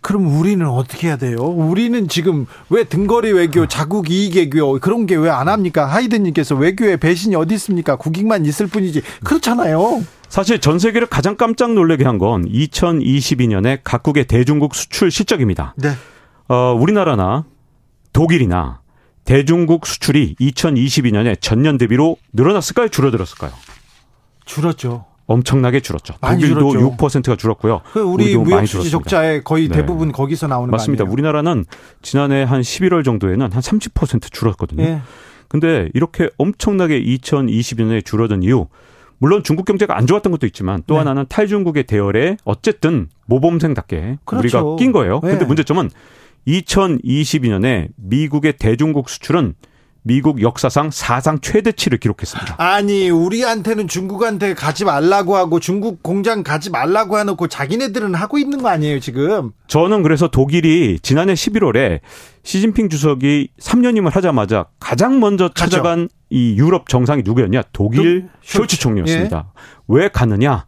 그럼 0.00 0.38
우리는 0.38 0.64
어떻게 0.68 1.08
해야 1.08 1.16
돼요? 1.16 1.38
우리는 1.38 2.06
지금 2.08 2.46
왜 2.70 2.84
등거리 2.84 3.32
외교, 3.32 3.66
자국 3.66 4.10
이익 4.10 4.36
외교 4.36 4.78
그런 4.78 5.06
게 5.06 5.16
왜 5.16 5.28
안 5.28 5.48
합니까? 5.48 5.86
하이든님께서 5.86 6.54
외교에 6.54 6.96
배신이 6.98 7.34
어디 7.34 7.54
있습니까? 7.54 7.96
국익만 7.96 8.46
있을 8.46 8.68
뿐이지 8.68 9.02
그렇잖아요. 9.24 10.02
사실 10.28 10.60
전 10.60 10.78
세계를 10.78 11.08
가장 11.08 11.36
깜짝 11.36 11.72
놀라게 11.72 12.04
한 12.04 12.18
건 12.18 12.44
2022년에 12.46 13.80
각국의 13.82 14.26
대중국 14.26 14.74
수출 14.74 15.10
실적입니다. 15.10 15.74
네. 15.76 15.90
어, 16.48 16.74
우리나라나 16.78 17.44
독일이나 18.12 18.80
대중국 19.24 19.86
수출이 19.86 20.36
2022년에 20.40 21.40
전년 21.40 21.76
대비로 21.76 22.16
늘어났을까요? 22.32 22.88
줄어들었을까요? 22.88 23.52
줄었죠. 24.46 25.04
엄청나게 25.26 25.80
줄었죠. 25.80 26.14
독일도 26.22 26.70
줄었죠. 26.70 26.96
6%가 26.96 27.36
줄었고요. 27.36 27.82
그 27.92 28.00
우리 28.00 28.34
무역수지 28.34 28.90
적자의 28.90 29.44
거의 29.44 29.68
네. 29.68 29.76
대부분 29.76 30.10
거기서 30.10 30.46
나오는 30.46 30.70
맞습니다. 30.70 31.04
우리나라는 31.04 31.66
지난해 32.00 32.44
한 32.44 32.62
11월 32.62 33.04
정도에는 33.04 33.52
한 33.52 33.60
30% 33.60 34.32
줄었거든요. 34.32 34.82
네. 34.82 35.02
근데 35.48 35.90
이렇게 35.92 36.30
엄청나게 36.38 37.02
2022년에 37.02 38.02
줄어든 38.02 38.42
이유 38.42 38.68
물론 39.18 39.42
중국 39.42 39.66
경제가 39.66 39.98
안 39.98 40.06
좋았던 40.06 40.32
것도 40.32 40.46
있지만 40.46 40.82
또 40.86 40.94
네. 40.94 40.98
하나는 41.00 41.26
탈중국의 41.28 41.84
대열에 41.84 42.38
어쨌든 42.44 43.08
모범생답게 43.26 44.18
그렇죠. 44.24 44.58
우리가 44.58 44.76
낀 44.76 44.92
거예요. 44.92 45.20
네. 45.22 45.30
근데 45.32 45.44
문제점은 45.44 45.90
2022년에 46.46 47.88
미국의 47.96 48.54
대중국 48.58 49.08
수출은 49.08 49.54
미국 50.02 50.40
역사상 50.40 50.90
사상 50.90 51.38
최대치를 51.40 51.98
기록했습니다. 51.98 52.54
아니, 52.56 53.10
우리한테는 53.10 53.88
중국한테 53.88 54.54
가지 54.54 54.86
말라고 54.86 55.36
하고 55.36 55.60
중국 55.60 56.02
공장 56.02 56.42
가지 56.42 56.70
말라고 56.70 57.18
해놓고 57.18 57.48
자기네들은 57.48 58.14
하고 58.14 58.38
있는 58.38 58.62
거 58.62 58.68
아니에요, 58.68 59.00
지금? 59.00 59.50
저는 59.66 60.02
그래서 60.02 60.28
독일이 60.28 60.98
지난해 61.02 61.34
11월에 61.34 62.00
시진핑 62.42 62.88
주석이 62.88 63.50
3년임을 63.60 64.10
하자마자 64.10 64.66
가장 64.80 65.20
먼저 65.20 65.50
찾아간 65.52 66.04
가죠. 66.04 66.14
이 66.30 66.56
유럽 66.56 66.88
정상이 66.88 67.22
누구였냐? 67.22 67.62
독일 67.74 68.28
쇼츠 68.42 68.78
총리였습니다. 68.78 69.44
예. 69.46 69.62
왜 69.88 70.08
갔느냐? 70.08 70.64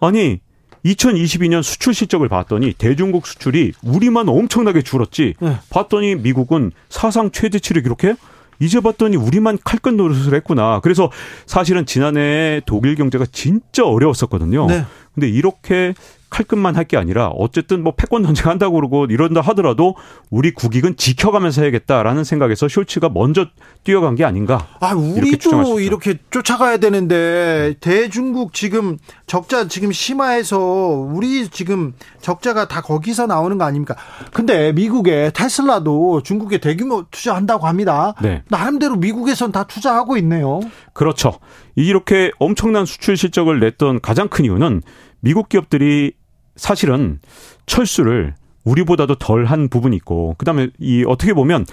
아니, 0.00 0.40
2022년 0.86 1.62
수출 1.62 1.94
실적을 1.94 2.28
봤더니 2.28 2.72
대중국 2.74 3.26
수출이 3.26 3.72
우리만 3.82 4.28
엄청나게 4.28 4.82
줄었지. 4.82 5.34
네. 5.40 5.56
봤더니 5.70 6.16
미국은 6.16 6.72
사상 6.88 7.30
최대치를 7.30 7.82
기록해 7.82 8.16
이제 8.60 8.80
봤더니 8.80 9.16
우리만 9.16 9.58
칼끝 9.64 9.94
노릇을 9.94 10.34
했구나. 10.34 10.80
그래서 10.80 11.10
사실은 11.46 11.84
지난해 11.84 12.60
독일 12.66 12.94
경제가 12.94 13.26
진짜 13.30 13.84
어려웠었거든요. 13.84 14.66
네. 14.66 14.84
근데 15.14 15.28
이렇게 15.28 15.94
칼끝만 16.30 16.74
할 16.74 16.86
게 16.86 16.96
아니라 16.96 17.28
어쨌든 17.28 17.82
뭐 17.82 17.94
패권 17.96 18.22
전쟁 18.22 18.46
한다고 18.46 18.76
그러고 18.76 19.06
이런다 19.06 19.40
하더라도 19.40 19.96
우리 20.30 20.52
국익은 20.52 20.96
지켜가면서 20.96 21.62
해야겠다라는 21.62 22.22
생각에서 22.24 22.66
숄츠가 22.66 23.12
먼저 23.12 23.46
뛰어간 23.84 24.14
게 24.14 24.24
아닌가. 24.24 24.66
아, 24.80 24.94
우리도 24.94 25.80
이렇게, 25.80 26.10
이렇게 26.10 26.18
쫓아가야 26.30 26.76
되는데 26.76 27.74
대중국 27.80 28.52
지금 28.54 28.98
적자 29.26 29.66
지금 29.66 29.90
심화해서 29.92 30.58
우리 30.58 31.48
지금 31.48 31.92
적자가 32.20 32.68
다 32.68 32.80
거기서 32.80 33.26
나오는 33.26 33.58
거 33.58 33.64
아닙니까? 33.64 33.96
근데 34.32 34.72
미국의 34.72 35.32
테슬라도 35.32 36.22
중국에 36.22 36.58
대규모 36.58 37.04
투자한다고 37.10 37.66
합니다. 37.66 38.14
네. 38.22 38.42
나름대로 38.48 38.96
미국에선 38.96 39.52
다 39.52 39.64
투자하고 39.64 40.16
있네요. 40.18 40.60
그렇죠. 40.92 41.38
이렇게 41.74 42.30
엄청난 42.38 42.86
수출 42.86 43.16
실적을 43.16 43.60
냈던 43.60 44.00
가장 44.00 44.28
큰 44.28 44.44
이유는 44.44 44.82
미국 45.20 45.48
기업들이 45.48 46.12
사실은 46.56 47.20
철수를 47.66 48.34
우리보다도 48.64 49.16
덜 49.16 49.44
한 49.44 49.68
부분이 49.68 49.94
있고 49.96 50.34
그다음에 50.38 50.68
이 50.78 51.04
어떻게 51.06 51.32
보면 51.32 51.66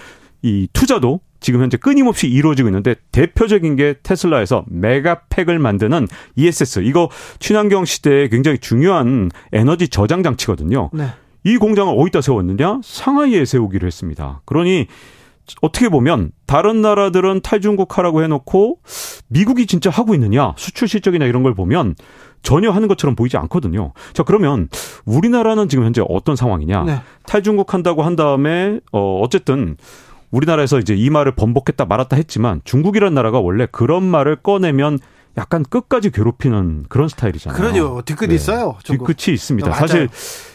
이 0.43 0.67
투자도 0.73 1.21
지금 1.39 1.61
현재 1.61 1.77
끊임없이 1.77 2.27
이루어지고 2.27 2.69
있는데 2.69 2.95
대표적인 3.11 3.75
게 3.75 3.95
테슬라에서 4.03 4.63
메가팩을 4.67 5.59
만드는 5.59 6.07
ESS 6.35 6.79
이거 6.81 7.09
친환경 7.39 7.83
시대에 7.85 8.29
굉장히 8.29 8.59
중요한 8.59 9.29
에너지 9.51 9.89
저장 9.89 10.23
장치거든요. 10.23 10.89
네. 10.93 11.07
이 11.43 11.57
공장을 11.57 11.93
어디다 11.97 12.21
세웠느냐? 12.21 12.79
상하이에 12.83 13.43
세우기로 13.43 13.85
했습니다. 13.85 14.41
그러니 14.45 14.87
어떻게 15.61 15.89
보면 15.89 16.31
다른 16.45 16.81
나라들은 16.81 17.41
탈중국하라고 17.41 18.23
해놓고 18.23 18.79
미국이 19.27 19.67
진짜 19.67 19.89
하고 19.89 20.13
있느냐 20.13 20.53
수출 20.57 20.87
실적이나 20.87 21.25
이런 21.25 21.43
걸 21.43 21.53
보면 21.53 21.95
전혀 22.43 22.69
하는 22.69 22.87
것처럼 22.87 23.15
보이지 23.15 23.37
않거든요. 23.37 23.93
자 24.13 24.23
그러면 24.23 24.69
우리나라는 25.05 25.69
지금 25.69 25.85
현재 25.85 26.03
어떤 26.07 26.35
상황이냐? 26.35 26.83
네. 26.83 27.01
탈중국 27.25 27.73
한다고 27.73 28.03
한 28.03 28.15
다음에 28.15 28.79
어 28.91 29.19
어쨌든 29.21 29.77
우리나라에서 30.29 30.79
이제 30.79 30.93
이 30.93 31.09
말을 31.09 31.33
번복했다 31.33 31.85
말았다 31.85 32.15
했지만 32.15 32.61
중국이라는 32.63 33.13
나라가 33.13 33.39
원래 33.39 33.65
그런 33.71 34.03
말을 34.03 34.37
꺼내면 34.37 34.99
약간 35.37 35.63
끝까지 35.63 36.11
괴롭히는 36.11 36.85
그런 36.89 37.07
스타일이잖아요. 37.07 37.57
그러죠. 37.57 38.01
뒤끝 38.05 38.27
네. 38.27 38.35
있어요. 38.35 38.75
중국. 38.83 39.07
뒤끝이 39.07 39.33
있습니다. 39.33 39.69
어, 39.69 39.73
사실 39.73 40.07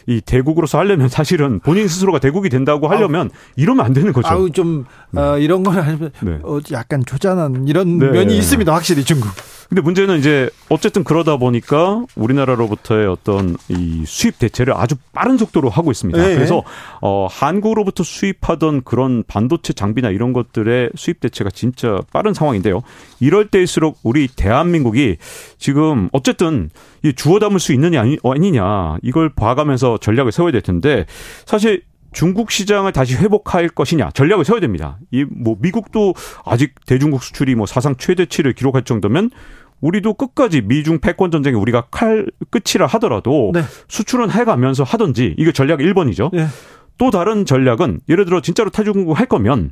이 0.09 0.21
대국으로서 0.21 0.79
하려면 0.79 1.07
사실은 1.07 1.59
본인 1.59 1.87
스스로가 1.87 2.17
대국이 2.17 2.49
된다고 2.49 2.87
하려면 2.87 3.27
아우, 3.27 3.53
이러면 3.55 3.85
안 3.85 3.93
되는 3.93 4.11
거죠. 4.11 4.27
아우 4.27 4.49
좀 4.49 4.85
네. 5.11 5.21
어, 5.21 5.37
이런 5.37 5.61
거는 5.61 6.09
네. 6.21 6.39
어, 6.41 6.59
약간 6.71 7.03
조잔한 7.05 7.67
이런 7.67 7.99
네. 7.99 8.07
면이 8.07 8.35
있습니다. 8.35 8.73
확실히 8.73 9.03
중국. 9.03 9.29
근데 9.69 9.83
문제는 9.83 10.17
이제 10.17 10.49
어쨌든 10.69 11.03
그러다 11.03 11.37
보니까 11.37 12.03
우리나라로부터의 12.15 13.05
어떤 13.05 13.55
이 13.67 14.03
수입 14.07 14.39
대체를 14.39 14.73
아주 14.73 14.95
빠른 15.13 15.37
속도로 15.37 15.69
하고 15.69 15.91
있습니다. 15.91 16.19
네. 16.19 16.33
그래서 16.33 16.63
어 17.01 17.27
한국으로부터 17.29 18.03
수입하던 18.03 18.81
그런 18.83 19.23
반도체 19.27 19.73
장비나 19.73 20.09
이런 20.09 20.33
것들의 20.33 20.89
수입 20.95 21.19
대체가 21.19 21.51
진짜 21.51 22.01
빠른 22.11 22.33
상황인데요. 22.33 22.81
이럴 23.19 23.49
때일수록 23.49 23.99
우리 24.01 24.27
대한민국이 24.27 25.17
지금 25.59 26.09
어쨌든 26.13 26.71
이 27.03 27.13
주워 27.13 27.39
담을 27.39 27.59
수 27.59 27.73
있느냐 27.73 28.03
아니냐 28.23 28.97
이걸 29.01 29.29
봐가면서 29.29 29.97
전략을 29.97 30.31
세워야 30.31 30.51
될 30.51 30.61
텐데 30.61 31.05
사실 31.45 31.83
중국 32.11 32.49
시장을 32.51 32.91
다시 32.91 33.15
회복할 33.15 33.69
것이냐 33.69 34.09
전략을 34.11 34.43
세워야 34.45 34.61
됩니다. 34.61 34.97
이 35.11 35.25
뭐 35.29 35.55
미국도 35.59 36.15
아직 36.45 36.73
대중국 36.85 37.21
수출이 37.23 37.55
뭐 37.55 37.65
사상 37.65 37.95
최대치를 37.97 38.53
기록할 38.53 38.83
정도면 38.83 39.29
우리도 39.81 40.15
끝까지 40.15 40.61
미중 40.61 40.99
패권 40.99 41.31
전쟁에 41.31 41.55
우리가 41.55 41.85
칼 41.91 42.25
끝이라 42.49 42.85
하더라도 42.87 43.51
네. 43.53 43.61
수출은 43.87 44.29
해가면서 44.31 44.83
하든지 44.83 45.35
이게 45.37 45.51
전략 45.53 45.79
1번이죠. 45.79 46.31
네. 46.33 46.47
또 46.97 47.11
다른 47.11 47.45
전략은 47.45 48.01
예를 48.09 48.25
들어 48.25 48.41
진짜로 48.41 48.69
탈중국 48.71 49.17
할 49.17 49.25
거면 49.27 49.71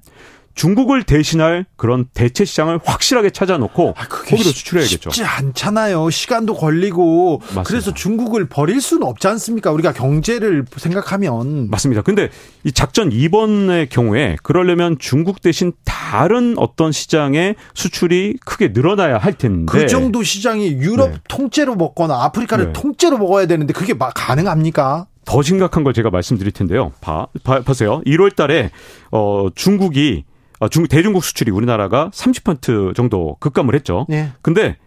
중국을 0.57 1.03
대신할 1.03 1.67
그런 1.75 2.07
대체 2.15 2.43
시장을 2.43 2.79
확실하게 2.83 3.29
찾아놓고 3.29 3.93
아, 3.95 4.07
거기로 4.07 4.49
수출해야겠죠. 4.49 5.11
쉽지 5.11 5.23
않잖아요. 5.23 6.09
시간도 6.09 6.55
걸리고 6.55 7.37
맞습니다. 7.41 7.63
그래서 7.63 7.93
중국을 7.93 8.49
버릴 8.49 8.81
수는 8.81 9.05
없지 9.05 9.27
않습니까? 9.27 9.71
우리가 9.71 9.93
경제를 9.93 10.65
생각하면 10.75 11.69
맞습니다. 11.69 12.01
근데 12.01 12.29
이 12.63 12.71
작전 12.71 13.11
2번의 13.11 13.89
경우에 13.89 14.35
그러려면 14.41 14.97
중국 14.97 15.43
대신 15.43 15.73
다른 15.85 16.55
어떤 16.57 16.91
시장의 16.91 17.55
수출이 17.75 18.37
크게 18.43 18.69
늘어나야 18.69 19.19
할 19.19 19.33
텐데 19.33 19.71
그 19.71 19.85
정도 19.85 20.23
시장이 20.23 20.69
유럽 20.69 21.11
네. 21.11 21.17
통째로 21.29 21.75
먹거나 21.75 22.23
아프리카를 22.23 22.65
네. 22.67 22.73
통째로 22.73 23.19
먹어야 23.19 23.45
되는데 23.45 23.73
그게 23.73 23.93
가능합니까? 23.95 25.05
더 25.23 25.41
심각한 25.43 25.83
걸 25.83 25.93
제가 25.93 26.09
말씀드릴 26.09 26.51
텐데요. 26.51 26.93
봐, 26.99 27.27
봐 27.43 27.59
보세요. 27.61 28.01
1월 28.07 28.35
달에 28.35 28.71
어 29.11 29.49
중국이 29.53 30.23
어, 30.25 30.36
중 30.71 30.87
대중국 30.87 31.23
수출이 31.23 31.51
우리나라가 31.51 32.09
30% 32.13 32.95
정도 32.95 33.37
급감을 33.39 33.75
했죠. 33.75 34.05
네. 34.09 34.31
근데 34.41 34.77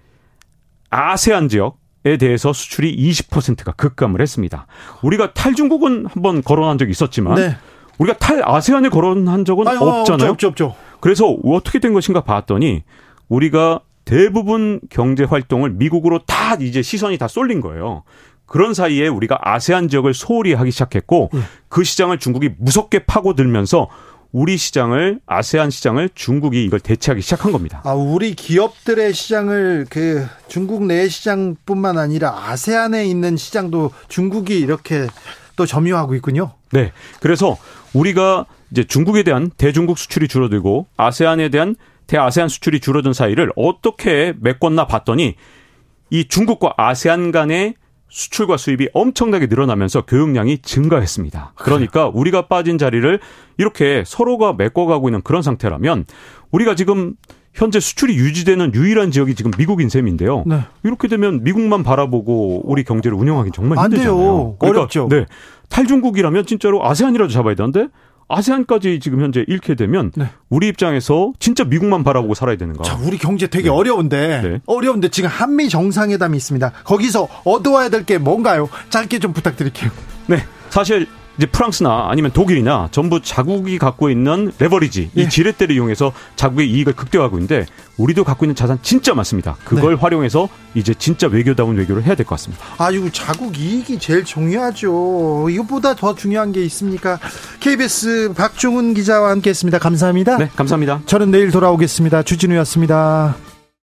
아세안 0.90 1.48
지역에 1.48 2.16
대해서 2.18 2.52
수출이 2.52 2.96
20%가 2.96 3.72
급감을 3.72 4.20
했습니다. 4.20 4.66
우리가 5.02 5.32
탈중국은 5.32 6.06
한번 6.06 6.42
거론한 6.42 6.78
적이 6.78 6.90
있었지만 6.90 7.36
네. 7.36 7.56
우리가 7.98 8.18
탈 8.18 8.42
아세안에 8.44 8.88
거론한 8.88 9.44
적은 9.44 9.68
아유, 9.68 9.78
없잖아요. 9.78 10.30
없죠, 10.30 10.48
없죠, 10.48 10.66
없죠. 10.66 10.76
그래서 11.00 11.26
어떻게 11.44 11.78
된 11.78 11.92
것인가 11.92 12.22
봤더니 12.22 12.82
우리가 13.28 13.80
대부분 14.04 14.80
경제 14.90 15.22
활동을 15.22 15.70
미국으로 15.70 16.18
다 16.26 16.56
이제 16.56 16.82
시선이 16.82 17.18
다 17.18 17.28
쏠린 17.28 17.60
거예요. 17.60 18.02
그런 18.46 18.74
사이에 18.74 19.06
우리가 19.06 19.38
아세안 19.40 19.88
지역을 19.88 20.12
소홀히 20.12 20.54
하기 20.54 20.72
시작했고 20.72 21.30
예. 21.34 21.38
그 21.68 21.84
시장을 21.84 22.18
중국이 22.18 22.50
무섭게 22.58 23.00
파고들면서 23.00 23.88
우리 24.32 24.56
시장을 24.56 25.20
아세안 25.26 25.70
시장을 25.70 26.10
중국이 26.14 26.64
이걸 26.64 26.80
대체하기 26.80 27.20
시작한 27.22 27.52
겁니다. 27.52 27.80
아, 27.84 27.92
우리 27.94 28.34
기업들의 28.34 29.12
시장을 29.12 29.86
그 29.90 30.26
중국 30.48 30.84
내 30.84 31.08
시장뿐만 31.08 31.98
아니라 31.98 32.30
아세안에 32.48 33.06
있는 33.06 33.36
시장도 33.36 33.92
중국이 34.08 34.58
이렇게 34.58 35.06
또 35.56 35.66
점유하고 35.66 36.14
있군요. 36.14 36.52
네. 36.72 36.92
그래서 37.20 37.58
우리가 37.92 38.46
이제 38.70 38.84
중국에 38.84 39.24
대한 39.24 39.50
대중국 39.56 39.98
수출이 39.98 40.28
줄어들고 40.28 40.86
아세안에 40.96 41.48
대한 41.48 41.74
대아세안 42.06 42.48
수출이 42.48 42.80
줄어든 42.80 43.12
사이를 43.12 43.50
어떻게 43.56 44.32
메꿨나 44.40 44.86
봤더니 44.86 45.34
이 46.10 46.28
중국과 46.28 46.74
아세안 46.76 47.32
간의 47.32 47.74
수출과 48.10 48.56
수입이 48.56 48.88
엄청나게 48.92 49.46
늘어나면서 49.46 50.02
교역량이 50.02 50.58
증가했습니다. 50.58 51.52
그러니까 51.56 52.08
우리가 52.08 52.48
빠진 52.48 52.76
자리를 52.76 53.20
이렇게 53.56 54.02
서로가 54.06 54.54
메꿔가고 54.54 55.08
있는 55.08 55.22
그런 55.22 55.42
상태라면 55.42 56.04
우리가 56.50 56.74
지금 56.74 57.14
현재 57.52 57.80
수출이 57.80 58.14
유지되는 58.16 58.74
유일한 58.74 59.10
지역이 59.10 59.34
지금 59.34 59.50
미국인 59.56 59.88
셈인데요. 59.88 60.44
네. 60.46 60.60
이렇게 60.84 61.08
되면 61.08 61.42
미국만 61.42 61.82
바라보고 61.82 62.62
우리 62.64 62.84
경제를 62.84 63.16
운영하기 63.16 63.50
정말 63.52 63.78
힘들잖아요. 63.84 64.56
그러니까, 64.58 64.66
어렵죠. 64.80 65.08
네. 65.08 65.26
탈중국이라면 65.68 66.46
진짜로 66.46 66.84
아세안이라도 66.84 67.32
잡아야 67.32 67.54
되는데 67.54 67.88
아세안까지 68.30 69.00
지금 69.00 69.20
현재 69.22 69.44
잃게 69.48 69.74
되면 69.74 70.12
네. 70.16 70.26
우리 70.48 70.68
입장에서 70.68 71.32
진짜 71.38 71.64
미국만 71.64 72.04
바라보고 72.04 72.34
살아야 72.34 72.56
되는 72.56 72.76
거. 72.76 72.84
자, 72.84 72.96
우리 73.04 73.18
경제 73.18 73.46
되게 73.48 73.64
네. 73.64 73.68
어려운데 73.70 74.40
네. 74.42 74.58
어려운데 74.66 75.08
지금 75.08 75.28
한미 75.28 75.68
정상회담이 75.68 76.36
있습니다. 76.36 76.72
거기서 76.84 77.28
얻어와야 77.44 77.88
될 77.88 78.00
게 78.04 78.16
뭔가요? 78.16 78.68
짧게 78.88 79.18
좀 79.18 79.32
부탁드릴게요. 79.34 79.90
네. 80.26 80.38
사실 80.70 81.06
이제 81.40 81.46
프랑스나 81.46 82.08
아니면 82.10 82.32
독일이나 82.32 82.88
전부 82.92 83.22
자국이 83.22 83.78
갖고 83.78 84.10
있는 84.10 84.52
레버리지 84.58 85.08
이 85.14 85.20
예. 85.20 85.28
지렛대를 85.28 85.74
이용해서 85.74 86.12
자국의 86.36 86.70
이익을 86.70 86.92
극대화하고 86.92 87.38
있는데 87.38 87.64
우리도 87.96 88.24
갖고 88.24 88.44
있는 88.44 88.54
자산 88.54 88.78
진짜 88.82 89.14
많습니다. 89.14 89.56
그걸 89.64 89.94
네. 89.94 90.00
활용해서 90.02 90.50
이제 90.74 90.92
진짜 90.92 91.28
외교다운 91.28 91.78
외교를 91.78 92.02
해야 92.04 92.14
될 92.14 92.26
것 92.26 92.34
같습니다. 92.36 92.62
아, 92.76 92.90
이거 92.90 93.08
자국 93.10 93.58
이익이 93.58 93.98
제일 93.98 94.22
중요하죠. 94.22 95.48
이것보다 95.48 95.94
더 95.94 96.14
중요한 96.14 96.52
게 96.52 96.62
있습니까? 96.64 97.18
KBS 97.60 98.34
박종훈 98.36 98.92
기자와 98.92 99.30
함께했습니다. 99.30 99.78
감사합니다. 99.78 100.36
네, 100.36 100.50
감사합니다. 100.54 101.00
저는 101.06 101.30
내일 101.30 101.50
돌아오겠습니다. 101.50 102.22
주진우였습니다. 102.22 103.34